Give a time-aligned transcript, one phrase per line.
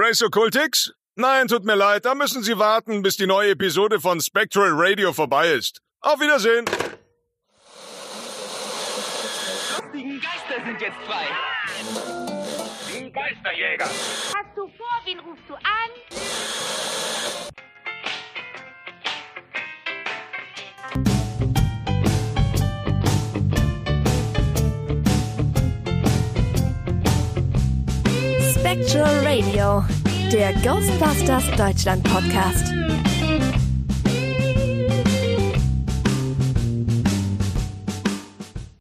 [0.00, 0.92] Race Occultix?
[1.16, 5.12] Nein, tut mir leid, da müssen Sie warten, bis die neue Episode von Spectral Radio
[5.12, 5.80] vorbei ist.
[6.00, 6.64] Auf Wiedersehen!
[9.92, 11.26] Die Geister sind jetzt frei.
[12.92, 13.86] Die Geisterjäger.
[13.86, 15.90] Hast du vor, wen rufst du an?
[28.78, 29.84] Spectral Radio,
[30.30, 32.72] der Ghostbusters Deutschland Podcast.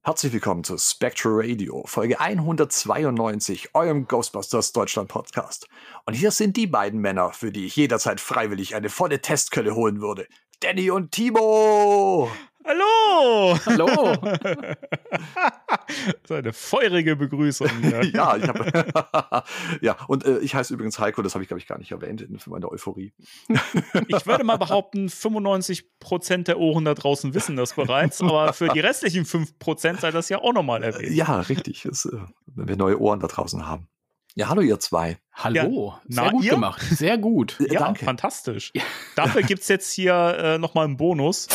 [0.03, 5.67] Herzlich willkommen zu Spectral Radio, Folge 192, eurem Ghostbusters Deutschland Podcast.
[6.05, 9.99] Und hier sind die beiden Männer, für die ich jederzeit freiwillig eine volle Testkölle holen
[9.99, 10.27] würde.
[10.59, 12.29] Danny und Timo!
[12.67, 13.57] Hallo!
[13.65, 13.87] Hallo!
[16.27, 17.69] so eine feurige Begrüßung.
[17.81, 19.43] Ja, ja ich habe.
[19.81, 22.21] ja, und äh, ich heiße übrigens Heiko, das habe ich, glaube ich, gar nicht erwähnt
[22.21, 23.13] in meiner Euphorie.
[24.07, 28.81] ich würde mal behaupten, 95% der Ohren da draußen wissen das bereits, aber für die
[28.81, 31.15] restlichen 5% sei das ja auch nochmal erwähnt.
[31.15, 31.83] Ja, richtig.
[31.83, 33.87] Das, äh, wenn wir neue Ohren da draußen haben.
[34.35, 35.17] Ja, hallo ihr zwei.
[35.33, 35.93] Hallo.
[35.95, 36.51] Ja, Sehr na, gut ihr?
[36.51, 36.81] gemacht.
[36.81, 37.55] Sehr gut.
[37.59, 38.03] Ja, Danke.
[38.03, 38.73] fantastisch.
[39.15, 41.47] Dafür gibt's jetzt hier äh, nochmal einen Bonus.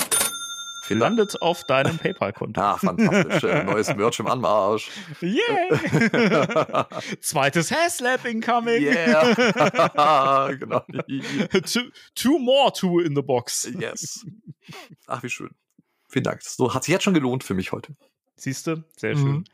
[0.89, 2.61] Landet auf deinem PayPal-Konto.
[2.61, 3.45] Ah, fantastisch.
[3.45, 4.91] Äh, Neues Merch im Anmarsch.
[5.23, 6.87] Yeah!
[7.21, 8.83] Zweites Haslab incoming.
[8.83, 10.53] Yeah.
[10.59, 10.81] genau.
[11.67, 13.71] two, two more two in the box.
[13.79, 14.25] Yes.
[15.07, 15.51] Ach, wie schön.
[16.09, 16.43] Vielen Dank.
[16.43, 17.95] So hat sich jetzt schon gelohnt für mich heute.
[18.37, 18.85] Siehst du?
[18.97, 19.21] Sehr Mhm.
[19.21, 19.45] schön.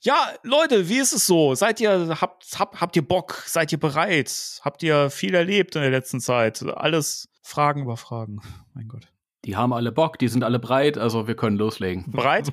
[0.00, 1.54] Ja, Leute, wie ist es so?
[1.54, 3.42] Seid ihr, habt, habt, habt ihr Bock?
[3.46, 4.60] Seid ihr bereit?
[4.62, 6.62] Habt ihr viel erlebt in der letzten Zeit?
[6.62, 8.40] Alles Fragen über Fragen.
[8.74, 9.08] Mein Gott.
[9.44, 12.10] Die haben alle Bock, die sind alle breit, also wir können loslegen.
[12.10, 12.52] Bereit?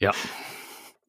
[0.00, 0.12] Ja,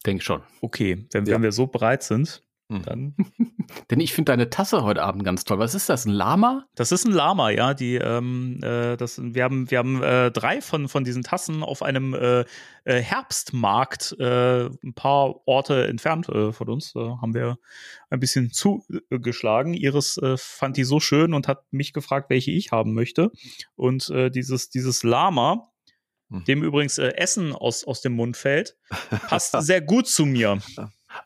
[0.06, 0.42] denke schon.
[0.60, 1.34] Okay, wenn, Ja.
[1.34, 2.82] wenn wir so bereit sind, Mhm.
[2.82, 3.14] dann.
[3.90, 5.58] Denn ich finde deine Tasse heute Abend ganz toll.
[5.58, 6.06] Was ist das?
[6.06, 6.66] Ein Lama?
[6.74, 7.74] Das ist ein Lama, ja.
[7.74, 11.82] Die, ähm, äh, das, wir haben, wir haben äh, drei von, von diesen Tassen auf
[11.82, 12.44] einem äh,
[12.84, 17.58] äh, Herbstmarkt, äh, ein paar Orte entfernt äh, von uns, äh, haben wir
[18.08, 19.74] ein bisschen zugeschlagen.
[19.74, 23.30] Iris fand die so schön und hat mich gefragt, welche ich haben möchte.
[23.76, 25.70] Und dieses, dieses Lama,
[26.30, 26.44] Hm.
[26.44, 28.76] dem übrigens äh, Essen aus, aus dem Mund fällt,
[29.28, 30.60] passt sehr gut zu mir.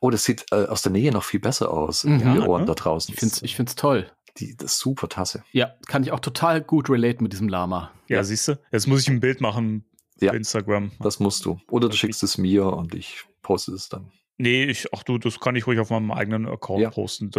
[0.01, 2.05] Oh, das sieht äh, aus der Nähe noch viel besser aus.
[2.05, 2.19] Mhm.
[2.19, 3.13] die Ja, Ohren da draußen.
[3.15, 4.11] Ich finde es ich find's toll.
[4.39, 5.45] die, das ist super Tasse.
[5.53, 7.91] Ja, kann ich auch total gut relate mit diesem Lama.
[8.09, 8.59] Ja, siehst du?
[8.73, 9.85] Jetzt muss ich ein Bild machen
[10.21, 10.31] Ja.
[10.33, 10.93] für Instagram.
[11.01, 11.59] Das musst du.
[11.71, 14.11] Oder du schickst es mir und ich poste es dann.
[14.37, 16.91] Nee, ich, ach du, das kann ich ruhig auf meinem eigenen Account Ja.
[16.91, 17.31] posten.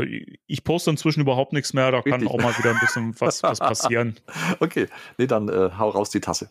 [0.47, 2.29] Ich poste inzwischen überhaupt nichts mehr, da kann Richtig.
[2.29, 4.16] auch mal wieder ein bisschen was, was passieren.
[4.61, 4.87] Okay,
[5.17, 6.49] nee, dann äh, hau raus die Tasse.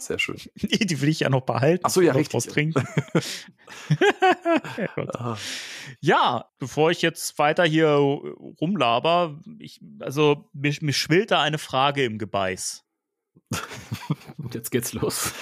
[0.00, 0.36] Sehr schön.
[0.54, 1.82] Die will ich ja noch behalten.
[1.84, 2.44] Ach so, ja, richtig.
[2.46, 2.82] trinken.
[4.78, 5.06] ja.
[5.14, 5.36] Ah,
[6.00, 12.04] ja, bevor ich jetzt weiter hier rumlaber, ich, also mir, mir schwillt da eine Frage
[12.04, 12.84] im Gebeiß.
[14.38, 15.32] Und jetzt geht's los.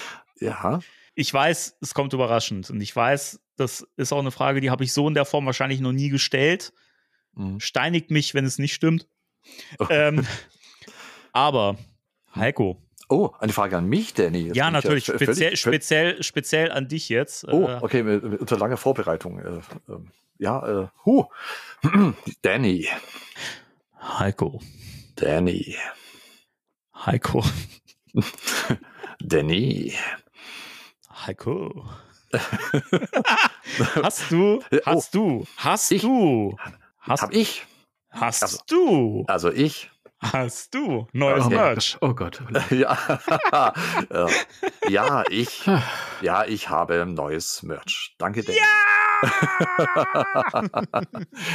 [0.41, 0.80] ja,
[1.14, 4.84] Ich weiß, es kommt überraschend und ich weiß, das ist auch eine Frage, die habe
[4.84, 6.72] ich so in der Form wahrscheinlich noch nie gestellt.
[7.34, 7.60] mhm.
[7.60, 9.08] Steinigt mich, wenn es nicht stimmt.
[9.91, 10.26] ähm,
[11.32, 11.78] aber
[12.34, 14.48] Heiko, Oh, eine Frage an mich, Danny.
[14.48, 15.06] Jetzt ja, natürlich.
[15.06, 17.46] v- speziell, speziell, speziell an dich jetzt.
[17.48, 19.38] Oh, Äh, okay, mit, mit, unter langer Vorbereitung.
[19.38, 21.24] Äh, ähm, ja, äh, huh.
[22.42, 22.86] Danny,
[24.00, 24.60] Heiko.
[25.16, 25.76] Danny,
[26.94, 27.42] Heiko.
[29.20, 29.94] Danny.
[31.26, 31.84] Heiko.
[34.02, 34.92] hast du, Äh, oh.
[34.92, 36.02] hast du, hast Ich?
[36.02, 36.56] du,
[37.00, 37.64] hast, Hab ich?
[38.10, 39.91] hast Also- du, Also ich?
[40.20, 41.54] Hast du neues Okay.
[41.54, 41.96] Merch.
[42.02, 42.42] Oh Gott.
[42.70, 42.98] ja,
[44.10, 44.26] äh,
[44.90, 45.68] ja, ich,
[46.20, 48.14] ja, ich habe neues Merch.
[48.18, 48.58] Danke, Danny.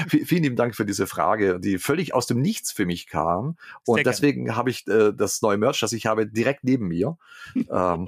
[0.07, 3.57] V- Vielen lieben Dank für diese Frage, die völlig aus dem Nichts für mich kam.
[3.85, 7.17] Und Sehr deswegen habe ich äh, das neue Merch, das ich habe, direkt neben mir.
[7.55, 8.07] Ähm,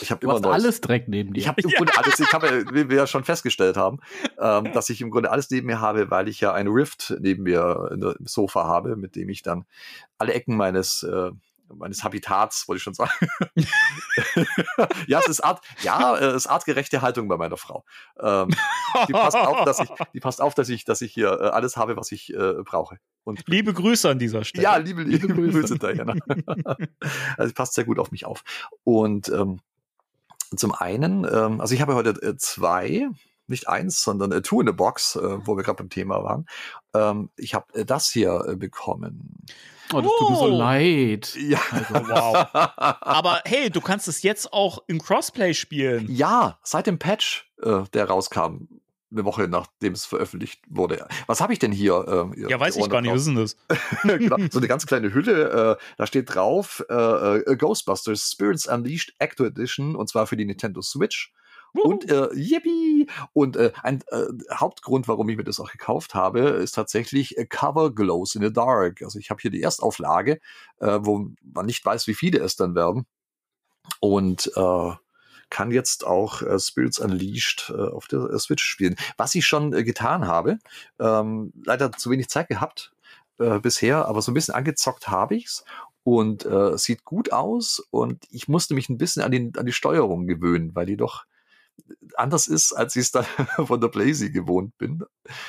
[0.00, 0.54] ich habe immer neues.
[0.54, 1.40] alles direkt neben dir.
[1.40, 3.98] Ich habe im Grunde alles, ich habe, wie wir ja schon festgestellt haben,
[4.38, 7.44] ähm, dass ich im Grunde alles neben mir habe, weil ich ja ein Rift neben
[7.44, 9.64] mir im Sofa habe, mit dem ich dann
[10.18, 11.30] alle Ecken meines äh,
[11.74, 13.10] meines Habitats, wollte ich schon sagen.
[15.06, 17.84] ja, es ist art, ja, äh, es ist artgerechte Haltung bei meiner Frau.
[18.20, 18.50] Ähm,
[19.08, 21.76] die passt auf, dass ich, die passt auf, dass ich, dass ich hier äh, alles
[21.76, 22.98] habe, was ich äh, brauche.
[23.24, 24.64] Und Liebe Grüße an dieser Stelle.
[24.64, 25.78] ja, liebe, liebe Liebe Grüße.
[25.78, 26.14] Grüße, Diana.
[27.36, 28.42] also es passt sehr gut auf mich auf.
[28.84, 29.60] Und ähm,
[30.58, 33.08] zum einen, ähm, also ich habe heute äh, zwei,
[33.46, 36.46] nicht eins, sondern äh, two in a box, äh, wo wir gerade beim Thema waren.
[36.94, 39.44] Ähm, ich habe äh, das hier äh, bekommen.
[39.92, 40.46] Oh, das tut mir so Oh.
[40.48, 41.36] leid.
[41.38, 41.58] Ja.
[41.70, 42.46] Also, wow.
[43.00, 46.06] Aber hey, du kannst es jetzt auch im Crossplay spielen.
[46.10, 48.68] ja, seit dem Patch, äh, der rauskam,
[49.12, 51.06] eine Woche nachdem es veröffentlicht wurde.
[51.26, 52.04] Was habe ich denn hier?
[52.08, 53.16] Ähm, Ja, weiß ich gar nicht, drauf?
[53.18, 53.56] wissen das.
[54.02, 55.78] genau, so eine ganz kleine Hülle.
[55.78, 60.44] Äh, da steht drauf äh, äh, Ghostbusters Spirits Unleashed Acto Edition und zwar für die
[60.44, 61.32] Nintendo Switch.
[61.74, 63.06] Und äh, yippie!
[63.32, 67.46] Und äh, ein äh, Hauptgrund, warum ich mir das auch gekauft habe, ist tatsächlich äh,
[67.46, 69.00] Cover Glows in the Dark.
[69.02, 70.38] Also ich habe hier die Erstauflage,
[70.80, 73.06] äh, wo man nicht weiß, wie viele es dann werden.
[74.00, 74.90] Und äh,
[75.52, 78.96] kann jetzt auch äh, Spirits Unleashed äh, auf der äh, Switch spielen.
[79.18, 80.58] Was ich schon äh, getan habe,
[80.98, 82.92] ähm, leider zu wenig Zeit gehabt
[83.38, 85.64] äh, bisher, aber so ein bisschen angezockt habe ich's
[86.04, 89.74] und äh, sieht gut aus und ich musste mich ein bisschen an, den, an die
[89.74, 91.26] Steuerung gewöhnen, weil die doch
[92.16, 93.26] anders ist, als ich es dann
[93.66, 95.02] von der Blazy gewohnt bin.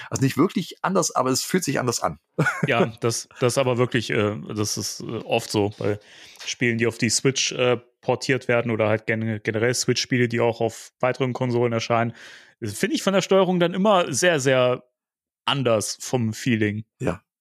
[0.10, 2.20] Also nicht wirklich anders, aber es fühlt sich anders an.
[2.68, 5.98] Ja, das, das ist aber wirklich, äh, das ist äh, oft so bei
[6.46, 10.62] Spielen, die auf die Switch äh, portiert werden oder halt gen generell Switch-Spiele, die auch
[10.62, 12.14] auf weiteren Konsolen erscheinen.
[12.62, 14.84] Finde ich von der Steuerung dann immer sehr, sehr
[15.46, 16.86] anders vom Feeling.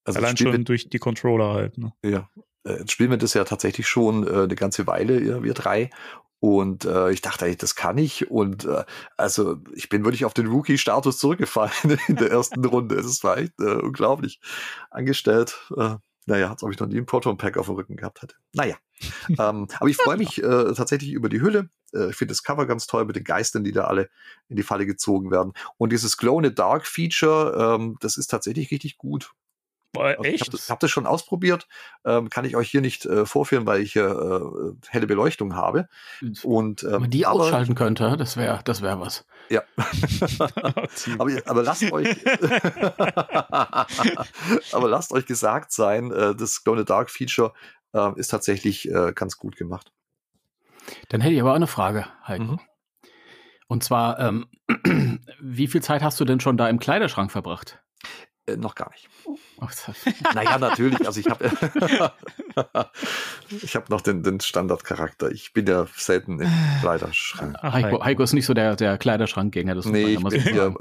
[0.05, 1.79] Also Allein schon durch die Controller halt.
[1.79, 1.93] Ne?
[2.05, 2.29] Ja,
[2.65, 5.91] äh, jetzt spielen wir das ja tatsächlich schon äh, eine ganze Weile, ja, wir drei.
[6.41, 8.29] Und äh, ich dachte, ey, das kann ich.
[8.29, 8.85] Und äh,
[9.17, 11.73] also ich bin wirklich auf den Rookie-Status zurückgefallen
[12.09, 12.97] in der ersten Runde.
[12.97, 14.41] Das war echt äh, unglaublich
[14.91, 15.57] angestellt.
[15.77, 18.37] Äh, naja, als ob ich noch nie einen Proton-Pack auf dem Rücken gehabt hätte.
[18.53, 18.77] Naja,
[19.29, 21.69] ähm, aber ich freue mich äh, tatsächlich über die Hülle.
[21.93, 24.09] Äh, ich finde das Cover ganz toll mit den Geistern, die da alle
[24.49, 25.53] in die Falle gezogen werden.
[25.79, 29.33] Und dieses Glow in the Dark Feature, ähm, das ist tatsächlich richtig gut.
[29.93, 30.41] Boah, Also Ich echt?
[30.43, 31.67] habe das, hab das schon ausprobiert,
[32.05, 35.89] ähm, kann ich euch hier nicht äh, vorführen, weil ich hier äh, helle Beleuchtung habe.
[36.43, 39.27] Und Wenn ähm, man die aber, ausschalten könnte, das wäre das wär was.
[39.51, 39.63] Ja.
[41.19, 42.09] aber, aber lasst euch,
[44.73, 47.53] aber lasst euch gesagt sein, äh, das Glow in the Dark Feature
[47.93, 49.93] äh, ist tatsächlich äh, ganz gut gemacht.
[51.11, 52.45] Dann hätte ich aber auch eine Frage, Heiko.
[52.45, 52.61] Mhm.
[53.69, 54.47] Und zwar, ähm,
[55.41, 57.83] wie viel Zeit hast du denn schon da im Kleiderschrank verbracht?
[58.47, 59.09] Äh, noch gar nicht.
[59.25, 59.37] Oh,
[60.35, 61.07] Naja, natürlich.
[61.07, 61.49] Also ich habe
[63.63, 65.31] ich habe noch den, den Standardcharakter.
[65.31, 66.49] Ich bin ja selten im
[66.81, 67.57] Kleiderschrank.
[67.63, 69.75] Heiko, Heiko ist nicht so der, der Kleiderschrankgänger.
[69.77, 70.77] Das muss Nee, man ich immer bin, so sagen.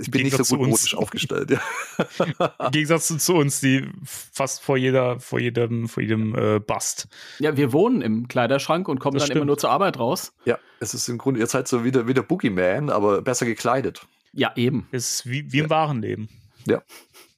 [0.00, 1.50] ich bin nicht so gut modisch aufgestellt.
[1.50, 1.60] Ja.
[2.66, 7.06] Im Gegensatz zu, uns, die fast vor jeder, vor jedem, vor jedem äh, Bust.
[7.38, 9.46] Ja, wir wohnen im Kleiderschrank und kommen Das dann immer stimmt.
[9.46, 10.32] nur zur Arbeit raus.
[10.44, 13.46] ja, es ist im Grunde, ihr seid so wie der, wie der Boogeyman, aber besser
[13.46, 14.04] gekleidet.
[14.32, 14.88] Ja, eben.
[14.90, 16.28] Ist wie, wie im wahren Leben.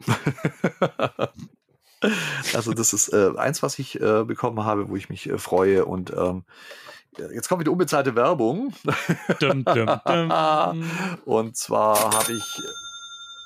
[2.55, 5.87] Also das ist äh, eins, was ich äh, bekommen habe, wo ich mich äh, freue.
[5.87, 6.45] Und ähm,
[7.19, 8.75] ja, jetzt kommt wieder unbezahlte Werbung.
[9.41, 10.85] Dum, dum, dum.
[11.25, 12.63] Und zwar habe ich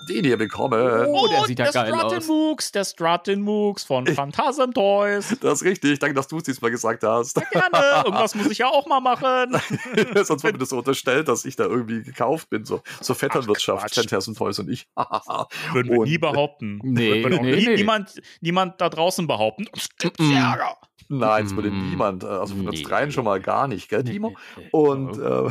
[0.09, 1.07] den hier bekommen.
[1.07, 2.01] Oh, der sieht ja der geil aus.
[2.01, 5.37] Stratin-Mooks, der Stratin-Mooks von Phantasm Toys.
[5.41, 5.99] Das ist richtig.
[5.99, 7.35] Danke, dass du es diesmal gesagt hast.
[7.53, 9.61] Gerne, irgendwas muss ich ja auch mal machen.
[10.25, 12.65] Sonst wird mir das so unterstellt, dass ich da irgendwie gekauft bin.
[12.65, 13.95] So, so Vetternwirtschaft.
[13.95, 14.89] Phantasm Toys und ich.
[15.73, 16.81] Würden wir nie behaupten.
[17.01, 17.77] Nee, nee, nie, nee.
[17.77, 19.67] Niemand, niemand da draußen behaupten.
[19.99, 20.37] Gibt's Mm-mm.
[20.37, 20.77] Ärger.
[21.09, 22.25] Nein, es würde niemand.
[22.25, 24.37] äh, Also von uns dreien schon mal gar nicht, gell, Timo?
[24.71, 25.51] Und äh,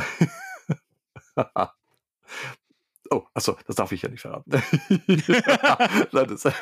[3.12, 4.52] Oh, achso, das darf ich ja nicht verraten.
[6.12, 6.44] Nein, das,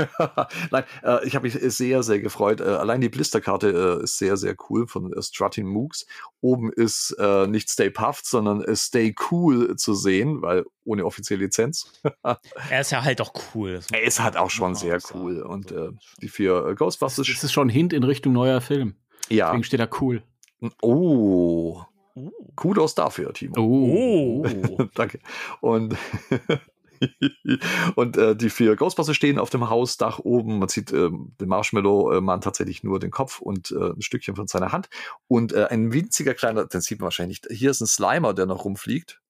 [0.72, 2.62] Nein äh, ich habe mich sehr, sehr gefreut.
[2.62, 6.06] Äh, allein die Blisterkarte äh, ist sehr, sehr cool von äh, Strutting Mooks.
[6.42, 11.46] Oben ist äh, nicht Stay Puffed, sondern äh, Stay Cool zu sehen, weil ohne offizielle
[11.46, 11.92] Lizenz.
[12.70, 13.82] Er ist ja halt auch cool.
[13.92, 15.42] Er ist halt auch schon sehr cool.
[15.42, 15.90] Und äh,
[16.22, 17.28] die vier äh, Ghostbusters.
[17.28, 18.96] Das ist schon ein Hint in Richtung neuer Film.
[19.30, 19.48] ja.
[19.48, 20.24] Deswegen steht da cool.
[20.82, 21.84] Oh.
[22.18, 22.32] Uh.
[22.56, 23.54] Kudos dafür, Timo.
[23.58, 24.46] Oh.
[24.96, 25.20] Danke.
[25.62, 25.96] Und,
[27.96, 30.58] und äh, die vier Ghostbusters stehen auf dem Hausdach oben.
[30.58, 34.72] Man sieht ähm, den Marshmallow-Mann tatsächlich nur den Kopf und äh, ein Stückchen von seiner
[34.72, 34.90] Hand.
[35.28, 37.60] Und äh, ein winziger kleiner, den sieht man wahrscheinlich nicht.
[37.60, 39.22] Hier ist ein Slimer, der noch rumfliegt.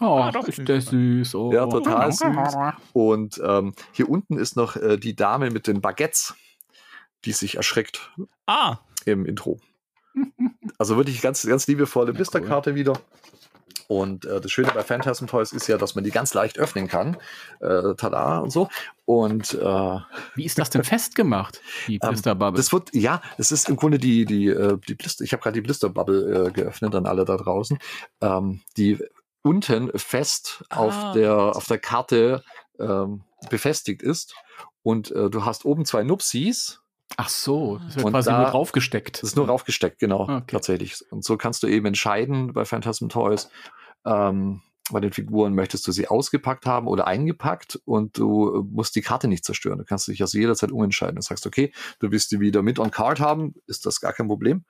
[0.00, 1.34] Oh, Ah, doch, ist der süß.
[1.34, 1.52] Oh.
[1.52, 2.56] Ja, total süß.
[2.92, 6.34] Und ähm, hier unten ist noch äh, die Dame mit den Baguettes,
[7.24, 8.10] die sich erschreckt
[8.46, 9.60] Ah, im Intro.
[10.78, 12.94] Also wirklich ganz, ganz liebevolle Blisterkarte wieder.
[13.88, 16.88] Und äh, das Schöne bei Phantasm Toys ist ja, dass man die ganz leicht öffnen
[16.88, 17.16] kann.
[17.60, 18.68] Äh, tada und so.
[19.04, 19.98] Und äh,
[20.34, 22.56] Wie ist das denn festgemacht, die Ähm, Blisterbubble?
[22.56, 25.54] das wird, ja, das ist im Grunde die, die, äh, die Blister, ich habe gerade
[25.54, 27.78] die Blisterbubble äh, geöffnet an alle da draußen,
[28.22, 28.98] ähm, die
[29.42, 31.12] unten fest auf Ah.
[31.12, 32.42] der, auf der Karte
[32.78, 34.34] ähm, befestigt ist.
[34.82, 36.80] Und äh, du hast oben zwei Nupsis,
[37.16, 39.22] Ach so, das wird Und quasi da- nur draufgesteckt.
[39.22, 40.42] Das ist nur raufgesteckt, genau, Okay.
[40.48, 40.96] tatsächlich.
[41.10, 43.50] Und so kannst du eben entscheiden bei Phantasm Toys,
[44.04, 48.96] ähm, bei den Figuren möchtest du sie ausgepackt haben oder eingepackt und du äh, musst
[48.96, 49.78] die Karte nicht zerstören.
[49.78, 51.16] Du kannst dich also jederzeit umentscheiden.
[51.16, 54.26] Du sagst, okay, du willst die wieder mit on card haben, ist das gar kein
[54.26, 54.64] Problem.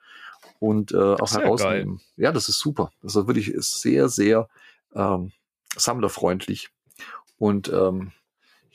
[0.59, 1.99] Und äh, auch herausnehmen.
[2.15, 2.91] Ja, das ist super.
[3.01, 4.47] Das ist wirklich sehr, sehr
[4.93, 5.31] ähm,
[5.75, 6.69] sammlerfreundlich.
[7.37, 8.11] Und ähm,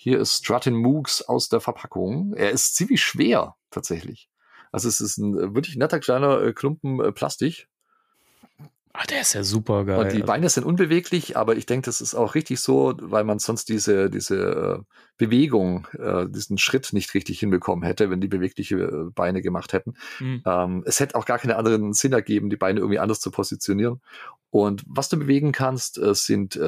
[0.00, 2.32] hier ist Strutin Mooks aus der Verpackung.
[2.34, 4.30] Er ist ziemlich schwer, tatsächlich.
[4.70, 7.66] Also es ist ein äh, wirklich netter kleiner äh, Klumpen äh, Plastik.
[8.92, 9.98] Ah, der ist ja super geil.
[9.98, 13.40] Und die Beine sind unbeweglich, aber ich denke, das ist auch richtig so, weil man
[13.40, 14.84] sonst diese, diese
[15.18, 15.86] Bewegung,
[16.30, 19.94] diesen Schritt nicht richtig hinbekommen hätte, wenn die bewegliche Beine gemacht hätten.
[20.18, 20.42] Mhm.
[20.44, 24.00] Ähm, es hätte auch gar keine anderen Sinn ergeben, die Beine irgendwie anders zu positionieren.
[24.50, 26.58] Und was du bewegen kannst, sind,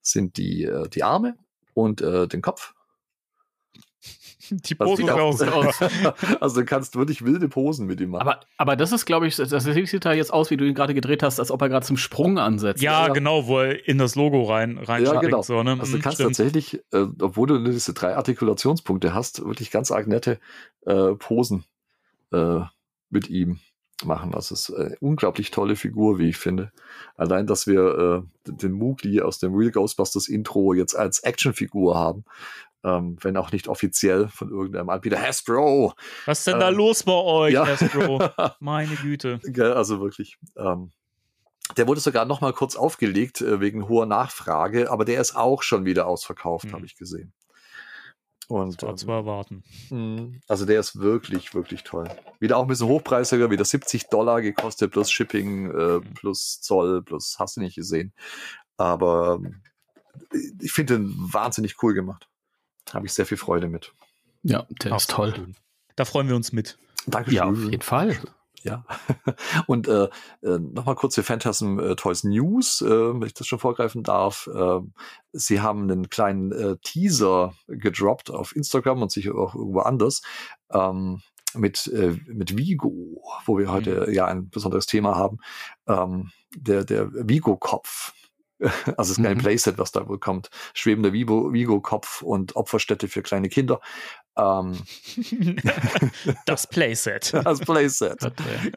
[0.00, 1.36] sind die, die Arme
[1.80, 2.74] und äh, den Kopf.
[4.50, 5.06] Die Was Pose sieht
[5.46, 6.40] ist auch- aus.
[6.40, 8.22] also du kannst wirklich wilde Posen mit ihm machen.
[8.22, 10.94] Aber, aber das ist, glaube ich, das sieht da jetzt aus, wie du ihn gerade
[10.94, 12.82] gedreht hast, als ob er gerade zum Sprung ansetzt.
[12.82, 13.12] Ja, Ja.
[13.12, 15.22] genau, wo er in das Logo rein ja, reinspringt.
[15.22, 15.42] genau.
[15.42, 15.72] So, ne?
[15.78, 16.36] Also du Mhm, kannst stimmt.
[16.36, 20.40] tatsächlich, äh, obwohl du diese drei Artikulationspunkte hast, wirklich ganz arg nette
[20.86, 21.64] äh, Posen
[22.32, 22.60] äh,
[23.10, 23.60] mit ihm
[24.04, 24.34] machen.
[24.34, 26.72] Also es ist eine unglaublich tolle Figur, wie ich finde.
[27.16, 32.24] Allein, dass wir äh, den Mowgli aus dem Real Ghostbusters Intro jetzt als Actionfigur haben,
[32.84, 35.20] ähm, wenn auch nicht offiziell von irgendeinem Anbieter.
[35.20, 35.94] Hasbro!
[36.26, 37.66] Was ist denn da ähm, los bei euch, ja.
[37.66, 38.20] Hasbro?
[38.60, 39.40] Meine Güte.
[39.74, 40.38] Also wirklich.
[40.56, 40.90] Ähm,
[41.76, 45.62] der wurde sogar noch mal kurz aufgelegt äh, wegen hoher Nachfrage, aber der ist auch
[45.62, 46.72] schon wieder ausverkauft, Hm.
[46.72, 47.32] habe ich gesehen.
[48.50, 49.62] Und Das war ähm, zu erwarten.
[49.90, 50.40] Mhm.
[50.48, 52.10] Also der ist wirklich, wirklich toll.
[52.40, 57.36] Wieder auch ein bisschen hochpreisiger, wieder 70 Dollar gekostet, plus Shipping, äh, plus Zoll, plus
[57.38, 58.12] hast du nicht gesehen.
[58.76, 59.62] Aber ähm,
[60.60, 62.28] ich finde den wahnsinnig cool gemacht.
[62.92, 63.94] Habe ich sehr viel Freude mit.
[64.42, 65.32] Ja, der ist toll.
[65.32, 65.54] Schön.
[65.94, 66.76] Da freuen wir uns mit.
[67.06, 67.36] Dankeschön.
[67.36, 68.18] Ja, auf jeden Fall.
[68.62, 68.84] Ja.
[69.66, 70.08] Und äh,
[70.42, 74.48] äh, nochmal kurz für Phantasm äh, Toys News, äh, wenn ich das schon vorgreifen darf.
[74.52, 74.80] Äh,
[75.32, 80.22] sie haben einen kleinen äh, Teaser gedroppt auf Instagram und sicher auch irgendwo anders.
[80.70, 81.22] Ähm,
[81.54, 85.38] mit, äh, mit Vigo, wo wir heute ja ein besonderes Thema haben.
[85.88, 88.12] Ähm, der der Vigo-Kopf.
[88.96, 89.40] Also es ist kein Mhm.
[89.40, 90.50] Playset, was da wohl kommt.
[90.74, 93.80] Schwebender Vigo- Vigo-Kopf und Opferstätte für kleine Kinder.
[94.36, 94.76] Ähm,
[96.46, 97.34] das Playset.
[97.46, 98.18] als Playset.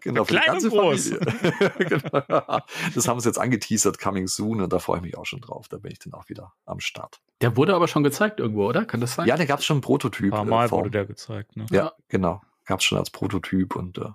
[0.02, 1.10] Genau, für die Klein und ganze groß.
[1.10, 1.78] Familie.
[1.78, 2.62] genau.
[2.96, 5.68] Das haben sie jetzt angeteasert, coming soon, und da freue ich mich auch schon drauf.
[5.70, 7.20] Da bin ich dann auch wieder am Start.
[7.42, 8.86] Der wurde aber schon gezeigt irgendwo, oder?
[8.86, 9.28] Kann das sein?
[9.28, 10.34] Ja, da gab es schon einen Prototyp.
[10.34, 10.80] Ein paar äh, Mal Form.
[10.82, 11.56] wurde der gezeigt.
[11.56, 11.66] Ne?
[11.72, 12.42] Ja, genau.
[12.66, 14.06] Gab es schon als Prototyp und äh,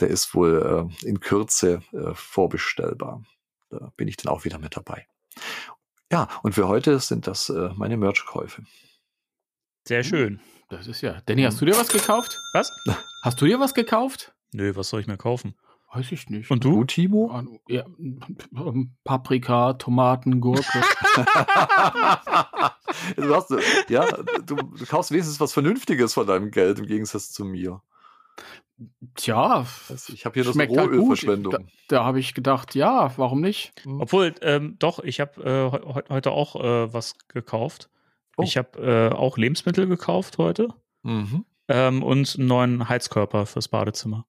[0.00, 3.22] der ist wohl äh, in Kürze äh, vorbestellbar.
[3.70, 5.06] Da bin ich dann auch wieder mit dabei.
[6.10, 8.62] Ja, und für heute sind das äh, meine Merch-Käufe.
[9.86, 10.40] Sehr schön.
[10.68, 11.20] Das ist ja.
[11.26, 12.38] Danny, hast du dir was gekauft?
[12.52, 12.70] Was?
[13.22, 14.32] Hast du dir was gekauft?
[14.52, 15.56] Nö, was soll ich mir kaufen?
[15.92, 16.50] Weiß ich nicht.
[16.50, 16.72] Und du?
[16.72, 17.30] Du, Timo?
[17.30, 17.60] Ahnung.
[17.66, 17.84] Ja,
[19.04, 20.62] Paprika, Tomaten, Gurke.
[23.16, 23.52] du hast,
[23.88, 24.06] ja,
[24.44, 27.82] du, du kaufst wenigstens was Vernünftiges von deinem Geld im Gegensatz zu mir.
[29.16, 29.66] Tja,
[30.12, 30.90] ich habe hier das schmeckt halt.
[30.90, 31.52] Rohölverschwendung.
[31.52, 31.58] Da,
[31.88, 33.72] da habe ich gedacht, ja, warum nicht?
[33.98, 37.90] Obwohl, ähm, doch, ich habe äh, heu- heute auch äh, was gekauft.
[38.36, 38.42] Oh.
[38.44, 38.78] Ich habe
[39.12, 40.68] äh, auch Lebensmittel gekauft heute
[41.02, 41.44] Mhm.
[41.68, 44.26] ähm, und einen neuen Heizkörper fürs Badezimmer.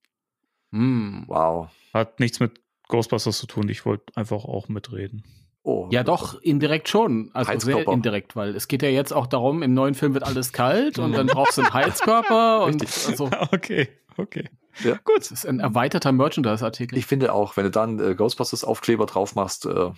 [0.72, 1.26] Hm.
[1.28, 1.70] Wow.
[1.94, 3.70] Hat nichts mit Ghostbusters zu tun.
[3.70, 5.24] Ich wollte einfach auch mitreden.
[5.64, 7.30] Oh, Ja, doch, indirekt schon.
[7.34, 7.92] Also sehr Heizkörper.
[7.92, 11.12] indirekt, weil es geht ja jetzt auch darum, im neuen Film wird alles kalt und
[11.12, 13.08] dann brauchst du einen Heizkörper und Richtig.
[13.10, 14.50] also, Okay, okay.
[14.84, 15.00] Ja.
[15.18, 16.98] das ist ein erweiterter Merchandise-Artikel.
[16.98, 19.92] Ich finde auch, wenn du dann äh, Ghostbusters-Aufkleber drauf machst, äh,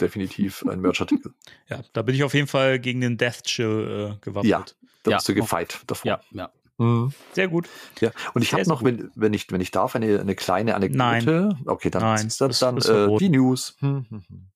[0.00, 1.32] definitiv ein Merchartikel.
[1.68, 4.50] Ja, da bin ich auf jeden Fall gegen den Death Chill äh, gewappnet.
[4.50, 4.64] Ja.
[5.04, 5.16] Da Ja.
[5.16, 6.08] bist du gefeit davon.
[6.08, 6.50] Ja, ja.
[6.78, 7.12] Mhm.
[7.32, 7.68] Sehr gut.
[8.00, 8.10] ja.
[8.34, 11.56] Und ich habe noch, wenn, wenn, ich, wenn ich darf, eine, eine kleine Anekdote.
[11.66, 13.76] Okay, dann Nein, ist das das dann ist äh, die News.
[13.78, 14.46] Hm, hm, hm.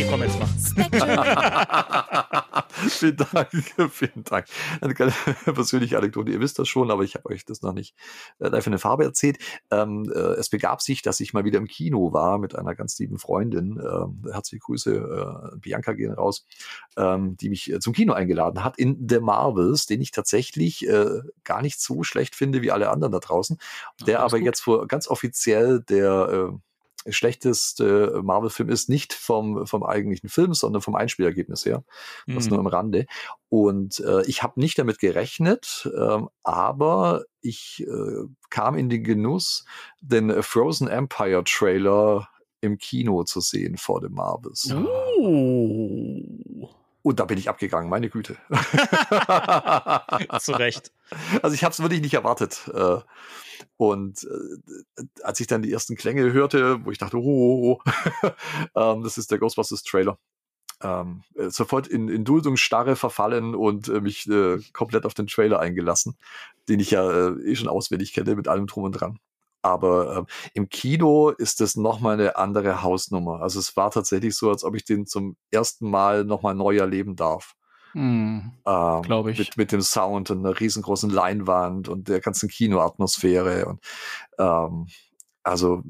[0.00, 0.48] Nee, komm jetzt mal.
[2.88, 3.50] vielen Dank,
[3.90, 4.46] vielen Dank.
[4.80, 5.12] Eine kleine
[5.44, 7.94] persönliche Anekdote, ihr wisst das schon, aber ich habe euch das noch nicht
[8.38, 9.36] äh, live in der Farbe erzählt.
[9.70, 12.98] Ähm, äh, es begab sich, dass ich mal wieder im Kino war mit einer ganz
[12.98, 13.78] lieben Freundin.
[13.78, 16.46] Ähm, herzliche Grüße, äh, Bianca gehen raus,
[16.96, 21.20] ähm, die mich äh, zum Kino eingeladen hat in The Marvels, den ich tatsächlich äh,
[21.44, 23.58] gar nicht so schlecht finde wie alle anderen da draußen,
[24.06, 24.46] der ist aber gut.
[24.46, 26.58] jetzt vor ganz offiziell der
[27.08, 31.82] schlechteste Marvel-Film ist, nicht vom, vom eigentlichen Film, sondern vom Einspielergebnis her.
[32.26, 32.50] Das Mhm.
[32.50, 33.06] nur am Rande.
[33.48, 39.64] Und äh, ich habe nicht damit gerechnet, ähm, aber ich äh, kam in den Genuss,
[40.00, 42.28] den Frozen Empire Trailer
[42.60, 44.72] im Kino zu sehen vor dem Marvels.
[44.72, 46.68] Uh.
[47.02, 48.36] Und da bin ich abgegangen, meine Güte.
[50.40, 50.92] Zu Recht.
[51.42, 52.70] Also ich habe es wirklich nicht erwartet.
[52.74, 52.98] Äh,
[53.76, 58.28] Und äh, als ich dann die ersten Klänge hörte, wo ich dachte, oh, oh, oh
[58.74, 60.18] ähm, das ist der Ghostbusters Trailer,
[60.82, 65.60] ähm, äh, sofort in, in Duldungsstarre verfallen und äh, mich äh, komplett auf den Trailer
[65.60, 66.16] eingelassen,
[66.68, 69.18] den ich ja äh, eh schon auswendig kenne mit allem drum und dran.
[69.62, 73.42] Aber ähm, im Kino ist das nochmal eine andere Hausnummer.
[73.42, 77.14] Also es war tatsächlich so, als ob ich den zum ersten Mal nochmal neu erleben
[77.14, 77.54] darf.
[77.92, 79.38] Hm, Ähm, Glaube ich.
[79.38, 83.66] Mit, mit dem Sound und einer riesengroßen Leinwand und der ganzen Kinoatmosphäre.
[83.66, 83.80] Und
[84.38, 84.86] ähm,
[85.42, 85.82] also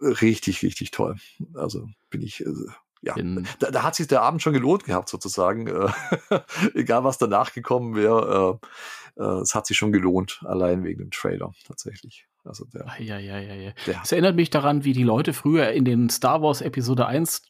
[0.00, 1.16] richtig, richtig toll.
[1.54, 2.40] Also bin ich.
[2.44, 2.52] Äh,
[3.02, 3.14] ja,
[3.58, 5.66] da, da hat sich der Abend schon gelohnt gehabt, sozusagen.
[5.66, 5.90] Äh,
[6.74, 8.58] egal, was danach gekommen wäre,
[9.16, 12.26] äh, äh, es hat sich schon gelohnt, allein wegen dem Trailer tatsächlich.
[12.44, 13.72] Also der, Ja, ja, ja, ja.
[14.02, 17.42] Es erinnert mich daran, wie die Leute früher in den Star Wars Episode 1,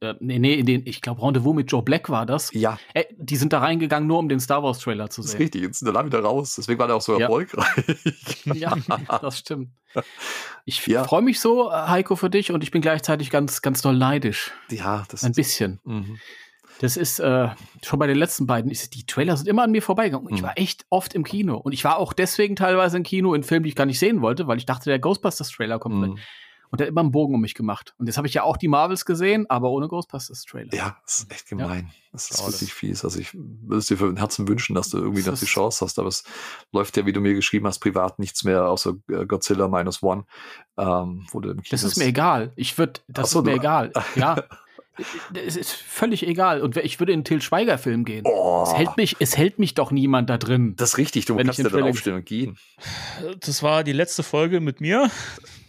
[0.00, 2.52] äh, nee, nee, in den, ich glaube, Rendezvous mit Joe Black war das.
[2.52, 5.32] ja, Äh, die sind da reingegangen, nur um den Star Wars Trailer zu das ist
[5.32, 5.42] sehen.
[5.42, 5.62] richtig.
[5.62, 6.54] Jetzt sind da wieder raus.
[6.56, 7.26] Deswegen war der auch so Ja.
[7.26, 7.66] erfolgreich.
[8.44, 8.76] Ja,
[9.22, 9.70] das stimmt.
[10.64, 11.04] Ich Ja.
[11.04, 14.52] freue mich so, äh, Heiko, für dich und ich bin gleichzeitig ganz, ganz doll neidisch.
[14.70, 15.36] ja, das Ein ist.
[15.36, 15.80] bisschen.
[15.84, 16.18] Mhm.
[16.80, 17.48] Das ist äh,
[17.82, 20.32] schon bei den letzten beiden, ist, die Trailer sind immer an mir vorbeigegangen.
[20.32, 20.46] Ich Mhm.
[20.46, 21.56] war echt oft im Kino.
[21.56, 24.20] Und ich war auch deswegen teilweise im Kino in Filmen, die ich gar nicht sehen
[24.20, 25.96] wollte, weil ich dachte, der Ghostbusters-Trailer kommt.
[25.96, 26.18] Mhm.
[26.70, 27.94] Und der hat immer einen Bogen um mich gemacht.
[27.98, 30.74] Und jetzt habe ich ja auch die Marvels gesehen, aber ohne Ghostbusters-Trailer.
[30.74, 31.90] Ja, das ist echt gemein.
[32.12, 33.04] Das ist wirklich fies.
[33.04, 35.84] Also ich würde es dir von Herzen wünschen, dass du irgendwie Das noch die Chance
[35.84, 36.24] hast, aber es
[36.72, 40.24] läuft ja, wie du mir geschrieben hast, privat nichts mehr außer äh, Godzilla Minus One,
[40.76, 42.52] ähm, wo du im Kino Das ist mir egal.
[42.56, 43.92] Ich würde, das so, ist mir du- egal.
[44.14, 44.42] Ja.
[45.32, 46.60] Es ist völlig egal.
[46.60, 48.24] Und ich würde in einen Till Schweiger-Film gehen.
[48.26, 48.64] Oh.
[48.66, 50.74] Es, hält mich, es hält mich doch niemand da drin.
[50.76, 52.58] Das ist richtig, du kannst ja den dann aufstehen und gehen.
[53.38, 55.08] Das war die letzte Folge mit mir.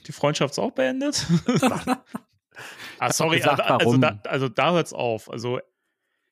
[0.10, 1.28] Die Freundschaft ist auch beendet.
[3.00, 5.30] ah, sorry, gesagt, also, also, da, also da hört's auf.
[5.30, 5.60] Also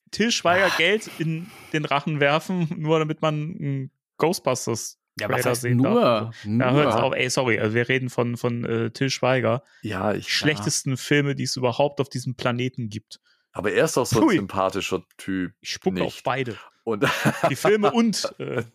[0.10, 5.78] Till Schweiger Geld in den Rachen werfen, nur damit man Ghostbusters Ja, was heißt sehen
[5.78, 6.02] nur?
[6.02, 6.36] darf.
[6.44, 7.04] Da hört's Nur.
[7.04, 7.14] auf.
[7.14, 9.62] Ey, sorry, also wir reden von, von äh, Till Schweiger.
[9.84, 10.28] Ja, ich.
[10.28, 13.20] Schlechtesten Filme, die es überhaupt auf diesem Planeten gibt.
[13.58, 14.36] Aber er ist auch so ein Pfui.
[14.38, 15.54] sympathischer Typ.
[15.62, 16.56] Ich spucke auf beide.
[16.84, 17.04] Und
[17.50, 18.66] Die Filme und äh, ja,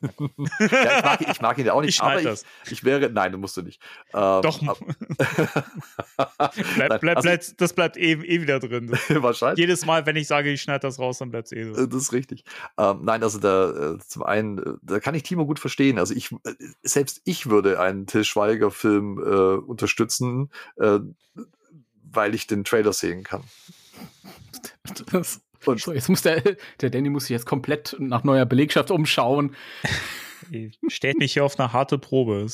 [0.61, 2.71] ich, mag, ich mag ihn ja auch nicht, Ich aber schneid ich, das.
[2.71, 3.09] ich wäre.
[3.09, 3.81] Nein, du musst du nicht.
[4.12, 4.61] Ähm, Doch.
[6.75, 8.89] bleib, bleib, also- bleib, das bleibt eh, eh wieder drin.
[8.89, 9.61] Das, Wahrscheinlich.
[9.61, 11.81] jedes Mal, wenn ich sage, ich schneide das raus, dann bleibt es eh so.
[11.81, 12.45] Äh, Das ist richtig.
[12.79, 15.99] Ähm, nein, also da äh, zum einen, äh, da kann ich Timo gut verstehen.
[15.99, 16.35] Also ich,
[16.83, 20.99] selbst ich würde einen Till Schweiger-Film äh, unterstützen, äh,
[22.11, 23.43] weil ich den Trailer sehen kann.
[25.11, 26.43] Das, Und so, jetzt muss der,
[26.81, 29.55] der Danny muss sich jetzt komplett nach neuer Belegschaft umschauen.
[30.89, 32.47] Stellt mich hier auf eine harte Probe.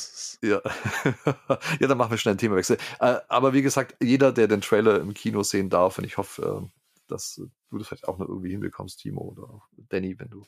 [0.43, 0.61] Ja,
[1.79, 2.77] ja, dann machen wir schnell einen Themawechsel.
[2.99, 6.61] Äh, aber wie gesagt, jeder, der den Trailer im Kino sehen darf, und ich hoffe,
[6.63, 6.67] äh,
[7.07, 10.45] dass du das vielleicht auch noch irgendwie hinbekommst, Timo oder auch Danny, wenn du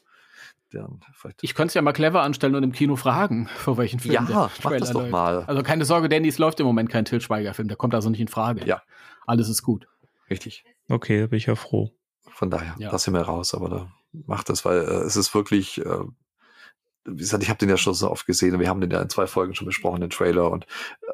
[0.71, 1.43] dann vielleicht.
[1.43, 4.21] Ich könnte es ja mal clever anstellen und im Kino fragen, vor welchen Film ja,
[4.21, 5.11] der mach Trailer das doch läuft.
[5.11, 5.43] mal.
[5.45, 7.67] Also keine Sorge, Danny, es läuft im Moment kein Till Schweiger-Film.
[7.67, 8.65] Der kommt also nicht in Frage.
[8.65, 8.81] Ja.
[9.25, 9.87] Alles ist gut.
[10.29, 10.63] Richtig.
[10.91, 11.91] Okay, da bin ich ja froh.
[12.29, 12.89] Von daher, Ja.
[12.91, 15.99] da sind wir raus, aber da macht das, weil äh, es ist wirklich, äh,
[17.05, 19.01] wie gesagt, ich habe den ja schon so oft gesehen und wir haben den ja
[19.01, 20.65] in zwei Folgen schon besprochen, den Trailer und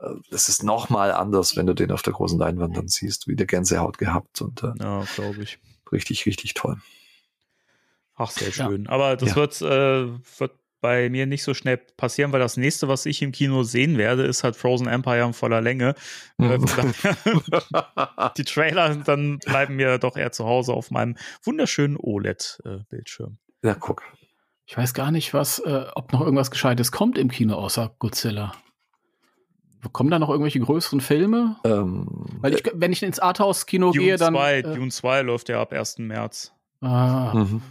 [0.02, 3.28] äh, es ist noch mal anders, wenn du den auf der großen Leinwand dann siehst,
[3.28, 5.60] wie der Gänsehaut gehabt und äh, Ja, glaube ich.
[5.92, 6.78] richtig, richtig toll.
[8.16, 8.68] Ach, sehr Ja.
[8.68, 8.88] schön.
[8.88, 9.36] Aber das Ja.
[9.36, 10.08] wird, äh,
[10.40, 10.52] wird
[10.88, 14.24] bei mir nicht so schnell passieren, weil das nächste, was ich im Kino sehen werde,
[14.24, 15.96] ist halt Frozen Empire in voller Länge.
[16.40, 16.66] Äh, Mhm.
[16.78, 23.38] daher- die Trailer dann bleiben mir doch eher zu Hause auf meinem wunderschönen OLED-Bildschirm.
[23.64, 24.04] ja, guck.
[24.66, 28.54] Ich weiß gar nicht, was, äh, ob noch irgendwas Gescheites kommt im Kino außer Godzilla.
[29.94, 31.56] Kommen da noch irgendwelche größeren Filme?
[31.64, 34.34] Ähm, Weil ich, wenn ich ins Arthouse-Kino gehe, dann.
[34.34, 36.00] 2, äh, Dune 2 läuft ja ab 1.
[36.00, 36.52] März.
[36.82, 37.62] ah, mhm.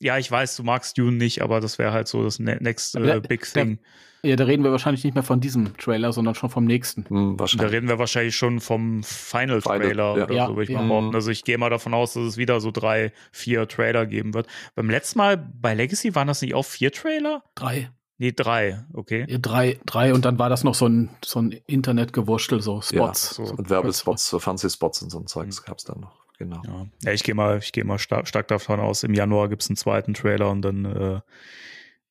[0.00, 2.96] Ja, ich weiß, du magst Dune nicht, aber das wäre halt so das ne next
[2.96, 3.78] äh, Big Thing.
[4.22, 7.04] ja, da reden wir wahrscheinlich nicht mehr von diesem Trailer, sondern schon vom nächsten.
[7.08, 10.24] Hm, Da reden wir wahrscheinlich schon vom Final Final, Trailer ja.
[10.24, 10.78] oder Ja, so, würde ich ja.
[10.82, 11.08] mal behaupten.
[11.10, 11.14] Mhm.
[11.14, 14.46] Also ich gehe mal davon aus, dass es wieder so drei, vier Trailer geben wird.
[14.74, 17.42] Beim letzten Mal bei Legacy waren das nicht auch vier Trailer?
[17.54, 17.90] Drei.
[18.18, 19.26] Nee, drei, okay.
[19.28, 23.34] Ja, drei, drei und dann war das noch so ein, so ein Internetgewurschtel, so Spots.
[23.34, 23.42] so.
[23.42, 26.23] Und Werbespots, so Fernsehspots und so ein Zeugs gab's dann noch.
[26.38, 26.62] Genau.
[26.64, 29.68] Ja, ja ich gehe mal, ich gehe mal stark, stark davon aus, im Januar gibt's
[29.68, 30.84] einen zweiten Trailer und dann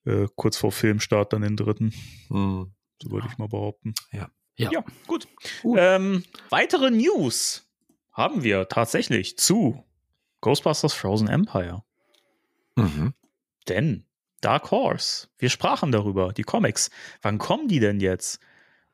[0.05, 1.93] äh, äh, kurz vor Filmstart dann den dritten.
[2.29, 2.71] Hm.
[3.01, 3.93] So würde ich mal behaupten.
[4.11, 4.29] Ja.
[4.55, 4.71] Ja.
[4.71, 5.27] ja gut.
[5.61, 5.77] Gut.
[5.79, 7.67] Ähm, weitere News
[8.11, 9.83] haben wir tatsächlich zu
[10.41, 11.83] Ghostbusters Frozen Empire.
[12.75, 13.13] Mhm.
[13.67, 14.05] Denn
[14.41, 16.91] Dark Horse, wir sprachen darüber, die Comics.
[17.21, 18.39] Wann kommen die denn jetzt?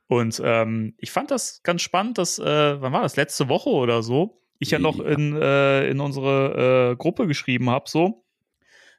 [0.07, 4.01] Und ähm, ich fand das ganz spannend, dass, äh, wann war das, letzte Woche oder
[4.03, 8.23] so, ich ja noch in, äh, in unsere äh, Gruppe geschrieben habe, so,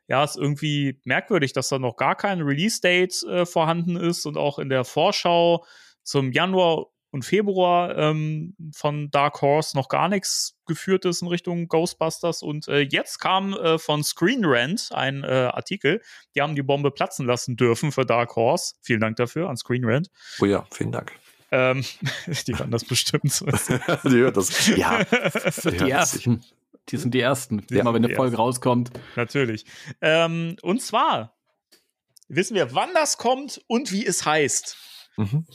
[0.08, 4.58] ja, ist irgendwie merkwürdig, dass da noch gar kein Release-Date äh, vorhanden ist und auch
[4.58, 5.64] in der Vorschau
[6.02, 11.68] zum Januar und Februar ähm, von Dark Horse noch gar nichts geführt ist in Richtung
[11.68, 12.42] Ghostbusters.
[12.42, 16.00] Und äh, jetzt kam äh, von Screen Rant ein äh, Artikel,
[16.34, 18.74] die haben die Bombe platzen lassen dürfen für Dark Horse.
[18.82, 20.08] Vielen Dank dafür an Screen Rant.
[20.40, 21.12] Oh ja, vielen Dank.
[21.50, 21.84] Ähm,
[22.46, 23.40] die waren das bestimmt.
[24.04, 24.68] die hört das.
[24.68, 26.44] Ja, die ersten.
[26.88, 27.64] Die sind die ersten.
[27.70, 28.90] Ja, immer wenn die eine Folge rauskommt.
[29.16, 29.64] Natürlich.
[30.00, 31.36] Ähm, und zwar
[32.28, 34.76] wissen wir, wann das kommt und wie es heißt.
[35.16, 35.46] Mhm.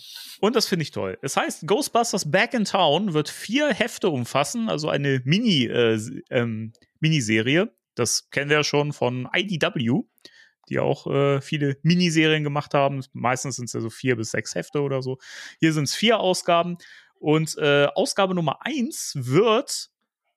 [0.42, 1.18] Und das finde ich toll.
[1.22, 6.74] Es heißt, Ghostbusters Back in Town wird vier Hefte umfassen, also eine Mini, äh, ähm,
[7.00, 7.74] Miniserie.
[7.96, 10.04] Das kennen wir ja schon von IDW,
[10.70, 13.04] die auch äh, viele Miniserien gemacht haben.
[13.14, 15.18] Meistens sind es ja so vier bis sechs Hefte oder so.
[15.60, 16.78] Hier sind es vier Ausgaben.
[17.20, 19.90] Und äh, Ausgabe Nummer eins wird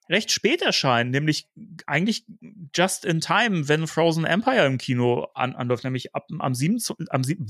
[0.09, 1.49] recht spät erscheinen, nämlich
[1.87, 2.25] eigentlich
[2.75, 6.79] just in time, wenn Frozen Empire im Kino an, anläuft, nämlich ab am 7.
[7.11, 7.47] Am 7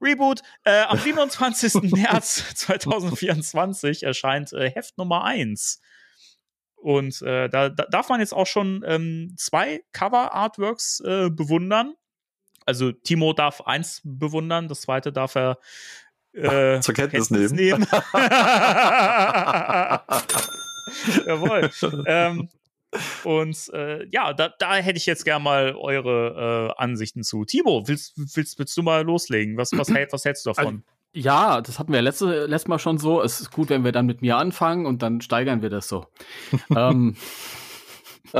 [0.00, 0.42] Reboot.
[0.64, 1.92] Äh, am 27.
[1.92, 5.80] März 2024 erscheint äh, Heft Nummer 1.
[6.86, 11.96] Und äh, da, da darf man jetzt auch schon ähm, zwei Cover-Artworks äh, bewundern.
[12.64, 15.58] Also Timo darf eins bewundern, das zweite darf er
[16.32, 17.80] äh, zur Kenntnis, Kenntnis nehmen.
[17.80, 17.86] nehmen.
[21.26, 21.70] Jawohl.
[22.06, 22.48] ähm,
[23.24, 27.44] und äh, ja, da, da hätte ich jetzt gerne mal eure äh, Ansichten zu.
[27.44, 29.56] Timo, willst, willst, willst du mal loslegen?
[29.56, 30.66] Was, was, was hältst du davon?
[30.66, 33.22] Also, ja, das hatten wir letzte, letztes Mal schon so.
[33.22, 36.04] Es ist gut, wenn wir dann mit mir anfangen und dann steigern wir das so.
[36.76, 37.16] ähm,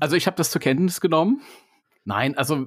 [0.00, 1.42] also ich habe das zur Kenntnis genommen.
[2.04, 2.66] Nein, also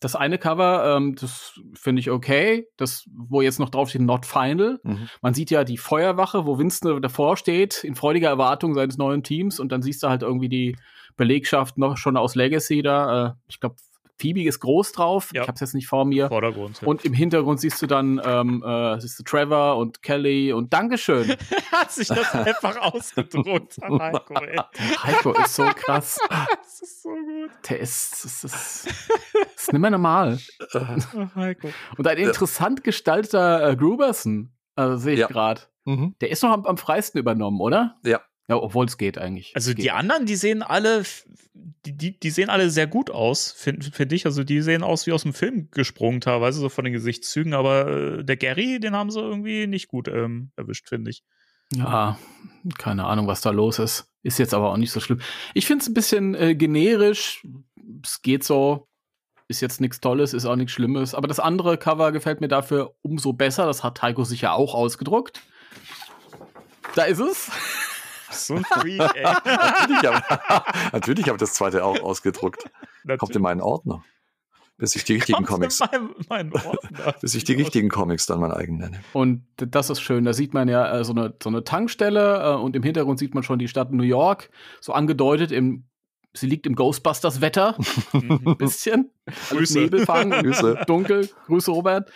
[0.00, 2.66] das eine Cover, ähm, das finde ich okay.
[2.76, 4.80] Das, wo jetzt noch draufsteht, not final.
[4.82, 5.08] Mhm.
[5.22, 9.60] Man sieht ja die Feuerwache, wo Winston davor steht, in freudiger Erwartung seines neuen Teams.
[9.60, 10.76] Und dann siehst du halt irgendwie die
[11.16, 13.28] Belegschaft noch schon aus Legacy da.
[13.28, 13.76] Äh, ich glaube,
[14.20, 15.30] Phoebe ist groß drauf.
[15.32, 15.42] Ja.
[15.42, 16.28] Ich habe es jetzt nicht vor mir.
[16.28, 16.80] Vordergrund.
[16.82, 16.88] Ja.
[16.88, 21.30] Und im Hintergrund siehst du dann ähm, äh, siehst du Trevor und Kelly und Dankeschön.
[21.72, 23.78] Hat sich das einfach ausgedruckt.
[23.82, 24.58] Heiko, ey.
[25.02, 26.18] Heiko ist so krass.
[26.28, 27.50] das ist so gut.
[27.68, 28.86] Der ist, das ist, das
[29.56, 30.38] ist nicht mehr normal.
[31.34, 31.68] Heiko.
[31.96, 35.26] Und ein interessant gestalteter äh, Gruberson, also sehe ich ja.
[35.28, 35.62] gerade.
[35.86, 36.14] Mhm.
[36.20, 37.96] Der ist noch am, am freisten übernommen, oder?
[38.04, 38.20] Ja.
[38.50, 39.52] Ja, obwohl es geht eigentlich.
[39.54, 39.84] Also geht.
[39.84, 41.04] die anderen, die sehen alle,
[41.54, 44.26] die, die, die sehen alle sehr gut aus, finde find ich.
[44.26, 47.54] Also die sehen aus wie aus dem Film gesprungen teilweise, so von den Gesichtszügen.
[47.54, 51.22] Aber äh, der Gary, den haben sie irgendwie nicht gut ähm, erwischt, finde ich.
[51.72, 52.18] Ja,
[52.76, 54.08] keine Ahnung, was da los ist.
[54.24, 55.20] Ist jetzt aber auch nicht so schlimm.
[55.54, 57.46] Ich finde es ein bisschen äh, generisch.
[58.02, 58.88] Es geht so.
[59.46, 61.14] Ist jetzt nichts Tolles, ist auch nichts Schlimmes.
[61.14, 63.66] Aber das andere Cover gefällt mir dafür umso besser.
[63.66, 65.40] Das hat Heiko sicher auch ausgedruckt.
[66.96, 67.52] Da ist es.
[68.30, 69.22] So ein Freak, ey.
[69.44, 70.62] natürlich habe
[70.92, 72.64] natürlich hab ich das zweite auch ausgedruckt.
[73.04, 73.18] Natürlich.
[73.18, 74.04] Kommt in meinen Ordner.
[74.76, 75.80] Bis ich die richtigen Kommt Comics.
[75.80, 77.14] Mein, mein Ordner.
[77.20, 79.00] bis ich die richtigen Comics dann mein eigen nenne.
[79.12, 80.24] Und das ist schön.
[80.24, 83.34] Da sieht man ja äh, so, eine, so eine Tankstelle äh, und im Hintergrund sieht
[83.34, 84.48] man schon die Stadt New York.
[84.80, 85.84] So angedeutet im
[86.32, 87.76] Sie liegt im Ghostbusters-Wetter.
[88.12, 89.10] Ein bisschen.
[89.50, 89.80] Grüße.
[89.80, 90.84] Nebel fangen, Grüße.
[90.86, 91.28] dunkel.
[91.46, 92.10] Grüße, Robert.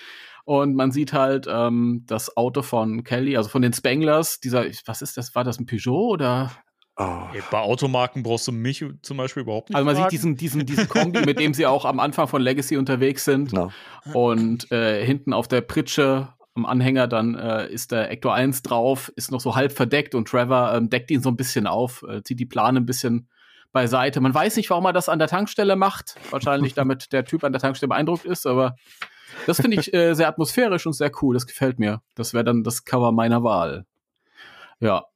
[0.45, 5.01] Und man sieht halt ähm, das Auto von Kelly, also von den Spanglers, dieser, was
[5.01, 6.51] ist das, war das ein Peugeot oder?
[6.97, 7.23] Oh.
[7.51, 9.77] Bei Automarken brauchst du mich zum Beispiel überhaupt nicht.
[9.77, 10.11] Also man fragen.
[10.11, 13.53] sieht diesen, diesen, diesen Kombi, mit dem sie auch am Anfang von Legacy unterwegs sind.
[13.53, 13.73] No.
[14.13, 19.13] Und äh, hinten auf der Pritsche am Anhänger dann äh, ist der Ector 1 drauf,
[19.17, 22.23] ist noch so halb verdeckt und Trevor ähm, deckt ihn so ein bisschen auf, äh,
[22.23, 23.29] zieht die Plane ein bisschen
[23.73, 24.21] beiseite.
[24.21, 26.15] Man weiß nicht, warum er das an der Tankstelle macht.
[26.31, 28.77] Wahrscheinlich damit der Typ an der Tankstelle beeindruckt ist, aber
[29.47, 31.35] das finde ich äh, sehr atmosphärisch und sehr cool.
[31.35, 32.03] Das gefällt mir.
[32.15, 33.87] Das wäre dann das Cover meiner Wahl.
[34.81, 35.07] Ja.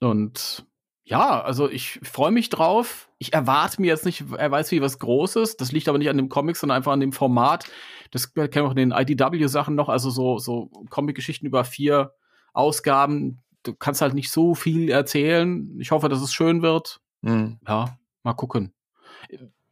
[0.00, 0.66] Und
[1.04, 3.10] ja, also ich freue mich drauf.
[3.18, 5.56] Ich erwarte mir jetzt nicht, er weiß wie was Großes.
[5.56, 7.66] Das liegt aber nicht an dem Comic, sondern einfach an dem Format.
[8.10, 12.14] Das kennen wir auch in den IDW-Sachen noch, also so, so Comic-Geschichten über vier
[12.52, 13.42] Ausgaben.
[13.62, 15.78] Du kannst halt nicht so viel erzählen.
[15.80, 17.00] Ich hoffe, dass es schön wird.
[17.22, 17.58] Mhm.
[17.66, 18.72] Ja, mal gucken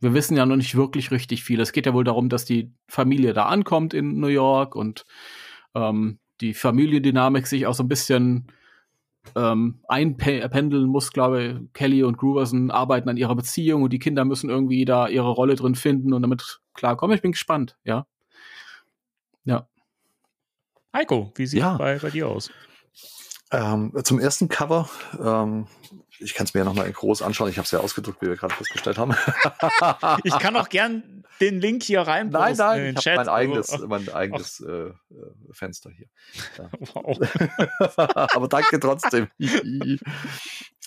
[0.03, 1.61] wir wissen ja noch nicht wirklich richtig viel.
[1.61, 5.05] Es geht ja wohl darum, dass die Familie da ankommt in New York und
[5.77, 8.49] ähm, die Familiendynamik sich auch so ein bisschen
[9.37, 11.73] ähm, einpendeln muss, glaube ich.
[11.73, 15.55] Kelly und Gruberson arbeiten an ihrer Beziehung und die Kinder müssen irgendwie da ihre Rolle
[15.55, 17.15] drin finden und damit klarkommen.
[17.15, 18.05] Ich bin gespannt, ja.
[19.45, 19.69] Ja.
[20.93, 21.77] Heiko, wie sieht ja.
[21.77, 22.51] bei, bei dir aus?
[23.53, 24.89] Ähm, zum ersten Cover,
[25.23, 25.67] ähm,
[26.19, 27.51] ich kann es mir ja nochmal groß anschauen.
[27.51, 29.13] Ich habe es ja ausgedrückt, wie wir gerade festgestellt haben.
[30.25, 32.31] ich kann auch gern den Link hier rein.
[32.31, 34.93] Nein, nein, ich habe mein eigenes, mein eigenes äh, äh,
[35.53, 36.07] Fenster hier.
[36.59, 36.71] Ja.
[36.95, 37.19] Wow.
[38.35, 39.29] Aber danke trotzdem.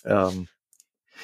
[0.03, 0.47] ähm,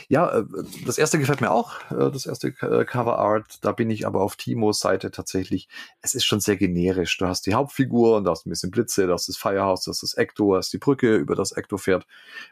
[0.08, 0.46] ja, äh,
[0.86, 3.60] das erste gefällt mir auch, äh, das erste äh, Cover Art.
[3.62, 5.68] Da bin ich aber auf Timos Seite tatsächlich.
[6.02, 7.18] Es ist schon sehr generisch.
[7.18, 9.92] Du hast die Hauptfigur und da hast ein bisschen Blitze, da hast das Firehouse, da
[9.92, 12.06] hast das Ecto, da hast die Brücke, über das Ecto fährt.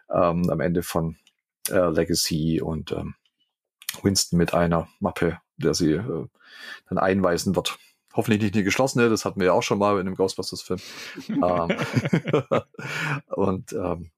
[0.10, 1.18] Ähm, am Ende von
[1.70, 3.16] äh, Legacy und ähm,
[4.04, 6.26] Winston mit einer Mappe, der sie äh,
[6.90, 7.78] dann einweisen wird.
[8.14, 10.80] Hoffentlich nicht die geschlossene, das hatten wir ja auch schon mal in einem Ghostbusters-Film.
[11.30, 11.42] ähm,
[13.28, 14.12] und ähm,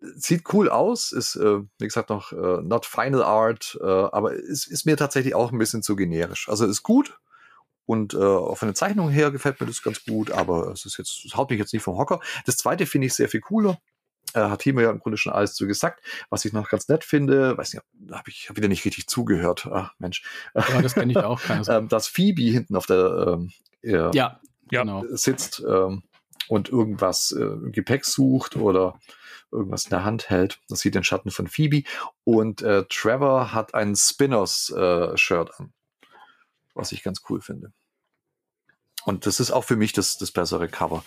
[0.00, 4.66] sieht cool aus, ist, äh, wie gesagt, noch äh, not final art, äh, aber ist,
[4.66, 6.48] ist mir tatsächlich auch ein bisschen zu generisch.
[6.48, 7.18] Also ist gut
[7.86, 10.98] und äh, auch von der Zeichnung her gefällt mir das ganz gut, aber es ist
[10.98, 12.20] jetzt, es haut mich jetzt nicht vom Hocker.
[12.44, 13.78] Das zweite finde ich sehr viel cooler.
[14.34, 16.04] Äh, hat Timo ja im Grunde schon alles zu gesagt.
[16.28, 19.06] Was ich noch ganz nett finde, weiß nicht, da habe ich hab wieder nicht richtig
[19.06, 19.66] zugehört.
[19.72, 20.22] Ach, Mensch.
[20.54, 21.40] Ja, das kenne ich auch.
[21.40, 24.40] Keine ähm, dass Phoebe hinten auf der ähm, ja, Ja.
[24.68, 25.04] genau.
[25.10, 26.02] sitzt ähm,
[26.48, 28.98] und irgendwas äh, im Gepäck sucht oder
[29.50, 30.60] irgendwas in der Hand hält.
[30.68, 31.82] Das sieht den Schatten von Phoebe.
[32.24, 35.72] Und äh, Trevor hat ein Spinners-Shirt an,
[36.74, 37.72] was ich ganz cool finde.
[39.04, 41.02] Und das ist auch für mich das, das bessere Cover.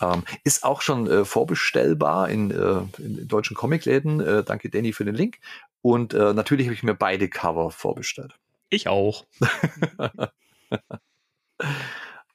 [0.00, 4.20] Ähm, ist auch schon äh, vorbestellbar in, äh, in deutschen Comicläden.
[4.20, 5.38] Äh, danke Danny für den Link.
[5.82, 8.34] Und äh, natürlich habe ich mir beide Cover vorbestellt.
[8.68, 9.26] Ich auch.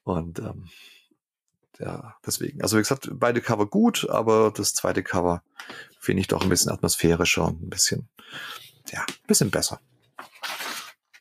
[0.04, 0.70] Und ähm,
[1.80, 2.62] ja, deswegen.
[2.62, 5.44] Also wie gesagt, beide Cover gut, aber das zweite Cover
[6.00, 8.08] finde ich doch ein bisschen atmosphärischer und ein bisschen,
[8.92, 9.80] ja, ein bisschen besser.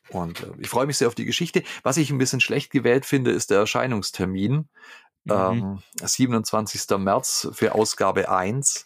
[0.09, 1.63] Und äh, ich freue mich sehr auf die Geschichte.
[1.83, 4.67] Was ich ein bisschen schlecht gewählt finde, ist der Erscheinungstermin.
[5.25, 5.31] Mhm.
[5.31, 6.97] Ähm, 27.
[6.97, 8.85] März für Ausgabe 1.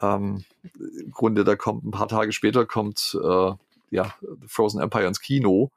[0.00, 0.44] Ähm,
[0.78, 3.52] Im Grunde, da kommt ein paar Tage später kommt äh,
[3.90, 4.14] ja,
[4.46, 5.72] Frozen Empire ins Kino.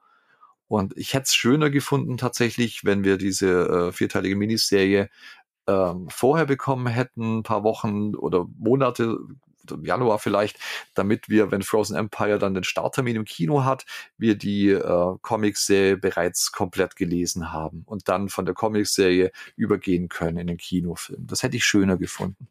[0.71, 5.09] Und ich hätte es schöner gefunden tatsächlich, wenn wir diese äh, vierteilige Miniserie
[5.67, 9.17] ähm, vorher bekommen hätten, ein paar Wochen oder Monate,
[9.69, 10.57] im Januar vielleicht,
[10.93, 13.85] damit wir, wenn Frozen Empire dann den Starttermin im Kino hat,
[14.17, 20.37] wir die äh, Comicserie bereits komplett gelesen haben und dann von der Comicserie übergehen können
[20.37, 21.27] in den Kinofilm.
[21.27, 22.47] Das hätte ich schöner gefunden.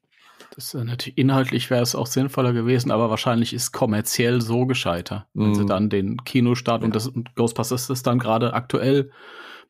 [0.54, 5.28] Das äh, natürlich inhaltlich wäre es auch sinnvoller gewesen, aber wahrscheinlich ist kommerziell so gescheiter,
[5.34, 5.66] wenn sie Mhm.
[5.68, 9.10] dann den Kinostart und das und Ghostbusters ist dann gerade aktuell,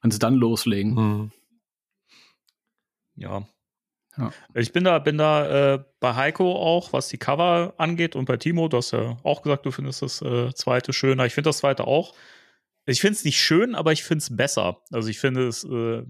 [0.00, 0.96] wenn sie dann loslegen.
[0.96, 1.32] Hm.
[3.16, 3.46] Ja.
[4.16, 4.32] Ja.
[4.54, 8.36] Ich bin da, bin da äh, bei Heiko auch, was die Cover angeht und bei
[8.36, 11.26] Timo, du hast ja auch gesagt, du findest das äh, zweite schöner.
[11.26, 12.14] Ich finde das zweite auch.
[12.86, 14.78] Ich finde es nicht schön, aber ich finde es besser.
[14.90, 16.02] Also ich finde es, äh,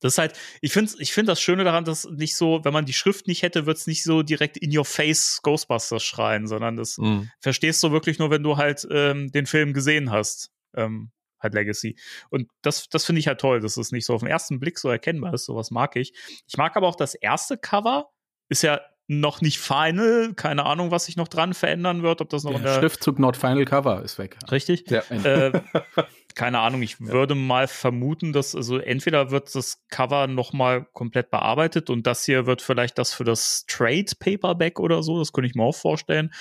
[0.00, 2.86] das ist halt, ich finde ich finde das Schöne daran, dass nicht so, wenn man
[2.86, 6.76] die Schrift nicht hätte, wird es nicht so direkt in your face Ghostbusters schreien, sondern
[6.76, 7.30] das Hm.
[7.40, 10.50] verstehst du wirklich nur, wenn du halt ähm, den Film gesehen hast.
[10.74, 11.10] Ähm,
[11.42, 11.96] halt Legacy.
[12.28, 14.78] Und das, das finde ich halt toll, dass es nicht so auf den ersten Blick
[14.78, 15.46] so erkennbar ist.
[15.46, 16.12] Sowas mag ich.
[16.46, 18.10] Ich mag aber auch das erste Cover.
[18.50, 20.34] Ist ja noch nicht final.
[20.34, 22.20] Keine Ahnung, was sich noch dran verändern wird.
[22.20, 22.80] Ob das noch in Der der.
[22.80, 24.36] Schriftzug Not Final Cover ist weg.
[24.52, 24.88] Richtig?
[24.90, 25.00] Ja.
[25.10, 25.62] äh,
[26.34, 31.30] keine Ahnung, ich würde mal vermuten, dass also entweder wird das Cover noch mal komplett
[31.30, 35.48] bearbeitet und das hier wird vielleicht das für das Trade Paperback oder so, das könnte
[35.48, 36.32] ich mir auch vorstellen.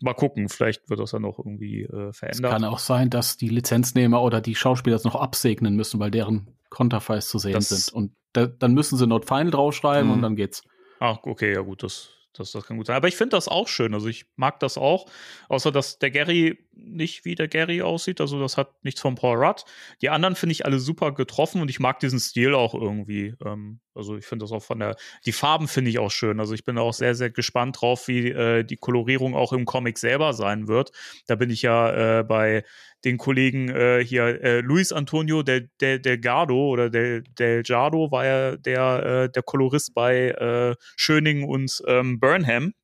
[0.00, 2.52] Mal gucken, vielleicht wird das ja noch irgendwie äh, Es verändert.
[2.52, 6.56] kann auch sein, dass die Lizenznehmer oder die Schauspieler es noch absegnen müssen, weil deren
[6.68, 7.92] Konterfeis zu sehen Das- sind.
[7.94, 10.12] Und da, dann müssen sie Not Final draufschreiben Mhm.
[10.14, 10.62] und dann geht's.
[11.00, 12.96] Ach, okay, ja gut, das, das, das kann gut sein.
[12.96, 13.94] Aber ich finde das auch schön.
[13.94, 15.06] Also ich mag das auch.
[15.48, 18.20] Außer dass der Gary nicht wie der Gary aussieht.
[18.20, 19.64] Also das hat nichts von Paul Rudd.
[20.02, 23.34] Die anderen finde ich alle super getroffen und ich mag diesen Stil auch irgendwie.
[23.44, 26.38] Ähm, also ich finde das auch von der, die Farben finde ich auch schön.
[26.38, 29.98] Also ich bin auch sehr, sehr gespannt drauf, wie äh, die Kolorierung auch im Comic
[29.98, 30.92] selber sein wird.
[31.26, 32.64] Da bin ich ja äh, bei
[33.04, 38.26] den Kollegen äh, hier, äh, Luis Antonio Del, Del, Delgado oder Del, Del Giardo war
[38.26, 42.74] ja der, äh, der Kolorist bei äh, Schöning und ähm, Burnham,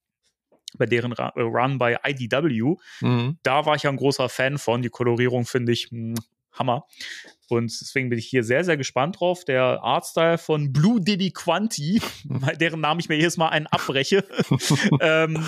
[0.79, 2.77] bei deren äh, Run bei IDW.
[3.01, 3.39] Mhm.
[3.43, 4.83] Da war ich ja ein großer Fan von.
[4.83, 6.15] Die Kolorierung finde ich mh,
[6.53, 6.87] Hammer.
[7.49, 9.45] Und deswegen bin ich hier sehr, sehr gespannt drauf.
[9.45, 14.25] Der Artstyle von Blue Diddy Quanti, bei deren Namen ich mir jedes Mal einen abbreche,
[15.01, 15.45] ähm,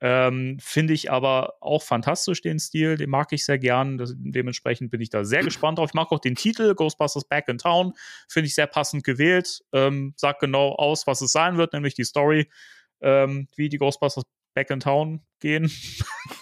[0.00, 2.96] ähm, Finde ich aber auch fantastisch, den Stil.
[2.96, 3.96] Den mag ich sehr gern.
[3.96, 5.90] Das, dementsprechend bin ich da sehr gespannt drauf.
[5.90, 7.94] Ich mag auch den Titel, Ghostbusters Back in Town.
[8.28, 9.64] Finde ich sehr passend gewählt.
[9.72, 12.50] Ähm, sagt genau aus, was es sein wird, nämlich die Story,
[13.00, 14.24] ähm, wie die Ghostbusters
[14.56, 15.70] Back in Town gehen.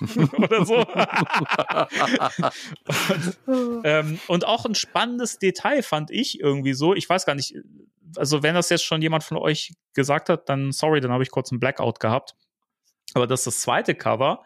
[0.38, 0.86] Oder so.
[3.48, 6.94] und, ähm, und auch ein spannendes Detail fand ich irgendwie so.
[6.94, 7.56] Ich weiß gar nicht,
[8.16, 11.32] also wenn das jetzt schon jemand von euch gesagt hat, dann sorry, dann habe ich
[11.32, 12.36] kurz einen Blackout gehabt.
[13.14, 14.44] Aber das ist das zweite Cover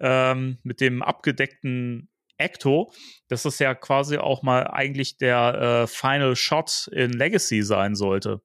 [0.00, 2.92] ähm, mit dem abgedeckten Ecto.
[3.28, 8.42] Das ist ja quasi auch mal eigentlich der äh, Final Shot in Legacy sein sollte.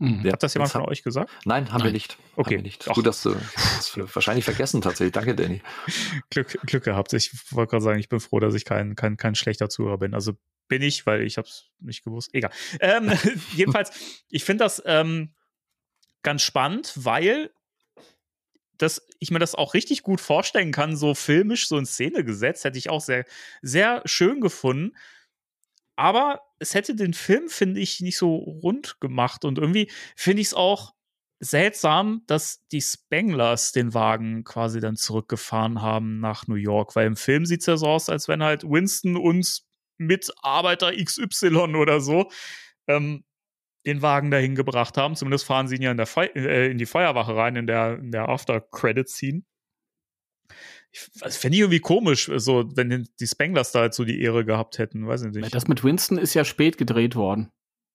[0.00, 0.24] Mhm.
[0.24, 1.30] Ja, Hat das jemand von euch gesagt?
[1.44, 1.92] Nein, haben wir Nein.
[1.92, 2.16] nicht.
[2.34, 2.54] Okay.
[2.54, 2.86] Haben wir nicht.
[2.88, 2.94] Ach.
[2.94, 5.12] Gut, dass du das wahrscheinlich vergessen tatsächlich.
[5.12, 5.60] Danke, Danny.
[6.30, 7.12] Glück, Glück gehabt.
[7.12, 10.14] Ich wollte gerade sagen, ich bin froh, dass ich kein, kein, kein schlechter Zuhörer bin.
[10.14, 10.32] Also
[10.68, 12.30] bin ich, weil ich habe es nicht gewusst.
[12.32, 12.50] Egal.
[12.80, 13.12] Ähm,
[13.54, 13.90] jedenfalls,
[14.30, 15.34] ich finde das ähm,
[16.22, 17.50] ganz spannend, weil
[18.78, 22.64] dass ich mir das auch richtig gut vorstellen kann, so filmisch, so in Szene gesetzt,
[22.64, 23.26] hätte ich auch sehr,
[23.60, 24.96] sehr schön gefunden.
[26.00, 29.44] Aber es hätte den Film, finde ich, nicht so rund gemacht.
[29.44, 30.94] Und irgendwie finde ich es auch
[31.40, 37.16] seltsam, dass die Spanglers den Wagen quasi dann zurückgefahren haben nach New York, weil im
[37.16, 42.30] Film sieht es ja so aus, als wenn halt Winston uns Mitarbeiter XY oder so
[42.88, 43.22] ähm,
[43.84, 45.16] den Wagen dahin gebracht haben.
[45.16, 48.10] Zumindest fahren sie ihn ja in, Fe äh, in die Feuerwache rein, in der, in
[48.10, 49.42] der After-Credit-Scene.
[51.20, 54.78] Das fände ich irgendwie komisch, so, wenn die Spanglers da halt so die Ehre gehabt
[54.78, 55.54] hätten, weiß ich nicht.
[55.54, 57.52] Das mit Winston ist ja spät gedreht worden.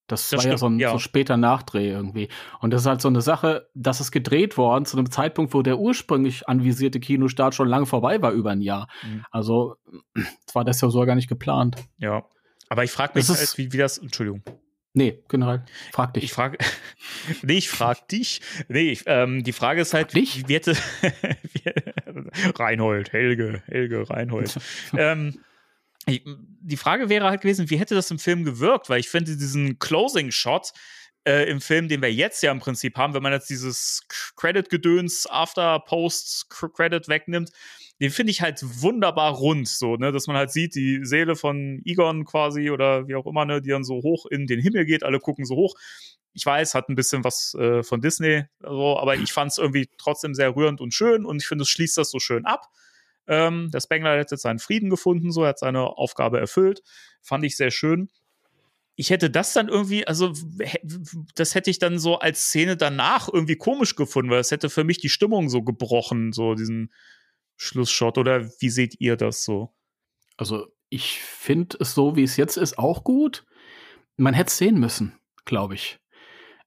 [0.07, 0.91] Das, das war stimmt, ja so ein ja.
[0.91, 2.29] so später Nachdreh irgendwie.
[2.59, 5.63] Und das ist halt so eine Sache, dass es gedreht worden zu einem Zeitpunkt, wo
[5.63, 8.87] der ursprünglich anvisierte Kinostart schon lange vorbei war, über ein Jahr.
[9.03, 9.25] Mhm.
[9.31, 9.77] Also
[10.53, 11.77] war das ja so gar nicht geplant.
[11.97, 12.23] Ja.
[12.69, 14.43] Aber ich frage mich, halt, wie, wie das, Entschuldigung.
[14.95, 15.65] Nee, generell.
[15.91, 16.23] Frag dich.
[16.23, 16.57] Ich frage,
[17.43, 18.39] nee, ich frag dich.
[18.69, 20.47] Nee, ich, ähm, die Frage ist halt, dich?
[20.47, 20.73] wie hätte,
[22.55, 24.57] Reinhold, Helge, Helge, Reinhold.
[24.97, 25.37] ähm,
[26.07, 28.89] die Frage wäre halt gewesen, wie hätte das im Film gewirkt?
[28.89, 30.71] Weil ich finde diesen Closing-Shot
[31.27, 35.27] äh, im Film, den wir jetzt ja im Prinzip haben, wenn man jetzt dieses Credit-Gedöns,
[35.29, 37.51] After-Post-Credit wegnimmt,
[38.01, 41.81] den finde ich halt wunderbar rund, so, ne, dass man halt sieht, die Seele von
[41.85, 45.03] Egon quasi oder wie auch immer, ne, die dann so hoch in den Himmel geht,
[45.03, 45.75] alle gucken so hoch.
[46.33, 49.89] Ich weiß, hat ein bisschen was äh, von Disney, also, aber ich fand es irgendwie
[49.97, 52.67] trotzdem sehr rührend und schön und ich finde, es schließt das so schön ab.
[53.27, 56.81] Ähm, der Spengler hat jetzt seinen Frieden gefunden, so, er hat seine Aufgabe erfüllt.
[57.21, 58.09] Fand ich sehr schön.
[58.97, 60.33] Ich hätte das dann irgendwie, also
[61.35, 64.83] das hätte ich dann so als Szene danach irgendwie komisch gefunden, weil es hätte für
[64.83, 66.93] mich die Stimmung so gebrochen, so diesen,
[67.57, 69.73] Schlussshot oder wie seht ihr das so?
[70.37, 73.45] Also ich finde es so, wie es jetzt ist, auch gut.
[74.17, 75.99] Man hätte es sehen müssen, glaube ich.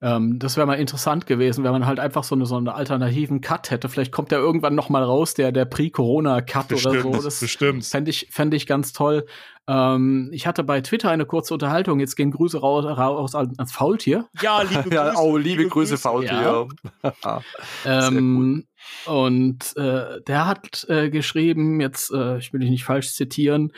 [0.01, 3.41] Ähm, das wäre mal interessant gewesen, wenn man halt einfach so eine, so eine alternativen
[3.41, 3.89] Cut hätte.
[3.89, 7.11] Vielleicht kommt der irgendwann noch mal raus, der, der Pre-Corona-Cut oder so.
[7.11, 7.85] Das bestimmt.
[7.85, 9.27] fände ich, fänd ich ganz toll.
[9.67, 11.99] Ähm, ich hatte bei Twitter eine kurze Unterhaltung.
[11.99, 14.29] Jetzt gehen Grüße raus, raus ans Faultier.
[14.41, 14.95] Ja, liebe Grüße.
[14.95, 16.69] ja, oh, liebe, liebe Grüße, Grüße, Faultier.
[17.03, 17.43] Ja.
[17.85, 18.67] ähm,
[19.07, 23.73] und äh, der hat äh, geschrieben, jetzt, äh, ich will dich nicht falsch zitieren,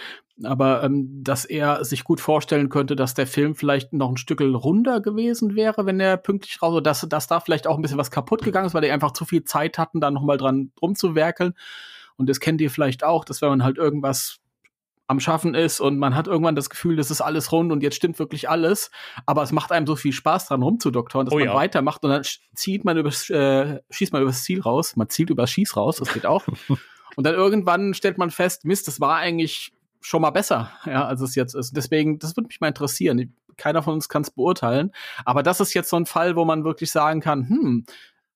[0.45, 4.41] aber ähm, dass er sich gut vorstellen könnte, dass der Film vielleicht noch ein Stück
[4.41, 8.11] runder gewesen wäre, wenn er pünktlich raus, dass, dass da vielleicht auch ein bisschen was
[8.11, 11.55] kaputt gegangen ist, weil die einfach zu viel Zeit hatten, da nochmal dran rumzuwerkeln.
[12.17, 14.41] Und das kennt ihr vielleicht auch, dass wenn man halt irgendwas
[15.11, 17.97] am Schaffen ist und man hat irgendwann das Gefühl, das ist alles rund und jetzt
[17.97, 18.93] stimmt wirklich alles,
[19.27, 21.55] aber es macht einem so viel Spaß dran rumzudoktoren, dass oh, man ja.
[21.55, 22.23] weitermacht und dann
[22.55, 26.13] zieht man übers, äh, schießt man übers Ziel raus, man zielt übers Schieß raus, das
[26.13, 26.45] geht auch.
[27.17, 31.21] und dann irgendwann stellt man fest, Mist, das war eigentlich schon mal besser, ja, als
[31.21, 31.77] es jetzt ist.
[31.77, 33.37] Deswegen, das würde mich mal interessieren.
[33.57, 34.93] Keiner von uns kann es beurteilen,
[35.25, 37.85] aber das ist jetzt so ein Fall, wo man wirklich sagen kann, hm,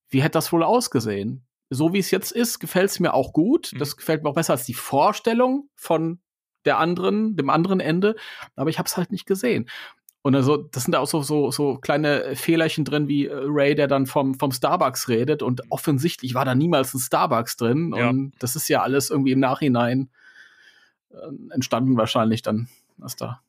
[0.09, 1.45] wie hätte das wohl ausgesehen?
[1.71, 3.71] So wie es jetzt ist, gefällt es mir auch gut.
[3.73, 3.79] Mhm.
[3.79, 6.19] Das gefällt mir auch besser als die Vorstellung von
[6.65, 8.15] der anderen, dem anderen Ende,
[8.55, 9.69] aber ich habe es halt nicht gesehen.
[10.21, 13.75] Und also, das sind da auch so, so, so kleine Fehlerchen drin, wie äh, Ray,
[13.75, 15.43] der dann vom, vom Starbucks redet.
[15.43, 17.93] Und offensichtlich war da niemals ein Starbucks drin.
[17.95, 18.09] Ja.
[18.09, 20.09] Und das ist ja alles irgendwie im Nachhinein
[21.51, 23.41] entstanden, wahrscheinlich dann, was da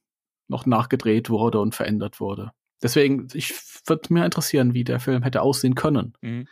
[0.48, 2.52] noch nachgedreht wurde und verändert wurde.
[2.82, 3.54] Deswegen, ich
[3.86, 6.14] würde mir interessieren, wie der Film hätte aussehen können.
[6.20, 6.46] Mhm.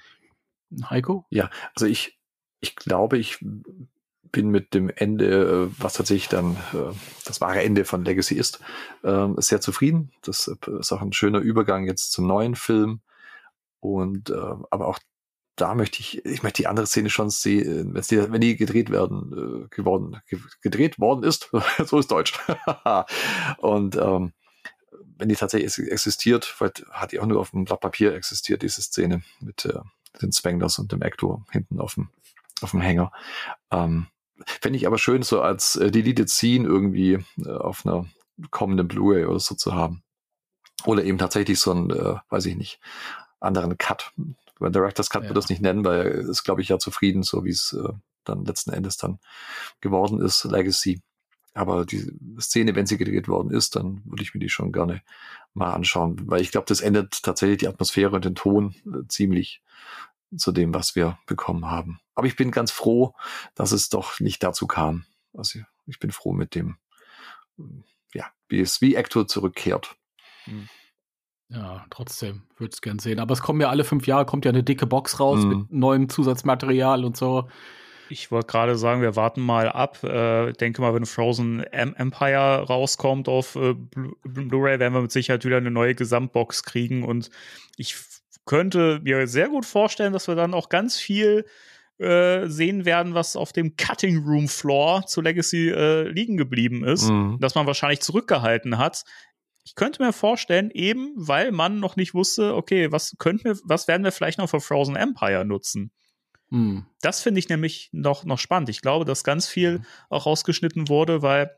[0.88, 1.26] Heiko?
[1.30, 2.18] Ja, also ich,
[2.60, 3.38] ich glaube, ich
[4.34, 6.92] bin mit dem Ende, äh, was tatsächlich dann äh,
[7.24, 8.60] das wahre Ende von Legacy ist,
[9.02, 10.10] äh, sehr zufrieden.
[10.22, 13.00] Das ist auch ein schöner Übergang jetzt zum neuen Film.
[13.80, 14.98] Und aber auch
[15.56, 18.90] da möchte ich, ich möchte die andere Szene schon sehen, wenn die, wenn die gedreht
[18.90, 20.20] werden, geworden,
[20.62, 21.50] gedreht worden ist,
[21.84, 22.38] so ist Deutsch.
[23.58, 24.32] und ähm,
[25.16, 28.82] wenn die tatsächlich existiert, weil hat die auch nur auf dem Blatt Papier existiert, diese
[28.82, 29.78] Szene mit äh,
[30.20, 32.08] den Spanglers und dem Actor hinten auf dem,
[32.60, 33.12] auf dem Hänger.
[33.70, 34.06] Ähm,
[34.60, 38.06] Fände ich aber schön, so als äh, Deleted Scene irgendwie äh, auf einer
[38.50, 40.02] kommenden Blu-ray oder so zu haben.
[40.84, 42.80] Oder eben tatsächlich so einen, äh, weiß ich nicht,
[43.40, 44.12] anderen Cut.
[44.58, 45.28] Bei Director's Cut ja.
[45.28, 47.92] wird das nicht nennen, weil er ist, glaube ich, ja zufrieden, so wie es äh,
[48.24, 49.18] dann letzten Endes dann
[49.80, 51.02] geworden ist, Legacy.
[51.54, 55.02] Aber die Szene, wenn sie gedreht worden ist, dann würde ich mir die schon gerne
[55.52, 59.62] mal anschauen, weil ich glaube, das ändert tatsächlich die Atmosphäre und den Ton äh, ziemlich
[60.36, 62.00] zu dem, was wir bekommen haben.
[62.14, 63.14] Aber ich bin ganz froh,
[63.54, 65.04] dass es doch nicht dazu kam.
[65.32, 66.76] Also ich bin froh mit dem,
[68.12, 69.96] ja, wie es wie Actor zurückkehrt.
[70.44, 70.68] Hm.
[71.48, 73.20] Ja, trotzdem würde es gern sehen.
[73.20, 75.48] Aber es kommen ja alle fünf Jahre kommt ja eine dicke Box raus mhm.
[75.48, 77.48] mit neuem Zusatzmaterial und so.
[78.10, 80.02] Ich wollte gerade sagen, wir warten mal ab.
[80.04, 83.74] Äh, denke mal, wenn Frozen Empire rauskommt auf äh,
[84.24, 87.02] Blu-ray, werden wir mit Sicherheit wieder eine neue Gesamtbox kriegen.
[87.02, 87.30] Und
[87.76, 87.96] ich
[88.44, 91.46] könnte mir sehr gut vorstellen, dass wir dann auch ganz viel
[91.98, 97.08] äh, sehen werden, was auf dem Cutting Room Floor zu Legacy äh, liegen geblieben ist,
[97.08, 97.38] Mhm.
[97.40, 99.04] das man wahrscheinlich zurückgehalten hat.
[99.64, 103.88] Ich könnte mir vorstellen, eben weil man noch nicht wusste, okay, was könnten wir, was
[103.88, 105.90] werden wir vielleicht noch für Frozen Empire nutzen?
[106.50, 106.86] Hm.
[107.00, 108.68] Das finde ich nämlich noch, noch spannend.
[108.68, 111.50] Ich glaube, dass ganz viel auch rausgeschnitten wurde, weil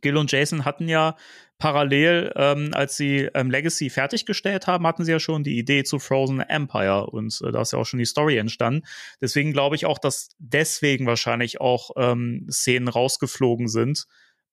[0.00, 1.16] Gil und Jason hatten ja
[1.58, 5.98] parallel, ähm, als sie ähm, Legacy fertiggestellt haben, hatten sie ja schon die Idee zu
[5.98, 8.86] Frozen Empire und äh, da ist ja auch schon die Story entstanden.
[9.20, 14.06] Deswegen glaube ich auch, dass deswegen wahrscheinlich auch ähm, Szenen rausgeflogen sind,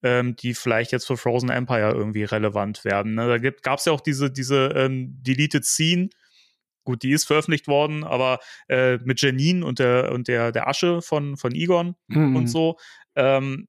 [0.04, 3.16] ähm, die vielleicht jetzt für Frozen Empire irgendwie relevant werden.
[3.16, 3.28] Ne?
[3.40, 6.10] Da gab es ja auch diese, diese ähm, Deleted Scene,
[6.84, 8.40] gut, die ist veröffentlicht worden, aber
[8.70, 12.36] äh, mit Janine und der und der der Asche von von Egon Mhm.
[12.36, 12.78] und so.
[13.16, 13.68] Ähm,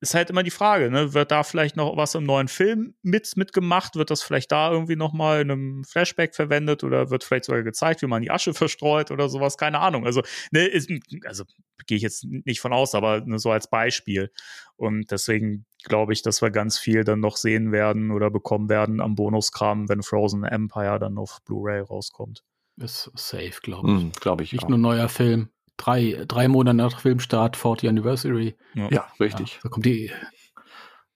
[0.00, 1.14] ist halt immer die Frage, ne?
[1.14, 3.96] Wird da vielleicht noch was im neuen Film mit mitgemacht?
[3.96, 7.62] Wird das vielleicht da irgendwie noch mal in einem Flashback verwendet oder wird vielleicht sogar
[7.62, 9.56] gezeigt, wie man die Asche verstreut oder sowas?
[9.56, 10.06] Keine Ahnung.
[10.06, 10.90] Also, ne, ist,
[11.24, 11.44] also
[11.86, 14.30] gehe ich jetzt nicht von aus, aber nur so als Beispiel.
[14.76, 19.00] Und deswegen glaube ich, dass wir ganz viel dann noch sehen werden oder bekommen werden
[19.00, 22.44] am Bonuskram, wenn Frozen Empire dann auf Blu-ray rauskommt.
[22.76, 24.04] Ist safe, glaube ich.
[24.04, 24.52] Mhm, Glaube ich.
[24.52, 24.68] Nicht auch.
[24.68, 25.48] nur neuer Film.
[25.78, 28.56] Drei, drei Monate nach Filmstart, 40 Anniversary.
[28.74, 29.54] Ja, richtig.
[29.54, 30.12] Ja, da kommt die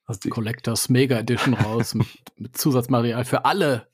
[0.06, 2.06] Also die, Collectors Mega Edition raus mit,
[2.36, 3.88] mit Zusatzmaterial für alle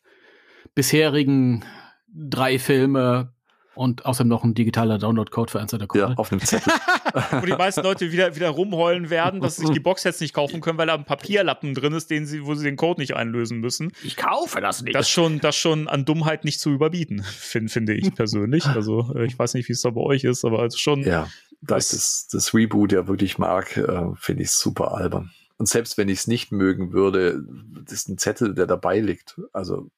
[0.74, 1.64] bisherigen
[2.06, 3.34] drei Filme
[3.78, 6.00] und außerdem noch ein digitaler Download-Code für Call.
[6.00, 6.72] ja, auf einem Zettel.
[7.30, 10.34] Wo die meisten Leute wieder, wieder rumheulen werden, dass sie sich die Box jetzt nicht
[10.34, 13.14] kaufen können, weil da ein Papierlappen drin ist, den sie, wo sie den Code nicht
[13.14, 13.92] einlösen müssen.
[14.02, 14.94] Ich kaufe das nicht.
[14.94, 18.66] Das schon, das schon an Dummheit nicht zu überbieten, find, finde ich persönlich.
[18.66, 21.02] Also äh, ich weiß nicht, wie es da bei euch ist, aber ist schon.
[21.02, 21.28] Ja,
[21.60, 25.30] da ich das, das Reboot ja wirklich mag, äh, finde ich super albern.
[25.56, 27.44] Und selbst wenn ich es nicht mögen würde,
[27.84, 29.40] das ist ein Zettel, der dabei liegt.
[29.52, 29.90] Also,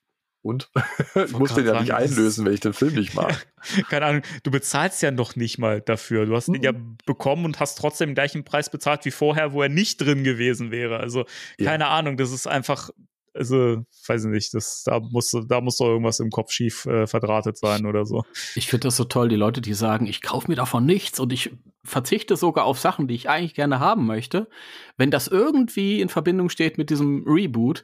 [0.43, 0.71] und?
[1.15, 3.47] ich muss den ja nicht sagen, einlösen, wenn ich den Film nicht mag.
[3.89, 6.27] Keine Ahnung, du bezahlst ja noch nicht mal dafür.
[6.27, 6.63] Du hast ihn Mhm.
[6.63, 6.73] ja
[7.07, 10.71] bekommen und hast trotzdem den gleichen Preis bezahlt wie vorher, wo er nicht drin gewesen
[10.71, 10.99] wäre.
[10.99, 11.25] Also,
[11.59, 11.71] Ja.
[11.71, 12.91] keine Ahnung, das ist einfach,
[13.33, 17.07] also, weiß ich nicht, das, da muss, da muss doch irgendwas im Kopf schief äh,
[17.07, 18.25] verdrahtet sein oder so.
[18.57, 21.33] Ich finde das so toll, die Leute, die sagen, ich kaufe mir davon nichts und
[21.33, 21.51] ich
[21.85, 24.49] verzichte sogar auf Sachen, die ich eigentlich gerne haben möchte.
[24.97, 27.83] Wenn das irgendwie in Verbindung steht mit diesem Reboot,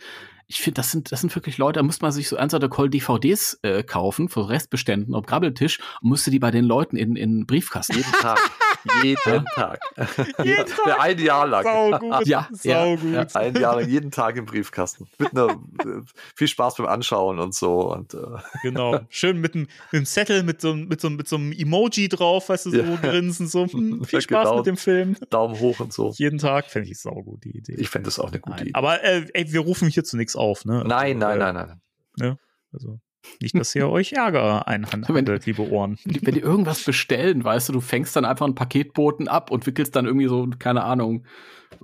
[0.49, 2.89] ich finde, das sind, das sind wirklich Leute, da muss man sich so the Call
[2.89, 7.47] DVDs äh, kaufen, für Restbeständen, auf Grabbeltisch, und musste die bei den Leuten in, in
[7.47, 7.97] Briefkasten.
[7.97, 8.39] Jeden Tag.
[9.03, 9.81] Jeden Tag.
[9.97, 11.65] Für ein Jahr lang.
[11.65, 13.13] Sau gut, Ja, sau ja, gut.
[13.13, 13.27] ja.
[13.35, 15.07] Ein Jahr lang, jeden Tag im Briefkasten.
[15.19, 16.03] Mit einer, äh,
[16.35, 17.93] viel Spaß beim Anschauen und so.
[17.93, 18.19] Und, äh,
[18.63, 19.01] Genau.
[19.09, 22.09] Schön mit einem, mit einem Zettel, mit so, einem- mit, so, mit so einem Emoji
[22.09, 22.97] drauf, weißt du, so Ja.
[22.97, 24.57] grinsen, so, hm, viel Ja, Spaß genau.
[24.59, 25.17] mit dem Film.
[25.31, 26.13] Daumen hoch und so.
[26.17, 27.75] Jeden Tag fände ich saugut, die Idee.
[27.75, 28.63] Ich fände das auch eine gute Nein.
[28.69, 28.75] Idee.
[28.75, 30.85] Aber äh, ey, wir rufen hier zu nichts auf, ne?
[30.87, 31.81] nein, nein, äh, nein,
[32.19, 32.39] nein.
[32.73, 32.99] Also
[33.41, 35.99] nicht, dass ihr euch Ärger einhandelt, liebe Ohren.
[36.05, 39.95] Wenn die, irgendwas bestellen, weißt du, du fängst dann einfach einen Paketboten ab und wickelst
[39.97, 41.25] dann irgendwie so, keine Ahnung,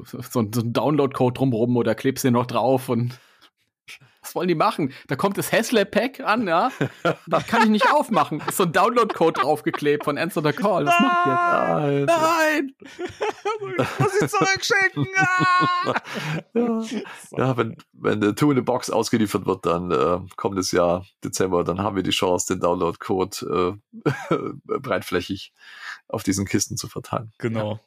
[0.05, 3.19] so, so einen Download-Code drumrum oder klebst den noch drauf und
[4.23, 4.93] was wollen die machen?
[5.09, 6.71] Da kommt das Haslab-Pack an, ja?
[7.27, 8.41] Das kann ich nicht aufmachen.
[8.47, 10.87] Ist so ein Download-Code draufgeklebt von Answer the Call.
[10.87, 11.41] Was macht ihr?
[11.41, 12.07] Alter.
[12.07, 12.75] Nein!
[13.99, 15.07] Muss ich zurückschicken?
[15.17, 15.95] Ah!
[16.55, 16.83] Ja,
[17.37, 21.65] ja wenn, wenn der Two in the Box ausgeliefert wird, dann äh, kommendes Jahr, Dezember,
[21.65, 24.43] dann haben wir die Chance, den Download-Code äh,
[24.79, 25.53] breitflächig
[26.09, 27.33] auf diesen Kisten zu verteilen.
[27.39, 27.81] Genau.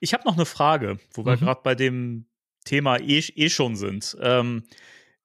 [0.00, 1.40] Ich habe noch eine Frage, wo wir Mhm.
[1.40, 2.26] gerade bei dem
[2.64, 4.16] Thema eh, eh schon sind.
[4.20, 4.64] Ähm,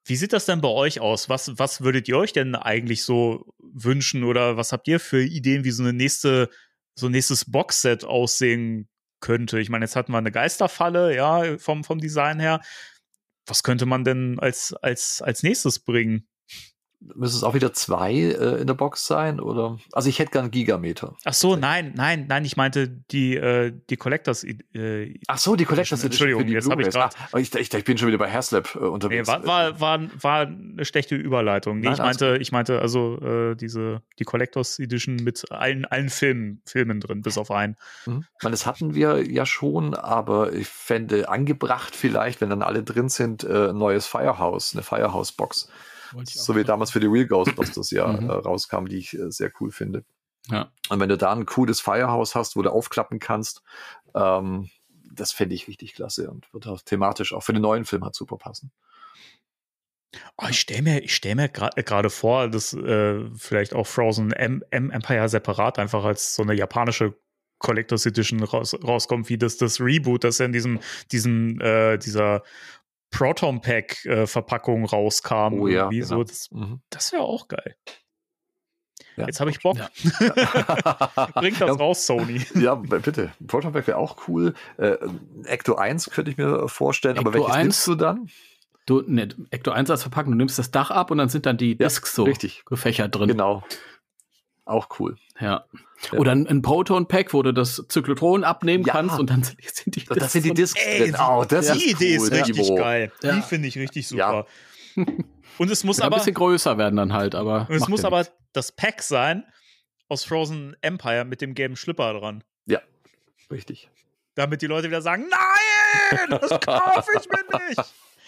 [0.07, 1.29] wie sieht das denn bei euch aus?
[1.29, 5.63] Was, was würdet ihr euch denn eigentlich so wünschen oder was habt ihr für Ideen,
[5.63, 6.49] wie so eine nächste,
[6.95, 8.89] so ein nächstes Boxset aussehen
[9.19, 9.59] könnte?
[9.59, 12.61] Ich meine, jetzt hatten wir eine Geisterfalle, ja, vom, vom Design her.
[13.45, 16.27] Was könnte man denn als, als, als nächstes bringen?
[16.99, 19.39] Müssen es auch wieder zwei äh, in der Box sein?
[19.39, 19.77] Oder?
[19.93, 21.15] Also ich hätte gern Gigameter.
[21.25, 24.43] Ach so, nein, nein, nein, ich meinte die, äh, die Collectors.
[24.43, 27.71] Äh, Ach so, die Collectors Edition Entschuldigung, die jetzt hab ich grad- Ah, ich, ich,
[27.71, 29.27] ich bin schon wieder bei Haslab äh, Nee, unterwegs.
[29.27, 31.79] war, war, war, war eine schlechte Überleitung.
[31.79, 36.09] Nee, Nein, ich meinte, ich meinte also äh, diese die Collectors Edition mit allen allen
[36.09, 37.75] Filmen Filmen drin, bis auf einen.
[38.07, 38.25] Mhm.
[38.37, 42.81] Ich meine, das hatten wir ja schon, aber ich fände angebracht vielleicht, wenn dann alle
[42.81, 45.69] drin sind, äh, ein neues Firehouse, eine Firehouse-Box.
[46.25, 48.29] So wie damals für die Real Ghostbusters ja Mhm.
[48.29, 50.03] äh, rauskam, die ich äh, sehr cool finde.
[50.49, 50.71] Ja.
[50.89, 53.63] Und wenn du da ein cooles Firehouse hast, wo du aufklappen kannst,
[54.15, 54.69] ähm,
[55.11, 58.15] das fände ich richtig klasse und wird auch thematisch auch für den neuen Film halt
[58.15, 58.71] super passen.
[60.37, 63.85] Oh, ich stelle mir, ich stell mir gra- äh, gerade vor, dass äh, vielleicht auch
[63.85, 67.13] Frozen M M Empire separat einfach als so eine japanische
[67.59, 70.79] Collectors Edition raus, rauskommt, wie das das Reboot, das ja in diesem
[71.11, 72.43] diesem äh, dieser
[73.11, 75.59] Proton Pack äh, Verpackung rauskam.
[75.59, 76.05] Oh ja, genau.
[76.05, 76.23] so.
[76.23, 76.81] Das, Mhm.
[76.89, 77.75] das wäre auch geil.
[79.15, 79.25] Ja.
[79.25, 79.77] Jetzt habe ich Bock.
[81.35, 81.73] Bringt das Ja.
[81.73, 82.45] raus, Sony.
[82.55, 83.31] Ja, bitte.
[83.47, 84.53] Proton Pack wäre auch cool.
[84.77, 84.97] Äh,
[85.45, 87.63] Ecto 1 könnte ich mir vorstellen, aber Ecto welches 1?
[87.63, 88.29] nimmst du dann?
[88.85, 91.57] Du, ne, Ecto 1 als Verpackung, du nimmst das Dach ab und dann sind dann
[91.57, 92.63] die Ja, Discs so richtig.
[92.65, 93.27] gefächert drin.
[93.29, 93.63] Genau.
[94.67, 95.17] Auch cool.
[95.39, 95.65] Ja.
[96.11, 96.19] Ja.
[96.19, 98.93] Oder ein, ein Proton-Pack, wo du das Zyklotron abnehmen Ja.
[98.93, 100.53] kannst und dann sind die, sind die Das, das sind die.
[100.53, 101.15] Discs Ey, drin.
[101.19, 102.75] Oh, das die ist Idee cool, ist richtig Ivo.
[102.75, 103.11] geil.
[103.23, 103.33] Ja.
[103.35, 104.45] Die finde ich richtig Ja.
[104.95, 105.15] super.
[105.57, 107.65] Und es muss Ja, ein aber, bisschen größer werden dann halt, aber.
[107.69, 108.33] und es muss aber nichts.
[108.53, 109.43] das Pack sein
[110.09, 112.43] aus Frozen Empire mit dem gelben Schlipper dran.
[112.65, 112.79] Ja,
[113.49, 113.89] richtig.
[114.35, 117.81] Damit die Leute wieder sagen, nein, das kaufe ich mir nicht.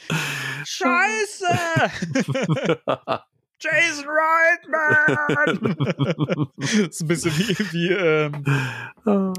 [0.66, 1.48] Scheiße.
[3.60, 5.18] Jason Reitman.
[6.57, 8.43] das ist ein bisschen wie, wie ähm,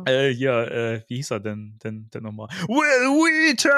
[0.07, 2.49] äh, hier, äh, wie hieß er denn, denn, denn nochmal?
[2.69, 3.71] Will Wheaton!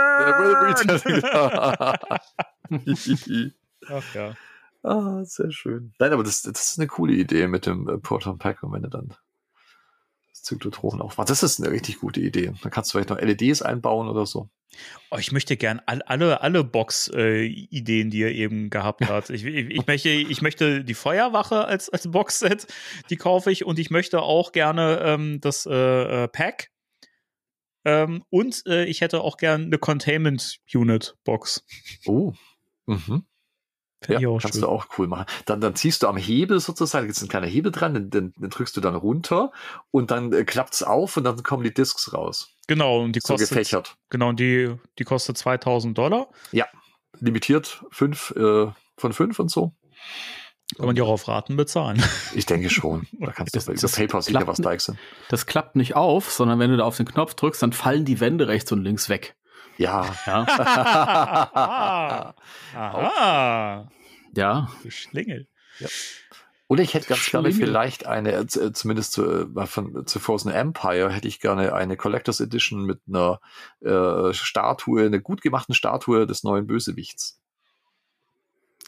[3.88, 4.34] Ach ja.
[4.82, 5.92] ah, sehr schön.
[5.98, 8.82] Nein, aber das, das ist eine coole Idee mit dem äh, Proton Pack und wenn
[8.82, 9.14] du dann
[10.42, 11.30] das Zyklotron aufmachst.
[11.30, 12.52] Das ist eine richtig gute Idee.
[12.62, 14.48] Da kannst du vielleicht noch LEDs einbauen oder so.
[15.10, 19.28] Oh, ich möchte gern all, alle, alle Box-Ideen, die er eben gehabt hat.
[19.28, 22.66] Ich, ich, ich, möchte, ich möchte die Feuerwache als, als Boxset,
[23.10, 26.70] die kaufe ich und ich möchte auch gerne ähm, das äh, äh, Pack.
[27.84, 31.64] Ähm, und äh, ich hätte auch gern eine Containment Unit Box.
[32.06, 32.32] Oh.
[32.86, 33.26] Mhm.
[34.02, 34.60] Fänd Ja, kannst schön.
[34.62, 35.26] du auch cool machen.
[35.46, 38.10] Dann, dann ziehst du am Hebel sozusagen, da gibt es einen kleinen Hebel dran, den,
[38.10, 39.52] den, den drückst du dann runter
[39.90, 42.50] und dann äh, klappt's auf und dann kommen die Discs raus.
[42.68, 43.96] Genau, und die So kostet, gefächert.
[44.10, 46.28] genau, und die, die kostet 2000 Dollar.
[47.20, 49.72] Limitiert fünf äh, von fünf und so.
[50.76, 52.02] Kann man die auch auf Raten bezahlen.
[52.34, 53.06] Ich denke schon.
[53.20, 54.98] Da kannst du Das- das PayPal sicher klappt was deichseln.
[55.28, 58.20] Das klappt nicht auf, sondern wenn du da auf den Knopf drückst, dann fallen die
[58.20, 59.36] Wände rechts und links weg.
[59.82, 60.14] Ja.
[60.26, 60.46] Ja.
[62.74, 63.88] Aha.
[64.34, 64.68] Ja.
[64.82, 65.46] Du Schlingel.
[66.68, 69.24] Oder ich hätte ganz gerne vielleicht eine, äh, z- zumindest zu,
[69.54, 73.40] äh, von, zu Frozen Empire, hätte ich gerne eine Collectors Edition mit einer
[73.80, 77.38] äh, Statue, einer gut gemachten Statue des neuen Bösewichts.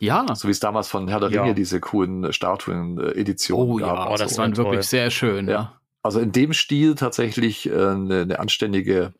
[0.00, 0.24] Ja.
[0.34, 1.42] So wie es damals von Herr der Ja.
[1.42, 3.96] Ringe diese coolen Statuen-Editionen Oh gab.
[3.96, 4.64] ja, Oh, das das war waren toll.
[4.66, 5.46] wirklich sehr schön.
[5.46, 5.52] Ja.
[5.54, 5.80] Ja.
[6.02, 9.12] Also in dem Stil tatsächlich äh, eine, eine anständige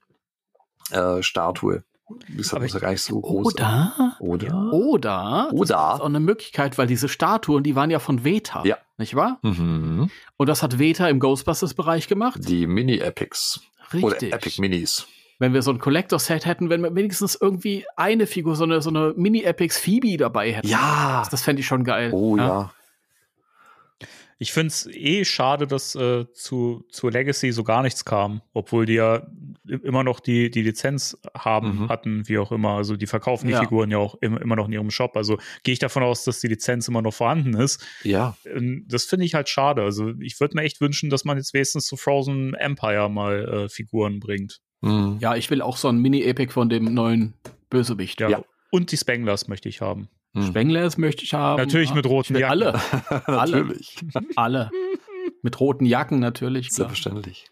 [0.91, 1.85] äh, Statue.
[2.07, 3.91] Aber muss ja gar nicht so groß sein.
[3.99, 4.16] Oder?
[4.20, 4.72] Oder?
[4.72, 5.49] Oder?
[5.51, 5.95] Das Oder?
[5.95, 8.62] ist auch eine Möglichkeit, weil diese Statuen, die waren ja von Veta.
[8.64, 8.76] Ja.
[8.99, 9.39] Nicht wahr?
[9.43, 10.11] Mhm.
[10.37, 12.41] Und das hat Veta im Ghostbusters-Bereich gemacht.
[12.47, 13.62] Die Mini-Epics.
[13.95, 14.32] Oder Richtig.
[14.32, 15.07] Epic Minis.
[15.39, 18.91] Wenn wir so ein Collector-Set hätten, wenn wir wenigstens irgendwie eine Figur, so eine, so
[18.91, 20.68] eine Mini-Epics Phoebe dabei hätten.
[20.68, 21.20] Ja.
[21.20, 22.12] Das, das fände ich schon geil.
[22.12, 22.70] Oh ja.
[24.39, 28.85] Ich finde es eh schade, dass äh, zu, zu Legacy so gar nichts kam, obwohl
[28.87, 29.26] die ja
[29.82, 31.89] immer noch die, die Lizenz haben, Mhm.
[31.89, 32.70] hatten, wie auch immer.
[32.70, 33.61] Also die verkaufen die Ja.
[33.61, 35.16] Figuren ja auch immer, immer noch in ihrem Shop.
[35.16, 37.85] Also gehe ich davon aus, dass die Lizenz immer noch vorhanden ist.
[38.03, 38.37] Ja.
[38.45, 39.82] Ähm, Das finde ich halt schade.
[39.82, 43.68] Also ich würde mir echt wünschen, dass man jetzt wenigstens zu Frozen Empire mal äh,
[43.68, 44.61] Figuren bringt.
[44.82, 45.18] Mhm.
[45.20, 47.35] Ja, ich will auch so ein Mini-Epic von dem neuen
[47.70, 48.20] Bösewicht.
[48.20, 48.28] Ja.
[48.28, 48.45] Ja.
[48.70, 50.09] Und die Spanglers möchte ich haben.
[50.35, 50.47] Mhm.
[50.49, 51.61] Spenglers möchte ich haben.
[51.62, 52.51] Natürlich mit roten Jacken.
[52.62, 52.74] Alle.
[53.26, 53.57] alle.
[53.62, 53.97] Natürlich.
[54.37, 54.70] Alle.
[55.43, 56.68] Mit roten Jacken natürlich.
[56.68, 56.89] Klar.
[56.89, 57.47] Selbstverständlich.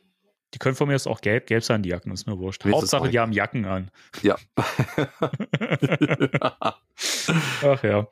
[0.55, 2.67] Die können von mir jetzt auch gelb, gelb sein, die Jacken, ist mir wurscht.
[2.67, 3.91] Es Hauptsache, die haben Jacken an.
[4.23, 4.37] Ja.
[7.63, 8.07] Ach ja.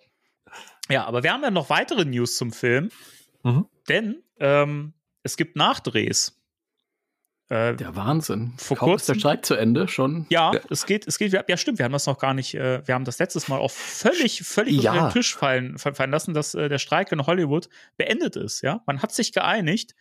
[0.89, 2.91] Ja, aber wir haben ja noch weitere News zum Film,
[3.43, 3.67] Mhm.
[3.89, 4.93] denn ähm,
[5.23, 6.40] es gibt Nachdrehs.
[7.51, 8.53] Äh, Der Wahnsinn.
[8.59, 10.25] Vor Kaum ist der kurzem- Streik zu Ende schon.
[10.31, 10.61] ja, Ja.
[10.71, 13.05] es geht, es geht, ja stimmt, wir haben das noch gar nicht, äh, wir haben
[13.05, 14.93] das letztes Mal auch völlig, völlig Ja.
[14.93, 18.63] unter den Tisch fallen, fa- fallen lassen, dass äh, der Streik in Hollywood beendet ist,
[18.63, 18.83] ja.
[18.87, 19.95] Man hat sich geeinigt,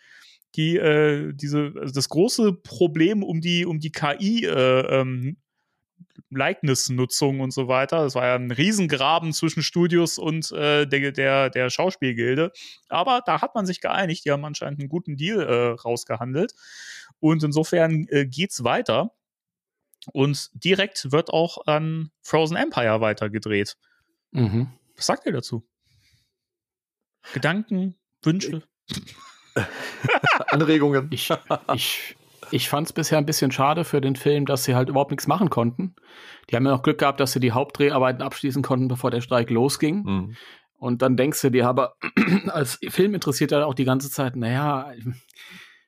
[0.56, 5.38] die, äh, diese, also das große Problem um die, um die KI, äh, ähm,
[6.32, 8.04] Likeness-Nutzung und so weiter.
[8.04, 12.52] Das war ja ein Riesengraben zwischen Studios und äh, der, der, der Schauspielgilde.
[12.88, 14.26] Aber da hat man sich geeinigt.
[14.26, 16.54] Die haben anscheinend einen guten Deal äh, rausgehandelt.
[17.20, 19.12] Und insofern äh, geht's weiter.
[20.14, 23.76] Und direkt wird auch an Frozen Empire weitergedreht.
[24.32, 24.68] Mhm.
[24.96, 25.68] Was sagt ihr dazu?
[27.34, 28.64] Gedanken, Wünsche?
[30.48, 31.10] Anregungen.
[31.12, 31.30] Ich,
[31.74, 32.16] ich,
[32.52, 35.28] ich fand es bisher ein bisschen schade für den Film, dass sie halt überhaupt nichts
[35.28, 35.96] machen konnten.
[36.50, 39.50] Die haben ja noch Glück gehabt, dass sie die Hauptdreharbeiten abschließen konnten, bevor der Streik
[39.50, 40.04] losging.
[40.04, 40.36] Mhm.
[40.78, 41.96] Und dann denkst du dir aber
[42.48, 44.92] als Filminteressierter auch die ganze Zeit, naja,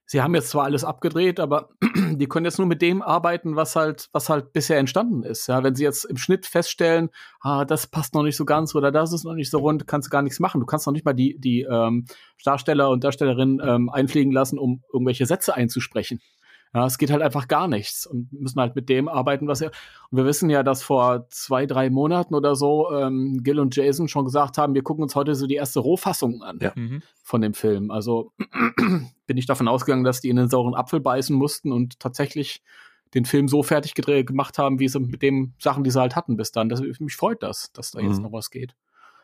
[0.05, 1.69] sie haben jetzt zwar alles abgedreht, aber
[2.11, 5.47] die können jetzt nur mit dem arbeiten, was halt, was halt bisher entstanden ist.
[5.47, 7.09] Ja, wenn sie jetzt im Schnitt feststellen,
[7.39, 10.07] ah, das passt noch nicht so ganz oder das ist noch nicht so rund, kannst
[10.07, 10.59] du gar nichts machen.
[10.59, 12.05] Du kannst noch nicht mal die, die ähm,
[12.43, 16.19] Darsteller und Darstellerinnen ähm, einfliegen lassen, um irgendwelche Sätze einzusprechen.
[16.73, 19.71] Ja, es geht halt einfach gar nichts und müssen halt mit dem arbeiten, was er.
[20.09, 24.07] Und wir wissen ja, dass vor zwei, drei Monaten oder so ähm, Gil und Jason
[24.07, 26.71] schon gesagt haben, wir gucken uns heute so die erste Rohfassung an Ja.
[26.75, 27.01] Mhm.
[27.23, 27.91] von dem Film.
[27.91, 28.31] Also
[29.27, 32.61] bin ich davon ausgegangen, dass die in den sauren Apfel beißen mussten und tatsächlich
[33.13, 36.15] den Film so fertig gedreht, gemacht haben, wie sie mit den Sachen, die sie halt
[36.15, 36.69] hatten bis dann.
[36.69, 38.23] Das, mich freut das, dass da jetzt Mhm.
[38.23, 38.73] noch was geht.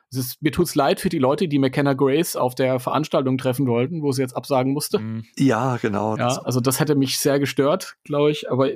[0.09, 3.67] Es ist, mir tut's leid für die Leute, die McKenna Grace auf der Veranstaltung treffen
[3.67, 4.99] wollten, wo sie jetzt absagen musste.
[4.99, 5.25] Mhm.
[5.37, 6.15] Ja, genau.
[6.17, 8.49] Ja, Das- also das hätte mich sehr gestört, glaube ich.
[8.49, 8.69] Aber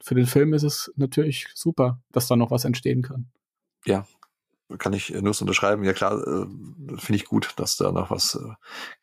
[0.00, 3.26] für den Film ist es natürlich super, dass da noch was entstehen kann.
[4.76, 5.82] Kann ich nur so unterschreiben.
[5.84, 6.46] Ja klar, äh,
[6.98, 8.54] finde ich gut, dass da noch was äh,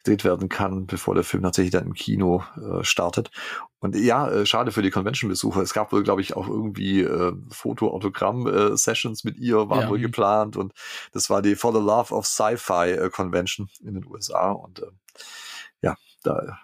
[0.04, 3.32] gedreht werden kann, bevor der Film tatsächlich dann im Kino äh, startet.
[3.80, 5.62] Und ja, äh, schade für die Convention-Besucher.
[5.62, 9.90] Es gab wohl, glaube ich, auch irgendwie äh, Foto-Autogramm-Sessions mit ihr, waren Ja.
[9.90, 10.56] wohl geplant.
[10.58, 10.74] Und
[11.14, 14.52] das war die For the Love of Sci-Fi äh, Convention in den USA.
[14.52, 14.88] Und äh,
[15.82, 16.60] ja, da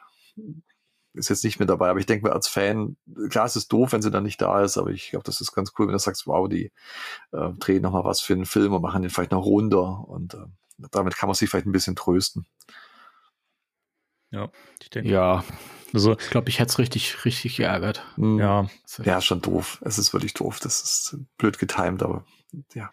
[1.13, 1.89] ist jetzt nicht mit dabei.
[1.89, 2.97] Aber ich denke mir als Fan,
[3.29, 5.51] klar, es ist doof, wenn sie dann nicht da ist, aber ich glaube, das ist
[5.53, 6.71] ganz cool, wenn du sagst, wow, die
[7.31, 10.33] äh, drehen noch mal was für einen Film und machen den vielleicht noch runder und
[10.33, 10.45] äh,
[10.91, 12.45] damit kann man sich vielleicht ein bisschen trösten.
[14.31, 14.49] Ja,
[14.81, 15.09] ich denke.
[15.09, 15.43] Ja,
[15.93, 18.05] Also, ich glaube, ich hätte es richtig, richtig geärgert.
[18.15, 18.39] Hm.
[18.39, 18.69] ja,
[19.03, 19.81] Ja, schon doof.
[19.83, 20.59] Es ist wirklich doof.
[20.61, 22.25] Das ist blöd getimed, aber
[22.73, 22.91] ja.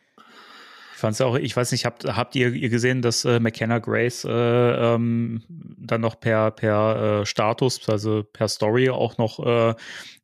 [0.99, 4.25] Ich fand's auch, ich weiß nicht, habt, habt ihr, ihr gesehen, dass äh, McKenna Grace
[4.25, 9.77] äh, ähm, dann noch per, per äh, Status, also per Story auch noch äh,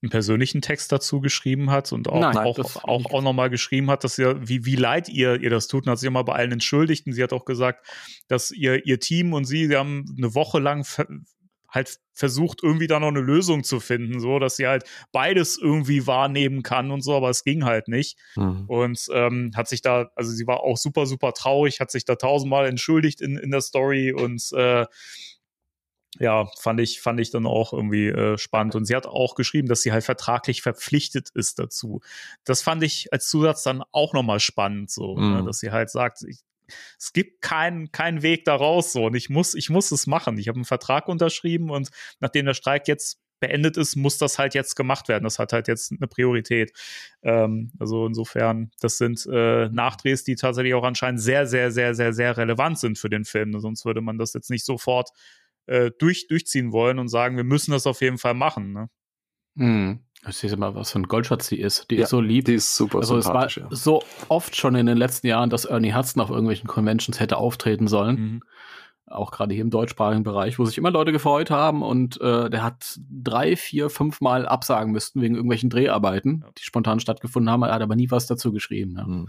[0.03, 3.15] einen persönlichen Text dazu geschrieben hat und auch, Nein, auch, auch, nicht.
[3.15, 5.87] auch nochmal geschrieben hat, dass ihr, wie, wie leid ihr, ihr das tut.
[5.87, 7.87] Und hat sich auch mal bei allen entschuldigt und sie hat auch gesagt,
[8.27, 10.85] dass ihr, ihr Team und sie, sie haben eine Woche lang
[11.75, 16.07] halt versucht, irgendwie da noch eine Lösung zu finden, so dass sie halt beides irgendwie
[16.07, 18.65] wahrnehmen kann und so, aber es ging halt nicht Hm.
[18.69, 22.15] und ähm, hat sich da, also sie war auch super, super traurig, hat sich da
[22.15, 24.87] tausendmal entschuldigt in, in der Story und äh,
[26.21, 28.77] ja, fand ich, fand ich dann auch irgendwie äh, spannend.
[28.77, 32.03] Und sie hat auch geschrieben, dass sie halt vertraglich verpflichtet ist dazu.
[32.45, 35.33] Das fand ich als Zusatz dann auch nochmal spannend, so, Mhm.
[35.33, 36.39] ne, dass sie halt sagt, ich,
[36.99, 40.39] es gibt keinen keinen Weg da raus so und ich muss ich muss es machen.
[40.39, 41.91] Ich habe einen Vertrag unterschrieben und
[42.21, 45.25] nachdem der Streik jetzt beendet ist, muss das halt jetzt gemacht werden.
[45.25, 46.73] Das hat halt jetzt eine Priorität.
[47.23, 52.13] Ähm, also insofern, das sind äh, Nachdrehs, die tatsächlich auch anscheinend sehr, sehr, sehr, sehr,
[52.13, 53.59] sehr relevant sind für den Film.
[53.61, 55.11] Sonst würde man das jetzt nicht sofort
[55.67, 58.73] äh, durch, durchziehen wollen und sagen, wir müssen das auf jeden Fall machen.
[58.73, 58.89] Ne?
[59.59, 60.04] Hm.
[60.29, 61.91] Ich sehe mal, was für ein Goldschatz die ist.
[61.91, 62.47] Die Ja, ist so lieb.
[62.47, 63.57] Die ist super also es war sympathisch.
[63.59, 63.69] ja.
[63.71, 67.89] so oft schon in den letzten Jahren, dass Ernie Hudson auf irgendwelchen Conventions hätte auftreten
[67.89, 68.17] sollen.
[68.17, 68.43] Mhm.
[69.07, 72.63] Auch gerade hier im deutschsprachigen Bereich, wo sich immer Leute gefreut haben und äh, der
[72.63, 77.63] hat drei, vier, fünf Mal absagen müssten wegen irgendwelchen Dreharbeiten, die spontan stattgefunden haben.
[77.63, 78.97] Er hat aber nie was dazu geschrieben.
[78.97, 79.05] Ja.
[79.05, 79.29] Hm.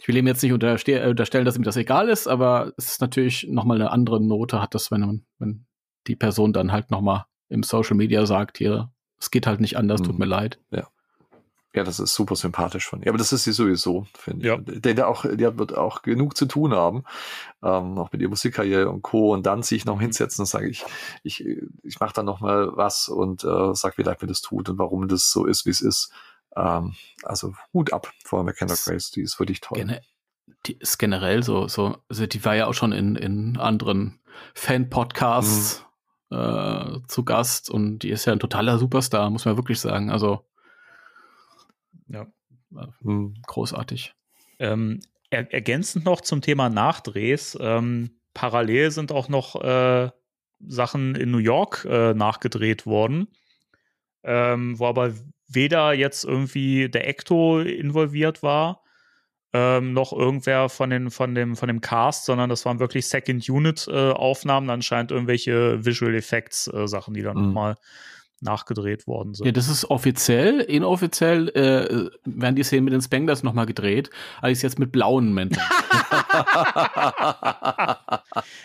[0.00, 2.90] Ich will ihm jetzt nicht unterste äh, unterstellen, dass ihm das egal ist, aber es
[2.90, 5.64] ist natürlich nochmal eine andere Note, hat das, wenn, wenn
[6.08, 8.90] die Person dann halt nochmal im Social Media sagt, hier,
[9.24, 10.18] es geht halt nicht anders, tut Mhm.
[10.20, 10.58] mir leid.
[10.70, 13.08] Ja, das ist super sympathisch von ihr.
[13.08, 14.58] Aber das ist sie sowieso, finde Ja.
[14.64, 14.74] ich.
[14.76, 17.02] Ich denke auch, die hat- wird auch genug zu tun haben,
[17.64, 19.32] ähm, auch mit ihrer Musikkarriere und Co.
[19.32, 20.84] Und dann sich noch hinsetzen und sagen, ich,
[21.24, 21.44] ich,
[21.82, 24.78] ich mache da noch mal was und äh, sag, wie leid mir das tut und
[24.78, 26.12] warum das so ist, wie es ist.
[26.54, 26.94] Ähm,
[27.24, 29.78] also Hut ab vor McKenna Grace, die ist wirklich toll.
[29.78, 30.00] Gene
[30.66, 34.20] die ist generell so, so, also die war ja auch schon in, in anderen
[34.54, 35.84] Fan-Podcasts
[36.34, 40.10] äh, zu Gast und die ist ja ein totaler Superstar, muss man wirklich sagen.
[40.10, 40.44] Also
[42.08, 42.26] Ja.
[43.02, 43.34] Hm.
[43.46, 44.14] großartig.
[44.58, 47.56] Ähm, er, ergänzend noch zum Thema Nachdrehs.
[47.60, 50.10] Ähm, parallel sind auch noch äh,
[50.66, 53.28] Sachen in New York äh, nachgedreht worden,
[54.22, 55.14] ähm, wo aber
[55.46, 58.83] weder jetzt irgendwie der Ecto involviert war,
[59.54, 63.48] ähm, noch irgendwer von, den, von, dem, von dem Cast, sondern das waren wirklich Second
[63.48, 67.46] Unit äh, Aufnahmen, anscheinend irgendwelche Visual Effects äh, Sachen, die dann Mhm.
[67.46, 67.76] nochmal
[68.44, 69.46] nachgedreht worden sind.
[69.46, 70.60] Ja, das ist offiziell.
[70.60, 75.64] Inoffiziell äh, werden die Szenen mit den Spanglers nochmal gedreht, allerdings jetzt mit blauen Mänteln.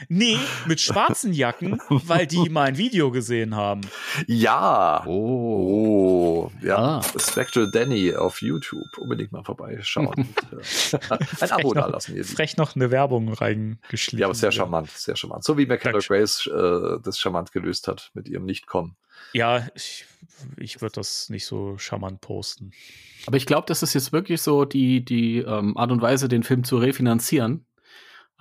[0.08, 3.82] Nee, mit schwarzen Jacken, weil die mein Video gesehen haben.
[4.28, 5.04] ja.
[5.06, 6.78] Oh, ja.
[7.00, 7.02] Ah.
[7.18, 8.86] Spectral Danny auf YouTube.
[8.98, 10.08] Unbedingt mal vorbeischauen.
[10.16, 10.20] und,
[10.94, 11.00] äh,
[11.42, 12.24] ein Abo Frech da noch- lassen.
[12.24, 14.20] Frech noch eine Werbung reingeschlichen.
[14.20, 15.44] Ja, aber sehr charmant, sehr charmant.
[15.44, 16.00] So wie McKenna.
[16.00, 18.96] Grace äh, das charmant gelöst hat mit ihrem Nicht-Kommen.
[19.34, 20.06] Ja, ich,
[20.58, 22.72] ich würde das nicht so charmant posten.
[23.26, 26.44] Aber ich glaube, das ist jetzt wirklich so die, die ähm, Art und Weise, den
[26.44, 27.66] Film zu refinanzieren.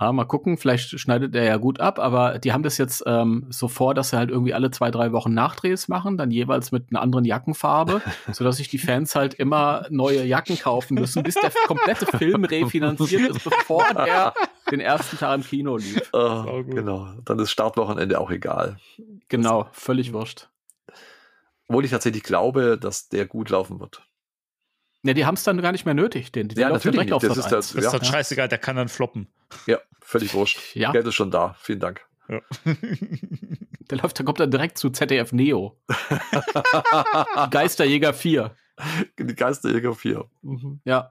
[0.00, 3.46] Ja, mal gucken, vielleicht schneidet er ja gut ab, aber die haben das jetzt ähm,
[3.48, 6.86] so vor, dass sie halt irgendwie alle zwei, drei Wochen Nachdrehs machen, dann jeweils mit
[6.90, 8.00] einer anderen Jackenfarbe,
[8.32, 13.28] sodass sich die Fans halt immer neue Jacken kaufen müssen, bis der komplette Film refinanziert
[13.28, 14.34] ist, bevor er
[14.70, 16.12] den ersten Tag im Kino lief.
[16.12, 16.70] Gut.
[16.70, 17.08] genau.
[17.24, 18.78] Dann ist Startwochenende auch egal.
[19.28, 20.48] Genau, völlig wurscht.
[21.68, 24.02] Obwohl ich tatsächlich glaube, dass der gut laufen wird.
[25.04, 26.32] Ja, die haben es dann gar nicht mehr nötig.
[26.32, 27.14] Den, der Ja, natürlich direkt nicht.
[27.14, 27.50] auf Das ist 1.
[27.52, 27.98] das- Das ist Ja.
[27.98, 29.28] dann scheißegal, der kann dann floppen.
[29.66, 30.58] Ja, völlig wurscht.
[30.74, 30.90] Ja.
[30.92, 31.54] Geld ist schon da.
[31.60, 32.04] Vielen Dank.
[32.28, 32.40] Ja.
[33.90, 35.78] Der läuft, der kommt dann direkt zu ZDF Neo.
[37.50, 38.54] Geisterjäger 4.
[39.18, 40.24] Die Geisterjäger 4.
[40.84, 41.10] Ja,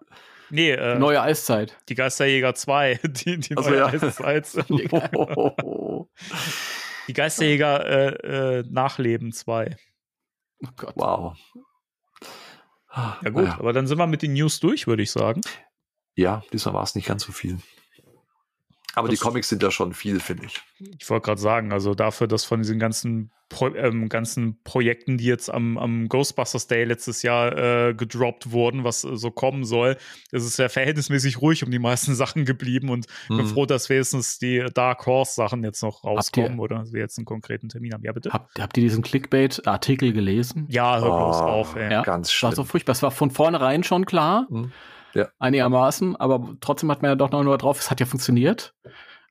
[0.52, 1.76] nee, äh, neue Eiszeit.
[1.90, 3.86] die Geisterjäger 2, die, die Ach so, neue ja.
[3.88, 4.48] Eiszeit.
[7.08, 7.86] Die Geisterjäger
[8.24, 9.76] äh, äh, Nachleben 2.
[10.66, 10.94] Oh Gott.
[10.96, 11.38] wow.
[12.96, 13.58] Ja gut, Naja.
[13.60, 15.42] aber dann sind wir mit den News durch, würde ich sagen.
[16.16, 17.60] Ja, diesmal war es nicht ganz so viel.
[18.98, 20.60] Aber Das- die Comics sind ja schon viel, finde ich.
[21.00, 25.24] Ich wollte gerade sagen, also dafür, dass von diesen ganzen, Pro ähm, ganzen Projekten, die
[25.26, 29.96] jetzt am, am Ghostbusters Day letztes Jahr äh, gedroppt wurden, was äh, so kommen soll,
[30.32, 33.48] ist es ja verhältnismäßig ruhig um die meisten Sachen geblieben und bin Mhm.
[33.48, 37.26] froh, dass wenigstens die Dark Horse Sachen jetzt noch rauskommen ihr- oder wir jetzt einen
[37.26, 38.04] konkreten Termin haben.
[38.04, 38.32] Ja, bitte?
[38.34, 40.66] Habt, habt ihr diesen Clickbait-Artikel gelesen?
[40.70, 41.92] Ja, hör bloß Oh, auf, ey.
[41.92, 42.02] Ja.
[42.02, 42.48] Ganz Das schlimm.
[42.50, 42.92] war so furchtbar.
[42.94, 44.72] Es war von vornherein schon klar, Mhm.
[45.18, 45.30] Ja.
[45.40, 48.74] einigermaßen, aber trotzdem hat man ja doch noch nur drauf, es hat ja funktioniert.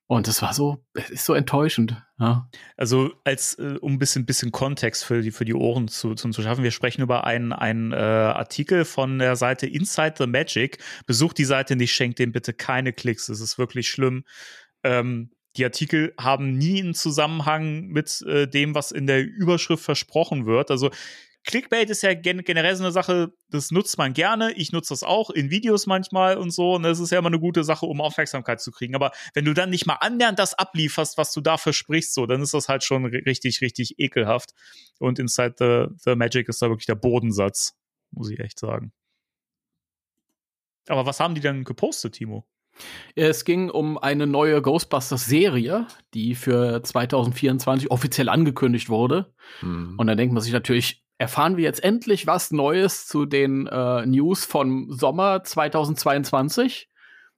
[0.08, 2.00] Und es war so, es ist so enttäuschend.
[2.20, 2.48] Ja.
[2.76, 6.30] Also als äh, um ein bisschen, bisschen Kontext für die, für die Ohren zu, zu,
[6.30, 10.78] zu schaffen, wir sprechen über einen, einen äh, Artikel von der Seite Inside the Magic.
[11.06, 13.26] Besucht die Seite nicht, schenkt dem bitte keine Klicks.
[13.26, 14.24] Das ist wirklich schlimm.
[14.84, 20.46] Ähm, die Artikel haben nie einen Zusammenhang mit äh, dem, was in der Überschrift versprochen
[20.46, 20.70] wird.
[20.70, 20.90] Also
[21.46, 24.52] Clickbait ist ja gen generell so eine Sache, das nutzt man gerne.
[24.52, 26.74] Ich nutze das auch in Videos manchmal und so.
[26.74, 28.94] Und das ist ja immer eine gute Sache, um Aufmerksamkeit zu kriegen.
[28.94, 32.42] Aber wenn du dann nicht mal annähernd das ablieferst, was du da versprichst, so, dann
[32.42, 34.50] ist das halt schon ri- richtig, richtig ekelhaft.
[34.98, 37.76] Und Inside the, the Magic ist da wirklich der Bodensatz,
[38.10, 38.92] muss ich echt sagen.
[40.88, 42.46] Aber was haben die denn gepostet, Timo?
[43.14, 49.32] Es ging um eine neue Ghostbusters-Serie, die für 2024 offiziell angekündigt wurde.
[49.62, 49.94] Mhm.
[49.96, 54.04] Und dann denkt man sich natürlich, erfahren wir jetzt endlich was Neues zu den äh,
[54.06, 56.88] News vom Sommer 2022?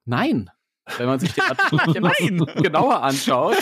[0.04, 0.50] Nein.
[0.96, 3.56] Wenn man sich den Artikel genauer anschaut,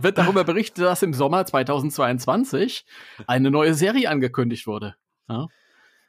[0.00, 2.84] wird darüber berichtet, dass im Sommer 2022
[3.28, 4.96] eine neue Serie angekündigt wurde.
[5.28, 5.46] Ja?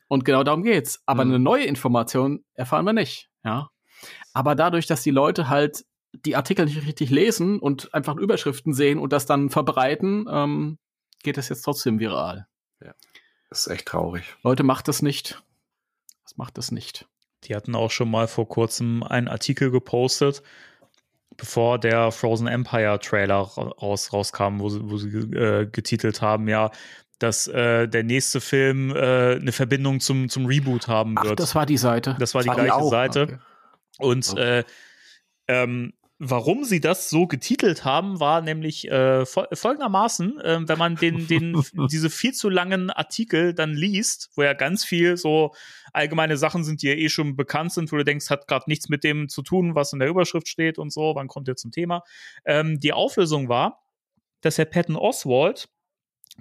[0.08, 1.04] Und genau darum geht's.
[1.06, 1.32] Aber Mhm.
[1.32, 3.30] eine neue Information erfahren wir nicht.
[3.44, 3.70] Ja?
[4.34, 8.98] Aber dadurch, dass die Leute halt die Artikel nicht richtig lesen und einfach Überschriften sehen
[8.98, 10.80] und das dann verbreiten, ähm,
[11.22, 12.48] geht es jetzt trotzdem viral.
[13.50, 14.24] Das ist echt traurig.
[14.44, 15.42] Leute, macht das nicht.
[16.24, 17.08] Das macht das nicht.
[17.44, 20.42] Die hatten auch schon mal vor kurzem einen Artikel gepostet,
[21.38, 26.48] bevor der Frozen Empire Trailer ra- raus, rauskam, wo sie, wo sie äh, getitelt haben,
[26.48, 26.72] ja,
[27.20, 31.40] dass äh, der nächste Film äh, eine Verbindung zum, zum Reboot haben Ach, wird.
[31.40, 32.16] das war die Seite.
[32.20, 33.22] Das war die Das war die gleiche auch, Seite.
[33.24, 33.38] Okay.
[34.00, 34.38] Und Oh.
[34.38, 34.64] äh,
[35.48, 40.96] ähm, warum sie das so getitelt haben, war nämlich äh, fol folgendermaßen, äh, wenn man
[40.96, 41.62] den, den,
[41.92, 45.54] diese viel zu langen Artikel dann liest, wo ja ganz viel so
[45.92, 48.88] allgemeine Sachen sind, die ja eh schon bekannt sind, wo du denkst, hat gerade nichts
[48.90, 51.72] mit dem zu tun, was in der Überschrift steht und so, wann kommt ihr zum
[51.72, 52.04] Thema.
[52.46, 53.84] Ähm, die Auflösung war,
[54.42, 55.68] dass Herr Patton Oswald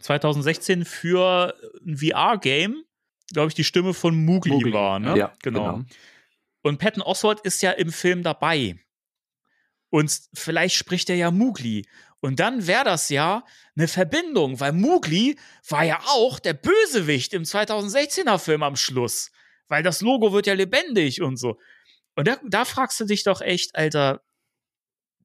[0.00, 1.54] 2016 für
[1.84, 2.84] ein VR-Game,
[3.32, 4.98] glaube ich, die Stimme von Mowgli, Mowgli, war.
[4.98, 5.16] Ne?
[5.16, 5.76] Ja, genau.
[5.76, 5.84] genau.
[6.62, 8.76] Und Patton Oswald ist ja im Film dabei.
[9.94, 11.86] Und vielleicht spricht er ja Mowgli.
[12.18, 13.44] Und dann wäre das ja
[13.76, 15.38] eine Verbindung, weil Mowgli
[15.68, 19.30] war ja auch der Bösewicht im 2016er Film am Schluss.
[19.68, 21.60] Weil das Logo wird ja lebendig und so.
[22.16, 24.24] Und da, da fragst du dich doch echt, Alter,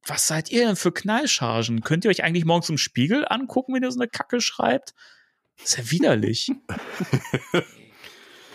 [0.06, 1.80] was seid ihr denn für Knallchargen?
[1.80, 4.94] Könnt ihr euch eigentlich morgens im Spiegel angucken, wenn ihr so eine Kacke schreibt?
[5.58, 6.52] Das ist ja widerlich.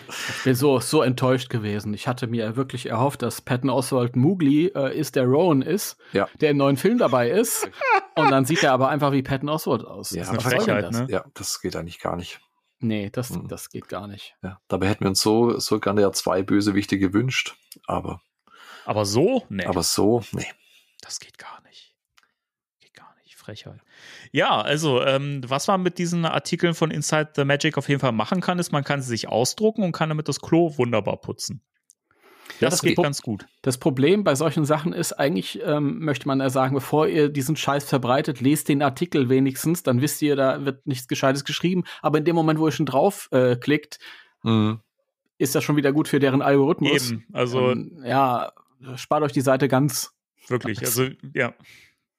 [0.10, 1.93] Ich bin so, so enttäuscht gewesen.
[1.93, 6.28] Ich hatte mir wirklich erhofft, dass Patton Oswald Mowgli äh, ist, der Rowan ist, Ja.
[6.41, 7.70] der im neuen Film dabei ist.
[8.16, 10.12] Und dann sieht er aber einfach wie Patton Oswald aus.
[10.12, 10.99] Ja, Was das ist eine Frechheit, das?
[10.99, 11.08] ne?
[11.10, 12.39] Ja, das geht eigentlich gar nicht.
[12.80, 13.47] Nee, das, Mhm.
[13.47, 14.36] das geht gar nicht.
[14.43, 17.56] Ja, dabei hätten wir uns so, so gerne ja zwei Bösewichte gewünscht.
[17.88, 18.22] Aber,
[18.86, 19.43] Aber so?
[19.49, 19.66] Nee.
[19.66, 20.45] aber so, nee.
[21.01, 21.64] Das geht gar nicht.
[23.46, 23.80] Frechheit.
[24.32, 28.12] Ja, also, ähm, was man mit diesen Artikeln von Inside the Magic auf jeden Fall
[28.12, 31.62] machen kann, ist, man kann sie sich ausdrucken und kann damit das Klo wunderbar putzen.
[32.60, 32.96] Ja, Das, geht.
[32.98, 33.48] ganz gut.
[33.64, 37.56] Das Problem bei solchen Sachen ist eigentlich, ähm, möchte man ja sagen, bevor ihr diesen
[37.56, 41.84] Scheiß verbreitet, lest den Artikel wenigstens, dann wisst ihr, da wird nichts Gescheites geschrieben.
[42.02, 44.00] Aber in dem Moment, wo ihr schon drauf äh, klickt,
[44.43, 44.80] Mhm.
[45.39, 47.12] ist das schon wieder gut für deren Algorithmus.
[47.12, 47.26] Eben.
[47.34, 48.52] Also, Ähm, ja,
[48.96, 50.12] spart euch die Seite ganz.
[50.48, 50.80] wirklich.
[50.82, 51.56] Also, ja.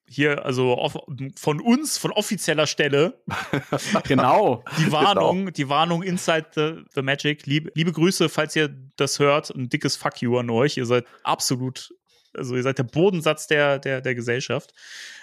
[0.09, 0.89] Hier, also
[1.35, 3.21] von uns, von offizieller Stelle,
[4.07, 4.63] Genau.
[4.77, 7.45] die Warnung, die Warnung Inside the, the Magic.
[7.45, 9.49] Liebe, liebe Grüße, falls ihr das hört.
[9.49, 10.77] Ein dickes Fuck you an euch.
[10.77, 11.91] Ihr seid absolut
[12.37, 14.73] also ihr seid der Bodensatz der, der, der Gesellschaft.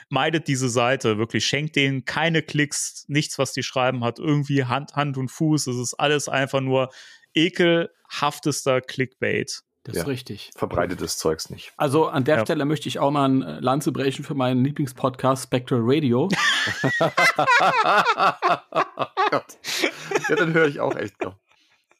[0.08, 1.46] Meidet diese Seite, wirklich.
[1.46, 5.66] Schenkt denen keine Klicks, nichts, was die schreiben, hat irgendwie Hand, Hand und Fuß.
[5.66, 6.90] Es ist alles einfach nur
[7.34, 9.62] ekelhaftester Clickbait.
[9.84, 10.02] Das Ja.
[10.02, 10.50] ist richtig.
[10.56, 11.72] Verbreitetes Zeugs nicht.
[11.76, 12.44] Also an der Ja.
[12.44, 16.28] Stelle möchte ich auch mal ein äh, Lanze brechen für meinen Lieblingspodcast Spectral Radio.
[19.30, 19.44] Gott.
[20.28, 21.36] Ja, dann höre ich auch echt noch.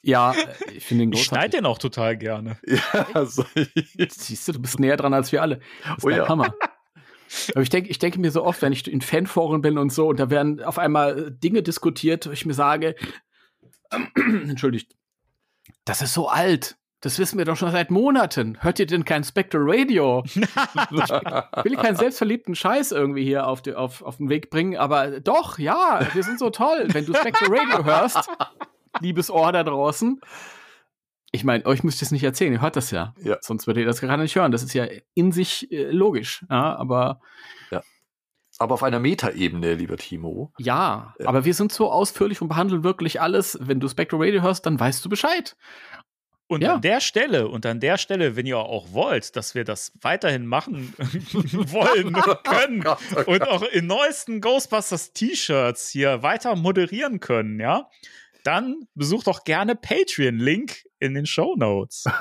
[0.01, 1.59] ja, äh, ich finde den Ich schneide großartig.
[1.59, 2.57] den auch total gerne.
[2.65, 3.45] Ja, also,
[4.09, 5.59] Siehst du, du bist näher dran als wir alle.
[5.83, 6.27] Das ist Oh der ja.
[6.27, 6.53] Hammer.
[7.53, 10.07] Aber ich denke, ich denke mir so oft, wenn ich in Fanforen bin und so,
[10.07, 12.95] und da werden auf einmal äh, Dinge diskutiert, wo ich mir sage,
[14.15, 14.95] entschuldigt,
[15.85, 16.77] das ist so alt.
[17.01, 18.57] Das wissen wir doch schon seit Monaten.
[18.61, 20.23] Hört ihr denn kein Spectral Radio?
[20.25, 25.19] Ich will keinen selbstverliebten Scheiß irgendwie hier auf, die, auf, auf den Weg bringen, aber
[25.19, 26.87] doch, ja, wir sind so toll.
[26.91, 28.27] Wenn du Spectral Radio hörst,
[29.01, 30.19] liebes Ohr da draußen,
[31.31, 33.13] ich meine, euch müsst ihr es nicht erzählen, ihr hört das ja.
[33.21, 33.37] Ja.
[33.41, 34.51] Sonst würdet ihr das gerade nicht hören.
[34.53, 36.45] Das ist ja in sich äh, logisch.
[36.49, 37.19] Ja, aber
[38.57, 40.53] aber auf einer Metaebene, lieber Timo.
[40.57, 41.27] ja, Ja.
[41.27, 43.57] aber wir sind so ausführlich und behandeln wirklich alles.
[43.61, 45.57] Wenn du Spectral Radio hörst, dann weißt du Bescheid.
[46.47, 46.75] Und Ja.
[46.75, 50.45] an der Stelle, und an der Stelle, wenn ihr auch wollt, dass wir das weiterhin
[50.45, 57.59] machen wollen, können Gott, oh und auch in neuesten Ghostbusters T-Shirts hier weiter moderieren können,
[57.59, 57.89] ja,
[58.43, 62.05] dann besucht doch gerne Patreon, Link in den Show Notes.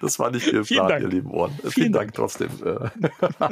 [0.00, 1.02] Das war nicht Ihr Dank.
[1.02, 1.52] ihr lieben Ohren.
[1.60, 2.50] Vielen, Vielen Dank trotzdem.
[2.64, 2.88] äh.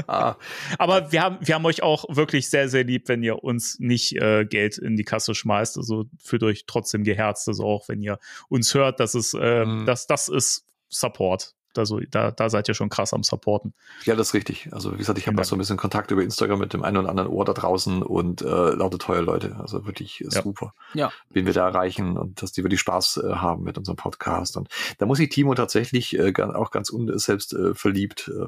[0.79, 4.17] Aber wir haben, wir haben euch auch wirklich sehr, sehr lieb, wenn ihr uns nicht
[4.17, 5.77] äh, Geld in die Kasse schmeißt.
[5.77, 7.49] Also fühlt euch trotzdem geherzt.
[7.49, 8.19] Also auch wenn ihr
[8.49, 9.87] uns hört, das ist, äh, Mhm.
[9.87, 11.55] das, das ist Support.
[11.79, 13.75] Also da, da seid ihr schon krass am Supporten.
[14.05, 14.69] Ja, das ist richtig.
[14.73, 16.97] Also wie gesagt, ich habe auch so ein bisschen Kontakt über Instagram mit dem einen
[16.99, 19.57] oder anderen Ohr da draußen und äh, lauter tolle Leute.
[19.61, 20.43] Also wirklich äh, Ja.
[20.43, 21.13] super, Ja.
[21.31, 24.57] wen wir da erreichen und dass die wirklich Spaß äh, haben mit unserem Podcast.
[24.57, 24.69] Und
[24.99, 28.47] da muss ich Timo tatsächlich äh, auch ganz un selbst äh, verliebt äh,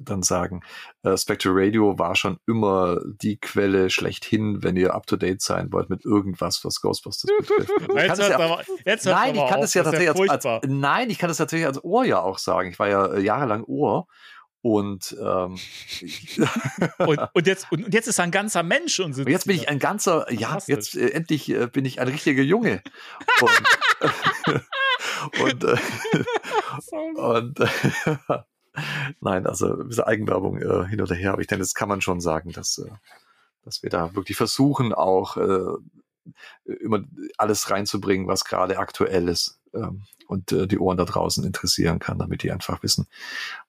[0.00, 0.62] dann sagen.
[1.02, 5.72] Äh, Spectral Radio war schon immer die Quelle schlechthin, wenn ihr up to date sein
[5.72, 7.70] wollt mit irgendwas, was Ghostbusters betrifft.
[7.96, 9.60] Jetzt ja- jetzt Nein, ich kann auf.
[9.60, 10.60] das ja tatsächlich als, als, furchtbar.
[10.66, 12.70] nein, ich kann das tatsächlich als Ohr ja auch sagen.
[12.70, 14.06] Ich war ja äh, jahrelang Ohr
[14.64, 15.58] und, ähm,
[16.98, 19.68] und, und, jetzt, und, jetzt ist er ein ganzer Mensch und und jetzt bin ich
[19.68, 22.82] ein ganzer, ja, jetzt äh, endlich äh, bin ich ein richtiger Junge.
[23.42, 24.62] Und,
[25.42, 25.76] und, äh,
[27.14, 27.58] und
[29.20, 32.00] nein, also ein bisschen Eigenwerbung äh, hin oder her, aber ich denke, das kann man
[32.00, 32.90] schon sagen, dass, äh,
[33.64, 35.66] dass wir da wirklich versuchen, auch äh,
[36.80, 37.00] immer
[37.38, 42.18] alles reinzubringen, was gerade aktuell ist ähm, und äh, die Ohren da draußen interessieren kann,
[42.18, 43.06] damit die einfach wissen,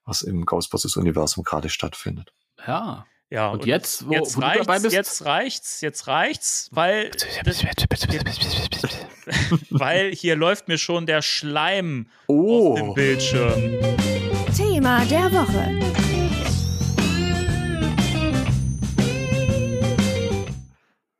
[0.05, 2.31] was im Ghostbusters-Universum gerade stattfindet.
[2.65, 3.05] Ja.
[3.31, 4.93] Ja, Und jetzt, wo- jetzt wo du dabei reicht's, bist?
[4.95, 7.09] jetzt reicht's, jetzt reicht's, weil,
[9.71, 13.79] weil hier läuft mir schon der Schleim auf dem Oh, Bildschirm.
[14.55, 15.95] Thema der Woche.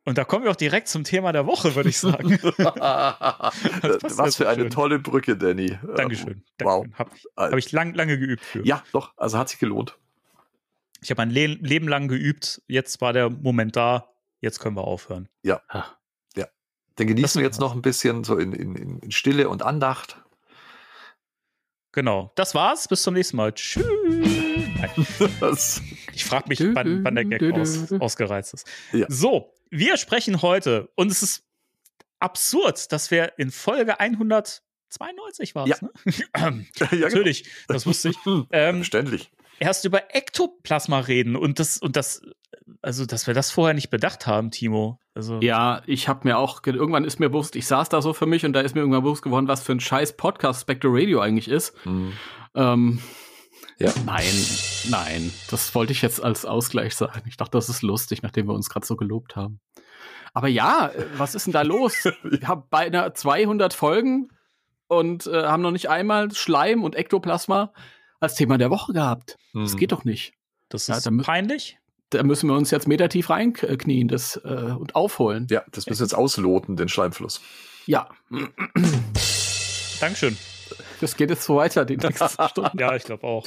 [0.04, 2.30] Und da kommen wir auch direkt zum Thema der Woche, würde ich sagen.
[2.42, 4.70] was ja für so eine schön.
[4.70, 5.78] tolle Brücke, Danny.
[5.96, 6.44] Dankeschön.
[6.60, 6.86] Wow.
[6.86, 6.98] Dankeschön.
[6.98, 8.64] Hab, ich- hab ich lang, lange geübt für.
[8.64, 9.98] Ja, doch, also hat sich gelohnt.
[11.02, 12.62] Ich habe mein Le Leben lang geübt.
[12.68, 14.08] Jetzt war der Moment da.
[14.40, 15.28] Jetzt können wir aufhören.
[16.98, 20.22] Dann genießen wir jetzt noch ein bisschen so in, in, in Stille und Andacht.
[21.96, 22.30] Genau.
[22.34, 22.86] Das war's.
[22.88, 23.52] Bis zum nächsten Mal.
[23.52, 23.84] Tschüss.
[26.14, 28.66] Ich frage mich, wann, wann der Gag aus, ausgereizt ist.
[28.92, 29.06] Ja.
[29.08, 31.44] So, wir sprechen heute und es ist
[32.20, 35.68] absurd, dass wir in Folge 192 waren.
[35.68, 35.76] Ja.
[35.80, 35.90] Ne?
[36.34, 36.98] ja, genau.
[37.06, 38.16] Natürlich, das wusste ich.
[38.50, 39.30] Ähm, Verständlich.
[39.58, 42.22] erst über Ektoplasma reden und das und das,
[42.82, 45.00] also dass wir das vorher nicht bedacht haben, Timo.
[45.16, 48.12] Also Ja, ich habe mir auch, ge- irgendwann ist mir bewusst, ich saß da so
[48.12, 50.90] für mich und da ist mir irgendwann bewusst geworden, was für ein scheiß Podcast Spectre
[50.92, 51.74] Radio eigentlich ist.
[51.84, 52.12] Hm.
[52.54, 53.00] Ähm,
[53.78, 53.92] Ja.
[54.06, 54.24] Nein,
[54.88, 57.22] nein, das wollte ich jetzt als Ausgleich sagen.
[57.28, 59.60] Ich dachte, das ist lustig, nachdem wir uns gerade so gelobt haben.
[60.32, 62.04] Aber ja, äh, was ist denn da los?
[62.22, 64.28] Wir haben beinahe 200 Folgen
[64.86, 67.72] und äh, haben noch nicht einmal Schleim und Ektoplasma
[68.20, 69.36] als Thema der Woche gehabt.
[69.54, 69.78] Das Hm.
[69.78, 70.32] geht doch nicht.
[70.68, 71.78] das Ja, ist mü- peinlich.
[72.10, 75.46] Da müssen wir uns jetzt metertief reinknien das, äh, und aufholen.
[75.50, 77.40] Ja, das müssen wir jetzt ausloten, den Schleimfluss.
[77.86, 78.08] Ja,
[80.00, 80.36] Dankeschön.
[81.00, 82.78] das geht jetzt so weiter, die nächsten Stunden.
[82.78, 83.46] Ja, ich glaube auch.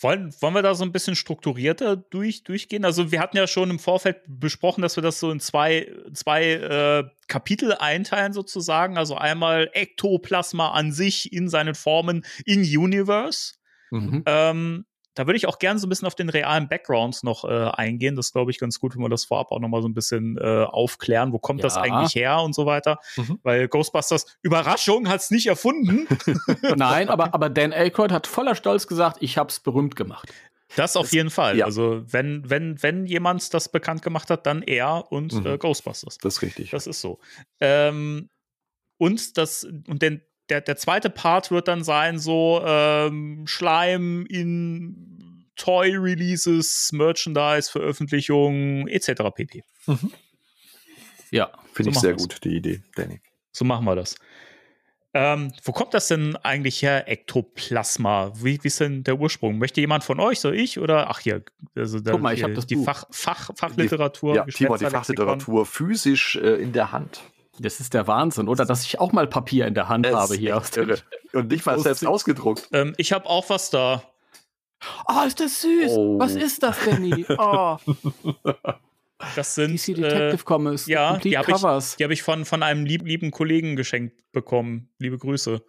[0.00, 2.84] Wollen, wollen wir da so ein bisschen strukturierter durch, durchgehen?
[2.84, 6.52] Also wir hatten ja schon im Vorfeld besprochen, dass wir das so in zwei, zwei
[6.52, 8.96] äh, Kapitel einteilen sozusagen.
[8.96, 13.54] Also einmal Ektoplasma an sich in seinen Formen in Universe.
[13.90, 14.22] Mhm.
[14.26, 14.86] Ähm,
[15.18, 18.14] da würde ich auch gerne so ein bisschen auf den realen Backgrounds noch äh, eingehen.
[18.16, 20.38] Das glaube ich ganz gut, wenn wir das vorab auch noch mal so ein bisschen
[20.38, 21.32] äh, aufklären.
[21.32, 21.82] Wo kommt das Ja.
[21.82, 22.98] eigentlich her und so weiter?
[23.16, 23.40] Mhm.
[23.42, 26.06] Weil Ghostbusters, Überraschung, hat es nicht erfunden.
[26.76, 30.32] Nein, aber, aber Dan Aykroyd hat voller Stolz gesagt, ich hab's berühmt gemacht.
[30.76, 31.56] Das auf jeden Fall.
[31.56, 31.64] ja.
[31.64, 35.46] Also wenn, wenn, wenn jemand das bekannt gemacht hat, dann er und Mhm.
[35.46, 36.18] äh, Ghostbusters.
[36.18, 36.70] Das ist richtig.
[36.70, 37.18] Das ist so.
[37.60, 38.28] Ähm,
[38.98, 45.44] und das, und den, der, der zweite Part wird dann sein, so ähm, Schleim in
[45.56, 49.22] Toy-Releases, Merchandise-Veröffentlichungen etc.
[49.34, 49.62] pp.
[51.30, 51.50] Ja.
[51.72, 52.22] Finde so ich sehr wir's.
[52.22, 53.20] gut, die Idee, Danny.
[53.52, 54.16] So machen wir das.
[55.14, 58.32] Ähm, wo kommt das denn eigentlich her, Ektoplasma?
[58.36, 59.58] Wie, wie ist denn der Ursprung?
[59.58, 61.42] Möchte jemand von euch, so ich oder ach hier,
[61.74, 62.84] also da, Guck mal, ich hab hier, das die Buch.
[62.84, 64.84] Fach, Fach, Fachliteratur, Ja, Timo die.
[64.84, 67.22] Fachliteratur physisch äh, in der Hand.
[67.60, 68.64] Das ist der Wahnsinn, oder?
[68.64, 70.62] Dass ich auch mal Papier in der Hand Das habe hier.
[71.32, 72.68] Und nicht mal Aus- selbst ausgedruckt.
[72.72, 74.02] Ähm, ich habe auch was da.
[75.08, 75.90] Oh, ist das süß.
[75.90, 76.18] Oh.
[76.20, 77.26] Was ist das, Danny?
[77.36, 77.76] Oh,
[79.34, 80.86] Das sind DC äh, Detective Comics.
[80.86, 81.96] ja, Complete die habe ich, Covers.
[81.96, 84.88] die hab ich von, von einem lieb, lieben Kollegen geschenkt bekommen.
[84.98, 85.60] Liebe Grüße.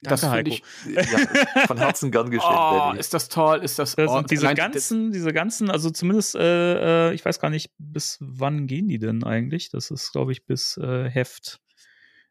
[0.00, 0.66] Das Danke, finde Heiko.
[0.86, 1.56] ich.
[1.56, 4.46] Ja, von Herzen gern geschenkt, Oh, ist das toll, ist das, Das oh, sind diese
[4.46, 8.86] allein- ganzen, diese ganzen, also zumindest, äh, äh, ich weiß gar nicht, bis wann gehen
[8.88, 9.70] die denn eigentlich?
[9.70, 11.60] Das ist, glaube ich, bis äh, Heft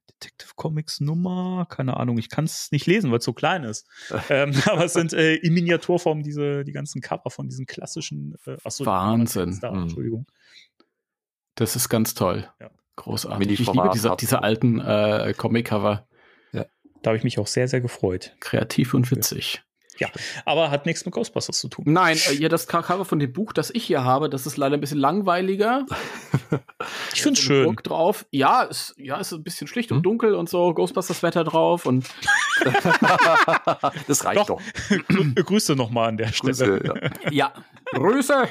[0.09, 3.85] Detective Comics Nummer, keine Ahnung, ich kann es nicht lesen, weil es so klein ist.
[4.29, 8.55] ähm, aber es sind äh, in Miniaturform diese, die ganzen Cover von diesen klassischen, äh,
[8.63, 9.59] achso, Wahnsinn.
[9.61, 9.81] Da, Mhm.
[9.83, 10.25] Entschuldigung.
[11.55, 12.49] Das ist ganz toll.
[12.61, 12.69] Ja.
[12.95, 13.59] Großartig.
[13.59, 16.07] Ich liebe diese, diese alten äh, Comic-Cover.
[17.01, 18.35] Da habe ich mich auch sehr, sehr gefreut.
[18.39, 19.61] Kreativ und witzig.
[20.45, 21.85] Aber hat nichts mit Ghostbusters zu tun.
[21.87, 24.77] Nein, äh, ja, das Cover von dem Buch, das ich hier habe, das ist leider
[24.77, 25.85] ein bisschen langweiliger.
[27.13, 27.65] Ich finde es schön.
[27.65, 28.25] Burg drauf.
[28.29, 29.97] Ja, ist, ja, ist ein bisschen schlicht Hm?
[29.97, 30.71] und dunkel und so.
[30.73, 32.07] Ghostbusters-Wetter drauf und
[34.07, 34.45] das reicht Doch.
[34.47, 34.61] doch.
[34.89, 36.79] Grü- Grüße nochmal an der Stelle.
[36.79, 36.81] Grüße,
[37.25, 37.31] ja.
[37.31, 37.53] Ja,
[37.93, 38.47] Grüße.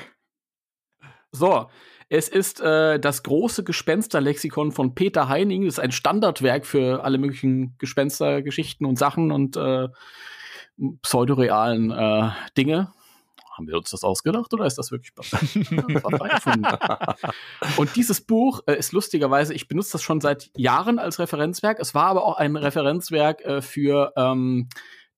[1.32, 1.68] So,
[2.08, 5.64] es ist äh, das große Gespensterlexikon von Peter Heining.
[5.64, 9.88] Das ist ein Standardwerk für alle möglichen Gespenstergeschichten und Sachen und äh,
[11.02, 12.92] pseudorealen äh, Dinge.
[13.56, 15.32] Haben wir uns das ausgedacht oder ist das wirklich das.
[17.78, 21.78] Und dieses Buch äh, ist lustigerweise, ich benutze das schon seit Jahren als Referenzwerk.
[21.80, 24.68] Es war aber auch ein Referenzwerk äh, für ähm,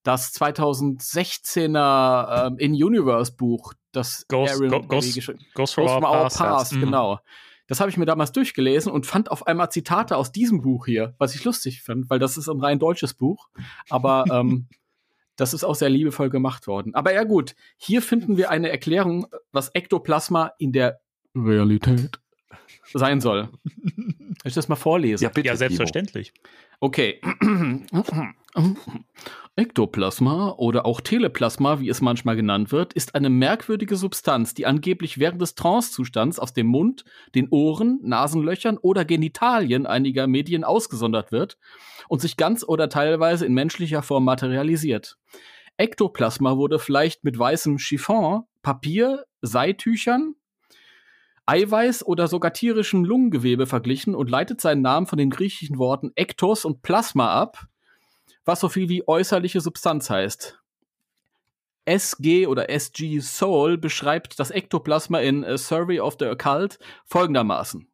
[0.05, 6.39] das 2016er ähm, In-Universe-Buch, das Ghost, Aaron Go, Ghost, gesch- Ghost Ghost from Our Past.
[6.39, 6.81] Past, Mhm.
[6.81, 7.19] genau.
[7.67, 11.15] Das habe ich mir damals durchgelesen und fand auf einmal Zitate aus diesem Buch hier,
[11.19, 13.49] was ich lustig fand, weil das ist ein rein deutsches Buch.
[13.91, 14.69] Aber ähm,
[15.37, 16.95] das ist auch sehr liebevoll gemacht worden.
[16.95, 21.01] Aber ja gut, hier finden wir eine Erklärung, was Ektoplasma in der
[21.37, 22.19] Realität
[22.95, 23.49] sein soll.
[23.85, 25.25] Soll ich das mal vorlesen?
[25.25, 25.47] Ja, bitte.
[25.47, 25.59] Ja, Timo.
[25.59, 26.33] selbstverständlich.
[26.81, 27.21] Okay.
[29.57, 35.19] Ektoplasma oder auch Teleplasma, wie es manchmal genannt wird, ist eine merkwürdige Substanz, die angeblich
[35.19, 41.59] während des Trancezustands aus dem Mund, den Ohren, Nasenlöchern oder Genitalien einiger Medien ausgesondert wird
[42.09, 45.17] und sich ganz oder teilweise in menschlicher Form materialisiert.
[45.77, 50.35] Ektoplasma wurde vielleicht mit weißem Chiffon, Papier, Seitüchern,
[51.49, 56.67] Eiweiß oder sogar tierischem Lungengewebe verglichen und leitet seinen Namen von den griechischen Worten Ektos
[56.67, 57.69] und Plasma ab,
[58.45, 60.61] was so viel wie äußerliche Substanz heißt.
[61.87, 67.89] SG oder SG Soul beschreibt das Ektoplasma in A Survey of the Occult folgendermaßen.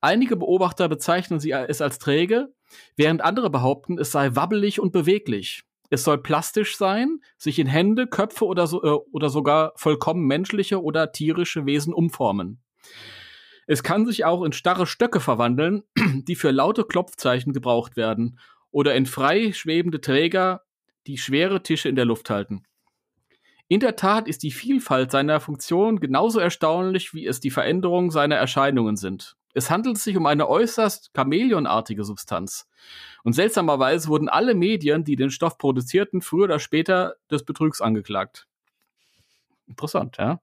[0.00, 2.54] Einige Beobachter bezeichnen sie es als träge,
[2.96, 5.64] während andere behaupten, es sei wabbelig und beweglich.
[5.90, 10.82] Es soll plastisch sein, sich in Hände, Köpfe oder, so, äh, oder sogar vollkommen menschliche
[10.82, 12.63] oder tierische Wesen umformen.
[13.66, 18.38] Es kann sich auch in starre Stöcke verwandeln, die für laute Klopfzeichen gebraucht werden,
[18.70, 20.62] oder in frei schwebende Träger,
[21.06, 22.64] die schwere Tische in der Luft halten.
[23.68, 28.36] In der Tat ist die Vielfalt seiner Funktion genauso erstaunlich, wie es die Veränderung seiner
[28.36, 29.36] Erscheinungen sind.
[29.54, 32.68] Es handelt sich um eine äußerst chamäleonartige Substanz.
[33.22, 38.46] Und seltsamerweise wurden alle Medien, die den Stoff produzierten, früher oder später des Betrugs angeklagt.
[39.66, 40.40] Interessant, ja.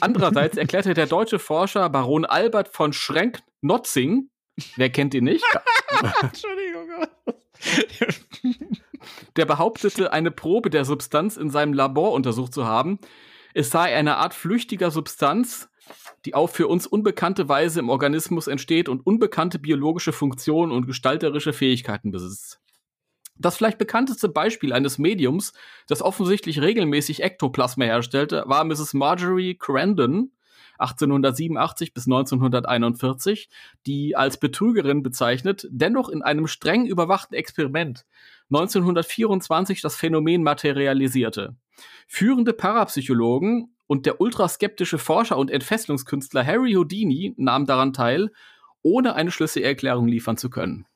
[0.00, 4.30] Andererseits erklärte der deutsche Forscher Baron Albert von Schrenk-Notzing,
[4.76, 5.44] wer kennt ihn nicht,
[6.22, 7.06] Entschuldigung.
[9.36, 12.98] der behauptete, eine Probe der Substanz in seinem Labor untersucht zu haben.
[13.54, 15.68] Es sei eine Art flüchtiger Substanz,
[16.24, 21.52] die auf für uns unbekannte Weise im Organismus entsteht und unbekannte biologische Funktionen und gestalterische
[21.52, 22.60] Fähigkeiten besitzt.
[23.38, 25.52] Das vielleicht bekannteste Beispiel eines Mediums,
[25.88, 28.94] das offensichtlich regelmäßig Ektoplasma herstellte, war Mrs.
[28.94, 30.32] Marjorie Crandon,
[30.78, 33.48] 1887 bis 1941,
[33.86, 38.04] die als Betrügerin bezeichnet, dennoch in einem streng überwachten Experiment
[38.50, 41.56] 1924 das Phänomen materialisierte.
[42.06, 48.30] Führende Parapsychologen und der ultraskeptische Forscher und Entfesselungskünstler Harry Houdini nahmen daran teil,
[48.82, 50.86] ohne eine schlüssige Erklärung liefern zu können.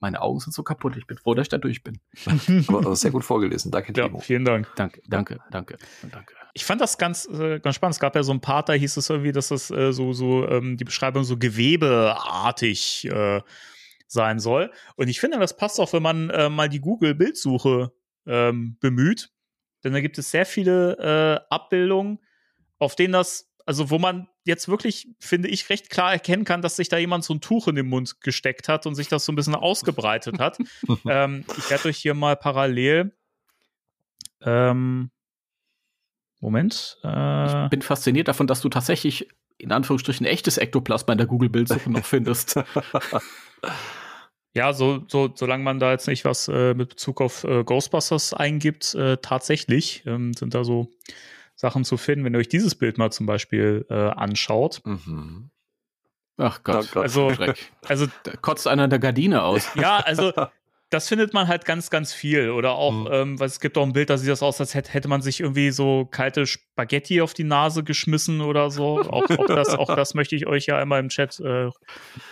[0.00, 2.00] Meine Augen sind so kaputt, ich bin froh, dass ich da durch bin.
[2.68, 3.70] Aber, aber sehr gut vorgelesen.
[3.70, 4.20] Danke, Ja, Timo.
[4.20, 4.66] vielen Dank.
[4.76, 5.76] Danke, danke, danke,
[6.10, 6.34] danke.
[6.54, 7.94] Ich fand das ganz, äh, ganz spannend.
[7.94, 10.48] Es gab ja so ein Part, da hieß es irgendwie, dass das äh, so, so
[10.48, 13.40] ähm, die Beschreibung so gewebeartig äh,
[14.06, 14.72] sein soll.
[14.96, 17.92] Und ich finde, das passt auch, wenn man äh, mal die Google-Bildsuche
[18.26, 19.30] ähm, bemüht.
[19.84, 22.18] Denn da gibt es sehr viele äh, Abbildungen,
[22.78, 26.76] auf denen das, also wo man jetzt wirklich, finde ich, recht klar erkennen kann, dass
[26.76, 29.32] sich da jemand so ein Tuch in den Mund gesteckt hat und sich das so
[29.32, 30.58] ein bisschen ausgebreitet hat.
[31.06, 33.12] ähm, ich werde euch hier mal parallel.
[34.42, 35.10] Ähm,
[36.40, 36.98] Moment.
[37.04, 39.28] Äh, Ich bin fasziniert davon, dass du tatsächlich
[39.58, 42.58] in Anführungsstrichen echtes Ektoplasma in der Google-Bildsuche noch findest.
[44.52, 48.34] Ja, so, so, solange man da jetzt nicht was äh, mit Bezug auf äh, Ghostbusters
[48.34, 50.90] eingibt, äh, tatsächlich ähm, sind da so
[51.60, 54.80] Sachen zu finden, wenn ihr euch dieses Bild mal zum Beispiel äh, anschaut.
[54.86, 55.50] Mhm.
[56.38, 57.02] Ach Gott, Oh Gott.
[57.02, 57.70] Also, Schreck.
[57.86, 59.68] also Da kotzt einer der Gardine aus.
[59.74, 60.32] ja, also
[60.90, 62.50] das findet man halt ganz, ganz viel.
[62.50, 63.08] Oder auch, Mhm.
[63.12, 65.22] ähm, weil es gibt auch ein Bild, da sieht das aus, als hätte, hätte man
[65.22, 69.00] sich irgendwie so kalte Spaghetti auf die Nase geschmissen oder so.
[69.00, 71.70] Auch, auch, das, auch das möchte ich euch ja einmal im Chat äh,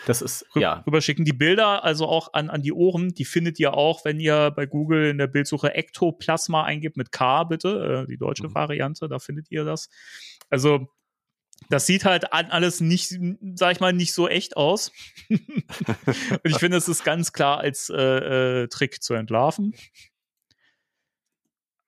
[0.06, 1.24] Das ist, rü- ja, rüberschicken.
[1.24, 4.66] Die Bilder, also auch an, an die Ohren, die findet ihr auch, wenn ihr bei
[4.66, 8.54] Google in der Bildsuche Ektoplasma eingibt mit K, bitte, äh, die deutsche Mhm.
[8.54, 9.88] Variante, da findet ihr das.
[10.50, 10.88] Also,
[11.68, 13.18] das sieht halt alles nicht,
[13.54, 14.92] sag ich mal, nicht so echt aus.
[15.28, 19.74] Und ich finde, es ist ganz klar als äh, äh, Trick zu entlarven.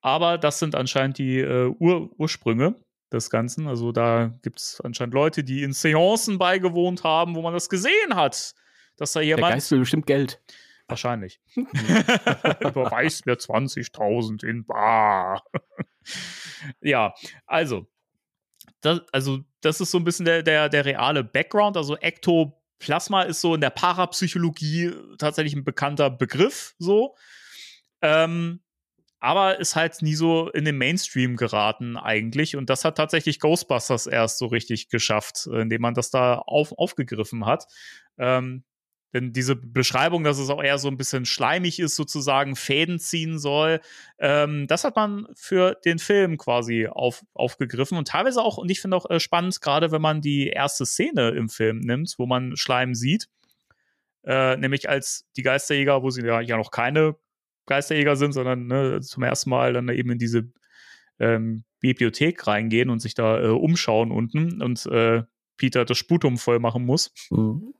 [0.02, 2.74] Aber das sind anscheinend die äh, Ur Ursprünge
[3.12, 3.66] des Ganzen.
[3.66, 8.14] Also da gibt es anscheinend Leute, die in Seancen beigewohnt haben, wo man das gesehen
[8.14, 8.54] hat,
[8.96, 10.40] dass da der jemand Geist will bestimmt Geld.
[10.86, 15.42] wahrscheinlich überweist mir 20.000 in Bar.
[16.80, 17.14] ja,
[17.46, 17.86] also
[18.80, 21.76] das, also das ist so ein bisschen der, der, der reale Background.
[21.76, 27.16] Also Ektoplasma ist so in der Parapsychologie tatsächlich ein bekannter Begriff, so.
[28.02, 28.60] Ähm,
[29.20, 32.56] aber ist halt nie so in den Mainstream geraten eigentlich.
[32.56, 36.72] Und das hat tatsächlich Ghostbusters erst so richtig geschafft, äh, indem man das da auf,
[36.78, 37.66] aufgegriffen hat.
[38.18, 38.64] Ähm,
[39.12, 43.38] denn diese Beschreibung, dass es auch eher so ein bisschen schleimig ist, sozusagen Fäden ziehen
[43.38, 43.80] soll,
[44.18, 48.80] ähm, das hat man für den Film quasi auf, aufgegriffen und teilweise auch, und ich
[48.80, 52.56] finde auch äh, spannend, gerade wenn man die erste Szene im Film nimmt, wo man
[52.56, 53.28] Schleim sieht,
[54.24, 57.16] äh, nämlich als die Geisterjäger, wo sie ja, ja noch keine
[57.66, 60.50] Geisterjäger sind, sondern ne, zum ersten Mal dann eben in diese
[61.18, 65.22] ähm, Bibliothek reingehen und sich da äh, umschauen unten und äh,
[65.56, 67.74] Peter das Sputum voll machen muss Mhm.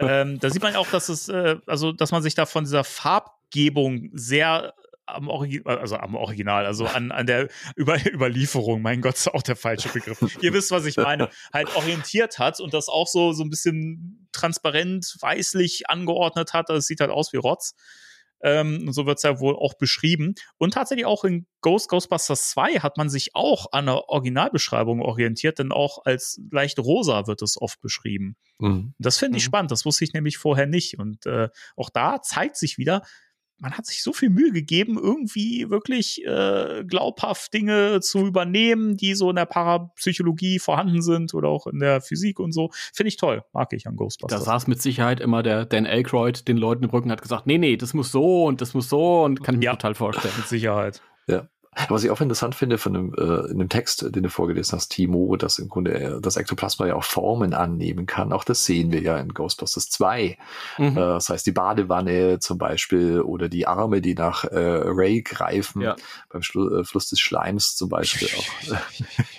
[0.00, 2.84] Ähm, da sieht man auch, dass es, äh, also, dass man sich da von dieser
[2.84, 4.74] Farbgebung sehr
[5.08, 9.42] am Original, also am Original, also an, an der Über Überlieferung, mein Gott, ist auch
[9.42, 10.18] der falsche Begriff.
[10.42, 14.28] Ihr wisst, was ich meine, halt orientiert hat und das auch so, so ein bisschen
[14.32, 16.68] transparent, weißlich angeordnet hat.
[16.68, 17.74] Das sieht halt aus wie Rotz.
[18.42, 20.34] Ähm, und so wird es ja wohl auch beschrieben.
[20.58, 25.58] Und tatsächlich auch in Ghost Ghostbusters 2 hat man sich auch an der Originalbeschreibung orientiert,
[25.58, 28.36] denn auch als leicht rosa wird es oft beschrieben.
[28.58, 28.94] Mhm.
[28.98, 29.48] Das finde ich Mhm.
[29.48, 30.98] spannend, das wusste ich nämlich vorher nicht.
[30.98, 33.02] Und äh, auch da zeigt sich wieder,
[33.58, 39.14] man hat sich so viel Mühe gegeben, irgendwie wirklich äh, glaubhaft Dinge zu übernehmen, die
[39.14, 42.70] so in der Parapsychologie vorhanden sind oder auch in der Physik und so.
[42.94, 44.44] Finde ich toll, mag ich an Da Ghostbusters.
[44.44, 47.58] saß mit Sicherheit immer der Dan Aykroyd den Leuten im Rücken und hat gesagt, nee,
[47.58, 49.72] nee, das muss so und das muss so und kann ich mir Ja.
[49.72, 50.34] total vorstellen.
[50.36, 51.02] Mit Sicherheit.
[51.88, 54.88] Was ich auch interessant finde von dem, äh, in dem Text, den du vorgelesen hast,
[54.88, 58.32] Timo, dass im Grunde äh, das Ektoplasma ja auch Formen annehmen kann.
[58.32, 60.38] Auch das sehen wir ja in Ghostbusters 2.
[60.78, 60.86] Mhm.
[60.88, 65.82] Äh, das heißt, die Badewanne zum Beispiel oder die Arme, die nach äh, Ray greifen,
[65.82, 65.96] Ja.
[66.30, 68.76] beim Schlu äh, Fluss des Schleims zum Beispiel auch.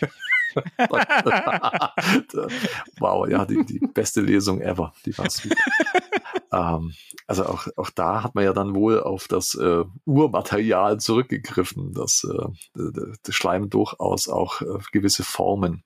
[2.99, 4.93] wow, ja, die, die beste Lesung ever.
[5.05, 5.55] Die war super.
[6.51, 6.93] ähm,
[7.27, 12.23] also auch, auch da hat man ja dann wohl auf das äh, Urmaterial zurückgegriffen, dass
[12.23, 15.83] äh, der, der Schleim durchaus auch äh, gewisse Formen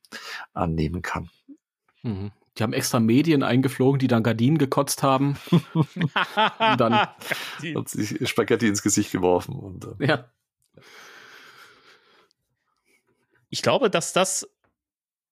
[0.52, 1.28] annehmen kann.
[2.02, 2.30] Mhm.
[2.56, 5.36] Die haben extra Medien eingeflogen, die dann Gardinen gekotzt haben.
[5.74, 10.30] Und dann- Hat sich Spaghetti ins Gesicht geworfen und äh, Ja.
[13.50, 14.48] ich glaube, dass das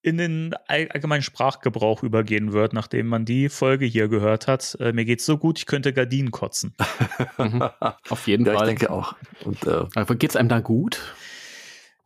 [0.02, 4.76] in den all- allgemeinen Sprachgebrauch übergehen wird, nachdem man die Folge hier gehört hat.
[4.80, 6.74] Äh, mir geht's so gut, ich könnte Gardinen kotzen.
[7.38, 7.62] Mhm.
[8.08, 8.66] Auf jeden ja, ich Fall.
[8.66, 9.14] denke auch.
[9.44, 11.00] Und äh, Aber geht's einem da gut?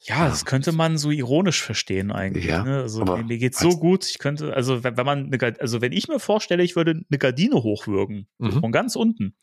[0.02, 2.44] Ja, das könnte man so ironisch verstehen eigentlich.
[2.44, 2.82] Ja, ne?
[2.82, 5.90] Also mir, mir geht's so gut, ich könnte, also wenn, wenn man, eine, also wenn
[5.92, 8.60] ich mir vorstelle, ich würde eine Gardine hochwürgen, Mhm.
[8.60, 9.34] von ganz unten.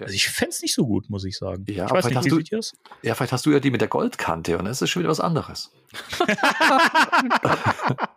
[0.00, 1.64] Also ich fänd's nicht so gut, muss ich sagen.
[1.68, 2.72] Ja, ich aber weiß vielleicht nicht, hast wie du- ihr das?
[3.02, 5.20] Ja, vielleicht hast du ja die mit der Goldkante und das ist schon wieder was
[5.20, 5.70] anderes.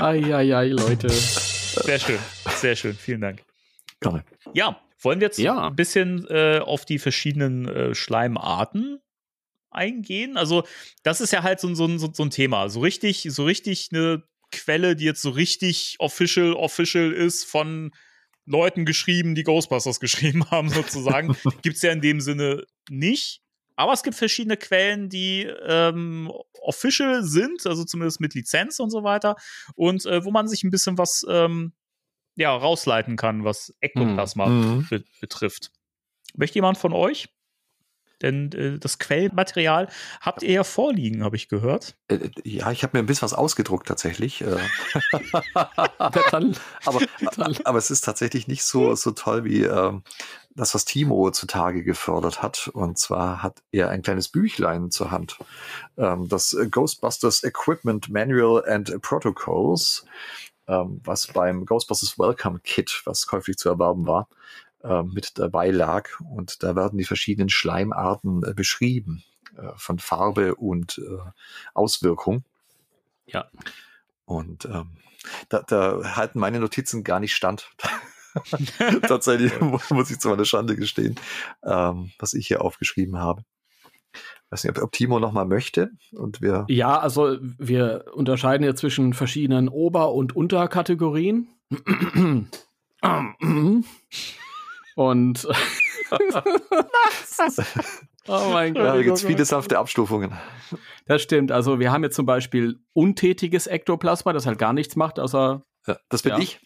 [0.00, 1.08] Eieiei, Leute.
[1.10, 2.18] Sehr schön,
[2.56, 3.42] sehr schön, vielen Dank.
[4.00, 4.24] Gerne.
[4.52, 5.68] Ja, wollen wir jetzt Ja.
[5.68, 9.00] ein bisschen äh, auf die verschiedenen äh, Schleimarten
[9.70, 10.36] eingehen?
[10.36, 10.64] Also,
[11.02, 12.68] das ist ja halt so, ein- so, so, so ein Thema.
[12.68, 14.22] So richtig, so richtig eine
[14.52, 17.90] Quelle, die jetzt so richtig official, official ist von
[18.46, 23.40] Leuten geschrieben, die Ghostbusters geschrieben haben, sozusagen, gibt es ja in dem Sinne nicht.
[23.76, 26.30] Aber es gibt verschiedene Quellen, die ähm,
[26.62, 29.34] official sind, also zumindest mit Lizenz und so weiter,
[29.74, 31.72] und äh, wo man sich ein bisschen was ähm,
[32.36, 34.86] ja, rausleiten kann, was Ektoplasma Mhm.
[34.88, 35.72] be betrifft.
[36.36, 37.33] Möchte jemand von euch?
[38.22, 39.88] Denn äh, das Quellmaterial
[40.20, 41.96] habt ihr ja vorliegen, habe ich gehört.
[42.08, 44.42] Äh, Ja, ich habe mir ein bisschen was ausgedruckt tatsächlich.
[44.42, 44.56] äh,
[45.98, 47.00] aber,
[47.64, 50.02] aber es ist tatsächlich nicht so, so toll wie ähm,
[50.54, 52.68] das, was Timo zutage gefördert hat.
[52.72, 55.38] Und zwar hat er ein kleines Büchlein zur Hand.
[55.96, 60.04] Ähm, das äh, Ghostbusters Equipment Manual and Protocols,
[60.68, 64.28] ähm, was beim Ghostbusters Welcome Kit, was käuflich zu erwerben war,
[64.84, 66.08] äh, mit dabei lag.
[66.20, 69.24] Und da werden die verschiedenen Schleimarten äh, beschrieben,
[69.56, 71.30] äh, von Farbe und äh,
[71.74, 72.44] Auswirkung.
[73.26, 73.46] Ja.
[74.26, 74.98] Und ähm,
[75.48, 77.70] da, da halten meine Notizen gar nicht stand.
[79.08, 81.14] Tatsächlich mu- muss ich zu meiner Schande gestehen,
[81.62, 83.44] ähm, was ich hier aufgeschrieben habe.
[84.50, 86.66] Weiß nicht, ob, ob Timo noch mal möchte und wir.
[86.68, 91.48] ja, also wir unterscheiden ja zwischen verschiedenen Ober- und Unterkategorien.
[94.94, 95.46] Und
[98.28, 98.94] oh mein Ja, Gott.
[98.96, 100.32] da gibt es viele sanfte Abstufungen.
[101.06, 101.52] Das stimmt.
[101.52, 105.96] Also wir haben jetzt zum Beispiel untätiges Ektoplasma, das halt gar nichts macht, außer Ja,
[106.08, 106.60] das bin ja, ich.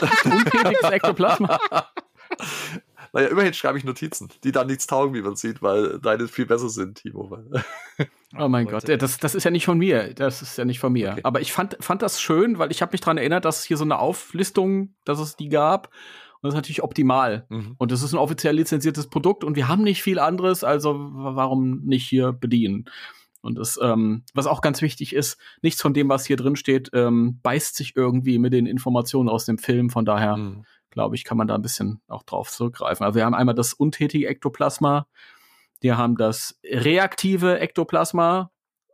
[0.24, 1.58] untätiges Ektoplasma.
[3.12, 6.44] Naja, immerhin schreibe ich Notizen, die dann nichts taugen, wie man sieht, weil deine viel
[6.44, 7.38] besser sind, Timo.
[8.38, 10.12] Oh mein Gott, ja, das, das ist ja nicht von mir.
[10.12, 11.12] Das ist ja nicht von mir.
[11.12, 11.20] Okay.
[11.24, 13.78] Aber ich fand, fand das schön, weil ich habe mich daran erinnert, dass es hier
[13.78, 15.90] so eine Auflistung, dass es die gab.
[16.40, 17.46] Und das ist natürlich optimal.
[17.48, 17.74] Mhm.
[17.78, 21.84] Und das ist ein offiziell lizenziertes Produkt und wir haben nicht viel anderes, also warum
[21.84, 22.88] nicht hier bedienen?
[23.40, 26.90] Und das, ähm, was auch ganz wichtig ist, nichts von dem, was hier drin steht,
[26.92, 29.90] ähm, beißt sich irgendwie mit den Informationen aus dem Film.
[29.90, 30.64] Von daher Mhm.
[30.90, 33.06] glaube ich, kann man da ein bisschen auch drauf zurückgreifen.
[33.06, 35.06] Also wir haben einmal das untätige Ektoplasma,
[35.80, 38.50] wir haben das reaktive Ektoplasma,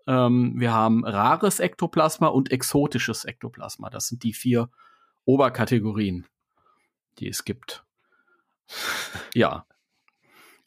[0.07, 3.89] ähm, wir haben rares Ektoplasma und exotisches Ektoplasma.
[3.89, 4.69] Das sind die vier
[5.25, 6.27] Oberkategorien,
[7.19, 7.85] die es gibt.
[9.35, 9.67] ja.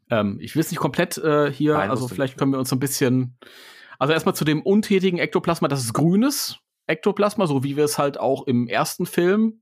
[0.09, 2.75] Ähm, ich will es nicht komplett äh, hier, Nein, also vielleicht können wir uns so
[2.75, 3.37] ein bisschen.
[3.99, 8.19] Also erstmal zu dem untätigen Ektoplasma, das ist grünes Ektoplasma, so wie wir es halt
[8.19, 9.61] auch im ersten Film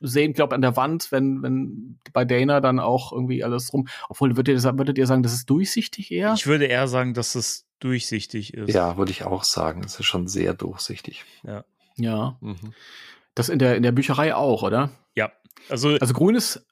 [0.00, 3.88] sehen, glaube an der Wand, wenn, wenn bei Dana dann auch irgendwie alles rum.
[4.08, 6.34] Obwohl, würdet ihr, würdet ihr sagen, das ist durchsichtig eher?
[6.34, 8.74] Ich würde eher sagen, dass es durchsichtig ist.
[8.74, 9.82] Ja, würde ich auch sagen.
[9.84, 11.24] Es ist schon sehr durchsichtig.
[11.96, 12.36] ja.
[12.40, 12.74] Mhm.
[13.34, 14.90] Das in der, in der Bücherei auch, oder?
[15.14, 15.32] Ja.
[15.68, 16.66] Also, Also grünes,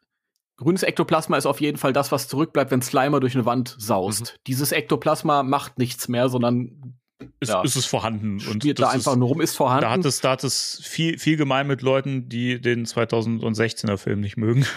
[0.57, 4.37] grünes Ektoplasma ist auf jeden Fall das, was zurückbleibt, wenn Slimer durch eine Wand saust.
[4.47, 6.97] Dieses Ektoplasma macht nichts mehr, sondern
[7.41, 7.63] ist, ja.
[7.63, 8.41] ist es vorhanden.
[8.49, 9.83] Und spielt da das einfach ist, nur rum, ist vorhanden.
[9.83, 14.21] da hat es, da hat es viel, viel gemein mit Leuten, die den 2016er Film
[14.21, 14.67] nicht mögen.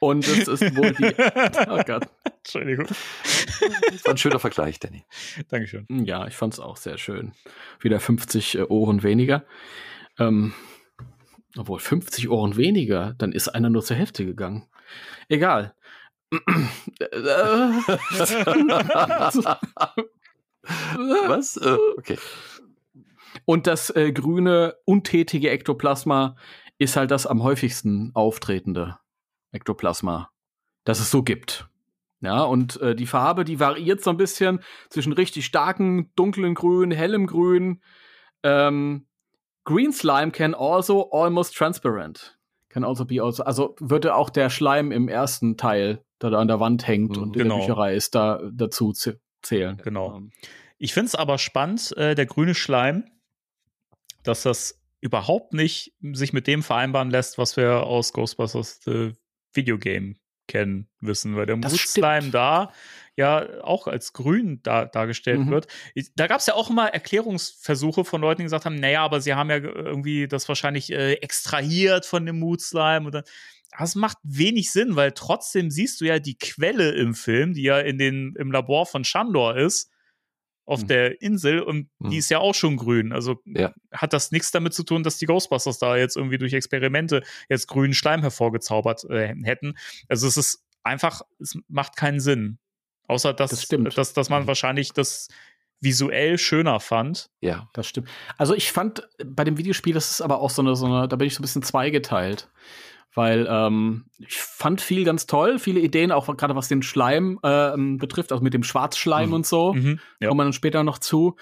[0.00, 1.14] und es ist wohl die.
[1.68, 2.06] Oh Gott.
[2.38, 2.86] Entschuldigung.
[2.86, 5.04] Das war ein schöner Vergleich, Danny.
[5.48, 5.86] Dankeschön.
[5.88, 7.32] Ja, ich fand's auch sehr schön.
[7.80, 9.44] Wieder 50 äh, Ohren weniger.
[10.18, 10.52] Ähm,
[11.56, 14.68] obwohl 50 Ohren weniger, dann ist einer nur zur Hälfte gegangen.
[15.28, 15.74] Egal.
[21.28, 21.56] Was?
[21.56, 22.18] Äh, okay.
[23.44, 26.36] Und das äh, grüne, untätige Ektoplasma
[26.78, 28.98] ist halt das am häufigsten auftretende
[29.52, 30.30] Ektoplasma,
[30.84, 31.68] das es so gibt.
[32.20, 36.90] Ja, und äh, die Farbe, die variiert so ein bisschen zwischen richtig starken, dunklen Grün,
[36.90, 37.82] hellem Grün.
[38.42, 39.06] Ähm,
[39.66, 42.38] Green Slime can also almost transparent.
[42.70, 46.48] Can also be also, also würde auch der Schleim im ersten Teil, der da an
[46.48, 47.56] der Wand hängt Mhm, und in genau.
[47.58, 49.76] der Bücherei ist, da dazu zäh- zählen.
[49.84, 50.16] Genau.
[50.16, 50.30] Ähm,
[50.78, 53.04] Ich finde es aber spannend, äh, der grüne Schleim,
[54.22, 59.12] dass das überhaupt nicht sich mit dem vereinbaren lässt, was wir aus Ghostbusters The
[59.52, 60.14] Videogame
[60.48, 62.34] kennen, wissen, weil der Mutslime stimmt.
[62.34, 62.72] da
[63.16, 65.50] ja auch als grün da, dargestellt Mhm.
[65.50, 65.66] wird.
[66.14, 69.34] Da gab es ja auch immer Erklärungsversuche von Leuten, die gesagt haben, naja, aber sie
[69.34, 73.06] haben ja irgendwie das wahrscheinlich äh, extrahiert von dem Mutslime.
[73.06, 73.24] Und dann,
[73.78, 77.78] das macht wenig Sinn, weil trotzdem siehst du ja die Quelle im Film, die ja
[77.78, 79.90] in den, im Labor von Shandor ist,
[80.68, 80.88] auf Hm.
[80.88, 82.10] der Insel und Hm.
[82.10, 83.12] die ist ja auch schon grün.
[83.12, 83.72] Also Ja.
[83.92, 87.68] hat das nichts damit zu tun, dass die Ghostbusters da jetzt irgendwie durch Experimente jetzt
[87.68, 89.74] grünen Schleim hervorgezaubert äh, hätten.
[90.08, 92.58] Also es ist einfach, es macht keinen Sinn.
[93.08, 93.96] Außer dass, Das stimmt.
[93.96, 94.46] dass, dass man Mhm.
[94.48, 95.28] wahrscheinlich das
[95.80, 97.28] visuell schöner fand.
[97.40, 97.68] Ja.
[97.74, 98.08] Das stimmt.
[98.38, 101.16] Also ich fand bei dem Videospiel, das ist aber auch so eine, so eine, da
[101.16, 102.48] bin ich so ein bisschen zweigeteilt.
[103.14, 107.96] Weil ähm, ich fand viel ganz toll, viele Ideen, auch gerade was den Schleim ähm,
[107.96, 109.34] betrifft, also mit dem Schwarzschleim Mhm.
[109.34, 109.72] und so.
[109.72, 110.00] Mhm.
[110.20, 110.28] Ja.
[110.28, 111.36] Kommen wir dann später noch zu.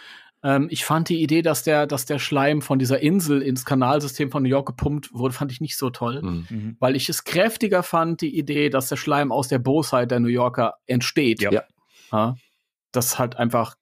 [0.44, 4.30] Ähm, ich fand die Idee, dass der, dass der Schleim von dieser Insel ins Kanalsystem
[4.30, 6.20] von New York gepumpt wurde, fand ich nicht so toll.
[6.22, 6.46] Mhm.
[6.50, 6.76] Mhm.
[6.78, 10.28] Weil ich es kräftiger fand, die Idee, dass der Schleim aus der Bosheit der New
[10.28, 11.40] Yorker entsteht.
[11.40, 11.64] Ja.
[12.12, 12.36] Ja.
[12.92, 13.74] Das hat einfach,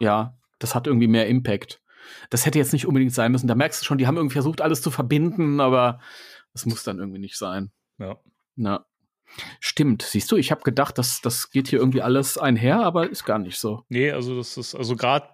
[0.00, 1.80] ja, das hat irgendwie mehr Impact.
[2.30, 3.46] Das hätte jetzt nicht unbedingt sein müssen.
[3.46, 6.00] Da merkst du schon, die haben irgendwie versucht, alles zu verbinden, aber
[6.54, 7.70] das muss dann irgendwie nicht sein.
[7.98, 8.16] Ja.
[8.56, 8.86] Na.
[9.60, 13.24] Stimmt, siehst du, ich habe gedacht, das, das geht hier irgendwie alles einher, aber ist
[13.24, 13.84] gar nicht so.
[13.90, 15.28] Nee, also das ist, also gerade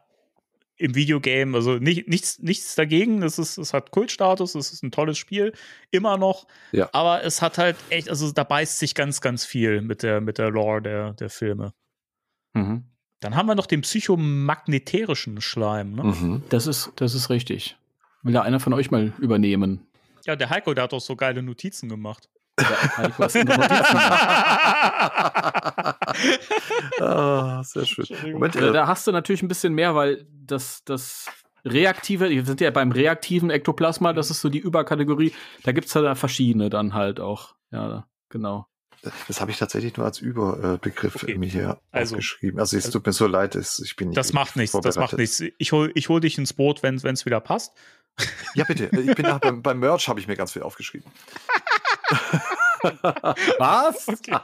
[0.76, 3.22] im Videogame, also nicht, nichts, nichts dagegen.
[3.22, 5.52] Es, ist, es hat Kultstatus, es ist ein tolles Spiel,
[5.90, 6.46] immer noch.
[6.72, 6.88] Ja.
[6.92, 10.38] Aber es hat halt echt, also da beißt sich ganz, ganz viel mit der, mit
[10.38, 11.72] der Lore der, der Filme.
[12.54, 12.84] Mhm.
[13.20, 15.94] Dann haben wir noch den psychomagneterischen Schleim.
[15.94, 16.04] Ne?
[16.04, 16.42] Mhm.
[16.48, 17.76] Das ist, das ist richtig.
[18.22, 19.86] Will da einer von euch mal übernehmen?
[20.26, 22.28] Ja, der Heiko, der hat doch so geile Notizen gemacht.
[27.00, 28.06] Ah, sehr schön.
[28.32, 31.26] Moment, äh, da hast du natürlich ein bisschen mehr, weil das, das
[31.64, 35.32] reaktive, wir sind ja beim reaktiven Ektoplasma, das ist so die Überkategorie.
[35.62, 37.54] Da gibt's ja da verschiedene dann halt auch.
[37.70, 38.66] Ja, genau.
[39.28, 41.36] das habe ich tatsächlich nur als Überbegriff Okay.
[41.36, 42.58] mir hier Also- aufgeschrieben.
[42.60, 44.96] Also es also- tut mir so leid, es- ich bin nicht Das macht nichts, das
[44.96, 45.42] macht nichts.
[45.58, 47.72] Ich hol, ich hol dich ins Boot, wenn es wieder passt.
[48.54, 48.84] Ja, bitte.
[48.96, 51.10] Ich bin beim, beim Merch habe ich mir ganz viel aufgeschrieben.
[53.58, 54.08] Was?
[54.08, 54.36] Okay,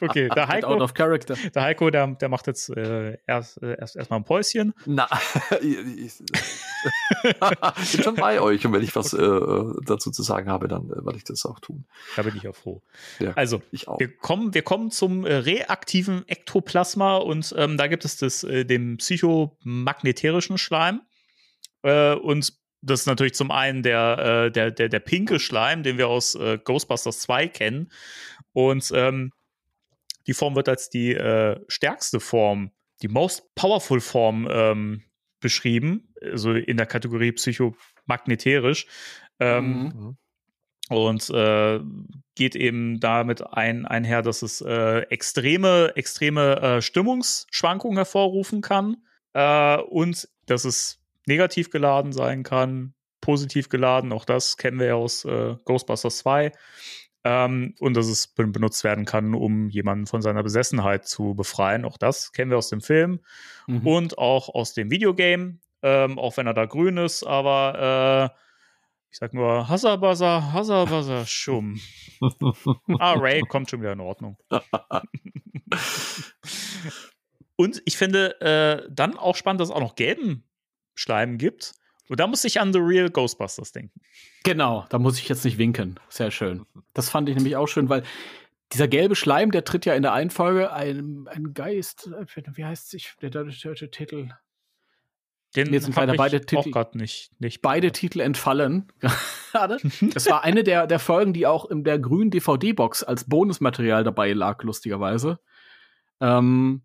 [0.00, 1.36] okay der Out Heiko, of character.
[1.54, 4.74] der, Heiko der, der macht jetzt äh, erst, äh, erst erstmal ein Päuschen.
[4.86, 5.08] Na,
[5.60, 6.18] ich,
[7.92, 9.18] bin schon bei euch und wenn ich was äh,
[9.84, 11.86] dazu zu sagen habe, dann äh, werde ich das auch tun.
[12.16, 12.82] Da bin ich ja froh.
[13.20, 13.98] Ja, Also, ich auch.
[14.00, 18.64] Wir kommen, wir kommen zum äh, reaktiven Ektoplasma und ähm, da gibt es das, äh,
[18.64, 21.02] den psychomagneterischen Schleim.
[21.82, 22.54] Äh, und
[22.84, 26.34] das ist natürlich zum einen der, äh, der, der, der pinke Schleim, den wir aus
[26.34, 27.90] äh, Ghostbusters 2 kennen.
[28.52, 29.32] Und ähm,
[30.26, 35.02] die Form wird als die äh, stärkste Form, die most powerful Form ähm,
[35.40, 38.86] beschrieben, also in der Kategorie psychomagneterisch.
[39.40, 40.16] Ähm, Mhm.
[40.90, 41.80] und äh,
[42.36, 48.98] geht eben damit ein, einher, dass es äh, extreme, extreme äh, Stimmungsschwankungen hervorrufen kann
[49.32, 54.94] äh, und dass es negativ geladen sein kann, positiv geladen, auch das kennen wir ja
[54.94, 56.52] aus äh, Ghostbusters 2.
[57.26, 61.86] Ähm, und dass es ben- benutzt werden kann, um jemanden von seiner Besessenheit zu befreien.
[61.86, 63.20] Auch das kennen wir aus dem Film
[63.66, 63.86] Mhm.
[63.86, 68.38] und auch aus dem Videogame, ähm, auch wenn er da grün ist, aber äh,
[69.10, 71.80] ich sag nur Hasabasa, Hasabasa, Schum.
[72.98, 74.36] ah, Ray kommt schon wieder in Ordnung.
[77.56, 80.44] und ich finde äh, dann auch spannend, dass es auch noch gelben
[80.94, 81.74] Schleim gibt.
[82.08, 84.00] Und da muss ich an The Real Ghostbusters denken.
[84.42, 85.98] Genau, da muss ich jetzt nicht winken.
[86.08, 86.66] Sehr schön.
[86.92, 88.02] Das fand ich nämlich auch schön, weil
[88.72, 92.10] dieser gelbe Schleim, der tritt ja in der einen Folge ein, ein Geist,
[92.54, 94.30] wie heißt sich der deutsche Titel?
[95.56, 98.92] Den Mir sind leider beide auch Titel- gerade nicht, nicht Beide Titel entfallen.
[100.14, 104.32] Es war eine der, der Folgen, die auch in der grünen DVD-Box als Bonusmaterial dabei
[104.32, 105.38] lag, lustigerweise.
[106.20, 106.82] Ähm,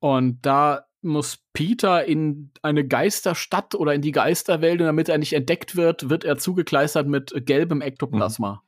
[0.00, 5.32] und da muss Peter in eine Geisterstadt oder in die Geisterwelt und damit er nicht
[5.32, 8.62] entdeckt wird, wird er zugekleistert mit gelbem Ektoplasma.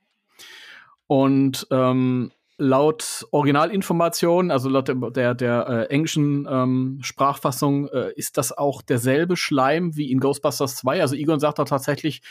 [1.07, 8.37] Und ähm, laut Originalinformationen, also laut der, der, der äh, englischen ähm, Sprachfassung, äh, ist
[8.37, 11.01] das auch derselbe Schleim wie in Ghostbusters 2.
[11.01, 12.21] Also Egon sagt da tatsächlich,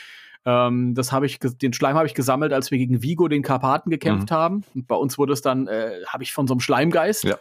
[0.45, 3.89] ähm, das habe ich, den Schleim habe ich gesammelt, als wir gegen Vigo den Karpaten
[3.89, 4.63] gekämpft haben.
[4.75, 7.23] Und bei uns wurde es dann, äh, habe ich von so einem Schleimgeist.
[7.23, 7.37] Ja.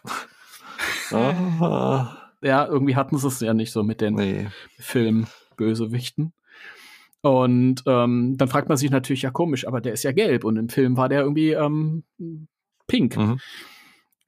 [2.47, 4.47] Ja, irgendwie hatten sie es ja nicht so mit den nee.
[4.79, 6.33] Filmbösewichten.
[7.23, 10.57] Und ähm, dann fragt man sich natürlich, ja komisch, aber der ist ja gelb und
[10.57, 12.05] im Film war der irgendwie ähm,
[12.87, 13.17] pink.
[13.17, 13.41] Mhm.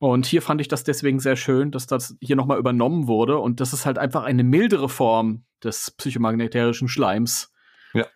[0.01, 3.61] Und hier fand ich das deswegen sehr schön, dass das hier nochmal übernommen wurde und
[3.61, 7.53] das ist halt einfach eine mildere Form des psychomagneterischen Schleims.
[7.95, 8.07] Ja.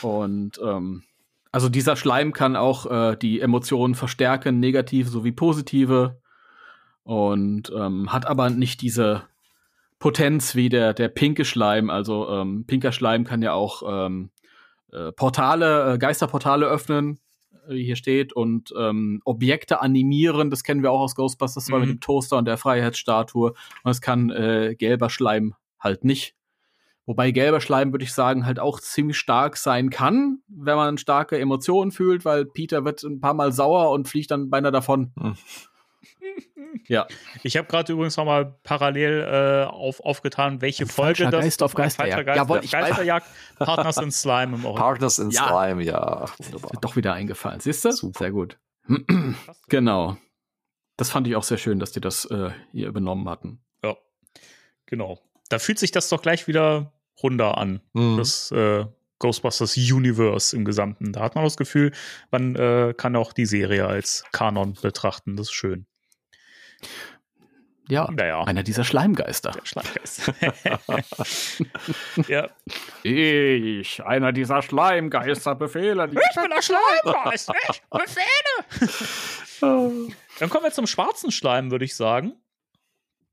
[0.00, 1.02] Und ähm,
[1.52, 6.20] also dieser Schleim kann auch äh, die Emotionen verstärken, negative sowie positive.
[7.06, 9.22] Und ähm, hat aber nicht diese
[9.98, 11.88] Potenz wie der, der pinke Schleim.
[11.88, 14.30] Also ähm, pinker Schleim kann ja auch ähm,
[14.92, 17.18] äh, Portale, äh, Geisterportale öffnen.
[17.68, 21.80] äh, hier steht und ähm, Objekte animieren, das kennen wir auch aus Ghostbusters 2 Mhm.
[21.80, 23.54] mit dem Toaster und der Freiheitsstatue
[23.84, 26.34] und es kann äh, gelber Schleim halt nicht.
[27.06, 31.38] Wobei gelber Schleim, würde ich sagen, halt auch ziemlich stark sein kann, wenn man starke
[31.38, 35.12] Emotionen fühlt, weil Peter wird ein paar Mal sauer und fliegt dann beinahe davon.
[35.18, 35.36] Hm.
[36.88, 37.06] Ja,
[37.42, 41.44] Ich habe gerade übrigens noch mal parallel äh, auf, aufgetan, welche Ein Folge falscher das
[41.44, 42.26] Geist auf Geisterjagd.
[42.26, 42.70] Geist, Jawohl, ich.
[42.72, 43.26] Geisterjagd,
[43.58, 44.74] Partners in Slime im Original.
[44.74, 45.48] Partners in Ja.
[45.48, 46.24] Slime, ja.
[46.38, 46.70] ist Wunderbar.
[46.74, 47.60] mir doch wieder eingefallen.
[47.60, 47.92] Siehst du?
[47.92, 48.18] Super.
[48.18, 48.58] Sehr gut.
[49.68, 50.16] genau.
[50.96, 53.60] Das fand ich auch sehr schön, dass die das äh, hier übernommen hatten.
[53.84, 53.96] Ja,
[54.86, 55.20] genau.
[55.48, 56.92] Da fühlt sich das doch gleich wieder
[57.22, 57.80] runder an.
[57.92, 58.16] Mhm.
[58.16, 58.86] das äh,
[59.18, 61.12] Ghostbusters Universe im Gesamten.
[61.12, 61.92] Da hat man das Gefühl,
[62.30, 65.36] man äh, kann auch die Serie als Kanon betrachten.
[65.36, 65.86] Das ist schön.
[67.88, 69.52] Ja, Naja, einer dieser Schleimgeister.
[69.52, 70.32] der Schleimgeist.
[72.28, 72.50] ja,
[73.04, 76.16] Ich, einer dieser Schleimgeister, befehle die.
[76.18, 77.52] ich bin der Schleimgeist.
[77.70, 78.90] Ich Befehle.
[80.40, 82.32] Dann kommen wir zum schwarzen Schleim, würde ich sagen.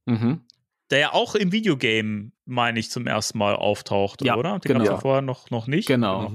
[0.06, 0.45] Mhm.
[0.91, 4.60] Der ja auch im Videogame, meine ich, zum ersten Mal auftaucht, Ja, oder?
[4.60, 4.80] Den genau.
[4.82, 5.88] gab's ja vorher noch, noch nicht.
[5.88, 6.34] Genau.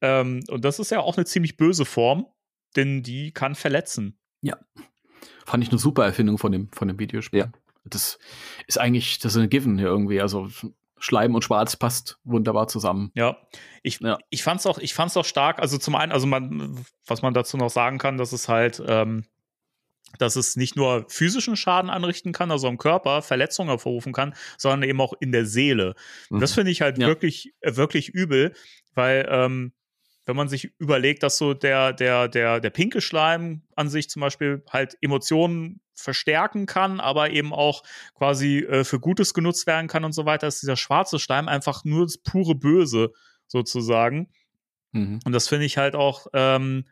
[0.00, 2.26] Ähm, und das ist ja auch eine ziemlich böse Form,
[2.76, 4.20] denn die kann verletzen.
[5.44, 7.40] Fand ich eine super Erfindung von dem, von dem Videospiel.
[7.40, 7.48] Ja.
[7.84, 8.18] Das
[8.66, 10.20] ist eigentlich, das ist ein Given hier irgendwie.
[10.20, 10.48] Also
[10.98, 13.10] Schleim und Schwarz passt wunderbar zusammen.
[13.14, 13.36] Ja,
[13.82, 14.18] ich, Ja.
[14.30, 15.58] ich fand's auch, ich fand's auch stark.
[15.60, 19.24] Also zum einen, also man, was man dazu noch sagen kann, dass es halt, ähm,
[20.18, 24.88] dass es nicht nur physischen Schaden anrichten kann, also am Körper Verletzungen hervorrufen kann, sondern
[24.88, 25.94] eben auch in der Seele.
[26.30, 27.06] Und das finde ich halt Ja.
[27.06, 28.54] wirklich, wirklich übel,
[28.94, 29.72] weil ähm,
[30.26, 34.20] wenn man sich überlegt, dass so der, der, der, der pinke Schleim an sich zum
[34.20, 37.82] Beispiel halt Emotionen verstärken kann, aber eben auch
[38.14, 41.84] quasi äh, für Gutes genutzt werden kann und so weiter, ist dieser schwarze Schleim einfach
[41.84, 43.12] nur das pure Böse
[43.46, 44.28] sozusagen.
[44.92, 45.20] Mhm.
[45.24, 46.86] Und das finde ich halt auch ähm,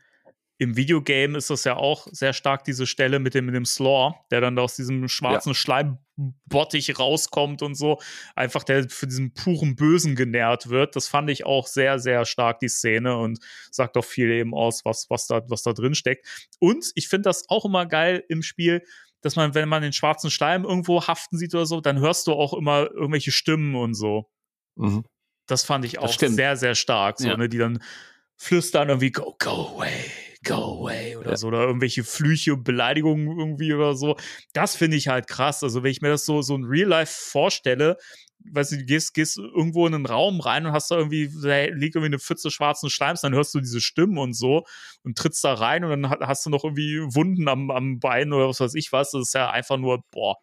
[0.59, 4.15] im Videogame ist das ja auch sehr stark diese Stelle mit dem, mit dem Slaw,
[4.31, 8.01] der dann da aus diesem schwarzen Schleimbottich rauskommt und so,
[8.37, 10.95] einfach der für diesen puren Bösen genährt wird.
[10.95, 13.41] Das fand ich auch sehr, sehr stark, die Szene, und
[13.73, 16.27] sagt auch viel eben aus, was, was, da, was da drin steckt.
[16.61, 18.85] Und ich finde das auch immer geil im Spiel,
[19.23, 22.33] dass man, wenn man den schwarzen Schleim irgendwo haften sieht oder so, dann hörst du
[22.33, 24.31] auch immer irgendwelche Stimmen und so.
[24.77, 25.05] Mhm.
[25.47, 27.19] Das fand ich auch sehr, sehr stark.
[27.19, 27.37] So, Ja.
[27.37, 27.83] ne, die dann
[28.37, 30.05] flüstern irgendwie, go, go away,
[30.45, 31.37] go away oder Ja.
[31.37, 31.49] so.
[31.49, 34.17] Oder irgendwelche Flüche und Beleidigungen irgendwie oder so.
[34.53, 35.63] Das finde ich halt krass.
[35.63, 37.97] Also, wenn ich mir das so, so in Real Life vorstelle,
[38.53, 41.65] weißt du, du gehst, gehst irgendwo in einen Raum rein und hast da irgendwie, da
[41.75, 44.65] liegt irgendwie eine Pfütze schwarzen Schleims, dann hörst du diese Stimmen und so
[45.03, 48.33] und trittst da rein und dann ha- hast du noch irgendwie Wunden am, am Bein
[48.33, 49.13] oder was weiß ich was.
[49.13, 50.37] Das ist ja einfach nur, boah,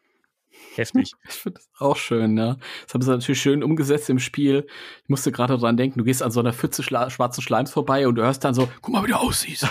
[0.75, 1.13] heftig.
[1.27, 2.57] Ich finde das auch schön, ja.
[2.85, 4.67] Das haben sie natürlich schön umgesetzt im Spiel.
[5.03, 8.07] Ich musste gerade dran denken, du gehst an so einer Pfütze schla schwarzen Schleims vorbei
[8.07, 9.67] und du hörst dann so, guck mal, wie du aussiehst.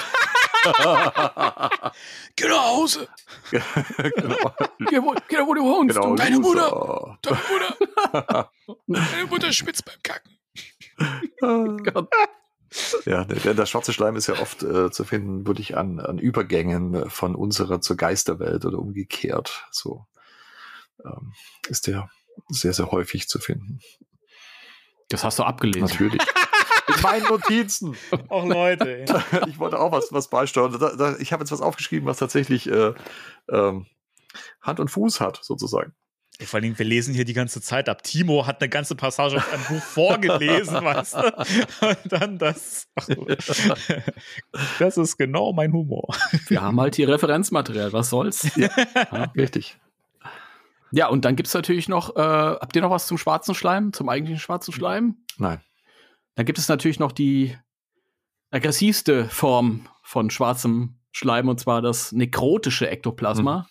[2.37, 3.09] Geh nach Hause!
[3.51, 4.55] genau.
[4.91, 5.97] Geh, wo, geh da, wo du wohnst.
[5.97, 6.15] genau.
[6.17, 7.19] deine Mutter.
[7.23, 8.51] Deine Mutter!
[8.87, 10.37] Deine Mutter schwitzt beim Kacken.
[11.85, 12.09] Gott.
[13.05, 17.11] Ja, der, der schwarze Schleim ist ja oft äh, zu finden, wirklich an, an Übergängen
[17.11, 19.67] von unserer zur Geisterwelt oder umgekehrt.
[19.73, 20.07] So
[21.05, 21.33] ähm,
[21.69, 22.09] ist der
[22.49, 23.81] sehr, sehr häufig zu finden.
[25.09, 25.83] Das hast du abgelesen.
[25.83, 26.23] Natürlich.
[26.97, 27.97] In meinen Notizen.
[28.29, 29.07] Auch Leute, ey.
[29.49, 30.77] Ich wollte auch was, was beisteuern.
[30.79, 32.95] Da, da, ich habe jetzt was aufgeschrieben, was tatsächlich äh,
[33.49, 33.87] ähm,
[34.61, 35.95] Hand und Fuß hat, sozusagen.
[36.39, 38.03] Ey, Vor allem, wir lesen hier die ganze Zeit ab.
[38.03, 41.87] Timo hat eine ganze Passage aus einem Buch vorgelesen, weißt du?
[41.87, 42.89] Und dann das.
[44.79, 46.09] Das ist genau mein Humor.
[46.47, 48.51] Wir haben halt hier Referenzmaterial, was soll's?
[48.57, 48.71] Ja,
[49.37, 49.79] Richtig.
[50.93, 54.09] Ja und dann gibt's natürlich noch, äh, habt ihr noch was zum schwarzen Schleim, zum
[54.09, 55.17] eigentlichen schwarzen Schleim?
[55.39, 55.61] Nein.
[56.35, 57.57] Dann gibt es natürlich noch die
[58.51, 63.69] aggressivste Form von schwarzem Schleim, und zwar das nekrotische Ektoplasma.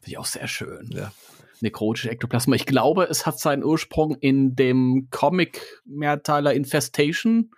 [0.00, 0.90] Finde ich auch sehr schön.
[0.92, 1.12] Ja.
[1.60, 2.56] Nekrotische Ektoplasma.
[2.56, 7.50] Ich glaube, es hat seinen Ursprung in dem Comic-Mehrteiler Infestation.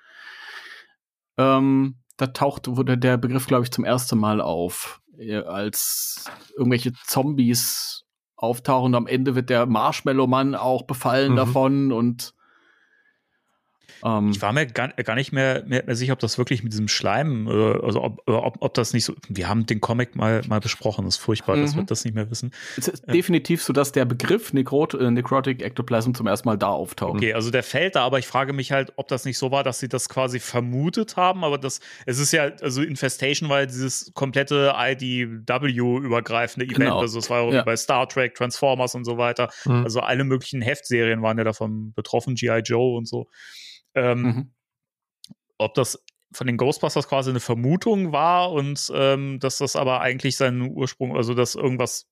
[1.36, 6.24] Ähm, da taucht, wurde der Begriff, glaube ich, zum ersten Mal auf, äh, als
[6.56, 8.03] irgendwelche Zombies
[8.36, 8.86] auftauchen.
[8.86, 11.36] Und am Ende wird der Marshmallow-Mann auch befallen Mhm.
[11.36, 12.34] davon und
[14.04, 16.72] ähm, Ich war mir gar, gar nicht mehr, mehr, mehr sicher, ob das wirklich mit
[16.72, 17.50] diesem Schleim, äh,
[17.82, 19.14] also ob, äh, ob, ob das nicht so.
[19.28, 21.80] Wir haben den Comic mal, mal besprochen, das ist furchtbar, dass Mhm.
[21.80, 22.52] wir das nicht mehr wissen.
[22.76, 26.68] Es ist definitiv so, dass der Begriff Necrot äh, Necrotic Ectoplasm zum ersten Mal da
[26.68, 27.16] auftaucht.
[27.16, 29.62] Okay, also der fällt da, aber ich frage mich halt, ob das nicht so war,
[29.64, 33.66] dass sie das quasi vermutet haben, aber das, es ist ja, also Infestation war ja
[33.66, 37.00] dieses komplette IDW-übergreifende Event, Genau.
[37.00, 37.62] also es war ja Ja.
[37.62, 39.84] bei Star Trek, Transformers und so weiter, Mhm.
[39.84, 42.60] also alle möglichen Heftserien waren ja davon betroffen, G.I.
[42.64, 43.28] Joe und so.
[43.94, 44.50] Ähm, Mhm.
[45.58, 46.02] ob das
[46.32, 51.16] von den Ghostbusters quasi eine Vermutung war und ähm, dass das aber eigentlich seinen Ursprung,
[51.16, 52.08] also dass irgendwas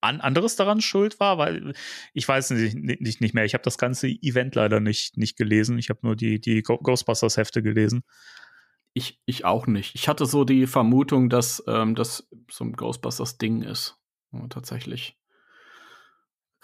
[0.00, 1.72] an, anderes daran schuld war, weil
[2.12, 3.44] ich weiß nicht, nicht, nicht mehr.
[3.44, 5.78] Ich habe das ganze Event leider nicht, nicht gelesen.
[5.78, 8.02] Ich habe nur die, die Ghostbusters-Hefte gelesen.
[8.94, 9.94] Ich, ich auch nicht.
[9.94, 13.96] Ich hatte so die Vermutung, dass ähm, das so ein Ghostbusters-Ding ist.
[14.32, 15.16] Ja, tatsächlich.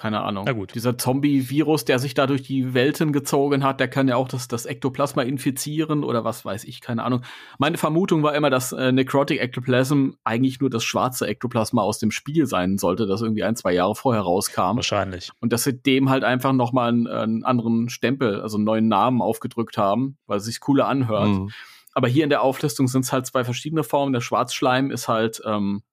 [0.02, 0.46] Keine Ahnung.
[0.46, 0.74] Na gut.
[0.74, 4.48] Dieser Zombie-Virus, der sich da durch die Welten gezogen hat, der kann ja auch das,
[4.48, 7.22] das Ektoplasma infizieren oder was weiß ich, keine Ahnung.
[7.58, 12.10] Meine Vermutung war immer, dass äh, Necrotic Ectoplasm eigentlich nur das schwarze Ektoplasma aus dem
[12.10, 14.74] Spiel sein sollte, das irgendwie ein, zwei Jahre vorher rauskam.
[14.74, 15.30] Wahrscheinlich.
[15.38, 18.88] Und dass sie dem halt einfach noch mal einen, einen anderen Stempel, also einen neuen
[18.88, 21.28] Namen aufgedrückt haben, weil es sich cooler anhört.
[21.28, 21.50] Mhm.
[21.94, 24.12] Aber hier in der Auflistung sind es halt zwei verschiedene Formen.
[24.12, 25.84] Der Schwarzschleim ist halt ähm,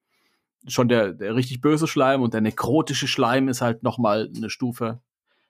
[0.67, 4.49] schon der, der richtig böse Schleim und der nekrotische Schleim ist halt noch mal eine
[4.49, 5.01] Stufe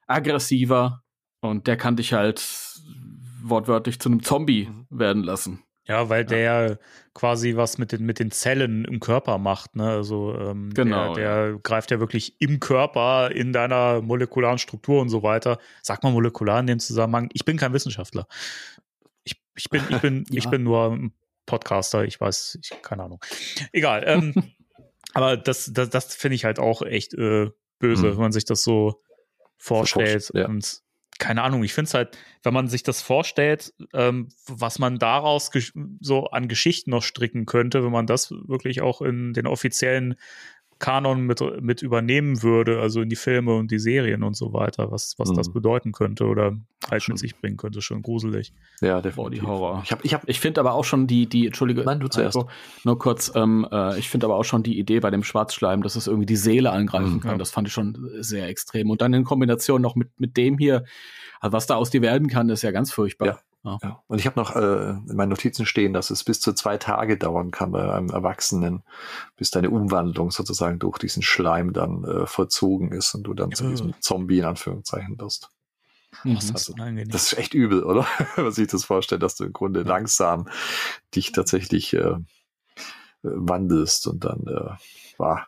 [0.08, 1.04] aggressiver
[1.42, 2.44] und der kann dich halt
[3.44, 4.88] wortwörtlich zu einem Zombie Mhm.
[4.90, 5.64] werden lassen.
[5.86, 6.78] Ja, weil der
[7.16, 9.90] quasi was mit den, mit den Zellen im Körper macht, ne?
[9.90, 15.10] Also ähm, Genau, der, der greift ja wirklich im Körper, in deiner molekularen Struktur und
[15.10, 15.58] so weiter.
[15.82, 17.30] Sag mal molekular in dem Zusammenhang.
[17.34, 18.28] Ich bin kein Wissenschaftler.
[19.24, 20.50] Ich, ich bin, ich bin, ich Ja.
[20.52, 21.14] bin nur ein
[21.48, 23.20] Podcaster, ich weiß, ich, keine Ahnung.
[23.72, 24.04] Egal.
[24.06, 24.34] Ähm,
[25.14, 27.50] aber das, das, das finde ich halt auch echt äh,
[27.80, 28.12] böse, Mhm.
[28.12, 29.02] wenn man sich das so
[29.58, 30.32] vorstellt.
[30.34, 30.48] Ja.
[30.48, 30.82] Und
[31.18, 35.52] keine Ahnung, ich finde es halt, wenn man sich das vorstellt, ähm, was man daraus
[36.00, 40.16] so an Geschichten noch stricken könnte, wenn man das wirklich auch in den offiziellen
[40.80, 44.92] Kanon mit, mit übernehmen würde, also in die Filme und die Serien und so weiter,
[44.92, 45.36] was, was Mhm.
[45.36, 46.58] das bedeuten könnte oder
[46.90, 47.14] halt Schon.
[47.14, 48.54] mit sich bringen könnte, schon gruselig.
[48.80, 49.44] Ja, Boah, die definitiv.
[49.48, 49.82] Horror.
[49.84, 52.38] Ich habe ich hab, Ich finde aber auch schon die, die, entschuldige, Nein, du zuerst.
[52.38, 52.50] Heiko,
[52.86, 55.98] nur kurz, ähm, äh, ich finde aber auch schon die Idee bei dem Schwarzschleim, dass
[55.98, 57.20] es irgendwie die Seele angreifen Mhm.
[57.20, 57.32] kann.
[57.34, 57.38] Ja.
[57.38, 58.90] Das fand ich schon sehr extrem.
[58.90, 60.86] Und dann in Kombination noch mit, mit dem hier,
[61.42, 63.28] also was da aus dir werden kann, ist ja ganz furchtbar.
[63.28, 63.40] Ja.
[63.64, 64.02] Ja.
[64.08, 67.18] Und ich habe noch äh, in meinen Notizen stehen, dass es bis zu zwei Tage
[67.18, 68.84] dauern kann bei einem Erwachsenen,
[69.36, 73.66] bis deine Umwandlung sozusagen durch diesen Schleim dann äh, vollzogen ist und du dann zu
[73.66, 73.70] Ja.
[73.72, 75.50] diesem Zombie in Anführungszeichen wirst.
[76.24, 76.36] Mhm.
[76.38, 76.74] Was
[77.10, 78.08] das ist echt übel, oder?
[78.36, 80.48] Wenn man sich das vorstellt, dass du im Grunde langsam
[81.14, 82.16] dich tatsächlich äh, äh,
[83.22, 85.48] wandelst und dann äh, war.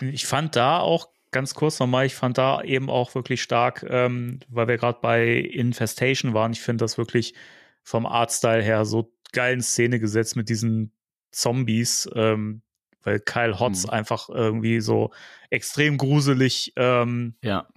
[0.00, 4.40] Ich fand da auch ganz kurz nochmal, ich fand da eben auch wirklich stark, ähm,
[4.48, 6.52] weil wir gerade bei Infestation waren.
[6.52, 7.34] Ich finde das wirklich
[7.82, 10.92] vom Artstyle her so geil in Szene gesetzt mit diesen
[11.32, 12.62] Zombies, ähm,
[13.02, 13.90] weil Kyle Hotz Mhm.
[13.90, 15.12] einfach irgendwie so
[15.50, 17.68] extrem gruselig ähm, Ja.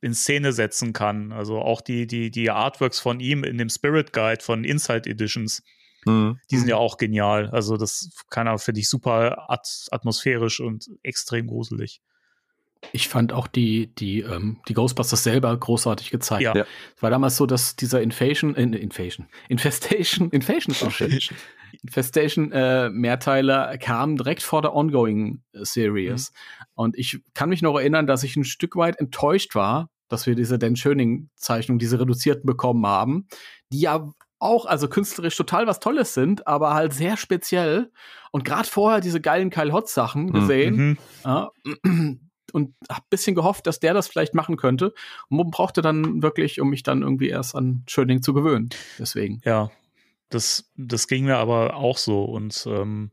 [0.00, 1.32] in Szene setzen kann.
[1.32, 5.62] Also auch die, die, die Artworks von ihm in dem Spirit Guide von Inside Editions,
[6.06, 6.40] Mhm.
[6.50, 7.48] die sind ja auch genial.
[7.50, 12.00] Also das kann er, finde ich, super at atmosphärisch und extrem gruselig.
[12.90, 16.42] Ich fand auch die, die, ähm, die Ghostbusters selber großartig gezeigt.
[16.42, 16.54] Ja.
[16.54, 16.66] Ja.
[16.96, 21.18] Es war damals so, dass dieser Infation, äh, Infation, Infestation, Infation ist auch schön.
[21.82, 26.32] Infestation äh, Mehrteiler kam direkt vor der Ongoing äh, Series.
[26.74, 30.34] Und ich kann mich noch erinnern, dass ich ein Stück weit enttäuscht war, dass wir
[30.34, 33.26] diese Dan Schöning-Zeichnung, diese reduzierten bekommen haben,
[33.72, 37.90] die ja auch, also künstlerisch total was Tolles sind, aber halt sehr speziell.
[38.32, 40.32] Und gerade vorher diese geilen Kyle Hotz Sachen Mhm.
[40.32, 40.76] gesehen.
[40.76, 40.98] Mhm.
[41.24, 41.50] Ja,
[42.52, 44.94] und hab bisschen gehofft, dass der das vielleicht machen könnte.
[45.28, 48.70] Und brauchte dann wirklich, um mich dann irgendwie erst an Schöning zu gewöhnen.
[48.98, 49.40] Deswegen.
[49.44, 49.70] Ja,
[50.28, 52.24] das, das ging mir aber auch so.
[52.24, 53.10] Und ähm,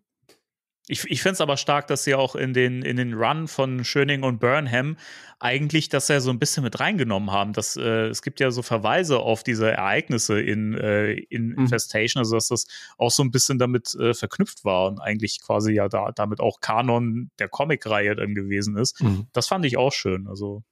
[0.90, 3.86] ich, ich finde es aber stark, dass sie auch in den, in den Run von
[3.86, 4.98] Schöning und Burnham
[5.40, 7.54] eigentlich das ja so ein bisschen mit reingenommen haben.
[7.54, 11.60] Dass, äh, es gibt ja so Verweise auf diese Ereignisse in, äh, in Mhm.
[11.60, 12.68] Infestation, also dass das
[12.98, 16.60] auch so ein bisschen damit äh, verknüpft war und eigentlich quasi ja da, damit auch
[16.60, 19.00] Kanon der Comic-Reihe dann gewesen ist.
[19.02, 19.28] Mhm.
[19.32, 20.28] Das fand ich auch schön.
[20.28, 20.64] Also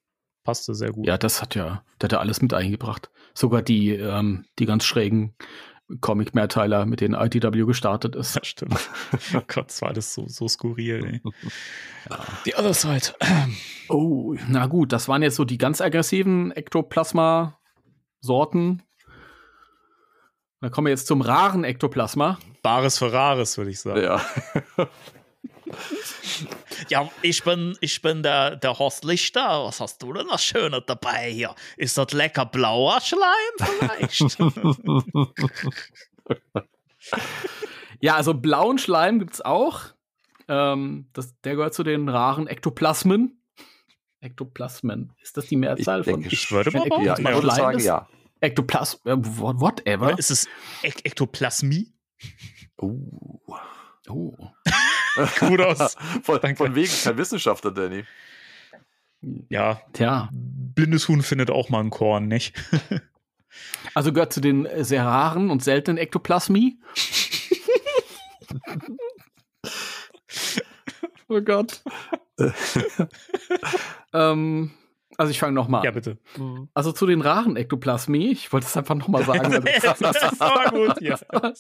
[0.44, 1.06] passte sehr gut.
[1.06, 3.12] Ja, das hat ja, der hat ja alles mit eingebracht.
[3.36, 5.36] Sogar die, ähm, die ganz schrägen
[6.02, 8.36] Comic-Mehrteiler, mit denen ITW gestartet ist.
[8.36, 8.74] Das stimmt.
[9.34, 11.06] oh Gott, das war alles so, so skurril.
[11.06, 11.22] Ey.
[12.46, 13.14] Die Other Side.
[13.90, 18.84] Oh, na gut, das waren jetzt so die ganz aggressiven Ektoplasma-Sorten.
[20.60, 22.38] Dann kommen wir jetzt zum raren Ektoplasma.
[22.62, 24.04] Bares für Rares, würde ich sagen.
[24.04, 24.20] Ja.
[26.90, 29.66] Ja, ich bin, ich bin der, der Horst Lichter.
[29.66, 31.56] Was hast du denn noch Schönes dabei hier?
[31.76, 34.38] Ist das lecker blauer Schleim vielleicht?
[38.00, 39.82] Ja, also blauen Schleim gibt's auch.
[40.48, 43.42] Ähm, das, der gehört zu den raren Ektoplasmen.
[44.20, 45.14] Ektoplasmen.
[45.22, 47.86] Ist das die Mehrzahl Ich von denke ich würde mal ja, ich würde sagen, ist?
[47.86, 48.08] ja.
[48.40, 50.18] Ektoplasm, äh, what- whatever.
[50.20, 50.48] ist es
[50.84, 51.92] Ek Ektoplasmie?
[52.80, 53.40] Uh.
[54.10, 54.36] Oh.
[55.40, 55.96] Gut aus.
[56.24, 56.58] von, Danke.
[56.58, 58.06] von wegen kein Wissenschaftler, Danny.
[59.50, 62.56] Ja, Tja, blindes Huhn findet auch mal ein Korn, nicht?
[63.96, 66.78] Also gehört zu den sehr raren und seltenen Ektoplasmie.
[71.28, 71.82] oh Gott.
[74.14, 74.72] ähm,
[75.18, 75.96] also ich fange nochmal Ja, an.
[75.96, 76.18] bitte.
[76.74, 79.52] Also zu den raren Ektoplasmie, ich wollte es einfach nochmal sagen.
[79.52, 80.00] weil das
[80.32, 81.18] ist aber gut, ja.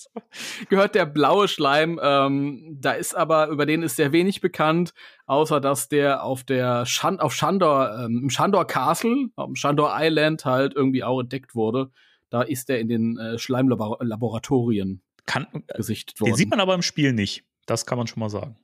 [0.69, 1.99] gehört der blaue Schleim.
[2.01, 4.93] Ähm, da ist aber, über den ist sehr wenig bekannt,
[5.25, 9.91] außer dass der auf der Shan auf Shandor, ähm, im Shandor Castle, auf dem Shandor
[9.97, 11.91] Island halt irgendwie auch entdeckt wurde.
[12.29, 16.31] Da ist der in den äh, Schleimlaboratorien Kann, gesichtet worden.
[16.31, 17.43] den sieht man aber im Spiel nicht.
[17.65, 18.57] Das kann man schon mal sagen.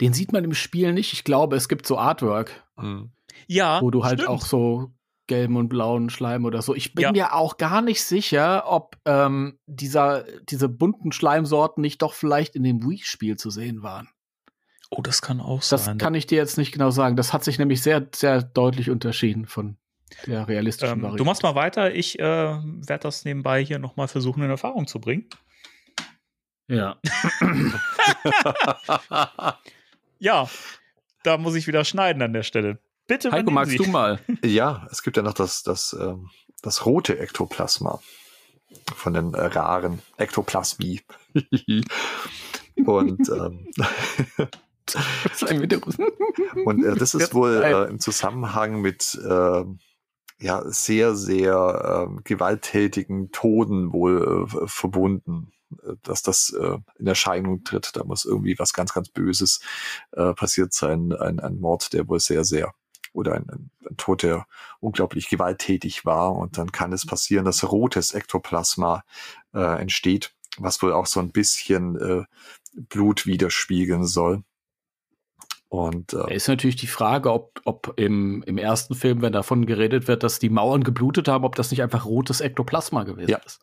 [0.00, 1.12] Den sieht man im Spiel nicht.
[1.12, 3.10] Ich glaube, es gibt so Artwork, Mhm.
[3.46, 4.28] Ja, wo du halt stimmt.
[4.28, 4.90] auch so
[5.28, 6.74] gelben und blauen Schleim oder so.
[6.74, 7.12] Ich bin Ja.
[7.12, 12.64] mir auch gar nicht sicher, ob ähm, dieser, diese bunten Schleimsorten nicht doch vielleicht in
[12.64, 14.08] dem Wii-Spiel zu sehen waren.
[14.90, 15.96] Oh, das kann auch Das sein.
[15.96, 17.16] kann ich dir jetzt nicht genau sagen.
[17.16, 19.78] Das hat sich nämlich sehr, sehr deutlich unterschieden von
[20.26, 21.18] der realistischen ähm, Variante.
[21.18, 21.94] du machst mal weiter.
[21.94, 25.28] Ich äh, werde das nebenbei hier noch mal versuchen, in Erfahrung zu bringen.
[26.68, 26.96] Ja.
[30.18, 30.48] Ja,
[31.24, 32.78] da muss ich wieder schneiden an der Stelle.
[33.06, 33.78] Bitte, Heiko, magst Sie.
[33.78, 34.20] du mal?
[34.44, 36.30] Ja, es gibt ja noch das, das, ähm,
[36.62, 38.00] das rote Ektoplasma
[38.94, 41.00] von den äh, raren Ektoplasmie.
[42.86, 43.70] Und, ähm,
[46.64, 49.78] und äh, das ist Jetzt wohl äh, im Zusammenhang mit ähm,
[50.40, 55.52] ja, sehr, sehr ähm, gewalttätigen Toden wohl äh, verbunden,
[55.84, 57.94] äh, dass das äh, in Erscheinung tritt.
[57.94, 59.60] Da muss irgendwie was ganz, ganz Böses
[60.12, 61.12] äh, passiert sein.
[61.12, 62.72] Ein, ein Mord, der wohl sehr, sehr
[63.12, 64.46] oder ein, ein, ein Tod, der
[64.80, 66.34] unglaublich gewalttätig war.
[66.34, 69.04] Und dann kann es passieren, dass rotes Ektoplasma
[69.54, 72.24] äh, entsteht, was wohl auch so ein bisschen äh,
[72.74, 74.42] Blut widerspiegeln soll.
[75.68, 80.06] Und äh, ist natürlich die Frage, ob, ob im, im ersten Film, wenn davon geredet
[80.06, 83.38] wird, dass die Mauern geblutet haben, ob das nicht einfach rotes Ektoplasma gewesen Ja.
[83.38, 83.60] ist.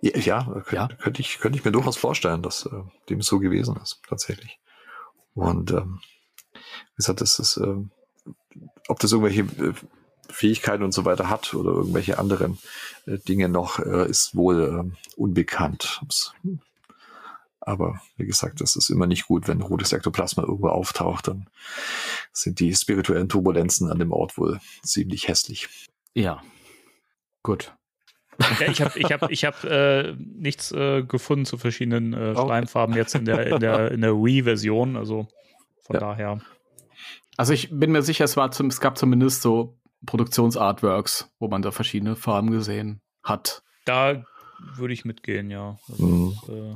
[0.00, 0.88] ja, ja, könnte, Ja.
[0.88, 2.70] könnte ich, könnte ich mir durchaus vorstellen, dass äh,
[3.10, 4.58] dem so gewesen ist, tatsächlich.
[5.34, 6.00] Und ähm,
[6.92, 7.90] wie gesagt, das ist, ähm,
[8.88, 9.72] ob das irgendwelche äh,
[10.28, 12.58] Fähigkeiten und so weiter hat oder irgendwelche anderen
[13.06, 16.00] äh, Dinge noch, äh, ist wohl ähm, unbekannt.
[16.02, 16.32] Ob's-
[17.60, 21.48] Aber wie gesagt, das ist immer nicht gut, wenn rotes Ektoplasma irgendwo auftaucht, dann
[22.32, 25.68] sind die spirituellen Turbulenzen an dem Ort wohl ziemlich hässlich.
[26.14, 26.42] Ja.
[27.42, 27.72] Gut.
[28.60, 32.44] Ja, ich habe ich hab, ich hab, äh, nichts äh, gefunden zu verschiedenen äh, Oh.
[32.44, 34.96] Schleimfarben jetzt in der, in der, in der Wii-Version.
[34.96, 35.26] Also
[35.82, 36.00] von Ja.
[36.00, 36.40] daher.
[37.36, 41.62] Also ich bin mir sicher, es, war zum, es gab zumindest so Produktionsartworks, wo man
[41.62, 43.62] da verschiedene Farben gesehen hat.
[43.84, 44.24] Da
[44.76, 45.78] würde ich mitgehen, ja.
[45.88, 46.34] Also, Mhm.
[46.48, 46.74] äh,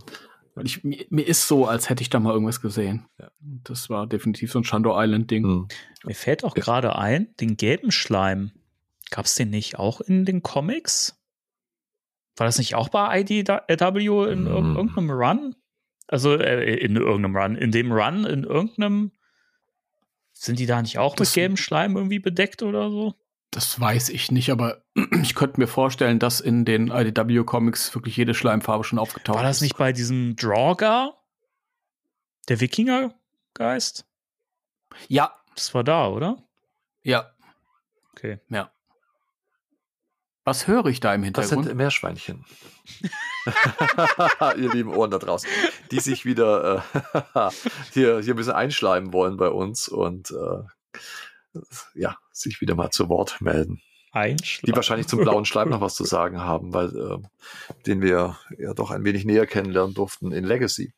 [0.64, 3.06] ich, mir, mir ist so, als hätte ich da mal irgendwas gesehen.
[3.40, 5.44] Das war definitiv so ein Shandor Island-Ding.
[5.44, 5.68] Hm.
[6.04, 6.62] mir fällt auch Ja.
[6.62, 8.52] gerade ein, den gelben Schleim,
[9.10, 11.16] gab es den nicht auch in den Comics?
[12.36, 14.76] War das nicht auch bei IDW in ir Hm.
[14.76, 15.56] irgendeinem Run?
[16.08, 19.12] Also äh, in irgendeinem Run, in dem Run, in irgendeinem
[20.42, 23.14] sind die da nicht auch Das- mit gelbem Schleim irgendwie bedeckt oder so?
[23.50, 24.84] Das weiß ich nicht, aber
[25.22, 29.56] ich könnte mir vorstellen, dass in den IDW-Comics wirklich jede Schleimfarbe schon aufgetaucht War das
[29.56, 29.62] ist.
[29.62, 31.16] nicht bei diesem Draugr?
[32.48, 34.06] Der Wikingergeist?
[35.08, 36.42] Ja, Das war da, oder?
[37.02, 37.30] ja,
[38.12, 38.38] Okay.
[38.50, 38.70] ja.
[40.44, 41.66] Was höre ich da im Das Hintergrund?
[41.66, 42.44] sind Meerschweinchen.
[44.56, 45.48] Ihr lieben Ohren da draußen,
[45.90, 46.84] die sich wieder
[47.34, 47.50] äh,
[47.92, 51.58] hier, hier ein bisschen einschleimen wollen bei uns und äh,
[51.94, 53.80] ja, sich wieder mal zu Wort melden.
[54.12, 54.66] Einschlag.
[54.66, 57.18] Die wahrscheinlich zum blauen Schleim noch was zu sagen haben, weil äh,
[57.86, 60.92] den wir ja doch ein wenig näher kennenlernen durften in Legacy.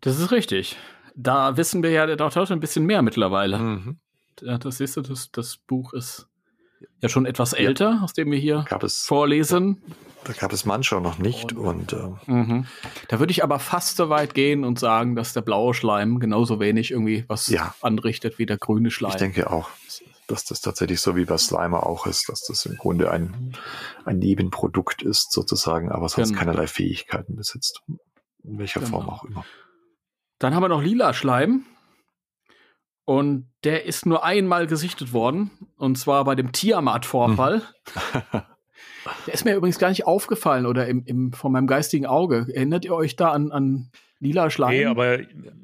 [0.00, 0.76] Das ist richtig.
[1.14, 3.58] Da wissen wir ja doch heute ein bisschen mehr mittlerweile.
[3.58, 3.98] Mhm.
[4.40, 6.26] Ja, das siehst du, das, das Buch ist
[7.00, 9.82] ja schon etwas älter, aus dem wir hier Gab es, vorlesen.
[10.24, 12.66] da gab es mancher noch nicht und äh, Mhm.
[13.08, 16.60] Da würde ich aber fast so weit gehen und sagen, dass der blaue Schleim genauso
[16.60, 17.74] wenig irgendwie was Ja.
[17.82, 19.12] anrichtet wie der grüne Schleim.
[19.12, 19.68] ich denke auch,
[20.26, 23.52] dass das tatsächlich so wie bei Slimer auch ist, dass das im Grunde ein,
[24.06, 26.38] ein Nebenprodukt ist sozusagen, aber sonst Genau.
[26.40, 27.82] keinerlei Fähigkeiten besitzt.
[28.42, 28.92] In welcher Genau.
[29.00, 29.44] Form auch immer.
[30.38, 31.64] Dann haben wir noch lila Schleim.
[33.04, 35.50] Und der ist nur einmal gesichtet worden.
[35.76, 37.62] Und zwar bei dem Tiamat-Vorfall.
[39.26, 42.46] der ist mir übrigens gar nicht aufgefallen oder im, im, von meinem geistigen Auge.
[42.52, 43.90] Erinnert ihr euch da an, an
[44.20, 44.76] lila Schleim?
[44.76, 45.18] Nee, aber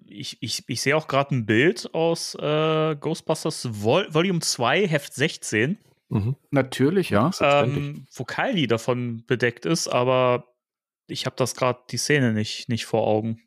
[0.07, 5.15] ich, ich, ich sehe auch gerade ein Bild aus äh, Ghostbusters Vol Volume 2, Heft
[5.15, 5.79] 16,
[6.11, 6.37] Mhm.
[6.51, 7.31] Natürlich, ja.
[7.41, 10.45] Ähm, wo Kylie davon bedeckt ist, aber
[11.07, 13.41] ich habe das gerade die Szene nicht, nicht vor Augen.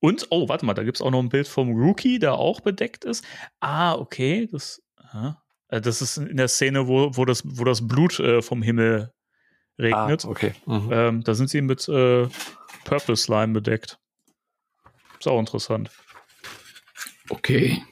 [0.00, 2.60] Und, oh, warte mal, da gibt es auch noch ein Bild vom Rookie, der auch
[2.60, 3.24] bedeckt ist.
[3.60, 4.82] Ah, okay, das.
[5.12, 5.34] Hä?
[5.68, 9.12] Äh, Das ist in der Szene, wo, wo, das, wo das Blut äh, vom Himmel
[9.78, 10.24] regnet.
[10.24, 10.54] Ah, okay.
[10.66, 10.88] Mhm.
[10.92, 12.28] Ähm, da sind sie mit äh,
[12.84, 13.98] Purple Slime bedeckt.
[15.18, 15.90] Ist auch interessant.
[17.28, 17.82] Okay.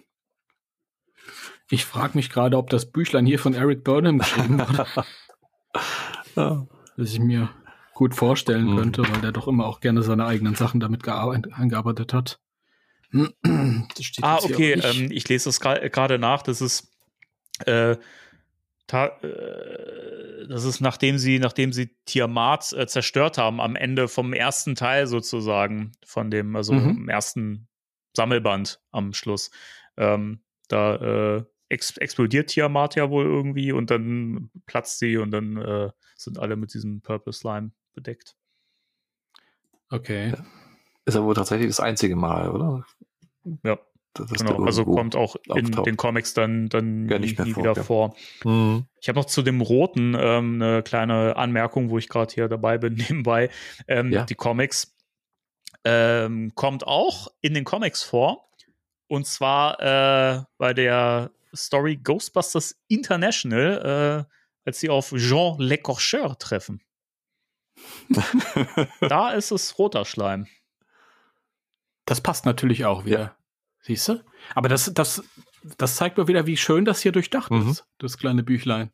[1.70, 4.86] Ich frage mich gerade, ob das Büchlein hier von Eric Burnham geschrieben wurde,
[6.36, 6.66] Ja.
[6.96, 7.50] das ich mir
[7.94, 8.76] gut vorstellen Mhm.
[8.76, 12.40] könnte, weil der doch immer auch gerne seine eigenen Sachen damit gearbeitet, angearbeitet hat.
[13.12, 16.42] Das steht Ah, okay, ähm, ich lese das gerade nach.
[16.42, 16.92] Das ist,
[17.66, 17.98] äh, äh,
[20.48, 25.06] das ist nachdem sie, nachdem sie Tiamat äh, zerstört haben, am Ende vom ersten Teil
[25.06, 26.90] sozusagen, von dem, also Mhm.
[26.90, 27.68] im ersten
[28.16, 29.50] Sammelband am Schluss.
[29.96, 35.56] Ähm, da äh, ex explodiert Tiamat ja wohl irgendwie und dann platzt sie und dann
[35.56, 38.36] äh, sind alle mit diesem Purple Slime bedeckt.
[39.90, 40.32] Okay.
[41.04, 42.84] Ist aber wohl tatsächlich das einzige Mal, oder?
[43.62, 43.78] Ja,
[44.16, 44.64] genau.
[44.64, 45.86] Also kommt auch in auftaucht.
[45.86, 47.82] den Comics dann, dann Ja, nie, nicht mehr nie vor, wieder ja.
[47.82, 48.16] vor.
[48.44, 48.86] Mhm.
[49.00, 52.78] Ich habe noch zu dem Roten ähm, eine kleine Anmerkung, wo ich gerade hier dabei
[52.78, 53.50] bin, nebenbei.
[53.86, 54.24] Ähm, Ja.
[54.24, 54.96] Die Comics
[55.84, 58.48] ähm, kommt auch in den Comics vor.
[59.06, 64.34] Und zwar äh, bei der Story Ghostbusters International, äh,
[64.64, 66.80] als sie auf Jean Lecorcheur treffen.
[69.00, 70.46] da ist es roter Schleim.
[72.06, 73.36] Das passt natürlich auch wieder.
[73.80, 74.22] Siehst du?
[74.54, 75.22] Aber das, das,
[75.78, 77.70] das zeigt mir wieder, wie schön das hier durchdacht Mhm.
[77.70, 78.90] ist, das kleine Büchlein.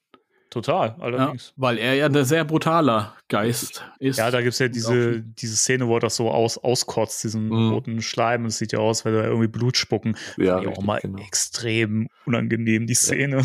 [0.50, 1.52] Total, Ja, allerdings.
[1.56, 4.16] weil er ja ein sehr brutaler Geist ist.
[4.18, 7.46] Ja, da gibt es ja diese, diese Szene, wo er das so aus, auskotzt, diesen
[7.50, 7.70] Mhm.
[7.70, 8.46] roten Schleim.
[8.46, 10.16] Es sieht ja aus, wenn er irgendwie Blut spucken.
[10.36, 11.22] Ja, ich auch richtig, mal genau.
[11.22, 13.44] extrem unangenehm, die Szene.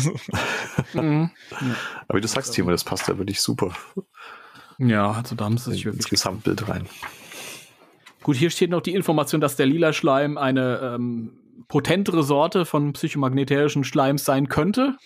[0.94, 1.30] Mhm.
[2.08, 3.72] Aber wie du sagst, Timo, das passt ja wirklich super
[4.78, 6.10] ja, also da sie sich ins wirklich.
[6.10, 6.86] Gesamtbild rein.
[8.22, 11.38] Gut, hier steht noch die Information, dass der lila Schleim eine ähm,
[11.68, 14.96] potentere Sorte von psychomagnetischen Schleims sein könnte.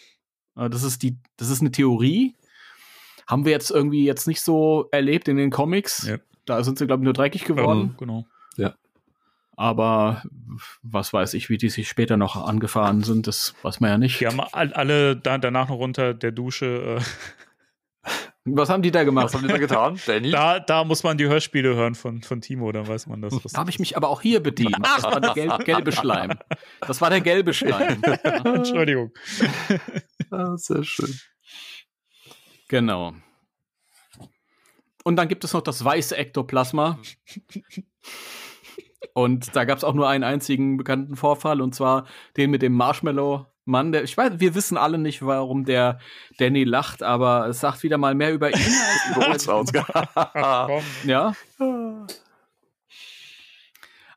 [0.57, 2.37] Äh, Das ist die, das ist eine Theorie.
[3.27, 6.07] Haben wir jetzt irgendwie jetzt nicht so erlebt in den Comics.
[6.07, 6.17] Ja.
[6.47, 7.95] Da sind sie, glaube ich, nur dreckig geworden.
[7.99, 8.27] genau.
[9.61, 10.23] Aber
[10.83, 14.19] was weiß ich, wie die sich später noch angefahren sind, das weiß man ja nicht.
[14.19, 16.97] Die haben all, alle da, danach noch unter der Dusche.
[16.99, 17.01] Äh,
[18.45, 19.27] Was haben die da gemacht?
[19.27, 20.31] Was haben die da getan, Danny?
[20.31, 23.33] da, da muss man die Hörspiele hören von, von Timo, dann weiß man das.
[23.45, 24.79] Was Da habe ich mich aber auch hier bedient.
[24.83, 26.39] Das war der gelb, gelbe Schleim.
[26.81, 28.03] Das war der gelbe Schleim.
[28.45, 29.13] Entschuldigung.
[30.33, 31.13] Ah, sehr schön.
[32.69, 33.15] Genau.
[35.03, 37.01] Und dann gibt es noch das weiße Ektoplasma.
[39.13, 42.07] Und da gab es auch nur einen einzigen bekannten Vorfall, und zwar
[42.37, 42.75] den mit dem
[43.71, 43.93] Marshmallow-Mann.
[43.93, 45.99] Der, ich weiß, wir wissen alle nicht, warum der
[46.39, 48.57] Danny lacht, aber es sagt wieder mal mehr über ihn
[49.19, 49.73] als Über uns.
[51.05, 51.35] Ja.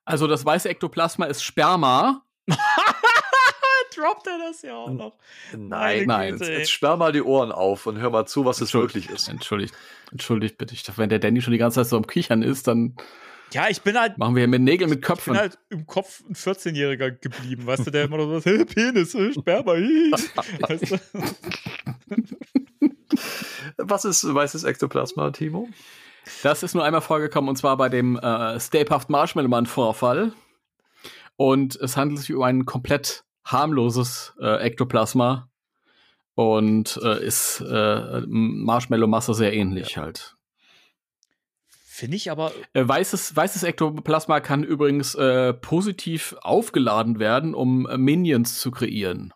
[0.06, 2.24] Also das weiße Ektoplasma ist Sperma.
[3.96, 5.18] Droppt er das ja auch noch.
[5.56, 6.34] Nein, nein.
[6.34, 9.10] Güte, Jetzt, jetzt sperr mal die Ohren auf und hör mal zu, was es wirklich
[9.10, 9.30] ist.
[9.30, 9.76] Entschuldigt,
[10.12, 10.74] entschuldigt bitte.
[10.74, 12.96] Ich dachte, wenn der Danny schon die ganze Zeit so am Kichern ist, dann
[13.54, 15.34] Ja, ich bin halt, machen wir hier mit Nägeln mit ich Köpfen.
[15.34, 19.14] bin halt im Kopf ein 14-Jähriger geblieben, weißt du, der immer noch so, hey, Penis,
[19.14, 19.74] äh, Sperma,
[20.60, 21.00] weißt du?
[23.78, 25.70] Was ist weißes Ektoplasma, Timo?
[26.42, 30.34] Das ist nur einmal vorgekommen und zwar bei dem äh, Stapehaft Marshmallow Man Vorfall.
[31.36, 35.50] Und es handelt sich um ein komplett harmloses äh, Ektoplasma
[36.36, 40.36] und äh, ist äh, Marshmallow-Masse sehr ähnlich halt.
[41.96, 48.00] Finde ich aber, Äh, weißes, weißes Ektoplasma kann übrigens äh, positiv aufgeladen werden, um äh,
[48.00, 49.32] Minions zu kreieren.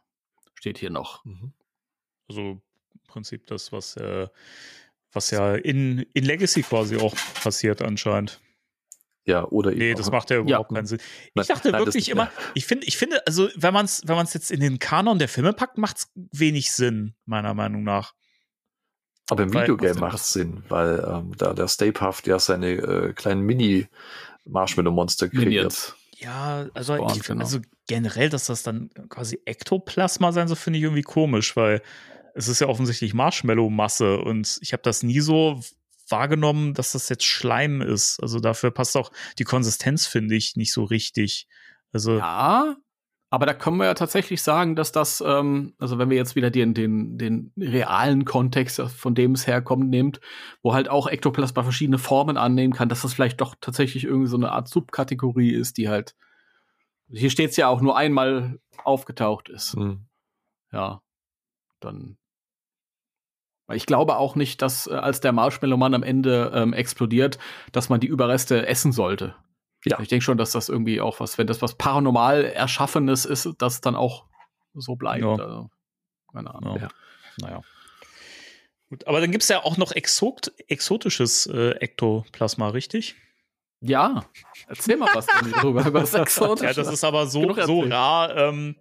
[0.56, 1.24] Steht hier noch.
[2.28, 2.62] also im
[3.06, 4.28] Prinzip das, was, äh,
[5.12, 7.14] was ja in, in Legacy quasi auch
[7.44, 8.42] passiert anscheinend.
[9.28, 10.98] Ja, oder eben Nee, das macht ja überhaupt keinen Sinn.
[11.00, 14.16] Ich Nein, dachte nein, wirklich immer, ich finde, ich finde, also wenn man es wenn
[14.16, 18.16] man's jetzt in den Kanon der Filme packt, macht es wenig Sinn, meiner Meinung nach.
[19.30, 23.42] Aber im Videogame macht es Sinn, weil ähm, da der Stapehaft ja seine äh, kleinen
[23.42, 25.96] Mini-Marshmallow-Monster kreiert.
[26.18, 27.44] Ja, also, ich, genau.
[27.44, 31.82] also generell, dass das dann quasi Ektoplasma sein soll, finde ich irgendwie komisch, weil
[32.34, 35.62] es ist ja offensichtlich Marshmallow-Masse und ich habe das nie so
[36.10, 38.20] wahrgenommen, dass das jetzt Schleim ist.
[38.22, 41.48] Also dafür passt auch die Konsistenz, finde ich, nicht so richtig.
[41.92, 42.78] Also Ja,
[43.30, 46.50] aber da können wir ja tatsächlich sagen, dass das, ähm, also wenn wir jetzt wieder
[46.50, 50.22] den, den, den realen Kontext, von dem es herkommt, nimmt,
[50.62, 54.38] wo halt auch Ektoplasma verschiedene Formen annehmen kann, dass das vielleicht doch tatsächlich irgendwie so
[54.38, 56.16] eine Art Subkategorie ist, die halt,
[57.10, 59.74] hier steht es ja auch nur einmal aufgetaucht ist.
[59.74, 60.06] Hm.
[60.72, 61.02] Ja,
[61.80, 62.18] dann.
[63.74, 67.38] Ich glaube auch nicht, dass äh, als der Marshmallow-Mann am Ende ähm, explodiert,
[67.74, 69.36] dass man die Überreste essen sollte.
[69.92, 70.00] Ja.
[70.00, 73.82] Ich denke schon, dass das irgendwie auch was, wenn das was paranormal Erschaffenes ist, das
[73.82, 74.26] dann auch
[74.74, 75.24] so bleibt.
[75.24, 75.32] Ja.
[75.32, 75.70] Also,
[76.32, 76.80] Keine Ahnung.
[76.80, 76.88] Ja.
[77.42, 77.62] Naja.
[78.90, 83.16] Gut, aber dann gibt es ja auch noch exot exotisches äh, Ektoplasma, richtig?
[83.80, 84.26] Ja,
[84.68, 85.86] erzähl mal was darüber.
[85.86, 86.66] über das Exotische.
[86.66, 88.76] Ja, das ist aber so, so rar, ähm,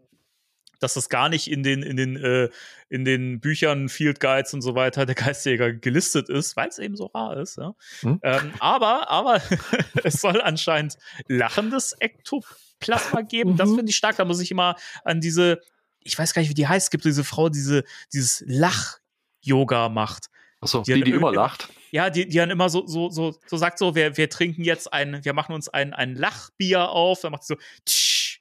[0.80, 2.48] dass das gar nicht in den, in den, äh,
[2.88, 6.96] in den Büchern, Field Guides und so weiter der Geistjäger gelistet ist, weil es eben
[6.96, 7.56] so rar ist.
[7.56, 7.74] Ja.
[8.00, 8.20] Hm.
[8.22, 9.40] Ähm, aber, aber
[10.04, 10.96] es soll anscheinend
[11.28, 13.56] lachendes Ektoplasma geben.
[13.56, 13.76] Das Mhm.
[13.76, 14.16] finde ich stark.
[14.16, 15.60] Da muss ich immer an diese,
[16.00, 19.88] ich weiß gar nicht, wie die heißt, es gibt diese Frau, die diese, dieses Lach-Yoga
[19.88, 20.26] macht.
[20.60, 21.68] Achso, Die die, die immer lacht.
[21.90, 24.92] Ja, die, die dann immer so, so, so, so sagt so, wir, wir trinken jetzt
[24.92, 28.40] ein, wir machen uns ein, ein Lachbier auf, dann macht sie so, tsch,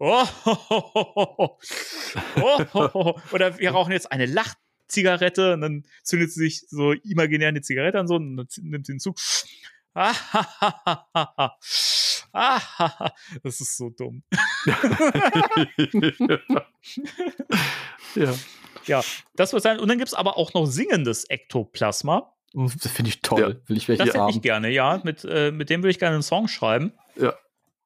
[0.00, 1.56] oh, oh,
[2.74, 3.20] ho.
[3.32, 7.98] oder wir rauchen jetzt eine Lachzigarette und dann zündet sie sich so imaginär eine Zigarette
[7.98, 9.16] an so und dann nimmt sie den Zug.
[9.94, 10.46] Ah, ha,
[11.14, 11.58] ha, ha.
[12.32, 13.10] Ah.
[13.42, 14.22] Das ist so dumm.
[18.14, 18.34] ja.
[18.86, 19.02] Ja,
[19.34, 19.78] das wird sein.
[19.78, 22.32] Und dann gibt's aber auch noch singendes Ektoplasma.
[22.52, 23.62] Das finde ich toll.
[23.66, 25.00] Will ich welche Das hätte ich gerne, ja.
[25.04, 26.92] Mit, äh, mit dem würde ich gerne einen Song schreiben.
[27.16, 27.34] Ja.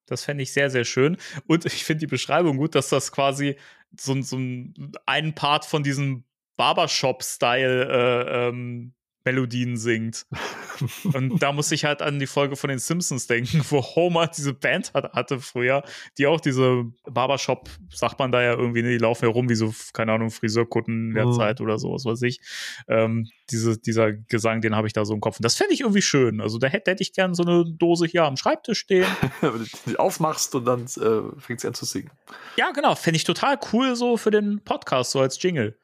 [0.07, 1.17] Das fände ich sehr, sehr schön.
[1.47, 3.57] Und ich finde die Beschreibung gut, dass das quasi
[3.99, 6.25] so, so ein Part von diesem
[6.57, 8.95] Barbershop-Style äh, ähm,
[9.25, 10.27] Melodien singt.
[11.15, 14.53] Und da muss ich halt an die Folge von den Simpsons denken, wo Homer diese
[14.55, 15.83] Band hat, hatte früher,
[16.19, 19.55] die auch diese Barbershop, sagt man da ja irgendwie, ne, die laufen ja rum wie
[19.55, 21.33] so, keine Ahnung, Friseurkutten in der Mhm.
[21.33, 22.41] Zeit oder so, was weiß ich.
[22.89, 25.39] Ähm, diese, dieser Gesang, den habe ich da so im Kopf.
[25.39, 26.41] Und das fände ich irgendwie schön.
[26.41, 29.07] Also da hätte, hätte ich gern so eine Dose hier am Schreibtisch stehen.
[29.41, 32.11] Wenn du die aufmachst und dann äh, fängt sie an zu singen.
[32.57, 35.77] ja, genau, fände ich total cool so für den Podcast, so als Jingle.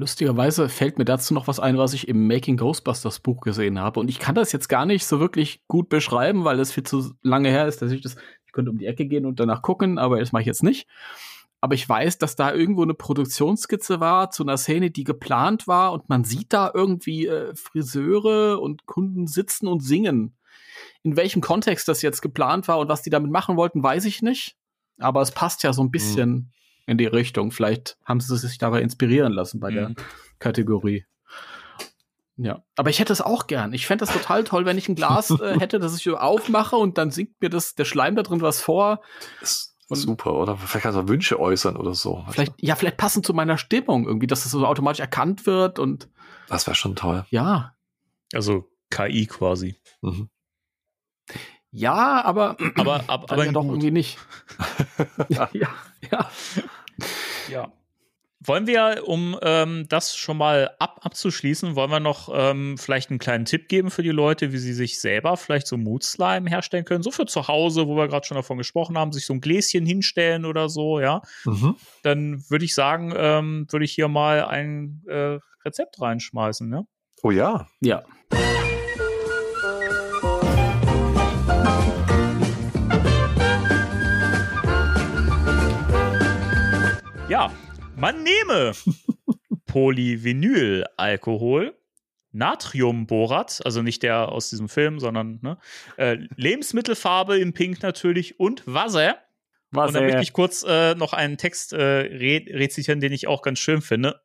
[0.00, 4.00] Lustigerweise fällt mir dazu noch was ein, was ich im Making Ghostbusters Buch gesehen habe.
[4.00, 7.12] Und ich kann das jetzt gar nicht so wirklich gut beschreiben, weil das viel zu
[7.20, 8.16] lange her ist, dass ich das,
[8.46, 10.88] ich könnte um die Ecke gehen und danach gucken, aber das mache ich jetzt nicht.
[11.60, 15.92] Aber ich weiß, dass da irgendwo eine Produktionsskizze war zu einer Szene, die geplant war
[15.92, 20.34] und man sieht da irgendwie äh, Friseure und Kunden sitzen und singen.
[21.02, 24.22] In welchem Kontext das jetzt geplant war und was die damit machen wollten, weiß ich
[24.22, 24.56] nicht.
[24.98, 26.54] Aber es passt ja so ein bisschen
[26.90, 27.50] in die Richtung.
[27.52, 29.96] Vielleicht haben sie sich dabei inspirieren lassen bei der Mhm.
[30.38, 31.06] Kategorie.
[32.36, 33.72] Ja, aber ich hätte es auch gern.
[33.74, 36.76] Ich fände das total toll, wenn ich ein Glas äh, hätte, das ich so aufmache
[36.76, 39.02] und dann singt mir das der Schleim da drin was vor.
[39.92, 40.56] Super, oder?
[40.56, 42.24] Vielleicht kannst du Wünsche äußern oder so.
[42.30, 46.08] Vielleicht, ja, vielleicht passend zu meiner Stimmung irgendwie, dass das so automatisch erkannt wird und
[46.48, 47.24] Das wäre schon toll.
[47.30, 47.74] ja.
[48.32, 49.76] Also KI quasi.
[50.00, 50.30] Mhm.
[51.72, 53.70] Ja, aber, Aber, ab, aber ja doch gut.
[53.72, 54.18] irgendwie nicht.
[55.28, 56.30] ja, ja,
[57.48, 57.72] ja.
[58.42, 63.18] Wollen wir, um ähm, das schon mal ab, abzuschließen, wollen wir noch ähm, vielleicht einen
[63.18, 66.86] kleinen Tipp geben für die Leute, wie sie sich selber vielleicht so Mood Slime herstellen
[66.86, 67.02] können?
[67.02, 69.84] So für zu Hause, wo wir gerade schon davon gesprochen haben, sich so ein Gläschen
[69.84, 71.20] hinstellen oder so, ja.
[71.44, 71.76] Mhm.
[72.02, 76.86] Dann würde ich sagen, ähm, würde ich hier mal ein äh, Rezept reinschmeißen, ne?
[77.22, 77.66] Oh ja.
[77.82, 78.04] Ja.
[87.30, 87.50] Ja,
[87.94, 88.72] man nehme
[89.66, 91.78] Polyvinylalkohol,
[92.32, 95.56] Natriumborat, also nicht der aus diesem Film, sondern ne,
[95.96, 99.18] äh, Lebensmittelfarbe in Pink natürlich und Wasser.
[99.70, 103.28] Was und dann möchte ich kurz äh, noch einen Text äh, re rezitieren, den ich
[103.28, 104.20] auch ganz schön finde.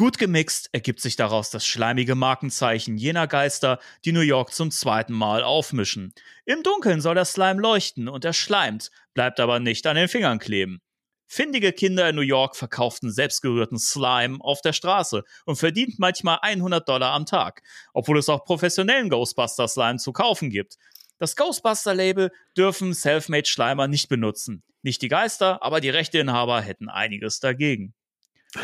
[0.00, 5.12] Gut gemixt ergibt sich daraus das schleimige Markenzeichen jener Geister, die New York zum zweiten
[5.12, 6.14] Mal aufmischen.
[6.46, 10.38] Im Dunkeln soll der Slime leuchten und er schleimt, bleibt aber nicht an den Fingern
[10.38, 10.80] kleben.
[11.26, 16.88] Findige Kinder in New York verkauften selbstgerührten Slime auf der Straße und verdient manchmal 100
[16.88, 17.62] Dollar am Tag,
[17.92, 20.78] obwohl es auch professionellen Ghostbuster Slime zu kaufen gibt.
[21.18, 24.62] Das Ghostbuster-Label dürfen Selfmade-Schleimer nicht benutzen.
[24.80, 27.92] Nicht die Geister, aber die Rechteinhaber hätten einiges dagegen.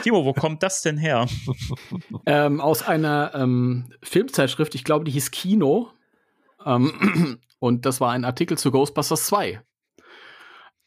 [0.03, 1.27] Timo, wo kommt das denn her?
[2.27, 5.91] ähm, aus einer ähm, Filmzeitschrift, ich glaube, die hieß Kino.
[6.65, 9.61] Ähm, und das war ein Artikel zu Ghostbusters 2.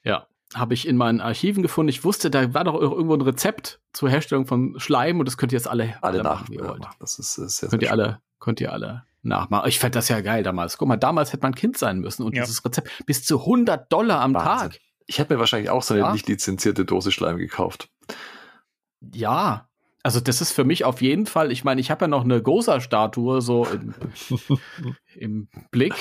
[0.04, 1.90] Ja, habe ich in meinen Archiven gefunden.
[1.90, 5.38] Ich wusste, da war doch ir- irgendwo ein Rezept zur Herstellung von Schleim und das
[5.38, 6.42] könnt ihr jetzt alle, Alle nach.
[6.42, 6.84] machen, wie ihr wollt.
[7.00, 9.68] Das ist, ist sehr, Könnt ihr alle, könnt ihr alle nachmachen.
[9.68, 10.78] Ich fand das ja geil damals.
[10.78, 12.44] Guck mal, damals hätte man Kind sein müssen und Ja.
[12.44, 14.72] dieses Rezept bis zu 100 Dollar am Wahnsinn.
[14.72, 14.80] Tag.
[15.08, 16.12] Ich hätte mir wahrscheinlich auch so eine Ja.
[16.14, 17.90] nicht lizenzierte Dose Schleim gekauft.
[19.14, 19.68] Ja,
[20.02, 22.42] also das ist für mich auf jeden Fall, ich meine, ich habe ja noch eine
[22.42, 23.94] Gosa-Statue so im,
[25.16, 25.94] im Blick.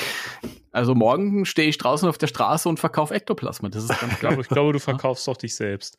[0.71, 3.69] Also morgen stehe ich draußen auf der Straße und verkaufe Ektoplasma.
[3.71, 4.31] Das ist ganz Ich klar.
[4.33, 5.99] glaube, ich glaube, du verkaufst doch dich selbst.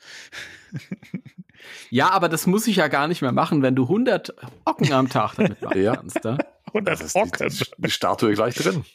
[1.90, 4.34] Ja, aber das muss ich ja gar nicht mehr machen, wenn du 100
[4.66, 5.96] Ocken am Tag damit machen Ja.
[5.98, 6.24] kannst.
[6.24, 6.38] Ne?
[6.72, 8.86] Und Das ist die, die, die Statue gleich drin.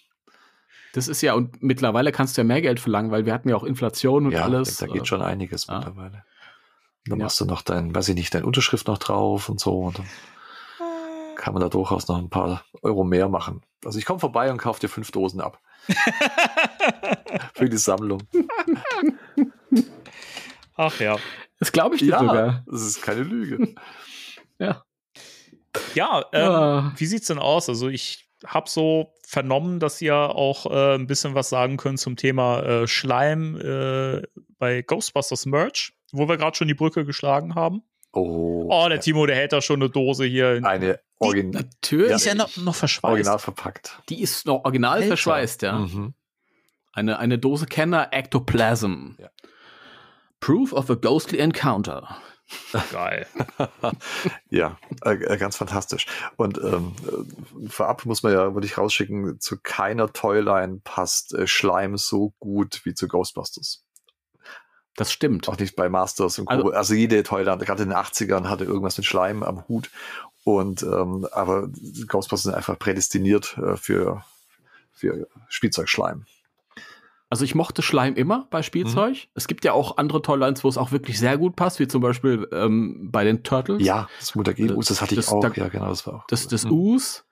[0.94, 3.56] Das ist ja, und mittlerweile kannst du ja mehr Geld verlangen, weil wir hatten ja
[3.56, 4.76] auch Inflation und ja, alles.
[4.78, 5.76] da geht schon einiges ja.
[5.78, 6.24] mittlerweile.
[7.06, 7.24] Dann Ja.
[7.26, 9.78] machst du noch dein, weiß ich nicht, deine Unterschrift noch drauf und so.
[9.80, 10.06] Und dann
[11.36, 13.62] kann man da durchaus noch ein paar Euro mehr machen.
[13.84, 15.60] Also ich komme vorbei und kaufe dir fünf Dosen ab.
[17.54, 18.22] Für die Sammlung.
[20.76, 21.16] Ach ja.
[21.60, 22.64] Das glaube ich dir sogar.
[22.66, 23.74] das ist keine Lüge.
[24.60, 24.84] Ja.
[25.96, 26.92] Ja, ähm, Ah.
[26.96, 27.68] wie sieht's denn aus?
[27.68, 32.14] Also ich habe so vernommen, dass ihr auch äh, ein bisschen was sagen könnt zum
[32.14, 34.22] Thema äh, Schleim äh,
[34.60, 37.82] bei Ghostbusters Merch, wo wir gerade schon die Brücke geschlagen haben.
[38.12, 40.60] Oh, Oh, der Timo, der hält da schon eine Dose hier.
[40.64, 42.08] eine Origin Natürlich.
[42.08, 43.10] die ist ja noch, noch verschweißt.
[43.12, 44.00] original verpackt.
[44.08, 45.08] Die ist noch original Alter.
[45.08, 45.78] verschweißt, ja.
[45.80, 46.14] Mhm.
[46.92, 49.16] Eine, eine Dose Kenner Ectoplasm.
[49.18, 49.28] Ja.
[50.40, 52.16] Proof of a ghostly encounter.
[52.92, 53.26] Geil.
[54.50, 56.06] Ja, äh, äh, ganz fantastisch.
[56.36, 61.46] Und ähm, äh, vorab muss man ja, würde ich rausschicken, zu keiner Toyline passt äh,
[61.46, 63.83] Schleim so gut wie zu Ghostbusters.
[64.96, 65.48] Das stimmt.
[65.48, 66.52] Auch nicht bei Masters und Co.
[66.52, 69.90] Also- Also, jede Toyline, gerade in den 80ern, hatte irgendwas mit Schleim am Hut.
[70.44, 71.68] Und ähm, aber
[72.06, 74.22] Ghostbusters sind einfach prädestiniert äh, für,
[74.92, 76.26] für Spielzeugschleim.
[77.30, 79.14] Also ich mochte Schleim immer bei Spielzeug.
[79.14, 79.28] Mhm.
[79.34, 82.00] Es gibt ja auch andere Toylines, wo es auch wirklich sehr gut passt, wie zum
[82.02, 83.82] Beispiel ähm, bei den Turtles.
[83.82, 85.40] Ja, das Mutagen, das hatte ich Das- auch.
[85.40, 86.26] da- ja, genau, das war auch.
[86.28, 86.72] Das, das Mhm.
[86.72, 87.24] Us.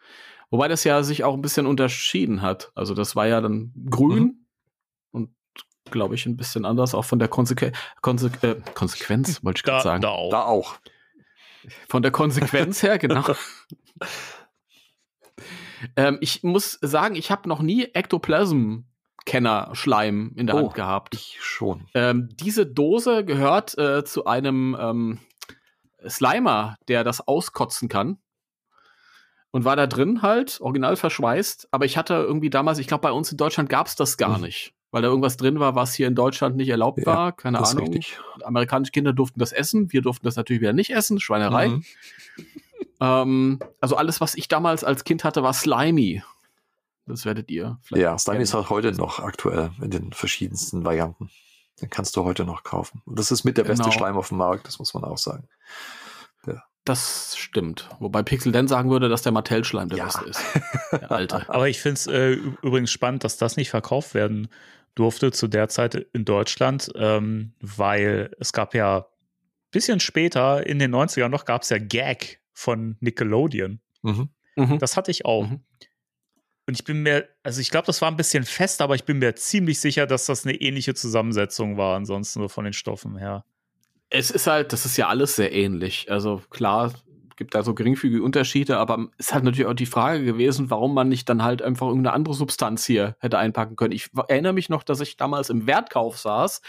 [0.51, 2.73] Wobei das ja sich auch ein bisschen unterschieden hat.
[2.75, 4.42] Also das war ja dann grün Mhm.
[5.93, 7.71] Glaube ich ein bisschen anders, auch von der Konsequ
[8.01, 10.03] Konse äh, Konsequenz, wollte ich gerade sagen.
[10.03, 10.31] da auch.
[10.31, 10.75] Da auch.
[11.89, 13.23] Von der Konsequenz her, genau.
[15.97, 20.65] ähm, ich muss sagen, ich habe noch nie Ektoplasm-Kenner-Schleim in der Oh.
[20.65, 21.15] Hand gehabt.
[21.15, 21.87] Ich schon.
[21.95, 25.19] Ähm, diese Dose gehört äh, zu einem ähm,
[26.09, 28.19] Slimer, der das auskotzen kann.
[29.55, 31.69] Und war da drin halt, original verschweißt.
[31.73, 34.39] Aber ich hatte irgendwie damals, ich glaube, bei uns in Deutschland gab es das gar
[34.39, 34.45] Mhm.
[34.45, 34.73] nicht.
[34.93, 37.33] Weil da irgendwas drin war, was hier in Deutschland nicht erlaubt Ja, war.
[37.33, 37.89] Keine Ahnung.
[37.89, 38.19] richtig.
[38.45, 39.91] Amerikanische Kinder durften das essen.
[39.93, 41.19] Wir durften das natürlich wieder nicht essen.
[41.19, 41.69] Schweinerei.
[41.71, 41.85] Mhm.
[43.01, 46.23] Ähm, also alles, was ich damals als Kind hatte, war slimy.
[47.07, 48.03] Das werdet ihr vielleicht.
[48.03, 51.31] Ja, Slime ist halt heute noch aktuell in den verschiedensten Varianten.
[51.81, 53.03] Den kannst du heute noch kaufen.
[53.07, 53.93] Und das ist mit der beste Genau.
[53.97, 55.49] Schleim auf dem Markt, das muss man auch sagen.
[56.85, 57.89] Das stimmt.
[58.01, 60.05] Wobei Pixel Dan sagen würde, dass der Mattel-Schleim der Ja.
[60.07, 60.41] beste ist.
[60.91, 61.49] Der alte.
[61.49, 64.49] Aber ich finde es äh, übrigens spannend, dass das nicht verkauft werden
[64.95, 69.07] durfte zu der Zeit in Deutschland, ähm, weil es gab ja
[69.71, 73.81] bisschen später, in den 90ern noch, gab es ja Gag von Nickelodeon.
[74.03, 74.29] Mhm.
[74.57, 74.79] Mhm.
[74.79, 75.49] Das hatte ich auch.
[75.49, 75.61] Mhm.
[76.67, 79.19] Und ich bin mir, also ich glaube, das war ein bisschen fest, aber ich bin
[79.19, 83.45] mir ziemlich sicher, dass das eine ähnliche Zusammensetzung war, ansonsten nur von den Stoffen her.
[84.11, 86.11] Es ist halt, das ist ja alles sehr ähnlich.
[86.11, 86.93] Also klar,
[87.43, 90.95] gibt da so geringfügige Unterschiede, aber es ist halt natürlich auch die Frage gewesen, warum
[90.95, 93.91] man nicht dann halt einfach irgendeine andere Substanz hier hätte einpacken können.
[93.91, 96.63] Ich erinnere mich noch, dass ich damals im Wertkauf saß,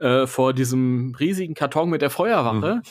[0.00, 2.76] äh, vor diesem riesigen Karton mit der Feuerwache.
[2.76, 2.82] Mhm.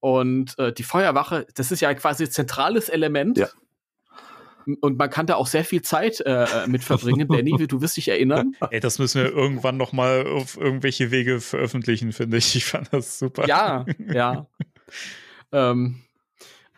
[0.00, 3.38] Und äh, die Feuerwache, das ist ja quasi zentrales Element.
[3.38, 3.48] Ja.
[4.80, 7.28] Und man kann da auch sehr viel Zeit äh, äh, mit verbringen.
[7.28, 8.56] Danny, du wirst dich erinnern.
[8.70, 12.56] Ey, das müssen wir irgendwann noch mal auf irgendwelche Wege veröffentlichen, finde ich.
[12.56, 13.46] Ich fand das super.
[13.46, 14.48] Ja, ja.
[15.52, 16.02] ähm,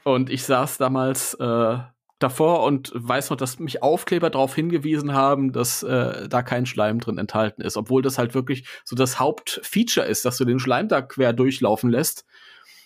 [0.04, 1.78] und ich saß damals äh,
[2.18, 7.00] davor und weiß noch, dass mich Aufkleber darauf hingewiesen haben, dass äh, da kein Schleim
[7.00, 10.88] drin enthalten ist, obwohl das halt wirklich so das Hauptfeature ist, dass du den Schleim
[10.88, 12.24] da quer durchlaufen lässt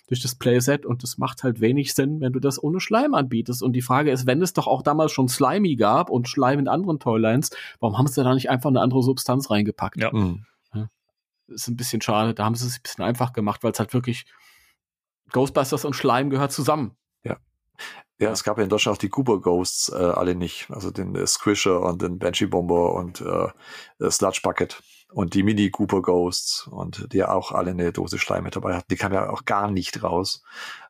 [0.08, 3.62] durch das Playset und das macht halt wenig Sinn, wenn du das ohne Schleim anbietest.
[3.62, 6.68] Und die Frage ist, wenn es doch auch damals schon Slimy gab und Schleim in
[6.68, 9.98] anderen Toylines, warum haben sie da nicht einfach eine andere Substanz reingepackt?
[9.98, 10.10] Ja.
[10.12, 10.44] Mhm.
[11.48, 12.32] ist ein bisschen schade.
[12.32, 14.24] Da haben sie es ein bisschen einfach gemacht, weil es halt wirklich
[15.30, 16.96] Ghostbusters und Schleim gehört zusammen.
[18.20, 20.66] Ja, es gab ja in Deutschland auch die Goober Ghosts, äh, alle nicht.
[20.70, 24.82] Also den äh, Squisher und den Banshee Bomber und äh, äh, Sludge Bucket
[25.12, 28.74] und die Mini Goober Ghosts und die ja auch alle eine Dose Schleim mit dabei
[28.74, 28.88] hatten.
[28.90, 30.42] Die kamen ja auch gar nicht raus.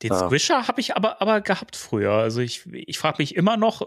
[0.03, 0.19] Den Äh.
[0.19, 2.13] Squisher habe ich aber, aber gehabt früher.
[2.13, 3.83] Also ich, ich frage mich immer noch,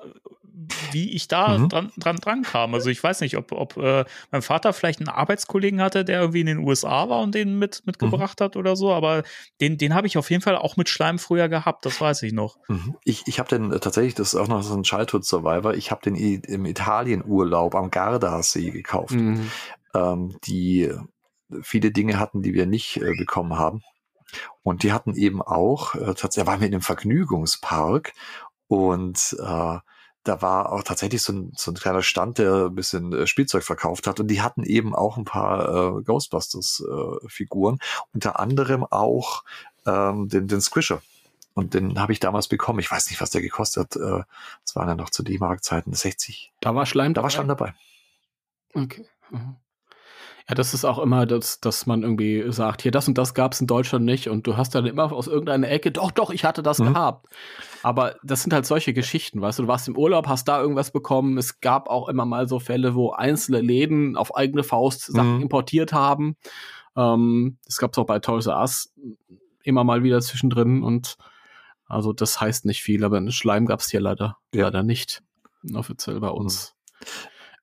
[0.54, 1.70] wie ich da Mhm.
[1.70, 2.74] dran, dran dran kam.
[2.74, 6.42] Also ich weiß nicht, ob, ob äh, mein Vater vielleicht einen Arbeitskollegen hatte, der irgendwie
[6.42, 8.44] in den USA war und den mit, mitgebracht Mhm.
[8.44, 9.24] hat oder so, aber
[9.62, 12.34] den, den habe ich auf jeden Fall auch mit Schleim früher gehabt, das weiß ich
[12.34, 12.58] noch.
[12.68, 12.96] Mhm.
[13.06, 15.90] Ich, ich habe den äh, tatsächlich, das ist auch noch so ein Childhood Survivor, ich
[15.92, 19.14] habe den i- im Italienurlaub am Gardasee gekauft.
[19.16, 19.50] Mhm.
[19.94, 20.98] ähm, die äh,
[21.62, 23.82] viele Dinge hatten, die wir nicht äh, bekommen haben.
[24.64, 28.14] Und die hatten eben auch, äh, tatsächlich, waren wir in einem Vergnügungspark
[28.68, 29.78] und äh,
[30.24, 33.64] da war auch tatsächlich so ein, so ein kleiner Stand, der ein bisschen äh, Spielzeug
[33.64, 34.20] verkauft hat.
[34.20, 37.80] Und die hatten eben auch ein paar äh, Ghostbusters-Figuren,
[38.14, 39.44] unter anderem auch
[39.86, 41.02] ähm, den, den Squisher.
[41.54, 42.80] Und den habe ich damals bekommen.
[42.80, 43.96] Ich weiß nicht, was der gekostet hat.
[43.96, 44.24] Äh,
[44.64, 46.52] das waren ja noch zu D-Mark-Zeiten 60.
[46.62, 47.34] Da war Schleim Da war dabei?
[47.34, 47.74] Schleim dabei.
[48.74, 49.06] Okay.
[49.32, 49.56] Mhm.
[50.50, 53.54] Ja, das ist auch immer, dass, dass man irgendwie sagt, hier das und das gab
[53.54, 56.44] es in Deutschland nicht und du hast dann immer aus irgendeiner Ecke, doch, doch, ich
[56.44, 56.94] hatte das Mhm.
[56.94, 57.28] gehabt.
[57.84, 60.92] Aber das sind halt solche Geschichten, weißt du, du warst im Urlaub, hast da irgendwas
[60.92, 61.38] bekommen.
[61.38, 65.42] Es gab auch immer mal so Fälle, wo einzelne Läden auf eigene Faust Sachen Mhm.
[65.44, 66.36] importiert haben.
[66.96, 68.94] Ähm, das gab es auch bei Toys R Us
[69.64, 71.16] immer mal wieder zwischendrin und
[71.86, 74.64] also das heißt nicht viel, aber einen Schleim gab es hier leider, Ja.
[74.66, 75.22] leider nicht
[75.76, 76.74] offiziell bei uns.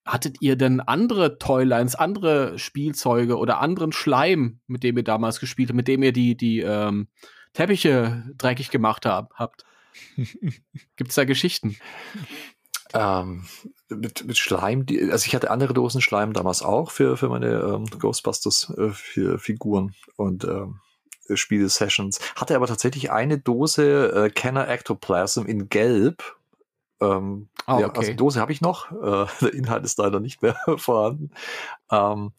[0.09, 5.69] Hattet ihr denn andere Toylines, andere Spielzeuge oder anderen Schleim, mit dem ihr damals gespielt
[5.69, 7.09] habt, mit dem ihr die, die ähm,
[7.53, 9.67] Teppiche dreckig gemacht hab, habt?
[10.97, 11.77] Gibt's da Geschichten?
[12.95, 13.45] Ähm,
[13.91, 17.61] mit, mit Schleim, die, also ich hatte andere Dosen Schleim damals auch für, für meine
[17.61, 20.81] ähm, Ghostbusters äh, für Figuren und ähm,
[21.35, 22.19] Spielsessions.
[22.37, 26.38] Hatte aber tatsächlich eine Dose äh, Kenner Ectoplasm in Gelb.
[27.01, 27.99] Ähm, Ah, ja, okay.
[27.99, 28.91] also die Dose habe ich noch.
[28.93, 31.31] Äh, der Inhalt ist leider nicht mehr vorhanden.
[31.91, 32.33] Ähm,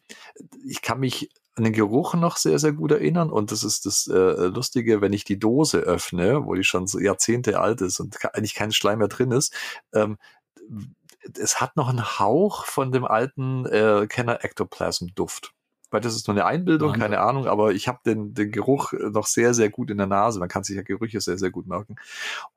[0.68, 3.30] ich kann mich an den Geruch noch sehr, sehr gut erinnern.
[3.30, 7.00] Und das ist das äh, Lustige, wenn ich die Dose öffne, wo die schon so
[7.00, 9.54] Jahrzehnte alt ist und eigentlich kein Schleim mehr drin ist,
[9.94, 10.18] ähm,
[11.40, 15.08] es hat noch einen Hauch von dem alten äh, Kenner Ectoplasm
[15.92, 17.02] Weil das ist nur eine Einbildung, Wahnsinn.
[17.02, 20.40] keine Ahnung, aber ich habe den, den Geruch noch sehr, sehr gut in der Nase.
[20.40, 21.96] Man kann sich ja Gerüche sehr, sehr gut merken.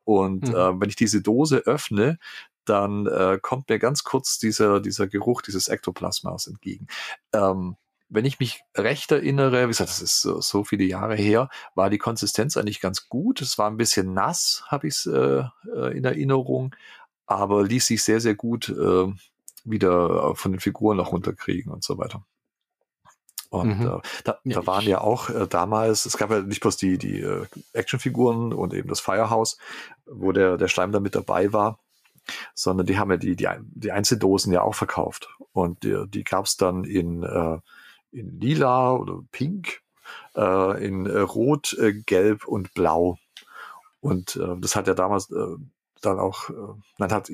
[0.05, 0.55] Und Mhm.
[0.55, 2.19] äh, wenn ich diese Dose öffne,
[2.65, 6.87] dann äh, kommt mir ganz kurz dieser, dieser Geruch dieses Ektoplasmas entgegen.
[7.33, 7.77] Ähm,
[8.09, 11.89] wenn ich mich recht erinnere, wie gesagt, das ist so, so viele Jahre her, war
[11.89, 13.41] die Konsistenz eigentlich ganz gut.
[13.41, 15.45] Es war ein bisschen nass, habe ich es äh,
[15.75, 16.75] äh, in Erinnerung,
[17.27, 19.07] aber ließ sich sehr, sehr gut äh,
[19.65, 22.25] wieder von den Figuren noch runterkriegen und so weiter.
[23.53, 23.87] Und Mhm.
[23.87, 26.97] äh, da, Ja, da waren ja auch äh, damals, es gab ja nicht bloß die,
[26.97, 29.59] die äh, Actionfiguren und eben das Firehouse,
[30.07, 31.79] wo der, der Schleim da mit dabei war,
[32.55, 35.29] sondern die haben ja die, die, die Einzeldosen ja auch verkauft.
[35.53, 37.59] Und die, die gab es dann in, äh,
[38.11, 39.83] in lila oder pink,
[40.35, 41.77] äh, in äh, rot,
[42.07, 43.19] gelb und blau.
[44.01, 45.29] Und das hat ja damals
[46.01, 46.51] dann auch,
[46.99, 47.31] dann hat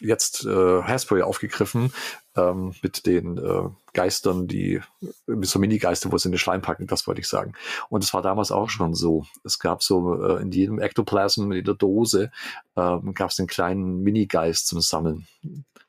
[0.00, 1.92] jetzt äh, Hasbro ja aufgegriffen
[2.36, 4.80] ähm, mit den äh, Geistern, die
[5.26, 7.54] mit so Mini-Geister, wo sie in den Schleim packen, das wollte ich sagen.
[7.88, 9.24] Und es war damals auch schon so.
[9.44, 12.30] Es gab so äh, in jedem Ektoplasm, in jeder Dose,
[12.76, 15.26] ähm, gab es einen kleinen Mini-Geist zum Sammeln.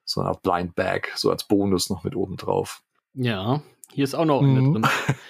[0.06, 2.81] So eine Art Blind Bag, so als Bonus noch mit oben drauf.
[3.14, 3.61] Ja,
[3.91, 4.57] hier ist auch noch Mhm.
[4.57, 4.88] eine drin.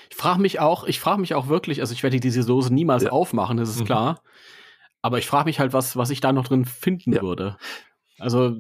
[0.10, 3.04] Ich frage mich auch, ich frage mich auch wirklich, also ich werde diese Dose niemals
[3.04, 3.12] Ja.
[3.12, 3.86] aufmachen, das ist Mhm.
[3.86, 4.22] klar.
[5.02, 7.22] Aber ich frage mich halt, was, was ich da noch drin finden Ja.
[7.22, 7.58] würde.
[8.20, 8.56] Also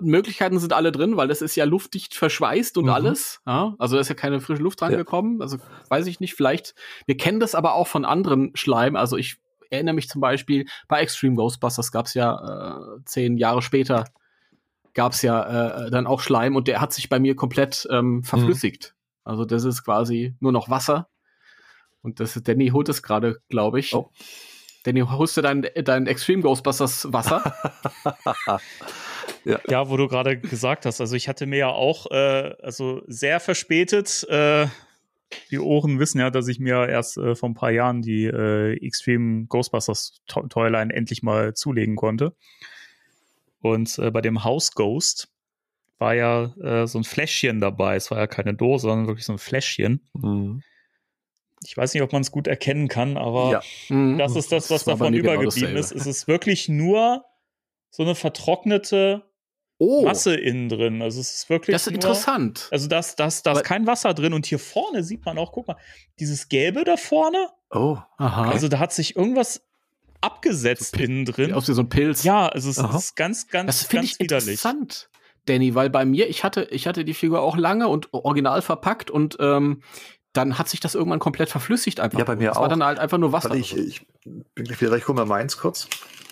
[0.00, 2.90] Möglichkeiten sind alle drin, weil das ist ja luftdicht verschweißt und Mhm.
[2.90, 3.40] alles.
[3.46, 3.74] Ja?
[3.78, 4.88] Also da ist ja keine frische Luft Ja.
[4.88, 5.40] rangekommen.
[5.42, 5.58] Also
[5.88, 6.74] weiß ich nicht, vielleicht.
[7.06, 8.96] Wir kennen das aber auch von anderen Schleim.
[8.96, 9.36] Also ich
[9.70, 14.04] erinnere mich zum Beispiel bei Extreme Ghostbusters gab es ja äh, zehn Jahre später
[14.94, 18.22] gab es ja äh, dann auch Schleim und der hat sich bei mir komplett ähm,
[18.24, 18.94] verflüssigt.
[19.24, 21.08] Also das ist quasi nur noch Wasser.
[22.02, 23.94] Und das ist, Danny holt es gerade, glaube ich.
[23.94, 24.10] Oh.
[24.84, 27.54] Danny, holst du dein, dein Extreme Ghostbusters Wasser?
[29.68, 33.40] Ja, wo du gerade gesagt hast, also ich hatte mir ja auch, äh, also sehr
[33.40, 34.68] verspätet, äh,
[35.50, 38.74] die Ohren wissen ja, dass ich mir erst äh, vor ein paar Jahren die äh,
[38.84, 42.36] Extreme Ghostbusters To- Toyline endlich mal zulegen konnte.
[43.60, 45.28] Und äh, bei dem House Ghost
[45.98, 47.96] war ja äh, so ein Fläschchen dabei.
[47.96, 50.08] Es war ja keine Dose, sondern wirklich so ein Fläschchen.
[50.14, 50.62] Mhm.
[51.64, 53.62] Ich weiß nicht, ob man es gut erkennen kann, aber Ja.
[53.88, 54.18] Mhm.
[54.18, 55.90] das ist das, was bei davon genau übergeblieben ist.
[55.92, 56.00] dasselbe.
[56.00, 57.24] Es ist wirklich nur
[57.90, 59.22] so eine vertrocknete
[59.78, 61.02] Oh, Masse innen drin.
[61.02, 61.74] Also es ist wirklich.
[61.74, 62.68] das ist nur, interessant.
[62.70, 64.32] Also das, das, da ist kein Wasser drin.
[64.32, 65.76] Und hier vorne sieht man auch, guck mal,
[66.20, 67.48] dieses Gelbe da vorne.
[67.70, 68.48] Oh, Aha.
[68.50, 69.66] Also da hat sich irgendwas
[70.20, 71.52] abgesetzt innen drin.
[71.52, 72.22] aus wie so ein Pilz.
[72.22, 72.96] Ja, also es Aha.
[72.96, 74.48] ist ganz, ganz, das ganz ich widerlich.
[74.50, 75.10] interessant,
[75.46, 79.10] Danny, weil bei mir, ich hatte, ich hatte die Figur auch lange und original verpackt
[79.10, 79.82] und ähm,
[80.32, 82.18] dann hat sich das irgendwann komplett verflüssigt einfach.
[82.18, 82.68] Ja, bei mir das war auch.
[82.68, 83.50] dann halt einfach nur Wasser.
[83.50, 85.88] warte, ich, ich bin gleich wieder, ich hole mal meins kurz.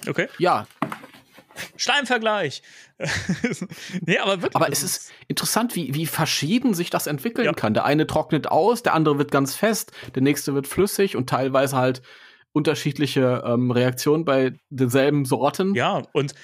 [0.09, 0.29] Okay.
[0.39, 0.67] ja,
[1.77, 2.63] Schleimvergleich.
[4.07, 4.57] nee, aber wirklich.
[4.57, 7.53] aber es ist interessant, wie, wie verschieden sich das entwickeln Ja.
[7.53, 7.75] kann.
[7.75, 11.77] Der eine trocknet aus, der andere wird ganz fest, der nächste wird flüssig und teilweise
[11.77, 12.03] halt
[12.53, 15.75] unterschiedliche ähm, Reaktionen bei denselben Sorten.
[15.75, 16.35] Ja, und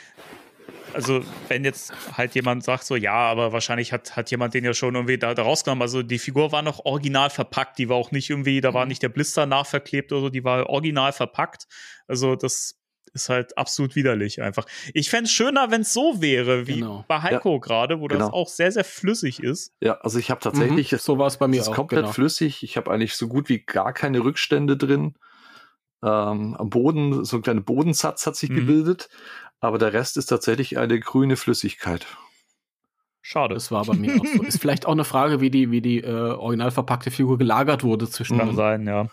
[0.97, 4.75] also wenn jetzt halt jemand sagt so, ja, aber wahrscheinlich hat, hat jemand den ja
[4.75, 5.83] schon irgendwie da, da rausgenommen.
[5.83, 8.75] Also die Figur war noch original verpackt, die war auch nicht irgendwie, da Mhm.
[8.75, 11.67] war nicht der Blister nachverklebt oder so, die war original verpackt.
[12.09, 12.79] Also das
[13.13, 14.67] ist halt absolut widerlich einfach.
[14.93, 17.05] Ich fände es schöner, wenn es so wäre, wie Genau.
[17.09, 18.33] bei Heiko gerade, wo das genau.
[18.33, 19.73] auch sehr, sehr flüssig ist.
[19.81, 21.75] Ja, also ich habe tatsächlich, Mhm, so war es bei mir es ist auch.
[21.77, 22.13] komplett genau.
[22.13, 22.63] flüssig.
[22.63, 25.15] Ich habe eigentlich so gut wie gar keine Rückstände drin.
[26.03, 28.57] Ähm, am Boden, so ein kleiner Bodensatz hat sich Mhm.
[28.57, 29.09] gebildet,
[29.61, 32.07] aber der Rest ist tatsächlich eine grüne Flüssigkeit.
[33.23, 33.55] Schade.
[33.55, 34.43] Das war bei mir auch so.
[34.45, 38.09] Ist vielleicht auch eine Frage, wie die, wie die äh, original verpackte Figur gelagert wurde
[38.09, 38.39] zwischen.
[38.39, 39.09] Kann sein, ja.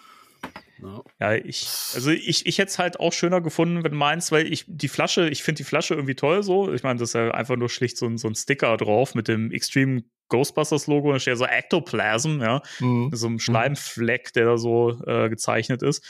[0.81, 1.01] Ja.
[1.19, 1.65] Ja, ich,
[1.95, 5.29] also ich, ich hätte es halt auch schöner gefunden, wenn meins, weil ich die Flasche,
[5.29, 6.71] ich finde die Flasche irgendwie toll so.
[6.73, 9.27] Ich meine, das ist ja einfach nur schlicht so ein, so ein Sticker drauf mit
[9.29, 13.11] dem Extreme Ghostbusters Logo, da steht ja so Ectoplasm, ja, Mhm.
[13.13, 16.03] so einem Schleimfleck, der da so äh, gezeichnet ist.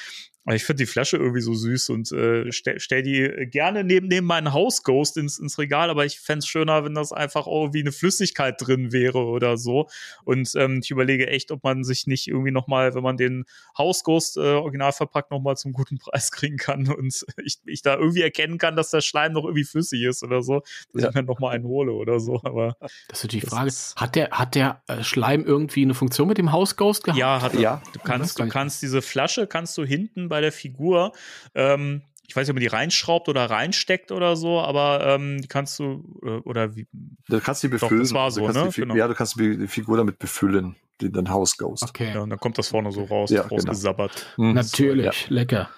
[0.45, 4.07] Aber ich finde die Flasche irgendwie so süß und äh, stell, stell die gerne neben,
[4.07, 7.79] neben meinen Hausghost ins, ins Regal, aber ich fände es schöner, wenn das einfach irgendwie
[7.79, 9.87] eine Flüssigkeit drin wäre oder so.
[10.25, 13.45] Und ähm, ich überlege echt, ob man sich nicht irgendwie nochmal, wenn man den
[13.77, 18.21] Hausghost äh, original verpackt, nochmal zum guten Preis kriegen kann und ich, ich da irgendwie
[18.21, 20.61] erkennen kann, dass der Schleim noch irgendwie flüssig ist oder so,
[20.93, 21.09] dass Ja.
[21.09, 22.41] ich mir nochmal einen hole oder so.
[22.43, 22.75] Aber
[23.07, 23.67] Das ist die Frage.
[23.69, 27.17] ist- Hat der, hat der äh, Schleim irgendwie eine Funktion mit dem Hausghost gehabt?
[27.19, 27.59] ja, hat er.
[27.61, 27.81] Ja.
[27.93, 31.11] Du kannst, kann du kannst diese Flasche, kannst du hinten bei der Figur,
[31.53, 35.47] ähm, ich weiß nicht, ob man die reinschraubt oder reinsteckt oder so, aber ähm, die
[35.47, 36.87] kannst du, äh, oder wie,
[37.29, 38.01] Du kannst die Doch, befüllen.
[38.01, 38.69] das war so, ne?
[38.73, 38.95] Genau.
[38.95, 41.83] Ja, du kannst die Figur damit befüllen, die dann House Ghost.
[41.83, 42.11] Okay.
[42.15, 43.55] ja, und dann kommt das vorne so raus, Ja, genau.
[43.55, 44.25] rausgesabbert.
[44.37, 44.53] Mhm.
[44.53, 45.69] Natürlich, lecker.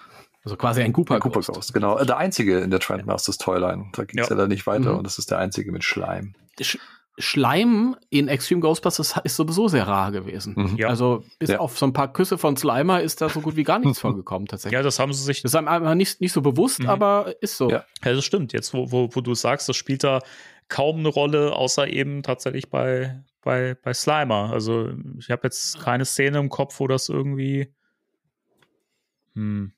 [0.44, 2.02] Also quasi ein Cooper, Ein Cooper Ghost, genau.
[2.02, 3.86] Der einzige in der Trendmasters Toyline.
[3.92, 4.34] Da ging es Ja.
[4.36, 4.40] ja.
[4.40, 4.98] dann nicht weiter Mhm.
[4.98, 6.34] und das ist der einzige mit Schleim.
[7.18, 10.54] Sch Schleim in Extreme Ghostbusters ist sowieso sehr rar gewesen.
[10.56, 10.76] Mhm.
[10.76, 10.88] Ja.
[10.88, 11.58] Also bis Ja.
[11.60, 14.46] auf so ein paar Küsse von Slimer ist da so gut wie gar nichts vorgekommen
[14.48, 14.76] tatsächlich.
[14.76, 16.88] Ja, das haben sie sich, Das ist einem nicht, nicht so bewusst, Mhm.
[16.88, 17.70] aber ist so.
[17.70, 17.84] Ja.
[18.04, 18.52] ja, das stimmt.
[18.52, 20.20] Jetzt, wo, wo, wo du sagst, das spielt da
[20.68, 24.50] kaum eine Rolle, außer eben tatsächlich bei, bei, bei Slimer.
[24.52, 27.72] Also ich habe jetzt keine Szene im Kopf, wo das irgendwie.
[29.34, 29.72] Hm.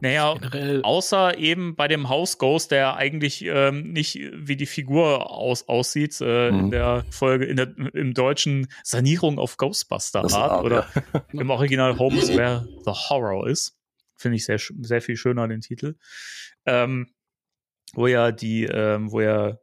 [0.00, 5.30] Naja, Generell, Außer eben bei dem House Ghost, der eigentlich ähm, nicht wie die Figur
[5.30, 6.70] aus, aussieht, äh, in Mhm.
[6.70, 10.86] der Folge, in der, im deutschen Sanierung auf Ghostbuster Art Art, oder
[11.32, 13.76] im Original Home is Where the Horror ist.
[14.16, 15.96] Finde ich sehr, sehr viel schöner, den Titel.
[16.64, 17.12] Ähm,
[17.92, 19.58] wo ja die, ähm, wo ja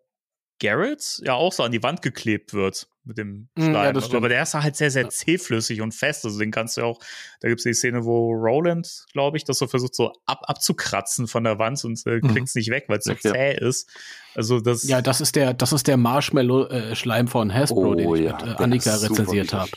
[0.61, 3.73] Garrett ja auch so an die Wand geklebt wird mit dem Mm, Schleim.
[3.73, 4.17] ja, das stimmt.
[4.17, 6.23] Aber der ist halt sehr, sehr zähflüssig und fest.
[6.23, 6.99] Also den kannst du auch,
[7.41, 11.27] da gibt es die Szene, wo Roland, glaube ich, das so versucht, so ab, abzukratzen
[11.27, 12.27] von der Wand und äh, Mhm.
[12.34, 13.19] kriegt es nicht weg, weil es so Ja.
[13.34, 13.89] zäh ist.
[14.35, 18.22] Also das ja, das ist der, das ist der Marshmallow-Schleim von Hasbro, Oh, den ich
[18.22, 19.72] ja, mit äh, Annika rezensiert habe.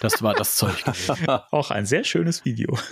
[0.00, 0.84] Das war das Zeug.
[0.84, 1.26] gewesen.
[1.50, 2.76] auch ein sehr schönes Video.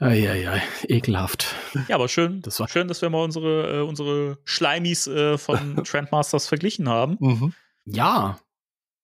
[0.00, 1.54] Eieiei, ekelhaft.
[1.88, 5.76] ja, aber schön, Das war- schön, dass wir mal unsere, äh, unsere Schleimis äh, von
[5.84, 7.16] Trendmasters verglichen haben.
[7.20, 7.52] Mhm.
[7.84, 8.38] Ja,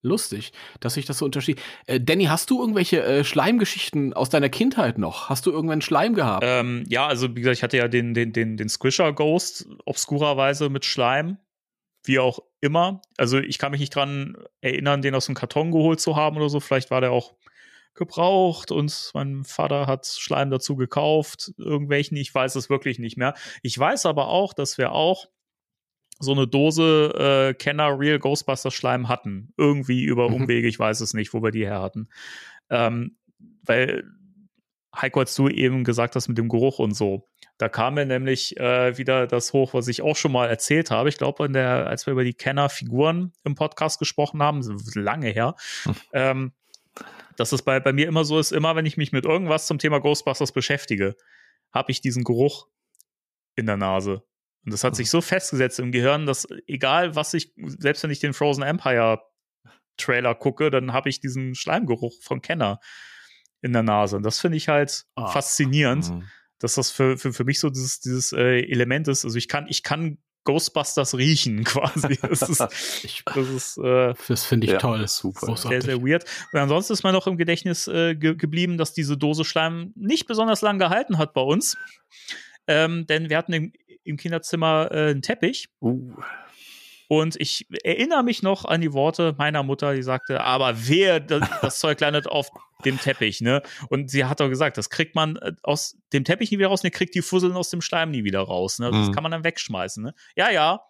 [0.02, 1.60] lustig, dass sich das so unterschied.
[1.86, 5.28] Äh, Danny, hast du irgendwelche äh, Schleimgeschichten aus deiner Kindheit noch?
[5.28, 6.44] Hast du irgendwann Schleim gehabt?
[6.46, 10.68] Ähm, ja, also wie gesagt, ich hatte ja den, den, den, den Squisher Ghost obskurerweise
[10.68, 11.38] mit Schleim.
[12.04, 13.02] Wie auch immer.
[13.16, 16.48] Also ich kann mich nicht dran erinnern, den aus dem Karton geholt zu haben oder
[16.48, 16.60] so.
[16.60, 17.34] Vielleicht war der auch
[17.94, 21.52] gebraucht und mein Vater hat Schleim dazu gekauft.
[21.58, 23.34] Irgendwelchen, ich weiß es wirklich nicht mehr.
[23.62, 25.26] Ich weiß aber auch, dass wir auch
[26.18, 27.14] so eine Dose
[27.50, 29.52] äh, Kenner Real Ghostbusters Schleim hatten.
[29.56, 30.34] Irgendwie über Mhm.
[30.34, 32.08] Umwege, ich weiß es nicht, wo wir die her hatten.
[32.70, 33.16] Ähm,
[33.62, 34.04] weil
[34.94, 37.28] Heiko, als du eben gesagt hast mit dem Geruch und so,
[37.58, 41.08] da kam mir nämlich äh, wieder das hoch, was ich auch schon mal erzählt habe.
[41.08, 44.62] Ich glaube, als wir über die Kenner-Figuren im Podcast gesprochen haben,
[44.94, 45.54] lange her,
[46.12, 46.52] ähm,
[47.36, 49.78] dass es bei, bei mir immer so ist, immer wenn ich mich mit irgendwas zum
[49.78, 51.16] Thema Ghostbusters beschäftige,
[51.72, 52.66] habe ich diesen Geruch
[53.54, 54.22] in der Nase.
[54.68, 58.20] Und das hat sich so festgesetzt im Gehirn, dass egal was ich, selbst wenn ich
[58.20, 59.20] den Frozen Empire
[59.96, 62.80] Trailer gucke, dann habe ich diesen Schleimgeruch von Kenner
[63.62, 64.16] in der Nase.
[64.16, 65.28] Und das finde ich halt Ah.
[65.28, 66.24] faszinierend, Mhm.
[66.58, 69.24] dass das für, für, für mich so dieses, dieses äh, Element ist.
[69.24, 72.16] Also ich kann, ich kann Ghostbusters riechen quasi.
[72.22, 72.60] Das ist,
[73.04, 75.08] Ich, das ist äh, das finde ich Ja, toll.
[75.08, 75.40] super.
[75.40, 75.82] sehr, Großartig.
[75.84, 76.24] sehr weird.
[76.52, 80.26] Und ansonsten ist mir noch im Gedächtnis äh, ge geblieben, dass diese Dose Schleim nicht
[80.28, 81.76] besonders lang gehalten hat bei uns.
[82.68, 83.72] Ähm, denn wir hatten im,
[84.08, 86.14] im Kinderzimmer äh, einen Teppich Uh,
[87.10, 91.48] und ich erinnere mich noch an die Worte meiner Mutter, die sagte, aber wer das,
[91.62, 92.50] das Zeug landet auf
[92.84, 93.62] dem Teppich, ne?
[93.88, 96.82] Und sie hat doch gesagt, das kriegt man äh, aus dem Teppich nie wieder raus,
[96.82, 98.90] ne, kriegt die Fusseln aus dem Schleim nie wieder raus, ne?
[98.90, 99.12] Das Mhm.
[99.12, 100.14] kann man dann wegschmeißen, ne?
[100.36, 100.80] Ja, ja.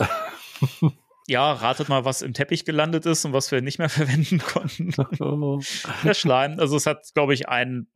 [1.28, 4.92] ja, ratet mal, was im Teppich gelandet ist und was wir nicht mehr verwenden konnten.
[6.04, 6.58] Der Schleim.
[6.58, 7.88] Also es hat, glaube ich, einen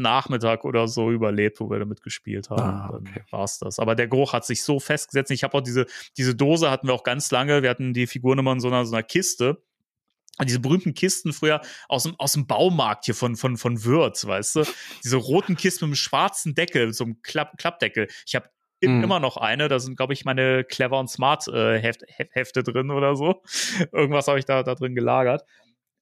[0.00, 2.60] Nachmittag oder so überlebt, wo wir damit gespielt haben.
[2.62, 3.22] Ah, Dann okay.
[3.30, 3.78] war's das.
[3.78, 5.30] Aber der Geruch hat sich so festgesetzt.
[5.30, 7.62] Ich habe auch diese, diese Dose hatten wir auch ganz lange.
[7.62, 9.62] Wir hatten die Figuren immer in so einer, so einer Kiste.
[10.44, 14.56] Diese berühmten Kisten früher aus dem, aus dem Baumarkt hier von, von, von Würz, weißt
[14.56, 14.62] du?
[15.02, 18.06] Diese roten Kisten mit einem schwarzen Deckel, so einem Klapp, Klappdeckel.
[18.26, 18.48] Ich habe
[18.80, 19.02] Mhm.
[19.02, 19.66] immer noch eine.
[19.66, 23.42] Da sind, glaube ich, meine Clever und Smart äh, Heft, Hef- Hefte drin oder so.
[23.92, 25.42] Irgendwas habe ich da, da drin gelagert.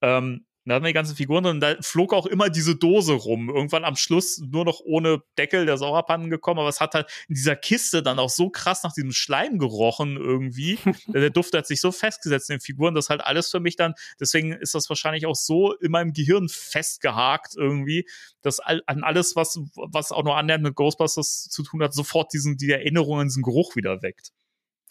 [0.02, 3.48] Ähm, da hatten wir die ganzen Figuren und da flog auch immer diese Dose rum.
[3.48, 7.36] Irgendwann am Schluss nur noch ohne Deckel der Sauerpannen gekommen, aber es hat halt in
[7.36, 10.78] dieser Kiste dann auch so krass nach diesem Schleim gerochen irgendwie.
[11.06, 13.94] der Duft hat sich so festgesetzt in den Figuren, dass halt alles für mich dann,
[14.18, 18.08] deswegen ist das wahrscheinlich auch so in meinem Gehirn festgehakt irgendwie,
[18.42, 22.32] dass all, an alles, was, was auch nur annähernd mit Ghostbusters zu tun hat, sofort
[22.32, 24.32] diesen, die Erinnerung an diesen Geruch wieder weckt.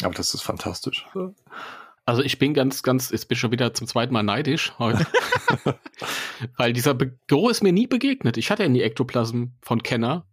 [0.02, 1.06] Aber das ist fantastisch.
[2.06, 5.08] Also ich bin ganz, ganz, jetzt bin ich schon wieder zum zweiten Mal neidisch heute.
[6.58, 8.38] Weil dieser Be Geruch ist mir nie begegnet.
[8.38, 10.28] Ich hatte ja nie Ektoplasm von Kenner.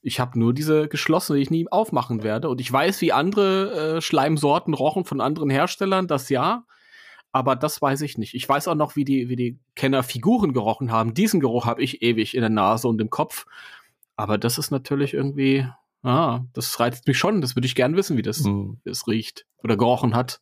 [0.00, 2.48] Ich habe nur diese geschlossene, die ich nie aufmachen werde.
[2.48, 6.64] Und ich weiß, wie andere äh, Schleimsorten rochen von anderen Herstellern, das ja.
[7.30, 8.32] Aber das weiß ich nicht.
[8.34, 11.12] Ich weiß auch noch, wie die, wie die Kenner-Figuren gerochen haben.
[11.12, 13.44] Diesen Geruch habe ich ewig in der Nase und im Kopf.
[14.16, 15.66] Aber das ist natürlich irgendwie,
[16.02, 17.42] ah, das reizt mich schon.
[17.42, 18.80] Das würde ich gern wissen, wie das, Mhm.
[18.82, 20.40] wie das riecht oder gerochen hat.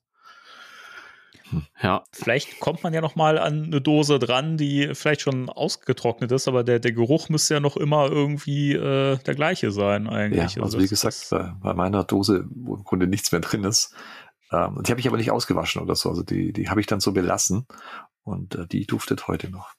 [1.80, 2.04] Ja.
[2.12, 6.48] Vielleicht kommt man ja noch mal an eine Dose dran, die vielleicht schon ausgetrocknet ist,
[6.48, 10.60] aber der, der Geruch müsste ja noch immer irgendwie äh, der gleiche sein Ja, eigentlich.
[10.62, 11.28] also das- wie gesagt,
[11.62, 13.94] bei, meiner Dose, wo im Grunde nichts mehr drin ist.
[14.52, 16.08] Ähm, die habe ich aber nicht ausgewaschen oder so.
[16.08, 17.66] Also die, die habe ich dann so belassen
[18.22, 19.72] und äh, die duftet heute noch.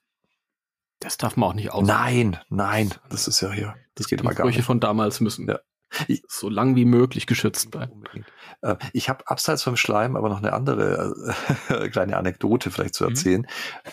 [0.99, 1.85] Das darf man auch nicht aus.
[1.87, 3.75] Nein, nein, das ist ja hier.
[3.95, 4.65] Das geht Die aber gar Gerüche nicht.
[4.65, 5.59] von damals müssen Ja.
[6.27, 8.03] So lang wie möglich geschützt bleiben.
[8.61, 11.13] Äh, Ich habe abseits vom Schleim aber noch eine andere
[11.69, 13.09] äh, kleine Anekdote vielleicht zu Mhm.
[13.09, 13.47] erzählen,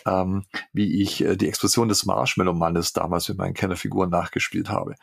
[0.07, 4.95] ähm, wie ich äh, die Explosion des Marshmallow-Mannes damals mit meinen Kennerfiguren nachgespielt habe.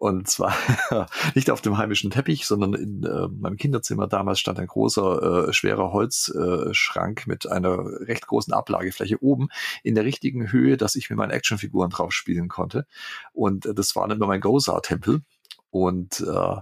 [0.00, 0.54] Und zwar
[1.34, 5.52] nicht auf dem heimischen Teppich, sondern in äh, meinem Kinderzimmer damals stand ein großer, äh,
[5.52, 9.48] schwerer Holzschrank äh, mit einer recht großen Ablagefläche oben
[9.82, 12.86] in der richtigen Höhe, dass ich mit meinen Actionfiguren drauf spielen konnte.
[13.32, 15.22] Und äh, das war dann immer mein Gozar-Tempel.
[15.70, 16.60] Und äh,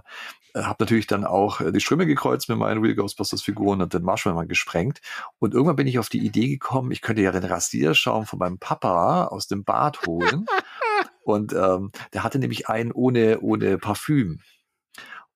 [0.63, 4.03] habe natürlich dann auch äh, die Ströme gekreuzt mit meinen Real Ghostbusters Figuren und den
[4.03, 5.01] Marshmallow gesprengt.
[5.39, 8.59] Und irgendwann bin ich auf die Idee gekommen, ich könnte ja den Rasierschaum von meinem
[8.59, 10.45] Papa aus dem Bad holen.
[11.23, 14.39] und ähm, der hatte nämlich einen ohne, ohne Parfüm.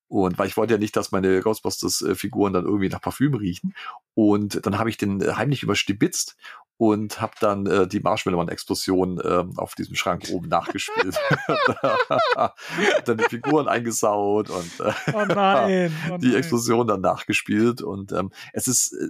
[0.08, 3.74] Und weil ich wollte ja nicht, dass meine Ghostbusters-Figuren dann irgendwie nach Parfüm riechen.
[4.14, 6.36] Und dann habe ich den äh, heimlich überstibitzt
[6.82, 11.16] und habe dann äh, die Marshmallow-Explosion ähm, auf diesem Schrank oben nachgespielt.
[13.06, 15.96] Dann die Figuren eingesaut und äh, Oh nein.
[16.12, 16.36] Oh die.
[16.36, 17.84] Explosion dann nachgespielt.
[17.84, 19.10] Und ähm, es ist äh,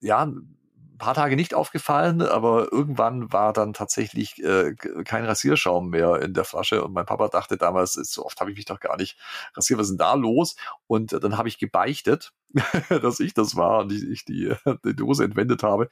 [0.00, 0.58] ja ein
[0.98, 4.74] paar Tage nicht aufgefallen, aber irgendwann war dann tatsächlich äh,
[5.04, 6.82] kein Rasierschaum mehr in der Flasche.
[6.84, 9.16] Und mein Papa dachte damals, so oft habe ich mich doch gar nicht
[9.54, 10.56] rasiert, was ist denn da los?
[10.88, 12.32] Und äh, dann habe ich gebeichtet,
[12.88, 15.88] dass ich das war und ich, ich die, die Dose entwendet habe,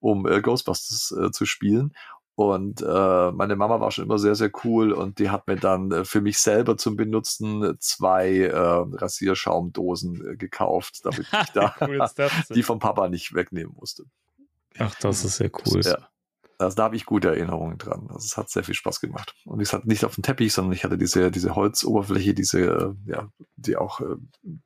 [0.00, 1.92] um äh, Ghostbusters äh, zu spielen.
[2.34, 5.90] Und äh, meine Mama war schon immer sehr, sehr cool und die hat mir dann
[5.90, 11.98] äh, für mich selber zum Benutzen zwei äh, Rasierschaumdosen äh, gekauft, damit ich da Cool
[12.54, 14.04] die vom Papa nicht wegnehmen musste.
[14.78, 15.80] Ach, das ist sehr cool.
[15.80, 16.08] Ja.
[16.58, 18.08] Also da habe ich gute Erinnerungen dran.
[18.08, 19.34] Also es hat sehr viel Spaß gemacht.
[19.44, 22.60] Und ich hatte nicht auf dem Teppich, sondern ich hatte diese, diese Holzoberfläche, diese,
[23.06, 24.16] äh, ja, die auch äh,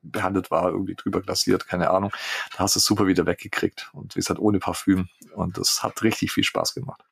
[0.01, 2.11] behandelt war, irgendwie drüber glasiert, keine Ahnung.
[2.53, 3.91] Da hast du es super wieder weggekriegt.
[3.93, 5.07] Und wie gesagt, ohne Parfüm.
[5.35, 7.03] Und das hat richtig viel Spaß gemacht.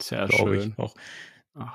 [0.00, 0.70] Sehr Glaube schön.
[0.70, 0.96] ich auch.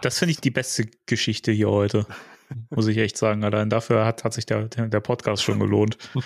[0.01, 2.05] Das finde ich die beste Geschichte hier heute.
[2.69, 3.43] Muss ich echt sagen.
[3.43, 5.97] Allein dafür hat, hat sich der, der Podcast schon gelohnt.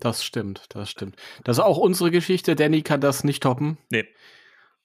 [0.00, 1.16] Das stimmt, das stimmt.
[1.44, 2.54] Das ist auch unsere Geschichte.
[2.56, 3.78] Danny kann das nicht toppen.
[3.90, 4.04] nee.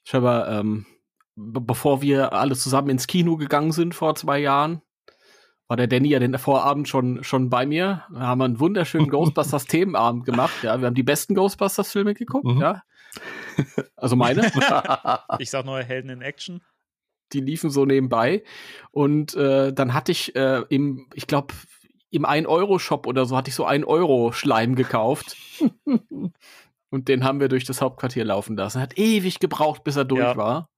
[0.04, 0.88] Ich habe, ähm,
[1.36, 4.82] be- bevor wir alle zusammen ins Kino gegangen sind vor zwei Jahren,
[5.68, 8.04] war der Danny ja den Vorabend schon, schon bei mir.
[8.12, 10.64] Da haben wir einen wunderschönen Ghostbusters-Themenabend gemacht.
[10.64, 12.62] Ja, wir haben die besten Ghostbusters-Filme geguckt, Mhm.
[12.62, 12.82] ja.
[13.96, 14.50] Also meine.
[15.38, 16.62] Ich sag nur Helden in Action.
[17.34, 18.44] Die liefen so nebenbei.
[18.92, 21.54] Und äh, dann hatte ich äh, im, ich glaube,
[22.10, 25.38] im 1-Euro-Shop oder so hatte ich so 1-Euro-Schleim gekauft.
[26.90, 28.82] Und den haben wir durch das Hauptquartier laufen lassen.
[28.82, 30.36] Hat ewig gebraucht, bis er durch Ja.
[30.36, 30.70] war.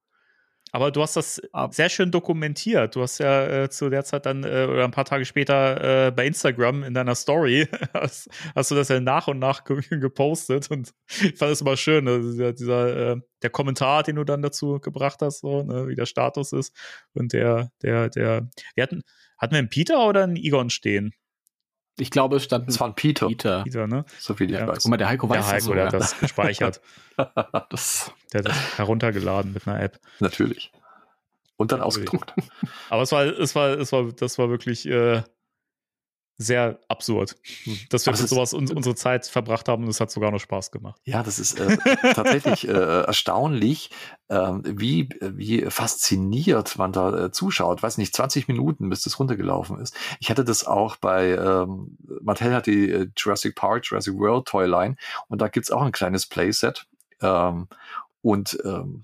[0.76, 2.95] Aber du hast das Ab- sehr schön dokumentiert.
[2.95, 6.12] Du hast ja äh, zu der Zeit dann äh, oder ein paar Tage später äh,
[6.12, 10.72] bei Instagram in deiner Story hast, hast du das ja nach und nach ge gepostet
[10.72, 10.91] und
[11.22, 12.20] ich fand es immer schön, ne?
[12.22, 15.88] dieser, dieser äh, der Kommentar, den du dann dazu gebracht hast, so, ne?
[15.88, 16.76] wie der Status ist
[17.14, 19.04] und der der der wir hatten
[19.38, 21.14] hatten wir einen Peter oder einen Egon stehen?
[21.99, 23.64] Ich glaube, es stand Das war ein Peter, Peter.
[23.64, 24.03] Peter, ne?
[24.20, 24.80] so viel ich Ja, weiß.
[24.84, 25.86] guck mal, der Heiko Der weiß das Heiko, der sogar.
[25.86, 26.82] hat das gespeichert.
[27.70, 28.11] das.
[28.34, 29.99] Der hat das heruntergeladen mit einer App.
[30.20, 30.72] Natürlich.
[31.56, 32.10] Und dann Natürlich.
[32.10, 32.34] ausgedruckt.
[32.90, 35.22] Aber es war, es war, es war, das war wirklich äh,
[36.38, 37.35] sehr absurd,
[37.89, 40.39] dass wir es mit sowas un unsere Zeit verbracht haben und es hat sogar noch
[40.39, 40.99] Spaß gemacht.
[41.05, 41.77] Ja, das ist äh,
[42.14, 42.72] tatsächlich äh,
[43.03, 43.91] erstaunlich,
[44.30, 47.84] ähm, wie, wie fasziniert man da äh, zuschaut.
[47.84, 49.95] Weiß nicht, 20 Minuten, bis das runtergelaufen ist.
[50.19, 54.95] Ich hatte das auch bei, ähm, Mattel hat die äh, Jurassic Park, Jurassic World Toyline
[55.27, 56.88] und da gibt's auch ein kleines Playset
[57.22, 57.68] Ähm,
[58.22, 59.03] und ähm,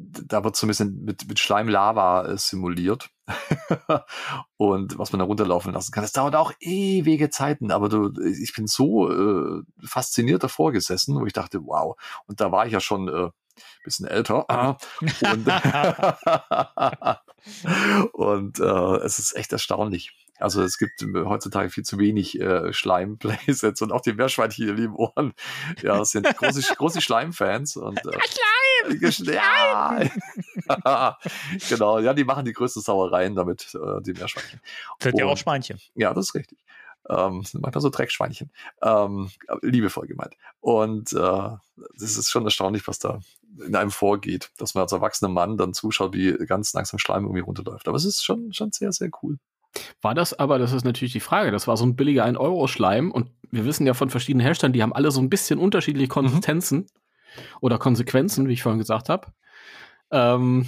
[0.00, 3.10] da wird so ein bisschen mit, mit Schleimlava äh, simuliert.
[4.56, 6.02] und was man da runterlaufen lassen kann.
[6.02, 11.26] Das dauert auch ewige Zeiten, aber du, ich bin so äh, fasziniert davor gesessen, wo
[11.26, 11.96] ich dachte, wow.
[12.26, 13.30] Und da war ich ja schon äh,
[13.84, 14.48] bisschen älter.
[15.00, 15.00] und
[18.12, 20.19] und äh, es ist echt erstaunlich.
[20.40, 24.94] Also es gibt heutzutage viel zu wenig äh, Schleim-Playsets und auch die Meerschweinchen hier lieben
[24.94, 25.34] Ohren.
[25.82, 27.76] Ja, sind große, große Schleim-Fans.
[27.76, 28.18] Und, äh,
[29.10, 29.30] Schleim!
[29.34, 30.06] Ja!
[31.68, 34.60] genau, ja, die machen die größten Sauereien damit, äh, die Meerschweinchen.
[35.00, 35.78] Sind ja auch Schweinchen.
[35.94, 36.58] Ja, das ist richtig.
[37.08, 38.50] Ähm, manchmal so Dreckschweinchen.
[38.82, 39.30] Ähm,
[39.62, 40.36] liebevoll gemeint.
[40.60, 43.20] Und äh, das ist schon erstaunlich, was da
[43.58, 47.40] in einem vorgeht, dass man als erwachsener Mann dann zuschaut, wie ganz langsam Schleim irgendwie
[47.40, 47.88] runterläuft.
[47.88, 49.38] Aber es ist schon, schon sehr, sehr cool.
[50.02, 53.30] War das aber, das ist natürlich die Frage, das war so ein billiger 1-Euro-Schleim und
[53.50, 56.12] wir wissen ja von verschiedenen Herstellern, die haben alle so ein bisschen unterschiedliche mhm.
[56.12, 56.86] Konsistenzen mhm.
[57.60, 59.28] oder Konsequenzen, wie ich vorhin gesagt habe.
[60.10, 60.66] Ähm,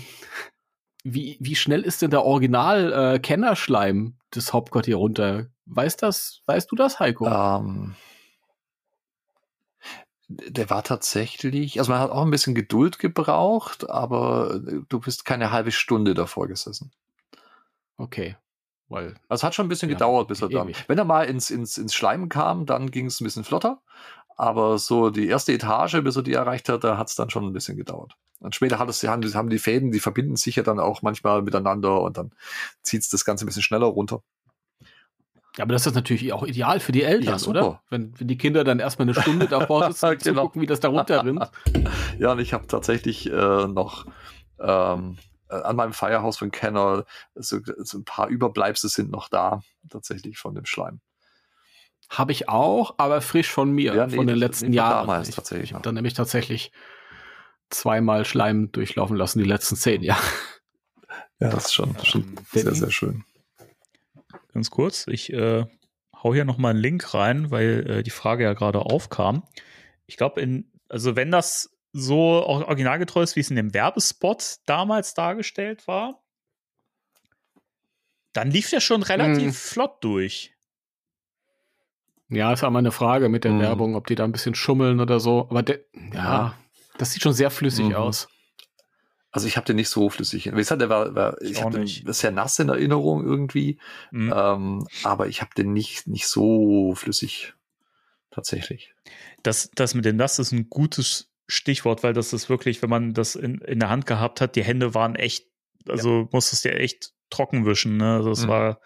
[1.05, 5.47] wie, wie schnell ist denn der Original-Kennerschleim äh, des Hauptquartier runter?
[5.66, 7.27] Weißt das, weißt du das, Heiko?
[7.27, 7.97] Ähm,
[10.29, 15.51] der war tatsächlich, also man hat auch ein bisschen Geduld gebraucht, aber du bist keine
[15.51, 16.93] halbe Stunde davor gesessen.
[17.97, 18.37] Okay.
[18.93, 20.73] Weil, also hat schon ein bisschen ja, gedauert, bis er dann.
[20.86, 23.81] Wenn er mal ins, ins, ins Schleimen kam, dann ging es ein bisschen flotter.
[24.36, 27.44] Aber so die erste Etage, bis er die erreicht hat, da hat es dann schon
[27.47, 28.16] ein bisschen gedauert.
[28.40, 31.43] Und später hat es, haben, haben die Fäden, die verbinden sich ja dann auch manchmal
[31.43, 32.32] miteinander und dann
[32.82, 34.23] zieht es das Ganze ein bisschen schneller runter.
[35.56, 37.82] Ja, aber das ist natürlich auch ideal für die Eltern, ja, oder?
[37.90, 40.43] Wenn, wenn die Kinder dann erstmal eine Stunde davor sitzen, genau.
[40.43, 41.51] gucken, wie das da runterrinnt.
[42.19, 44.06] ja, und ich habe tatsächlich äh, noch
[44.59, 47.05] ähm, äh, an meinem Feierhaus von Kenner,
[47.35, 51.01] so, so ein paar Überbleibsel sind noch da, tatsächlich von dem Schleim.
[52.09, 55.07] Habe ich auch, aber frisch von mir, ja, nee, von den letzten Jahren.
[55.07, 55.70] Damals ich, tatsächlich.
[55.70, 56.73] Ich habe dann nämlich tatsächlich
[57.70, 60.23] zweimal Schleim durchlaufen lassen, die letzten zehn Jahre.
[61.41, 63.24] Ja, das ist schon, schon sehr, sehr schön.
[64.53, 65.65] Ganz kurz, ich äh,
[66.15, 69.43] hau hier nochmal einen Link rein, weil äh, die Frage ja gerade aufkam.
[70.07, 75.14] Ich glaube, in, also wenn das so originalgetreu ist, wie es in dem Werbespot damals
[75.14, 76.23] dargestellt war,
[78.32, 79.52] dann lief der schon relativ hm.
[79.52, 80.55] flott durch.
[82.28, 83.60] Ja, ist aber eine Frage mit der hm.
[83.60, 85.48] Werbung, ob die da ein bisschen schummeln oder so.
[85.51, 85.81] Aber der,
[86.14, 86.56] ja,
[86.97, 87.94] das sieht schon sehr flüssig mhm.
[87.94, 88.28] aus.
[89.31, 90.47] Also ich habe den nicht so flüssig.
[90.47, 93.78] Wie gesagt, der war, war ich, ich habe den sehr nass in Erinnerung irgendwie,
[94.10, 94.32] mhm.
[94.35, 97.55] ähm, aber ich habe den nicht nicht so flüssig
[98.31, 98.94] tatsächlich.
[99.43, 103.15] Das das mit dem nass ist ein gutes Stichwort, weil das ist wirklich, wenn man
[103.15, 105.47] das in, in der Hand gehabt hat, die Hände waren echt,
[105.89, 106.29] also ja.
[106.33, 107.97] musstest du ja echt trocken wischen.
[107.97, 108.15] Ne?
[108.15, 108.49] Also das mhm.
[108.49, 108.81] war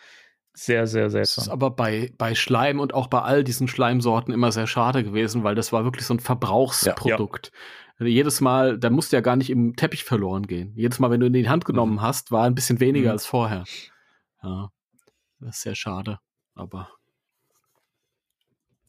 [0.53, 1.43] sehr, sehr seltsam.
[1.43, 5.05] Das ist aber bei, bei Schleim und auch bei all diesen Schleimsorten immer sehr schade
[5.05, 7.51] gewesen, weil das war wirklich so ein Verbrauchsprodukt.
[7.53, 7.61] Ja.
[7.99, 10.73] Also jedes Mal, da musste ja gar nicht im Teppich verloren gehen.
[10.75, 12.03] Jedes Mal, wenn du ihn in die Hand genommen mhm.
[12.03, 13.13] hast, war ein bisschen weniger mhm.
[13.13, 13.65] als vorher.
[14.43, 14.71] Ja,
[15.41, 16.19] das ist sehr schade,
[16.55, 16.89] aber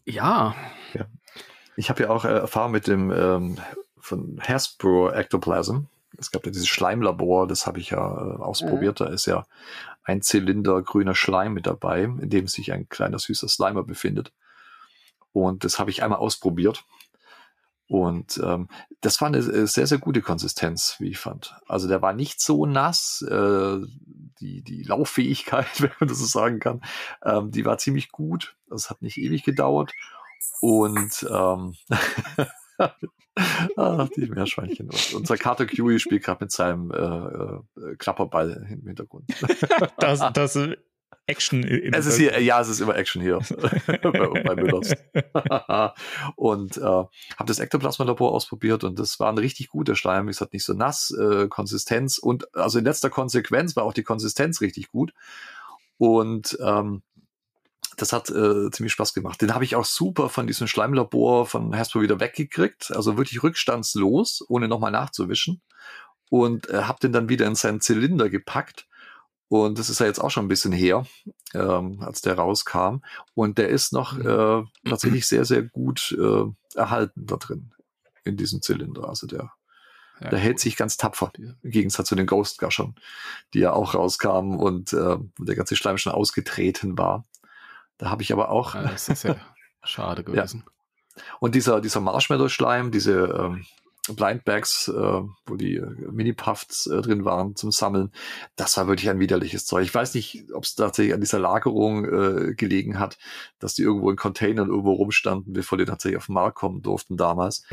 [0.06, 0.56] ja.
[0.94, 1.06] ja.
[1.78, 3.58] Ich habe ja auch äh, Erfahrung mit dem ähm,
[3.98, 5.82] von Hasbro Ectoplasm.
[6.18, 8.99] Es gab ja dieses Schleimlabor, das habe ich ja äh, ausprobiert.
[8.99, 9.06] Mhm.
[9.06, 9.45] Da ist ja
[10.04, 14.34] ein Zylinder grüner Schleim mit dabei, in dem sich ein kleiner süßer Slimer befindet.
[15.34, 16.84] Und das habe ich einmal ausprobiert.
[17.88, 18.68] Und ähm,
[19.02, 21.56] das war eine äh, sehr, sehr gute Konsistenz, wie ich fand.
[21.68, 23.22] Also der war nicht so nass.
[23.22, 23.78] Äh,
[24.40, 26.82] die, die Lauffähigkeit, wenn man das so sagen kann,
[27.24, 28.56] ähm, die war ziemlich gut.
[28.70, 29.94] Das hat nicht ewig gedauert.
[30.61, 31.76] Und ähm,
[33.76, 34.88] Ach, die Meerschweinchen.
[34.88, 39.30] Und unser Kater Kiwi spielt gerade mit seinem äh, äh, Klapperball im Hintergrund.
[39.99, 40.77] das, das ist
[41.26, 41.64] Action.
[41.64, 43.39] Im es ist hier, ja, es ist immer Action hier
[44.01, 44.09] bei,
[44.43, 44.93] bei Müllers.
[46.35, 50.30] und äh, habe das Ektoplasma-Labor ausprobiert und das war ein richtig guter Schleim.
[50.30, 54.03] Es hat nicht so nass, äh, Konsistenz und also in letzter Konsequenz war auch die
[54.03, 55.14] Konsistenz richtig gut.
[55.97, 57.01] Und ähm,
[57.98, 59.41] das hat äh, ziemlich Spaß gemacht.
[59.41, 62.95] Den habe ich auch super von diesem Schleimlabor von Hasbro wieder weggekriegt.
[62.95, 65.61] Also wirklich rückstandslos, ohne nochmal nachzuwischen.
[66.30, 68.88] Und äh, habe den dann wieder in seinen Zylinder gepackt.
[69.49, 71.07] Und das ist ja jetzt auch schon ein bisschen her,
[71.56, 72.98] ähm, als der rauskam.
[73.34, 74.28] Und der ist noch mhm.
[74.28, 76.44] äh, tatsächlich sehr, sehr gut äh,
[76.76, 77.74] erhalten da drin,
[78.24, 79.10] in diesem Zylinder.
[79.10, 79.53] Also der,
[80.22, 82.94] ja, der hält sich ganz tapfer, im Gegensatz zu den Ghost Gushern,
[83.53, 87.26] die ja auch rauskamen und äh, der ganze Schleim schon ausgetreten war.
[87.98, 88.76] Da habe ich aber auch.
[88.76, 89.36] Ja, das ist ja
[89.84, 90.64] schade gewesen.
[90.65, 91.24] Ja.
[91.40, 93.65] Und dieser, dieser Marshmallow-Schleim, diese, ähm,
[94.14, 98.11] Blindbags, äh, wo die äh, Mini-Puffs äh, drin waren zum Sammeln.
[98.56, 99.86] Das war wirklich ein widerliches Zeug.
[99.86, 103.18] Ich weiß nicht, ob es tatsächlich an dieser Lagerung äh, gelegen hat,
[103.60, 107.18] dass die irgendwo in Containern irgendwo rumstanden, bevor die tatsächlich auf den Markt kommen durften
[107.18, 107.64] damals.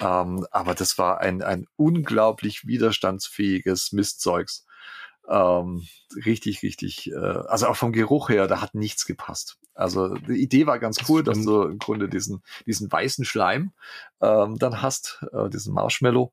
[0.00, 4.66] Ähm, aber das war ein, ein unglaublich widerstandsfähiges Mistzeugs.
[5.28, 5.86] Ähm,
[6.26, 9.58] richtig, richtig, äh, also auch vom Geruch her, da hat nichts gepasst.
[9.74, 13.72] Also die Idee war ganz cool, dass du im Grunde diesen, diesen weißen Schleim
[14.20, 16.32] ähm, dann hast, äh, diesen Marshmallow,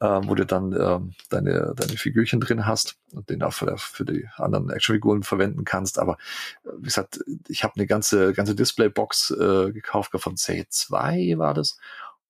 [0.00, 4.04] äh, wo du dann ähm, deine, deine Figürchen drin hast und den auch für, für
[4.04, 5.98] die anderen Actionfiguren verwenden kannst.
[5.98, 6.16] Aber
[6.64, 11.78] äh, wie gesagt, ich habe eine ganze, ganze Displaybox äh, gekauft, von C2 war das.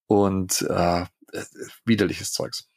[0.06, 1.44] Und äh, äh
[1.86, 2.68] widerliches Zeugs.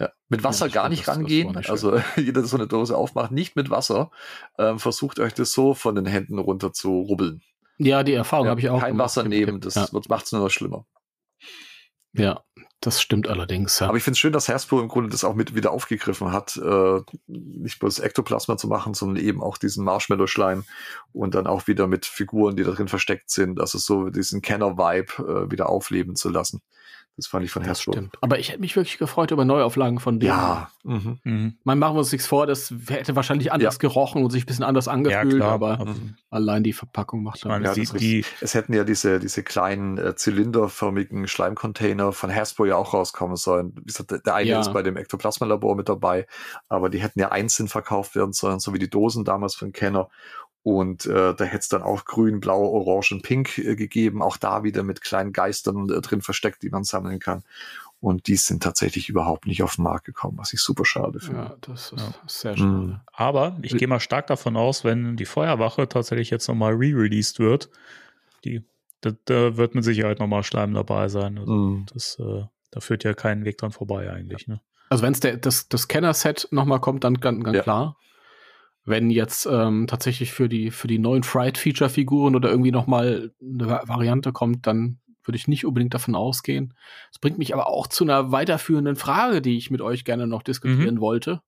[0.00, 1.52] Ja, mit Wasser ja, gar nicht das, rangehen.
[1.52, 4.10] Das also jeder, der so eine Dose aufmacht, nicht mit Wasser.
[4.58, 7.42] Ähm, versucht euch das so von den Händen runter zu rubbeln.
[7.78, 8.80] Ja, die Erfahrung ja, habe ich auch.
[8.80, 9.06] Kein gemacht.
[9.06, 9.88] Wasser nehmen, das ja.
[10.08, 10.86] macht es nur noch schlimmer.
[12.14, 12.42] Ja,
[12.80, 13.78] das stimmt allerdings.
[13.78, 13.88] Ja.
[13.88, 16.56] Aber ich finde es schön, dass Hasbro im Grunde das auch mit wieder aufgegriffen hat,
[16.56, 20.64] äh, nicht bloß Ektoplasma zu machen, sondern eben auch diesen Marshmallow-Schleim
[21.12, 25.46] und dann auch wieder mit Figuren, die da drin versteckt sind, also so diesen Kenner-Vibe
[25.46, 26.60] äh, wieder aufleben zu lassen.
[27.16, 27.92] Das fand ich von Hasbro.
[27.92, 28.16] Stimmt.
[28.22, 30.30] Aber ich hätte mich wirklich gefreut über Neuauflagen von denen.
[30.30, 30.70] Ja.
[30.82, 31.18] Mhm.
[31.24, 31.58] Mhm.
[31.62, 33.78] Man machen wir uns nichts vor, das hätte wahrscheinlich anders ja.
[33.78, 36.16] gerochen und sich ein bisschen anders angefühlt, ja, aber mhm.
[36.30, 37.62] allein die Verpackung macht dann.
[37.62, 42.76] Ja, die, die, es hätten ja diese, diese kleinen äh, zylinderförmigen Schleimcontainer von Hasbro ja
[42.76, 43.74] auch rauskommen sollen.
[44.26, 44.60] Der eine ja.
[44.60, 46.26] ist bei dem Ektoplasma-Labor mit dabei,
[46.68, 50.08] aber die hätten ja einzeln verkauft werden sollen, so wie die Dosen damals von Kenner.
[50.64, 54.22] Und äh, da hätte es dann auch grün, blau, orange und pink äh, gegeben.
[54.22, 57.42] Auch da wieder mit kleinen Geistern äh, drin versteckt, die man sammeln kann.
[58.00, 61.40] Und die sind tatsächlich überhaupt nicht auf den Markt gekommen, was ich super schade finde.
[61.42, 62.14] Ja, das ist ja.
[62.26, 62.68] sehr schade.
[62.68, 63.00] Mhm.
[63.12, 67.70] Aber ich gehe mal stark davon aus, wenn die Feuerwache tatsächlich jetzt nochmal re-released wird,
[68.44, 68.64] die,
[69.02, 71.38] da, da, wird mit Sicherheit nochmal Schleim dabei sein.
[71.38, 71.86] Also mhm.
[71.92, 74.48] das, äh, da führt ja keinen Weg dran vorbei eigentlich.
[74.48, 74.60] Ne?
[74.90, 77.62] Also wenn es das, das Kenner-Set nochmal kommt, dann ganz, ganz ja.
[77.62, 77.96] klar
[78.84, 83.82] wenn jetzt ähm, tatsächlich für die für die neuen Fright-Feature-Figuren oder irgendwie noch mal eine
[83.86, 86.74] Variante kommt, dann würde ich nicht unbedingt davon ausgehen.
[87.12, 90.42] Das bringt mich aber auch zu einer weiterführenden Frage, die ich mit euch gerne noch
[90.42, 91.00] diskutieren mhm.
[91.00, 91.42] wollte.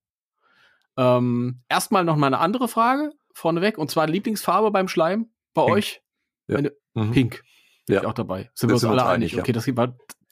[0.96, 5.76] Ähm, erstmal noch mal eine andere Frage vorneweg, und zwar Lieblingsfarbe beim Schleim bei Pink.
[5.76, 6.02] euch?
[6.46, 6.58] Ja.
[6.58, 7.10] Eine, mhm.
[7.10, 7.42] Pink.
[7.88, 8.00] Ja.
[8.00, 8.50] Ich auch dabei.
[8.54, 9.32] Sind wir uns alle einig?
[9.32, 9.40] Ja.
[9.40, 9.68] Okay, das,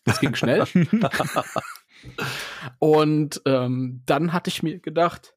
[0.04, 0.64] das ging schnell.
[2.78, 5.34] und ähm, dann hatte ich mir gedacht,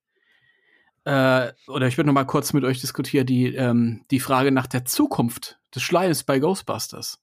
[1.05, 4.67] äh, oder ich würde noch mal kurz mit euch diskutieren, die, ähm, die Frage nach
[4.67, 7.21] der Zukunft des Schleims bei Ghostbusters.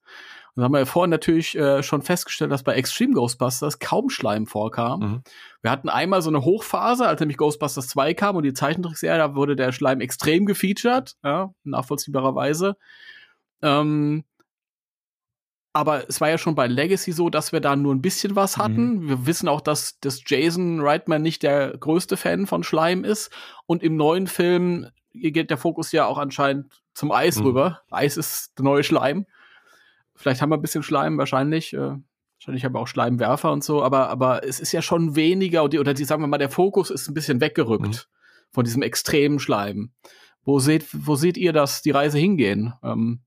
[0.54, 4.10] Und da haben wir ja vorhin natürlich äh, schon festgestellt, dass bei Extreme Ghostbusters kaum
[4.10, 5.00] Schleim vorkam.
[5.00, 5.22] Mhm.
[5.62, 9.34] Wir hatten einmal so eine Hochphase, als nämlich Ghostbusters 2 kam und die Zeichentrickserie, da
[9.34, 12.76] wurde der Schleim extrem gefeatured, ja, nachvollziehbarerweise.
[13.62, 14.24] Ähm,
[15.72, 18.58] aber es war ja schon bei Legacy so, dass wir da nur ein bisschen was
[18.58, 18.96] hatten.
[18.96, 19.08] Mhm.
[19.08, 23.30] Wir wissen auch, dass, dass Jason Reitman nicht der größte Fan von Schleim ist.
[23.66, 27.46] Und im neuen Film geht der Fokus ja auch anscheinend zum Eis mhm.
[27.46, 27.80] rüber.
[27.90, 29.26] Eis ist der neue Schleim.
[30.14, 31.72] Vielleicht haben wir ein bisschen Schleim, wahrscheinlich.
[31.72, 31.96] Äh,
[32.36, 33.82] wahrscheinlich haben wir auch Schleimwerfer und so.
[33.82, 37.08] Aber, aber es ist ja schon weniger, oder die, sagen wir mal, der Fokus ist
[37.08, 38.50] ein bisschen weggerückt mhm.
[38.50, 39.92] von diesem extremen Schleim.
[40.44, 42.74] Wo seht, wo seht ihr, dass die Reise hingehen?
[42.82, 43.20] Ähm,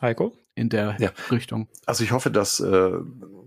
[0.00, 0.36] Heiko?
[0.56, 1.10] In der ja.
[1.30, 1.68] Richtung.
[1.84, 2.92] Also ich hoffe, dass äh,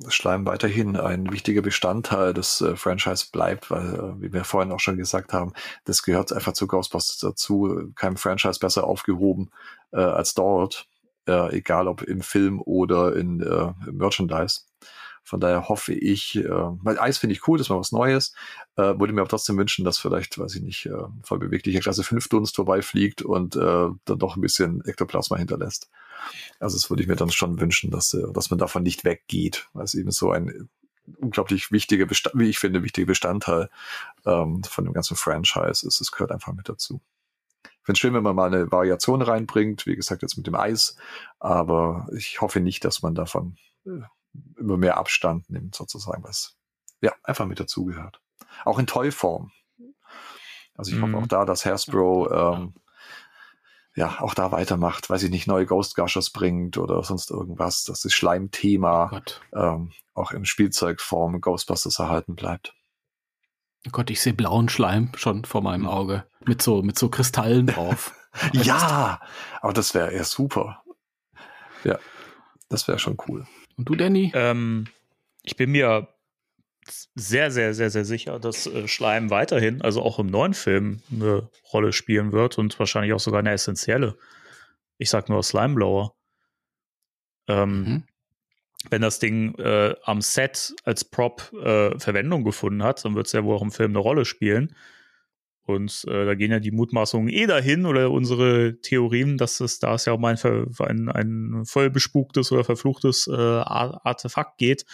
[0.08, 4.80] Schleim weiterhin ein wichtiger Bestandteil des äh, Franchise bleibt, weil, äh, wie wir vorhin auch
[4.80, 5.54] schon gesagt haben,
[5.86, 7.92] das gehört einfach zu Ghostbusters dazu.
[7.96, 9.50] Kein Franchise besser aufgehoben
[9.92, 10.88] äh, als dort,
[11.28, 14.62] äh, egal ob im Film oder in äh, Merchandise.
[15.24, 18.34] Von daher hoffe ich, äh, weil Eis finde ich cool, das ist mal was Neues.
[18.78, 22.04] Äh, würde mir aber trotzdem wünschen, dass vielleicht, weiß ich nicht, äh, voll beweglicher Klasse
[22.04, 23.60] 5 Dunst vorbeifliegt und äh,
[24.06, 25.90] dann doch ein bisschen Ektoplasma hinterlässt.
[26.60, 29.70] Also das würde ich mir dann schon wünschen, dass, äh, dass man davon nicht weggeht,
[29.74, 30.70] weil es eben so ein
[31.18, 33.70] unglaublich wichtiger, Bestand, wie ich finde, wichtiger Bestandteil
[34.26, 36.02] ähm, von dem ganzen Franchise ist.
[36.02, 37.02] Es gehört einfach mit dazu.
[37.64, 40.56] Ich finde es schön, wenn man mal eine Variation reinbringt, wie gesagt, jetzt mit dem
[40.56, 40.98] Eis,
[41.40, 44.02] aber ich hoffe nicht, dass man davon äh,
[44.58, 46.56] immer mehr Abstand nimmt, sozusagen, was
[47.02, 48.22] ja einfach mit dazugehört.
[48.66, 49.52] Auch in Toyform.
[50.76, 51.04] Also ich mhm.
[51.04, 52.74] hoffe auch da, dass Hasbro ähm,
[54.00, 58.00] ja, auch da weitermacht, weiß ich nicht, neue Ghost Gushers bringt oder sonst irgendwas, dass
[58.00, 62.74] das Schleimthema oh ähm, auch in Spielzeugform Ghostbusters erhalten bleibt.
[63.86, 65.90] Oh Gott, ich sehe blauen Schleim schon vor meinem hm.
[65.90, 66.26] Auge.
[66.46, 68.16] Mit so, mit so Kristallen drauf.
[68.54, 69.20] ja,
[69.60, 70.82] aber das wäre eher super.
[71.84, 72.00] Ja,
[72.70, 73.46] das wäre schon cool.
[73.76, 74.32] Und du, Danny?
[74.34, 74.88] Ähm,
[75.44, 76.08] ich bin mir
[77.16, 81.50] sehr, sehr, sehr, sehr sicher, dass äh, Schleim weiterhin, also auch im neuen Film, eine
[81.74, 84.18] Rolle spielen wird und wahrscheinlich auch sogar eine essentielle.
[84.98, 86.16] Ich sag nur Slimeblower.
[87.48, 88.04] Ähm, mhm.
[88.92, 93.34] wenn das Ding äh, am Set als Prop äh, Verwendung gefunden hat, dann wird es
[93.34, 94.76] ja wohl auch im Film eine Rolle spielen.
[95.64, 99.94] Und äh, da gehen ja die Mutmaßungen eh dahin oder unsere Theorien, dass es da
[99.94, 100.38] es ja um ein,
[100.80, 104.86] ein, ein voll bespuktes oder verfluchtes äh, Artefakt geht,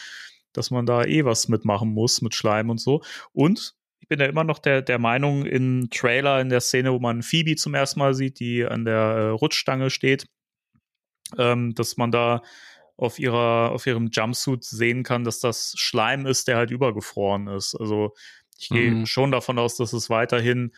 [0.58, 3.02] dass man da eh was mitmachen muss mit Schleim und so.
[3.32, 7.00] Und ich bin ja immer noch der, der Meinung, im Trailer, in der Szene, wo
[7.00, 10.28] man Phoebe zum ersten Mal sieht, die an der äh, Rutschstange steht,
[11.38, 12.44] ähm, dass man da
[12.98, 17.76] auf ihrer, auf ihrem Jumpsuit sehen kann, dass das Schleim ist, der halt übergefroren ist.
[17.76, 18.14] Also
[18.58, 19.06] ich gehe mhm.
[19.06, 20.72] schon davon aus, dass es weiterhin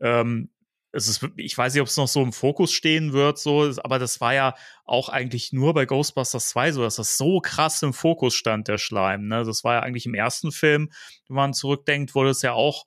[0.00, 0.50] ähm,
[0.94, 3.98] es ist, ich weiß nicht, ob es noch so im Fokus stehen wird, so, aber
[3.98, 4.54] das war ja
[4.84, 8.78] auch eigentlich nur bei Ghostbusters 2 so, dass das so krass im Fokus stand, der
[8.78, 9.26] Schleim.
[9.26, 9.44] Ne?
[9.44, 10.90] Das war ja eigentlich im ersten Film,
[11.28, 12.86] wenn man zurückdenkt, wurde es ja auch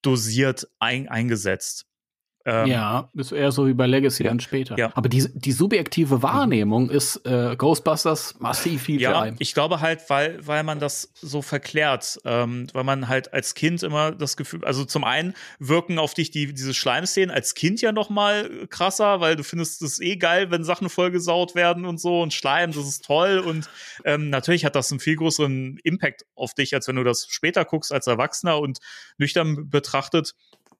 [0.00, 1.86] dosiert ein, eingesetzt.
[2.46, 4.76] Ähm, ja, ist eher so wie bei Legacy ja, dann später.
[4.78, 4.90] Ja.
[4.94, 10.46] Aber die, die subjektive Wahrnehmung ist äh, Ghostbusters massiv viel Ja, ich glaube halt, weil,
[10.46, 14.84] weil man das so verklärt, ähm, weil man halt als Kind immer das Gefühl, also
[14.84, 19.36] zum einen wirken auf dich die, diese Schleimszenen als Kind ja noch mal krasser, weil
[19.36, 23.06] du findest es eh geil, wenn Sachen vollgesaut werden und so und Schleim, das ist
[23.06, 23.70] toll und
[24.04, 27.64] ähm, natürlich hat das einen viel größeren Impact auf dich, als wenn du das später
[27.64, 28.80] guckst als Erwachsener und
[29.16, 30.34] nüchtern betrachtet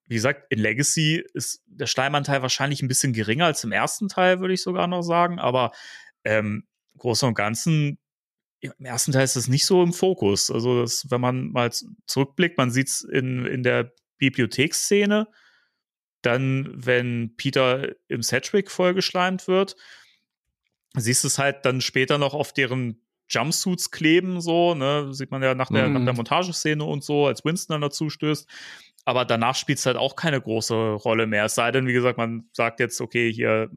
[0.07, 4.41] wie gesagt, in Legacy ist der Schleimanteil wahrscheinlich ein bisschen geringer als im ersten Teil,
[4.41, 5.39] würde ich sogar noch sagen.
[5.39, 5.73] Aber
[6.25, 6.67] ähm,
[6.99, 7.99] Großen und Ganzen,
[8.61, 10.51] im ersten Teil ist es nicht so im Fokus.
[10.51, 11.71] Also, das, wenn man mal
[12.07, 15.27] zurückblickt, man sieht es in, in der Bibliotheksszene,
[16.23, 19.77] dann, wenn Peter im Sedgwick vollgeschleimt wird,
[20.97, 25.43] siehst du es halt dann später noch auf deren Jumpsuits kleben, so, ne, sieht man
[25.43, 25.93] ja nach der, mm.
[25.93, 26.17] nach der mhm.
[26.19, 28.49] Montageszene und so, als Winston dann dazu stößt
[29.05, 31.47] aber danach spielt es halt auch keine große Rolle mehr.
[31.47, 33.71] Es sei denn, wie gesagt, man sagt jetzt, okay, hier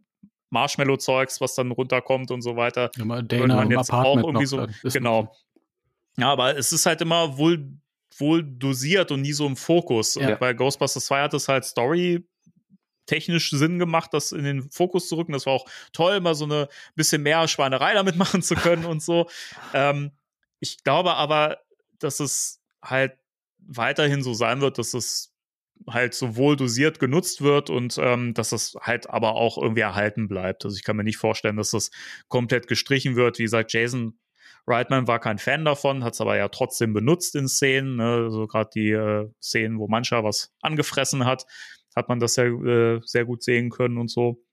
[0.50, 2.92] Marshmallow-Zeugs, was dann runterkommt und so weiter.
[2.98, 4.66] Ja, Dana man jetzt auch irgendwie so.
[4.84, 5.36] Genau.
[6.18, 7.70] Ja, aber es ist halt immer wohl,
[8.18, 10.16] wohl dosiert und nie so im Fokus.
[10.16, 10.30] Ja.
[10.30, 12.26] Und bei Ghostbusters 2 hat es halt Story
[13.06, 15.34] technisch Sinn gemacht, das in den Fokus zu rücken.
[15.34, 19.02] Das war auch toll, mal so eine bisschen mehr Schweinerei damit machen zu können und
[19.02, 19.28] so.
[19.74, 20.12] Ähm,
[20.60, 21.60] ich glaube aber,
[22.00, 23.18] dass es halt
[23.68, 25.34] weiterhin so sein wird, dass es
[25.88, 30.28] halt so wohl dosiert genutzt wird und ähm, dass es halt aber auch irgendwie erhalten
[30.28, 30.66] bleibt.
[30.66, 31.92] Also ich kann mir nicht vorstellen, dass das
[32.28, 33.38] komplett gestrichen wird.
[33.38, 34.18] Wie gesagt, Jason
[34.66, 37.96] Reitman war kein Fan davon, hat es aber ja trotzdem benutzt in Szenen.
[37.98, 38.24] Ne?
[38.26, 41.46] Also gerade die äh, Szenen, wo mancher was angefressen hat,
[41.96, 44.44] hat man das ja äh, sehr gut sehen können und so.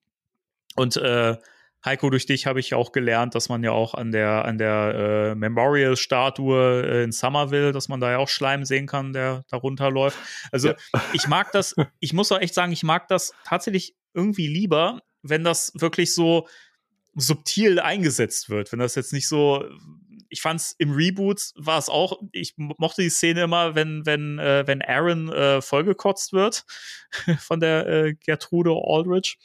[0.76, 1.36] Und äh,
[1.84, 5.32] Heiko, durch dich habe ich auch gelernt, dass man ja auch an der, an der
[5.32, 9.58] äh, Memorial-Statue äh, in Somerville, dass man da ja auch Schleim sehen kann, der da
[9.58, 10.18] runterläuft.
[10.50, 10.76] Also ja.
[11.12, 15.44] ich mag das, ich muss auch echt sagen, ich mag das tatsächlich irgendwie lieber, wenn
[15.44, 16.48] das wirklich so
[17.14, 18.72] subtil eingesetzt wird.
[18.72, 19.64] Wenn das jetzt nicht so,
[20.30, 24.66] ich fand's im Reboot war es auch, ich mochte die Szene immer, wenn, wenn, äh,
[24.66, 26.64] wenn Aaron äh, vollgekotzt wird
[27.40, 29.36] von der äh, Gertrude Aldrich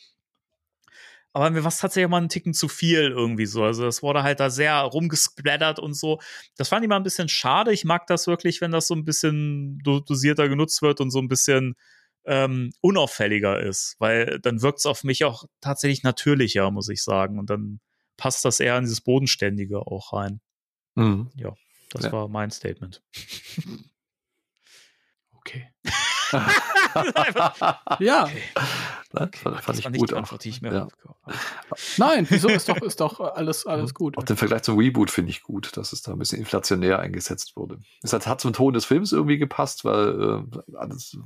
[1.40, 3.64] aber mir war es tatsächlich mal einen Ticken zu viel irgendwie so.
[3.64, 6.20] Also das wurde halt da sehr rumgesplattert und so.
[6.58, 7.72] Das fand ich mal ein bisschen schade.
[7.72, 11.28] Ich mag das wirklich, wenn das so ein bisschen dosierter genutzt wird und so ein
[11.28, 11.76] bisschen
[12.26, 17.40] ähm, unauffälliger ist, weil dann wirkt es auf mich auch tatsächlich natürlicher, muss ich sagen.
[17.40, 17.80] Und dann
[18.18, 20.42] passt das eher in dieses Bodenständige auch rein.
[20.96, 21.32] Mhm.
[21.36, 21.56] Ja,
[21.92, 22.12] das ja.
[22.12, 23.02] war mein Statement.
[25.32, 25.72] Okay.
[28.00, 28.30] ja.
[29.12, 29.40] Okay.
[29.44, 30.14] Das fand, fand ich gut.
[30.14, 30.88] Antwort, die ich mir ja.
[31.98, 34.18] Nein, wieso ist doch, ist doch alles, alles gut.
[34.18, 37.56] Auch den Vergleich zum Reboot finde ich gut, dass es da ein bisschen inflationär eingesetzt
[37.56, 37.80] wurde.
[38.04, 41.18] Es hat, hat zum Ton des Films irgendwie gepasst, weil äh, alles,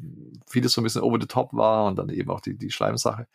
[0.47, 3.27] vieles so ein bisschen over the top war und dann eben auch die, die Schleimsache.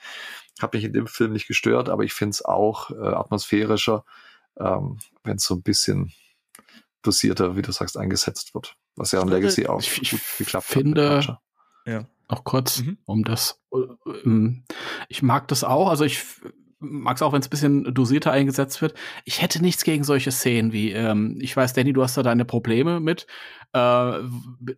[0.60, 4.04] Hat mich in dem Film nicht gestört, aber ich finde es auch äh, atmosphärischer,
[4.58, 6.12] ähm, wenn es so ein bisschen
[7.02, 8.76] dosierter, wie du sagst, eingesetzt wird.
[8.96, 11.38] Was ja an Legacy auch ich gut geklappt finde, hat.
[11.88, 12.04] Ja.
[12.28, 12.98] Auch kurz, mhm.
[13.06, 13.60] um das.
[14.24, 14.64] Ähm,
[15.08, 15.88] ich mag das auch.
[15.88, 16.22] Also ich
[16.78, 18.94] mag es auch, wenn es ein bisschen dosierter eingesetzt wird.
[19.24, 22.44] Ich hätte nichts gegen solche Szenen wie, ähm, ich weiß, Danny, du hast da deine
[22.44, 23.26] Probleme mit.
[23.72, 24.18] Äh,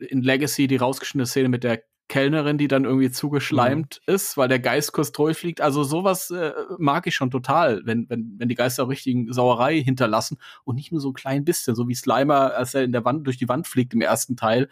[0.08, 4.14] in Legacy die rausgeschnittene Szene mit der Kellnerin, die dann irgendwie zugeschleimt mhm.
[4.14, 5.60] ist, weil der Geist kurz durchfliegt.
[5.60, 10.38] Also sowas äh, mag ich schon total, wenn, wenn, wenn die Geister richtigen Sauerei hinterlassen
[10.64, 13.26] und nicht nur so ein klein bisschen, so wie Slimer, als er in der Wand
[13.26, 14.68] durch die Wand fliegt im ersten Teil.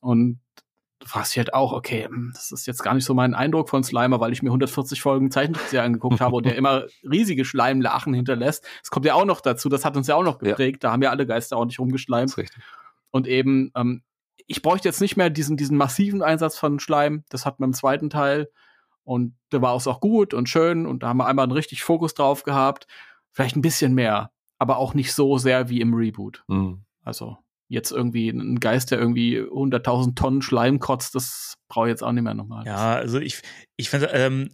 [0.00, 0.40] Und
[1.00, 3.68] du fragst dich halt auch, okay, hm, das ist jetzt gar nicht so mein Eindruck
[3.68, 8.14] von Slimer, weil ich mir 140 Folgen Zeichentrickserie angeguckt habe und der immer riesige Schleimlachen
[8.14, 8.66] hinterlässt.
[8.80, 10.82] Das kommt ja auch noch dazu, das hat uns ja auch noch geprägt.
[10.82, 10.88] Ja.
[10.88, 12.34] Da haben ja alle Geister auch nicht rumgeschleimt.
[13.10, 14.02] Und eben, ähm,
[14.46, 17.24] ich bräuchte jetzt nicht mehr diesen, diesen massiven Einsatz von Schleim.
[17.28, 18.50] Das hat man im zweiten Teil.
[19.04, 22.12] Und der war auch gut und schön und da haben wir einmal einen richtig Fokus
[22.12, 22.86] drauf gehabt.
[23.32, 24.30] Vielleicht ein bisschen mehr.
[24.58, 26.42] aber auch nicht so sehr wie im Reboot.
[26.48, 26.82] Mhm.
[27.04, 27.38] Also
[27.68, 32.12] jetzt irgendwie ein Geist, der irgendwie 100.000 Tonnen Schleim kotzt, das brauche ich jetzt auch
[32.12, 32.66] nicht mehr nochmal.
[32.66, 33.42] Ja, also ich,
[33.76, 34.50] ich finde, ähm,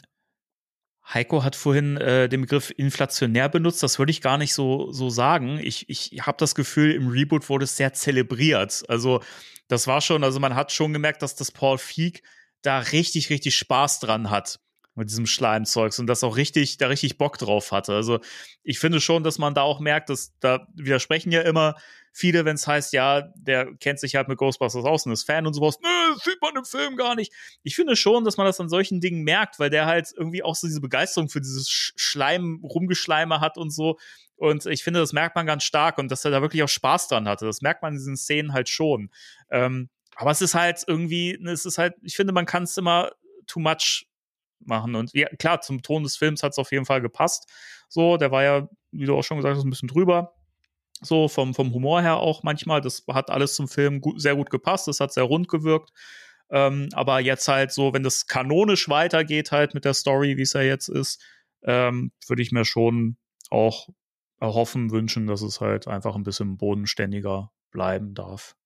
[1.12, 3.82] Heiko hat vorhin äh, den Begriff inflationär benutzt.
[3.82, 5.60] Das würde ich gar nicht so, so sagen.
[5.62, 8.84] Ich, ich habe das Gefühl, im Reboot wurde es sehr zelebriert.
[8.88, 9.20] Also,
[9.68, 12.22] das war schon, also man hat schon gemerkt, dass das Paul Feig
[12.62, 14.60] da richtig, richtig Spaß dran hat
[14.94, 17.94] mit diesem Schleimzeugs und das auch richtig, da richtig Bock drauf hatte.
[17.94, 18.20] Also,
[18.62, 21.74] ich finde schon, dass man da auch merkt, dass da widersprechen ja immer
[22.14, 25.46] viele, wenn es heißt, ja, der kennt sich halt mit Ghostbusters aus und ist Fan
[25.46, 25.78] und sowas.
[25.82, 27.32] Nö, sieht man im Film gar nicht.
[27.64, 30.54] Ich finde schon, dass man das an solchen Dingen merkt, weil der halt irgendwie auch
[30.54, 33.98] so diese Begeisterung für dieses Sch Schleim, Rumgeschleime hat und so.
[34.36, 37.08] Und ich finde, das merkt man ganz stark und dass er da wirklich auch Spaß
[37.08, 37.46] dran hatte.
[37.46, 39.10] Das merkt man in diesen Szenen halt schon.
[39.50, 43.10] Ähm, aber es ist halt irgendwie, es ist halt, ich finde, man kann es immer
[43.48, 44.06] too much
[44.60, 44.94] machen.
[44.94, 47.50] Und ja, klar, zum Ton des Films hat es auf jeden Fall gepasst.
[47.88, 50.34] So, der war ja, wie du auch schon gesagt hast, ein bisschen drüber.
[51.04, 52.80] So vom, vom Humor her auch manchmal.
[52.80, 54.88] Das hat alles zum Film gut, sehr gut gepasst.
[54.88, 55.90] Das hat sehr rund gewirkt.
[56.50, 60.52] Ähm, aber jetzt halt so, wenn das kanonisch weitergeht, halt mit der Story, wie es
[60.52, 61.22] ja jetzt ist,
[61.62, 63.16] ähm, würde ich mir schon
[63.50, 63.88] auch
[64.40, 68.56] erhoffen, wünschen, dass es halt einfach ein bisschen bodenständiger bleiben darf.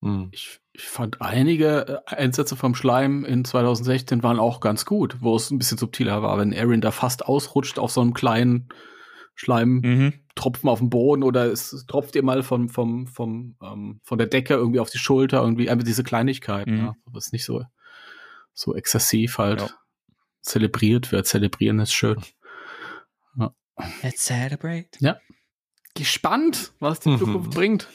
[0.00, 0.28] Mhm.
[0.32, 5.36] Ich, ich fand einige äh, Einsätze vom Schleim in 2016 waren auch ganz gut, wo
[5.36, 8.68] es ein bisschen subtiler war, wenn Erin da fast ausrutscht auf so einem kleinen
[9.34, 10.12] Schleimtropfen Mhm.
[10.40, 14.54] Auf dem Boden oder es tropft ihr mal vom, vom, vom, ähm, von der Decke
[14.54, 16.78] irgendwie auf die Schulter, irgendwie einfach diese Kleinigkeiten, Mhm.
[16.86, 17.64] ja, aber es nicht so,
[18.54, 19.68] so exzessiv halt Ja.
[20.42, 21.26] zelebriert wird.
[21.26, 22.20] Zelebrieren ist schön.
[24.02, 24.88] Let's celebrate.
[25.94, 27.18] Gespannt, was die Mhm.
[27.18, 27.88] Zukunft bringt.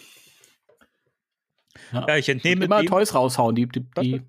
[1.92, 4.22] Ja, ich entnehme immer dem- Toys raushauen, die, die, die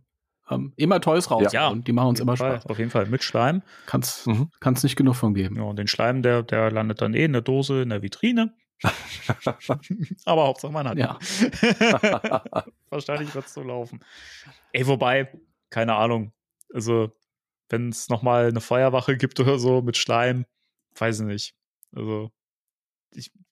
[0.50, 1.74] ähm, immer Toys raushauen, Ja.
[1.74, 2.66] die machen uns immer Fall, Spaß.
[2.70, 3.62] Auf jeden Fall mit Schleim.
[3.86, 4.50] Kann's, Mhm.
[4.60, 5.56] kann's nicht genug von geben.
[5.56, 8.54] Ja, und den Schleim, der, der landet dann eh in der Dose, in der Vitrine.
[10.24, 10.98] Aber Hauptsache man hat.
[10.98, 11.18] Ja.
[12.90, 14.00] Wahrscheinlich wird es so laufen.
[14.72, 15.32] Ey, wobei,
[15.70, 16.32] keine Ahnung.
[16.72, 17.12] Also,
[17.68, 20.44] wenn es nochmal eine Feuerwache gibt oder so mit Schleim,
[20.96, 21.54] weiß ich nicht.
[21.94, 22.30] Also,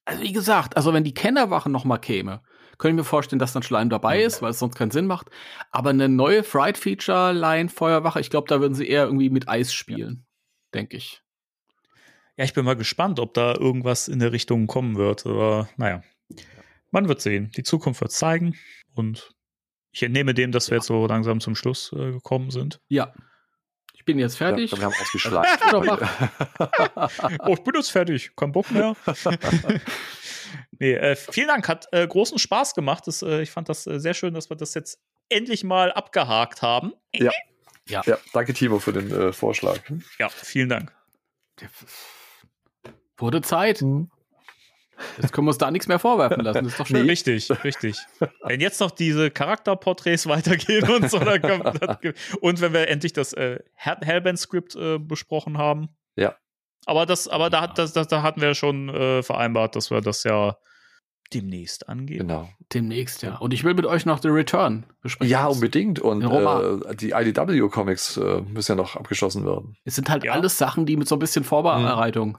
[0.05, 2.41] Also wie gesagt, also wenn die Kennerwache noch mal käme,
[2.83, 5.29] könnte ich mir vorstellen, dass dann Schleim dabei ist, weil es sonst keinen Sinn macht.
[5.71, 9.47] Aber eine neue Fright Feature Line Feuerwache, ich glaube, da würden sie eher irgendwie mit
[9.47, 10.25] Eis spielen,
[10.73, 11.21] denke ich.
[12.35, 15.25] ja, ich bin mal gespannt, ob da irgendwas in der Richtung kommen wird.
[15.25, 16.03] Aber naja,
[16.91, 17.51] man wird sehen.
[17.55, 18.55] Die Zukunft wird zeigen.
[18.95, 19.31] Und
[19.91, 22.81] ich entnehme dem, dass wir jetzt so langsam zum Schluss äh, gekommen sind.
[22.89, 23.13] Ja.
[23.93, 24.71] Ich bin jetzt fertig.
[24.71, 25.73] Ja, wir haben ausgeschleimt.
[25.73, 26.09] Oder
[27.45, 28.35] Oh, ich bin jetzt fertig.
[28.35, 28.93] Kein Bock mehr.
[30.79, 31.67] nee, äh, vielen Dank.
[31.67, 33.07] Hat äh, großen Spaß gemacht.
[33.07, 34.99] Das, äh, ich fand das äh, sehr schön, dass wir das jetzt
[35.29, 36.93] endlich mal abgehakt haben.
[37.13, 39.79] Ja, danke Timo für den äh, Vorschlag.
[40.19, 40.93] Ja, vielen Dank.
[43.17, 43.83] Wurde Zeit.
[45.21, 46.63] Jetzt können wir uns da nichts mehr vorwerfen lassen.
[46.63, 47.05] Das ist doch schön.
[47.09, 47.97] Richtig, richtig.
[48.43, 51.97] Wenn jetzt noch diese Charakterporträts weitergehen und so, dann kommt, dann,
[52.41, 55.89] und wenn wir endlich das äh, Hell- Hellbent-Skript äh, besprochen haben.
[56.15, 56.35] Ja.
[56.85, 60.01] Aber das, aber da, hat, das, das, da hatten wir schon äh, vereinbart, dass wir
[60.01, 60.57] das ja
[61.33, 62.27] demnächst angehen.
[62.27, 62.49] Genau.
[62.73, 63.37] Demnächst, ja.
[63.37, 65.31] Und ich will mit euch noch The Return besprechen.
[65.31, 65.99] Ja, unbedingt.
[65.99, 69.75] Und äh, die IDW-Comics äh, müssen ja noch abgeschlossen werden.
[69.83, 70.33] Es sind halt Ja.
[70.33, 72.37] alles Sachen, die mit so ein bisschen Vorbereitung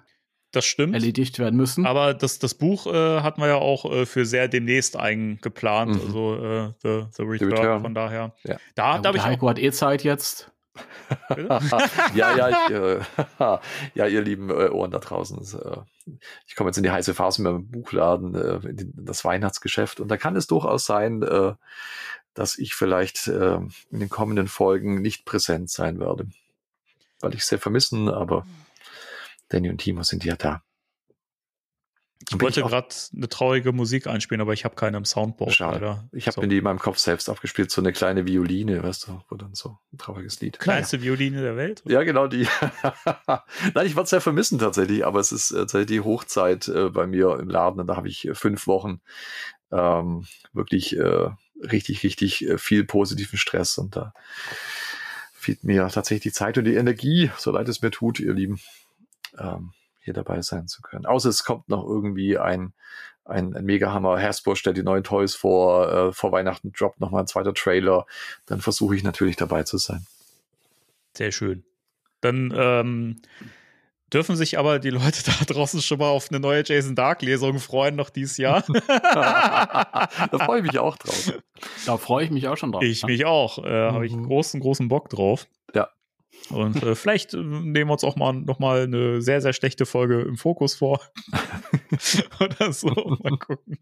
[0.53, 0.95] Das stimmt.
[0.95, 1.87] erledigt werden müssen.
[1.87, 5.95] Aber das, das Buch äh, hatten wir ja auch äh, für sehr demnächst eingeplant.
[5.97, 6.01] Mhm.
[6.01, 7.83] Also äh, The, The, Return, Return.
[7.83, 8.35] Von daher.
[8.45, 8.57] Ja.
[8.77, 10.53] Da, ja, da ich auch, Heiko hat eh Zeit jetzt.
[12.15, 13.01] ja, ja, ich, äh,
[13.95, 15.39] ja, ihr lieben äh, Ohren da draußen.
[15.39, 15.77] Äh,
[16.47, 19.25] ich komme jetzt in die heiße Phase mit dem Buchladen, äh, in, den, in das
[19.25, 20.01] Weihnachtsgeschäft.
[20.01, 21.55] Und da kann es durchaus sein, äh,
[22.35, 26.27] dass ich vielleicht in den kommenden Folgen nicht präsent sein werde.
[27.21, 28.45] Weil ich sehr vermissen, aber
[29.51, 30.61] Danny und Timo sind ja da.
[32.31, 35.53] Ich wollte gerade eine traurige Musik einspielen, aber ich habe keine im Soundboard.
[35.53, 35.75] Schade.
[35.75, 36.09] leider.
[36.13, 36.41] Ich habe so.
[36.41, 39.55] mir die in meinem Kopf selbst abgespielt, so eine kleine Violine, weißt du, wo dann
[39.55, 40.59] so ein trauriges Lied.
[40.59, 41.83] kleinste Violine der Welt.
[41.87, 42.47] Ja, genau die.
[43.75, 46.89] Nein, ich werde es sehr vermissen tatsächlich, aber es ist äh, tatsächlich die Hochzeit äh,
[46.91, 49.01] bei mir im Laden und da habe ich äh, fünf Wochen
[49.71, 51.29] ähm, wirklich äh,
[51.63, 54.13] richtig, richtig äh, viel positiven Stress und da
[55.33, 58.61] fehlt mir tatsächlich die Zeit und die Energie, so leid es mir tut, ihr Lieben,
[59.39, 59.73] ähm,
[60.05, 61.07] hier dabei sein zu können.
[61.07, 62.73] Außer es kommt noch irgendwie ein,
[63.25, 64.21] ein, ein Mega-Hammer.
[64.21, 68.07] Hasbro stellt die neuen Toys vor, äh, vor Weihnachten droppt nochmal ein zweiter Trailer.
[68.47, 70.07] Dann versuche ich natürlich dabei zu sein.
[71.17, 71.65] Sehr schön.
[72.21, 73.17] Dann ähm,
[74.13, 77.97] dürfen sich aber die Leute da draußen schon mal auf eine neue Jason Dark-Lesung freuen,
[77.97, 78.63] noch dieses Jahr.
[78.89, 80.09] da
[80.45, 81.33] freue ich mich auch drauf.
[81.87, 82.83] Da freue ich mich auch schon drauf.
[82.83, 83.59] ich mich auch.
[83.59, 84.27] Äh, Habe ich Mhm.
[84.27, 85.47] großen, großen Bock drauf.
[85.75, 85.89] Ja.
[86.51, 89.87] Und äh, vielleicht äh, nehmen wir uns auch mal noch mal eine sehr, sehr schlechte
[89.87, 91.01] Folge im Fokus vor.
[92.41, 92.91] Oder so.
[93.23, 93.79] Mal gucken.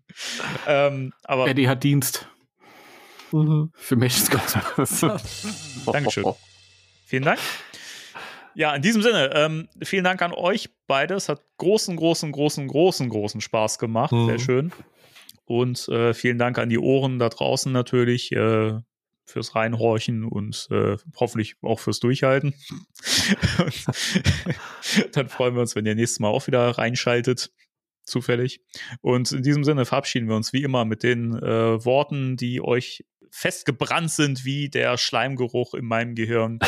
[0.66, 2.28] Ähm, aber Eddie hat Dienst.
[3.31, 4.28] Für Mädchen
[5.86, 6.24] Dankeschön.
[7.07, 7.39] Vielen Dank.
[8.55, 11.15] Ja, in diesem Sinne, ähm, vielen Dank an euch beide.
[11.15, 14.12] Es hat großen, großen, großen, großen, großen Spaß gemacht.
[14.12, 14.26] Mhm.
[14.26, 14.73] Sehr schön.
[15.47, 18.74] Und äh, vielen Dank an die Ohren da draußen natürlich äh,
[19.25, 22.55] fürs Reinhorchen und äh, hoffentlich auch fürs Durchhalten.
[25.12, 27.52] dann freuen wir uns, wenn ihr nächstes Mal auch wieder reinschaltet.
[28.05, 28.60] Zufällig.
[29.01, 33.05] Und in diesem Sinne verabschieden wir uns wie immer mit den äh, Worten, die euch
[33.31, 36.59] festgebrannt sind wie der Schleimgeruch in meinem Gehirn.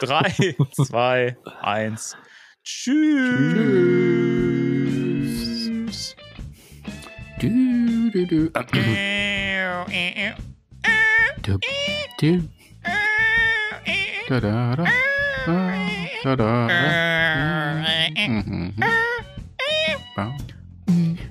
[0.00, 0.32] Drei,
[0.72, 2.16] zwei, eins.
[2.62, 2.94] Tschüss.
[7.40, 8.50] Du, du, du.
[11.44, 11.58] Du,
[12.20, 12.48] du.
[14.28, 14.84] Da, da, da.
[16.24, 17.84] Da, da, da.
[18.16, 18.72] Mhm.
[20.16, 20.32] Bau.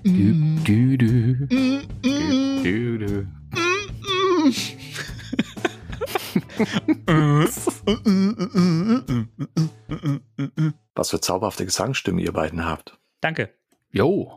[0.03, 0.33] Du,
[0.63, 1.47] du, du.
[1.47, 3.27] Du, du, du.
[10.93, 12.99] Was für zauberhafte Gesangsstimme ihr beiden habt.
[13.19, 13.49] Danke.
[13.91, 14.31] Jo.